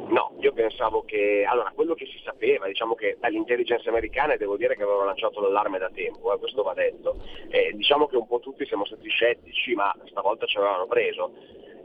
No, 0.10 0.31
io 0.39 0.53
pensavo 0.53 1.03
che, 1.03 1.44
allora, 1.49 1.72
quello 1.73 1.95
che 1.95 2.06
si 2.06 2.19
sapeva, 2.23 2.68
diciamo 2.68 2.94
che 2.94 3.18
dall'intelligence 3.19 3.89
americana, 3.89 4.38
devo 4.38 4.56
dire 4.56 4.76
che 4.76 4.84
avevano 4.84 5.06
lanciato 5.06 5.41
l'allarme 5.41 5.80
da 5.80 5.89
tempo, 5.94 6.31
eh, 6.31 6.38
questo 6.38 6.61
va 6.61 6.76
detto, 6.76 7.18
eh, 7.49 7.73
diciamo 7.76 8.06
che 8.06 8.18
un 8.18 8.27
po' 8.27 8.39
tutti 8.39 8.65
siamo 8.68 8.85
stati 8.85 9.10
scettici, 9.10 9.73
ma 9.73 9.94
stavolta 10.06 10.45
ci 10.45 10.57
avevano 10.57 10.85
preso 10.85 11.31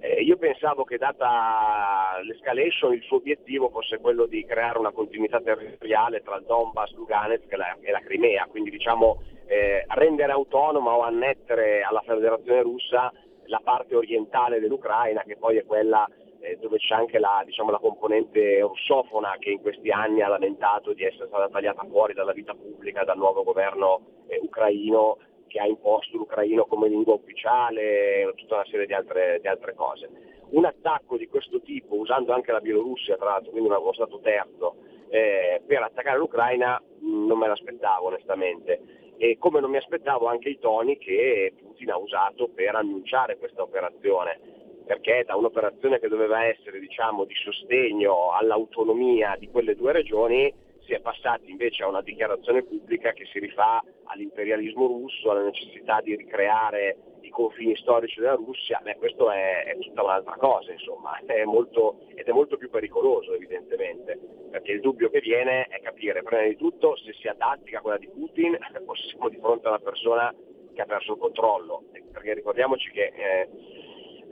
eh, 0.02 0.20
io 0.20 0.36
pensavo 0.36 0.82
che 0.82 0.98
data 0.98 2.18
l'escalation 2.24 2.92
il 2.92 3.02
suo 3.02 3.18
obiettivo 3.18 3.68
fosse 3.68 3.98
quello 3.98 4.26
di 4.26 4.44
creare 4.44 4.78
una 4.78 4.90
continuità 4.90 5.40
territoriale 5.40 6.22
tra 6.22 6.36
il 6.36 6.44
Donbass, 6.44 6.92
Lugansk 6.94 7.52
e 7.52 7.56
la, 7.56 7.76
e 7.80 7.92
la 7.92 8.00
Crimea, 8.00 8.46
quindi 8.50 8.70
diciamo 8.70 9.22
eh, 9.46 9.84
rendere 9.90 10.32
autonoma 10.32 10.96
o 10.96 11.02
annettere 11.02 11.82
alla 11.82 12.02
Federazione 12.04 12.62
russa 12.62 13.12
la 13.44 13.60
parte 13.62 13.94
orientale 13.94 14.58
dell'Ucraina 14.58 15.22
che 15.22 15.36
poi 15.36 15.58
è 15.58 15.64
quella 15.64 16.04
eh, 16.40 16.58
dove 16.60 16.78
c'è 16.78 16.94
anche 16.94 17.20
la, 17.20 17.40
diciamo, 17.44 17.70
la, 17.70 17.78
componente 17.78 18.58
russofona 18.60 19.36
che 19.38 19.50
in 19.50 19.60
questi 19.60 19.90
anni 19.90 20.20
ha 20.20 20.28
lamentato 20.28 20.92
di 20.94 21.04
essere 21.04 21.28
stata 21.28 21.48
tagliata 21.48 21.84
fuori 21.88 22.12
dalla 22.12 22.32
vita 22.32 22.54
pubblica 22.54 23.04
dal 23.04 23.18
nuovo 23.18 23.44
governo 23.44 24.00
eh, 24.26 24.40
ucraino 24.42 25.18
che 25.52 25.60
ha 25.60 25.66
imposto 25.66 26.16
l'ucraino 26.16 26.64
come 26.64 26.88
lingua 26.88 27.12
ufficiale 27.12 28.32
tutta 28.36 28.54
una 28.54 28.64
serie 28.64 28.86
di 28.86 28.94
altre, 28.94 29.38
di 29.38 29.46
altre, 29.46 29.74
cose. 29.74 30.08
Un 30.52 30.64
attacco 30.64 31.18
di 31.18 31.28
questo 31.28 31.60
tipo, 31.60 31.96
usando 31.96 32.32
anche 32.32 32.52
la 32.52 32.60
Bielorussia, 32.60 33.16
tra 33.16 33.26
l'altro, 33.26 33.50
quindi 33.50 33.68
uno 33.68 33.92
stato 33.92 34.18
terzo, 34.20 34.76
eh, 35.10 35.60
per 35.66 35.82
attaccare 35.82 36.16
l'Ucraina 36.16 36.82
non 37.00 37.36
me 37.36 37.48
l'aspettavo 37.48 38.06
onestamente. 38.06 38.80
E 39.18 39.36
come 39.38 39.60
non 39.60 39.70
mi 39.70 39.76
aspettavo 39.76 40.26
anche 40.26 40.48
i 40.48 40.58
toni 40.58 40.96
che 40.96 41.52
Putin 41.60 41.90
ha 41.90 41.98
usato 41.98 42.48
per 42.48 42.74
annunciare 42.74 43.36
questa 43.36 43.60
operazione, 43.60 44.40
perché 44.86 45.22
da 45.26 45.36
un'operazione 45.36 46.00
che 46.00 46.08
doveva 46.08 46.46
essere 46.46 46.80
diciamo, 46.80 47.24
di 47.24 47.34
sostegno 47.34 48.32
all'autonomia 48.32 49.36
di 49.38 49.50
quelle 49.50 49.76
due 49.76 49.92
regioni 49.92 50.52
si 50.84 50.92
è 50.92 51.00
passati 51.00 51.50
invece 51.50 51.82
a 51.82 51.88
una 51.88 52.02
dichiarazione 52.02 52.62
pubblica 52.62 53.12
che 53.12 53.26
si 53.26 53.38
rifà 53.38 53.82
all'imperialismo 54.04 54.86
russo, 54.86 55.30
alla 55.30 55.44
necessità 55.44 56.00
di 56.00 56.16
ricreare 56.16 56.96
i 57.20 57.30
confini 57.30 57.76
storici 57.76 58.20
della 58.20 58.34
Russia, 58.34 58.80
beh, 58.82 58.96
questo 58.96 59.30
è, 59.30 59.64
è, 59.64 59.78
tutta 59.78 60.02
un'altra 60.02 60.34
cosa, 60.36 60.72
insomma, 60.72 61.18
è 61.24 61.44
molto, 61.44 62.00
ed 62.14 62.26
è 62.26 62.32
molto 62.32 62.56
più 62.56 62.68
pericoloso 62.68 63.34
evidentemente, 63.34 64.18
perché 64.50 64.72
il 64.72 64.80
dubbio 64.80 65.08
che 65.08 65.20
viene 65.20 65.66
è 65.66 65.80
capire 65.80 66.22
prima 66.22 66.42
di 66.42 66.56
tutto 66.56 66.96
se 66.96 67.12
sia 67.14 67.34
tattica 67.34 67.80
quella 67.80 67.98
di 67.98 68.08
Putin 68.08 68.58
o 68.84 68.94
se 68.94 69.08
siamo 69.08 69.28
di 69.28 69.38
fronte 69.38 69.66
a 69.66 69.70
una 69.70 69.78
persona 69.80 70.34
che 70.74 70.80
ha 70.80 70.86
perso 70.86 71.12
il 71.12 71.18
controllo, 71.18 71.84
perché 72.12 72.34
ricordiamoci 72.34 72.90
che 72.90 73.12
eh, 73.14 73.48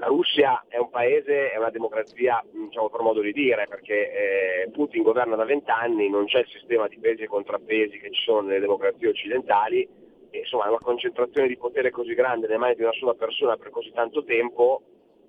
la 0.01 0.07
Russia 0.07 0.65
è 0.67 0.79
un 0.79 0.89
paese, 0.89 1.51
è 1.51 1.59
una 1.59 1.69
democrazia, 1.69 2.43
diciamo 2.51 2.89
per 2.89 3.03
modo 3.03 3.21
di 3.21 3.33
dire, 3.33 3.67
perché 3.69 4.63
eh, 4.65 4.71
Putin 4.71 5.03
governa 5.03 5.37
da 5.37 5.45
vent'anni, 5.45 6.09
non 6.09 6.25
c'è 6.25 6.39
il 6.39 6.49
sistema 6.49 6.89
di 6.89 6.99
pesi 6.99 7.23
e 7.23 7.27
contrappesi 7.27 7.99
che 7.99 8.11
ci 8.11 8.23
sono 8.23 8.41
nelle 8.41 8.61
democrazie 8.61 9.09
occidentali, 9.09 9.87
e, 10.31 10.39
insomma 10.39 10.69
una 10.69 10.79
concentrazione 10.79 11.49
di 11.49 11.59
potere 11.59 11.91
così 11.91 12.15
grande 12.15 12.47
nelle 12.47 12.59
mani 12.59 12.77
di 12.77 12.83
una 12.83 12.95
sola 12.95 13.13
persona 13.13 13.59
per 13.59 13.69
così 13.69 13.93
tanto 13.93 14.25
tempo 14.25 14.83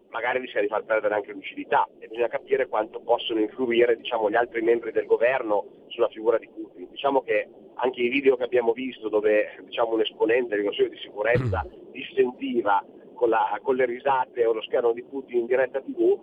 magari 0.09 0.39
rischia 0.39 0.61
di 0.61 0.67
far 0.67 0.83
perdere 0.83 1.15
anche 1.15 1.33
lucidità 1.33 1.87
e 1.99 2.07
bisogna 2.07 2.27
capire 2.27 2.67
quanto 2.67 3.01
possono 3.01 3.39
influire 3.39 3.97
diciamo, 3.97 4.29
gli 4.29 4.35
altri 4.35 4.61
membri 4.61 4.91
del 4.91 5.05
governo 5.05 5.65
sulla 5.87 6.09
figura 6.09 6.37
di 6.37 6.47
Putin. 6.47 6.87
Diciamo 6.89 7.21
che 7.21 7.47
anche 7.75 8.01
i 8.01 8.09
video 8.09 8.37
che 8.37 8.43
abbiamo 8.43 8.71
visto 8.71 9.09
dove 9.09 9.57
diciamo, 9.63 9.93
un 9.93 10.01
esponente 10.01 10.55
del 10.55 10.65
Consiglio 10.65 10.89
di 10.89 10.97
sicurezza 10.97 11.65
dissentiva 11.91 12.83
con, 13.21 13.29
la, 13.29 13.59
con 13.61 13.75
le 13.75 13.85
risate 13.85 14.47
o 14.47 14.53
lo 14.53 14.63
schermo 14.63 14.93
di 14.93 15.03
Putin 15.03 15.41
in 15.41 15.45
diretta 15.45 15.79
tv 15.79 16.19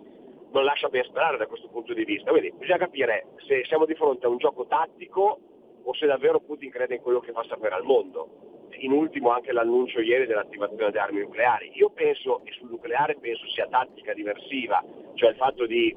non 0.51 0.65
lascia 0.65 0.89
ben 0.89 1.05
sperare 1.05 1.37
da 1.37 1.47
questo 1.47 1.69
punto 1.69 1.95
di 1.95 2.05
vista. 2.05 2.33
Quindi 2.33 2.53
bisogna 2.57 2.79
capire 2.79 3.27
se 3.47 3.63
siamo 3.67 3.85
di 3.85 3.95
fronte 3.95 4.27
a 4.27 4.29
un 4.29 4.39
gioco 4.39 4.67
tattico 4.67 5.39
o 5.81 5.95
se 5.95 6.07
davvero 6.07 6.41
Putin 6.41 6.71
crede 6.71 6.97
in 6.97 7.01
quello 7.01 7.21
che 7.21 7.31
fa 7.31 7.45
sapere 7.45 7.77
al 7.77 7.85
mondo. 7.85 8.67
In 8.81 8.91
ultimo 8.91 9.31
anche 9.31 9.53
l'annuncio 9.53 10.01
ieri 10.01 10.27
dell'attivazione 10.27 10.91
delle 10.91 10.99
armi 10.99 11.21
nucleari. 11.21 11.71
Io 11.75 11.91
penso, 11.91 12.41
e 12.45 12.51
sul 12.53 12.71
nucleare 12.71 13.17
penso 13.21 13.47
sia 13.49 13.69
tattica 13.69 14.13
diversiva, 14.13 14.83
cioè 15.15 15.31
il 15.31 15.37
fatto 15.37 15.67
di 15.67 15.97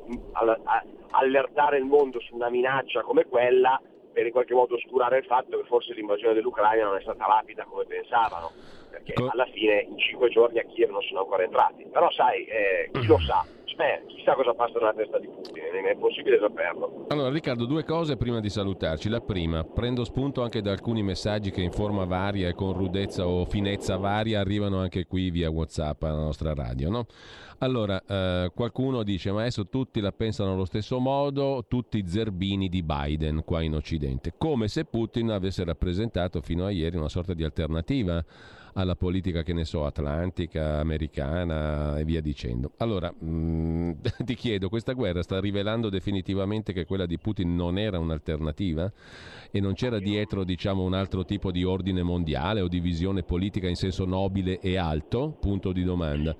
allertare 1.11 1.77
il 1.77 1.85
mondo 1.85 2.19
su 2.19 2.35
una 2.35 2.49
minaccia 2.49 3.01
come 3.01 3.25
quella 3.25 3.81
per 4.11 4.25
in 4.25 4.31
qualche 4.31 4.53
modo 4.53 4.75
oscurare 4.75 5.19
il 5.19 5.25
fatto 5.25 5.57
che 5.57 5.67
forse 5.67 5.93
l'invasione 5.93 6.33
dell'Ucraina 6.33 6.85
non 6.85 6.97
è 6.97 7.01
stata 7.01 7.25
rapida 7.25 7.63
come 7.65 7.85
pensavano 7.85 8.51
perché 8.91 9.13
alla 9.15 9.45
fine 9.45 9.87
in 9.89 9.97
cinque 9.97 10.29
giorni 10.29 10.59
a 10.59 10.63
Kiev 10.63 10.89
non 10.91 11.01
sono 11.01 11.21
ancora 11.21 11.43
entrati. 11.43 11.85
Però 11.85 12.11
sai, 12.11 12.45
eh, 12.45 12.89
chi 12.91 13.05
lo 13.05 13.17
sa? 13.19 13.45
Beh, 13.75 14.03
chissà 14.07 14.33
cosa 14.33 14.53
passa 14.53 14.77
nella 14.79 14.93
testa 14.93 15.17
di 15.17 15.27
Putin, 15.27 15.85
è 15.85 15.95
possibile 15.95 16.37
saperlo. 16.39 17.05
Allora 17.07 17.29
Riccardo, 17.29 17.65
due 17.65 17.83
cose 17.83 18.17
prima 18.17 18.39
di 18.39 18.49
salutarci. 18.49 19.09
La 19.09 19.21
prima, 19.21 19.63
prendo 19.63 20.03
spunto 20.03 20.43
anche 20.43 20.61
da 20.61 20.71
alcuni 20.71 21.01
messaggi 21.01 21.51
che 21.51 21.61
in 21.61 21.71
forma 21.71 22.05
varia 22.05 22.47
e 22.47 22.53
con 22.53 22.73
rudezza 22.73 23.25
o 23.25 23.45
finezza 23.45 23.97
varia 23.97 24.39
arrivano 24.39 24.77
anche 24.77 25.05
qui 25.07 25.31
via 25.31 25.49
Whatsapp 25.49 26.03
alla 26.03 26.19
nostra 26.19 26.53
radio, 26.53 26.89
no? 26.89 27.05
Allora, 27.59 28.01
eh, 28.07 28.51
qualcuno 28.55 29.03
dice, 29.03 29.31
ma 29.31 29.41
adesso 29.41 29.67
tutti 29.67 29.99
la 29.99 30.11
pensano 30.11 30.53
allo 30.53 30.65
stesso 30.65 30.99
modo, 30.99 31.65
tutti 31.67 32.03
zerbini 32.07 32.69
di 32.69 32.81
Biden 32.81 33.43
qua 33.45 33.61
in 33.61 33.75
Occidente, 33.75 34.33
come 34.37 34.67
se 34.67 34.85
Putin 34.85 35.29
avesse 35.29 35.63
rappresentato 35.63 36.41
fino 36.41 36.65
a 36.65 36.71
ieri 36.71 36.97
una 36.97 37.09
sorta 37.09 37.33
di 37.33 37.43
alternativa 37.43 38.23
alla 38.73 38.95
politica, 38.95 39.43
che 39.43 39.53
ne 39.53 39.65
so, 39.65 39.85
atlantica, 39.85 40.79
americana 40.79 41.97
e 41.97 42.03
via 42.03 42.21
dicendo. 42.21 42.71
Allora, 42.77 43.13
mh, 43.17 43.25
mm, 43.25 43.91
ti 44.25 44.35
chiedo, 44.35 44.69
questa 44.69 44.93
guerra 44.93 45.21
sta 45.23 45.39
rivelando 45.39 45.89
definitivamente 45.89 46.73
che 46.73 46.85
quella 46.85 47.05
di 47.05 47.17
Putin 47.17 47.55
non 47.55 47.77
era 47.77 47.99
un'alternativa 47.99 48.91
e 49.51 49.59
non 49.59 49.73
c'era 49.73 49.99
dietro, 49.99 50.43
diciamo, 50.43 50.83
un 50.83 50.93
altro 50.93 51.25
tipo 51.25 51.51
di 51.51 51.63
ordine 51.63 52.03
mondiale 52.03 52.61
o 52.61 52.67
di 52.67 52.79
visione 52.79 53.23
politica 53.23 53.67
in 53.67 53.75
senso 53.75 54.05
nobile 54.05 54.59
e 54.59 54.77
alto? 54.77 55.37
Punto 55.39 55.71
di 55.71 55.83
domanda. 55.83 56.35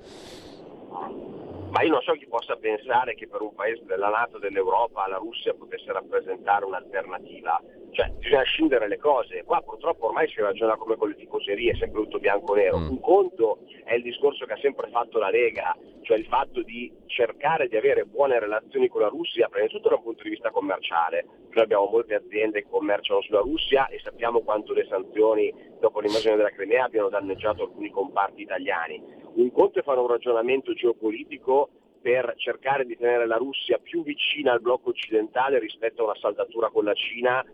Ma 1.71 1.83
io 1.83 1.91
non 1.91 2.01
so 2.01 2.11
chi 2.13 2.27
possa 2.27 2.57
pensare 2.57 3.15
che 3.15 3.29
per 3.29 3.39
un 3.39 3.55
paese 3.55 3.85
della 3.85 4.09
Nato, 4.09 4.37
dell'Europa, 4.37 5.07
la 5.07 5.15
Russia 5.15 5.53
potesse 5.53 5.89
rappresentare 5.93 6.65
un'alternativa. 6.65 7.61
Cioè, 7.91 8.09
bisogna 8.19 8.43
scindere 8.43 8.89
le 8.89 8.97
cose. 8.97 9.43
Qua 9.45 9.61
purtroppo 9.61 10.07
ormai 10.07 10.27
si 10.27 10.41
ragiona 10.41 10.75
come 10.75 10.97
con 10.97 11.07
le 11.07 11.15
tifoserie, 11.15 11.75
sempre 11.75 12.01
tutto 12.01 12.19
bianco-nero. 12.19 12.77
Mm. 12.77 12.89
Un 12.89 12.99
conto 12.99 13.59
è 13.85 13.93
il 13.93 14.03
discorso 14.03 14.45
che 14.45 14.53
ha 14.53 14.57
sempre 14.57 14.89
fatto 14.89 15.17
la 15.17 15.29
Lega, 15.29 15.73
cioè 16.01 16.17
il 16.17 16.25
fatto 16.25 16.61
di 16.61 16.91
cercare 17.05 17.69
di 17.69 17.77
avere 17.77 18.03
buone 18.03 18.37
relazioni 18.37 18.89
con 18.89 19.01
la 19.01 19.07
Russia, 19.07 19.47
prima 19.47 19.65
di 19.65 19.71
tutto 19.71 19.87
da 19.87 19.95
un 19.95 20.03
punto 20.03 20.23
di 20.23 20.29
vista 20.29 20.51
commerciale. 20.51 21.25
Noi 21.51 21.63
abbiamo 21.63 21.89
molte 21.89 22.15
aziende 22.15 22.63
che 22.63 22.69
commerciano 22.69 23.21
sulla 23.21 23.39
Russia 23.39 23.87
e 23.87 23.99
sappiamo 24.03 24.41
quanto 24.41 24.73
le 24.73 24.85
sanzioni 24.89 25.53
dopo 25.79 26.01
l'invasione 26.01 26.35
della 26.35 26.51
Crimea 26.51 26.83
abbiano 26.83 27.07
danneggiato 27.07 27.63
alcuni 27.63 27.89
comparti 27.89 28.41
italiani 28.41 29.20
un 29.35 29.51
conto 29.51 29.79
è 29.79 29.83
fare 29.83 29.99
un 29.99 30.07
ragionamento 30.07 30.73
geopolitico 30.73 31.69
per 32.01 32.33
cercare 32.37 32.85
di 32.85 32.97
tenere 32.97 33.27
la 33.27 33.37
Russia 33.37 33.77
più 33.77 34.03
vicina 34.03 34.51
al 34.51 34.61
blocco 34.61 34.89
occidentale 34.89 35.59
rispetto 35.59 36.01
a 36.01 36.05
una 36.05 36.19
saldatura 36.19 36.69
con 36.69 36.83
la 36.83 36.93
Cina 36.93 37.45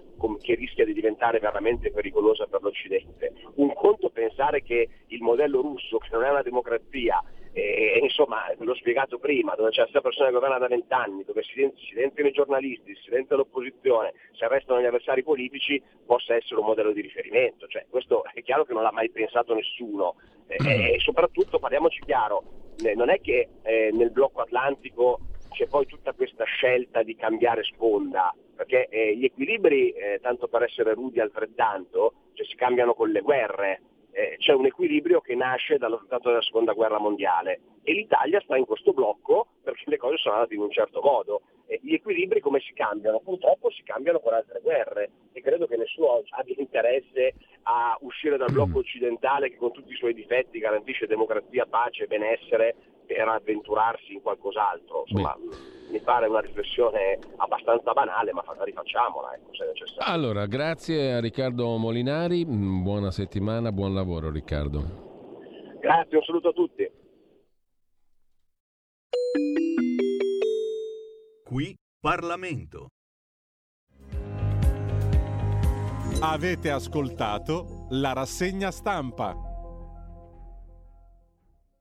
che 0.41 0.55
rischia 0.55 0.85
di 0.85 0.93
diventare 0.93 1.39
veramente 1.39 1.91
pericolosa 1.91 2.47
per 2.47 2.61
l'Occidente. 2.63 3.33
Un 3.55 3.73
conto 3.73 4.09
pensare 4.09 4.63
che 4.63 4.89
il 5.07 5.21
modello 5.21 5.61
russo, 5.61 5.97
che 5.97 6.09
non 6.11 6.23
è 6.23 6.29
una 6.29 6.41
democrazia, 6.41 7.21
e, 7.59 7.99
insomma, 8.03 8.53
l'ho 8.55 8.75
spiegato 8.75 9.17
prima, 9.17 9.55
dove 9.55 9.71
c'è 9.71 9.81
questa 9.81 10.01
persona 10.01 10.27
che 10.27 10.33
governa 10.33 10.59
da 10.59 10.67
vent'anni, 10.67 11.23
dove 11.23 11.41
si 11.41 11.67
silenziano 11.89 12.29
i 12.29 12.31
giornalisti, 12.31 12.93
si 12.93 13.01
silenzia 13.05 13.35
l'opposizione, 13.35 14.13
si 14.33 14.43
arrestano 14.43 14.79
gli 14.79 14.85
avversari 14.85 15.23
politici, 15.23 15.81
possa 16.05 16.35
essere 16.35 16.59
un 16.59 16.67
modello 16.67 16.91
di 16.91 17.01
riferimento. 17.01 17.65
Cioè, 17.65 17.87
questo 17.89 18.23
è 18.31 18.43
chiaro 18.43 18.63
che 18.63 18.73
non 18.73 18.83
l'ha 18.83 18.91
mai 18.91 19.09
pensato 19.09 19.55
nessuno. 19.55 20.17
E, 20.45 20.55
e 20.93 20.99
soprattutto, 20.99 21.57
parliamoci 21.57 22.01
chiaro, 22.05 22.43
non 22.93 23.09
è 23.09 23.19
che 23.21 23.49
eh, 23.63 23.89
nel 23.91 24.11
blocco 24.11 24.41
atlantico 24.41 25.19
c'è 25.49 25.65
poi 25.67 25.87
tutta 25.87 26.13
questa 26.13 26.43
scelta 26.43 27.01
di 27.01 27.15
cambiare 27.15 27.63
sponda, 27.63 28.35
perché 28.55 28.87
eh, 28.87 29.17
gli 29.17 29.25
equilibri, 29.25 29.89
eh, 29.93 30.19
tanto 30.21 30.47
per 30.47 30.61
essere 30.61 30.93
rudi 30.93 31.19
altrettanto, 31.19 32.13
cioè 32.33 32.45
si 32.45 32.55
cambiano 32.55 32.93
con 32.93 33.09
le 33.09 33.21
guerre, 33.21 33.81
eh, 34.17 34.35
c'è 34.39 34.53
un 34.53 34.65
equilibrio 34.65 35.21
che 35.21 35.35
nasce 35.35 35.77
dallo 35.77 36.01
stato 36.03 36.29
della 36.29 36.41
seconda 36.41 36.73
guerra 36.73 36.97
mondiale 36.97 37.59
e 37.83 37.93
l'Italia 37.93 38.41
sta 38.41 38.57
in 38.57 38.65
questo 38.65 38.91
blocco 38.91 39.49
perché 39.61 39.83
le 39.85 39.97
cose 39.97 40.17
sono 40.17 40.33
andate 40.33 40.55
in 40.55 40.61
un 40.61 40.71
certo 40.71 41.01
modo. 41.01 41.43
E 41.67 41.79
gli 41.83 41.93
equilibri 41.93 42.39
come 42.39 42.59
si 42.61 42.73
cambiano? 42.73 43.19
Purtroppo 43.19 43.69
si 43.69 43.83
cambiano 43.83 44.19
con 44.19 44.33
altre 44.33 44.59
guerre 44.63 45.11
e 45.33 45.41
credo 45.41 45.67
che 45.67 45.77
nessuno 45.77 46.23
abbia 46.31 46.55
interesse 46.57 47.35
a 47.63 47.95
uscire 48.01 48.37
dal 48.37 48.51
blocco 48.51 48.79
occidentale 48.79 49.51
che 49.51 49.57
con 49.57 49.71
tutti 49.71 49.91
i 49.91 49.97
suoi 49.97 50.15
difetti 50.15 50.57
garantisce 50.57 51.05
democrazia, 51.05 51.67
pace 51.67 52.05
e 52.05 52.07
benessere 52.07 52.75
per 53.07 53.27
avventurarsi 53.27 54.13
in 54.13 54.21
qualcos'altro. 54.21 55.05
Insomma, 55.07 55.35
mi 55.89 55.99
pare 56.01 56.27
una 56.27 56.41
riflessione 56.41 57.17
abbastanza 57.37 57.93
banale, 57.93 58.33
ma 58.33 58.43
rifacciamola 58.59 59.33
ecco, 59.35 59.53
se 59.55 59.65
necessario. 59.65 60.13
Allora, 60.13 60.45
grazie 60.45 61.13
a 61.13 61.19
Riccardo 61.19 61.77
Molinari, 61.77 62.45
mm, 62.45 62.83
buona 62.83 63.09
settimana, 63.09 63.71
buon 63.71 63.93
lavoro 63.93 64.29
Riccardo. 64.29 65.05
Grazie, 65.79 66.17
un 66.17 66.23
saluto 66.23 66.49
a 66.49 66.53
tutti. 66.53 66.91
Qui 71.45 71.75
Parlamento. 71.99 72.87
Avete 76.19 76.71
ascoltato 76.71 77.85
la 77.91 78.11
rassegna 78.11 78.71
stampa. 78.71 79.46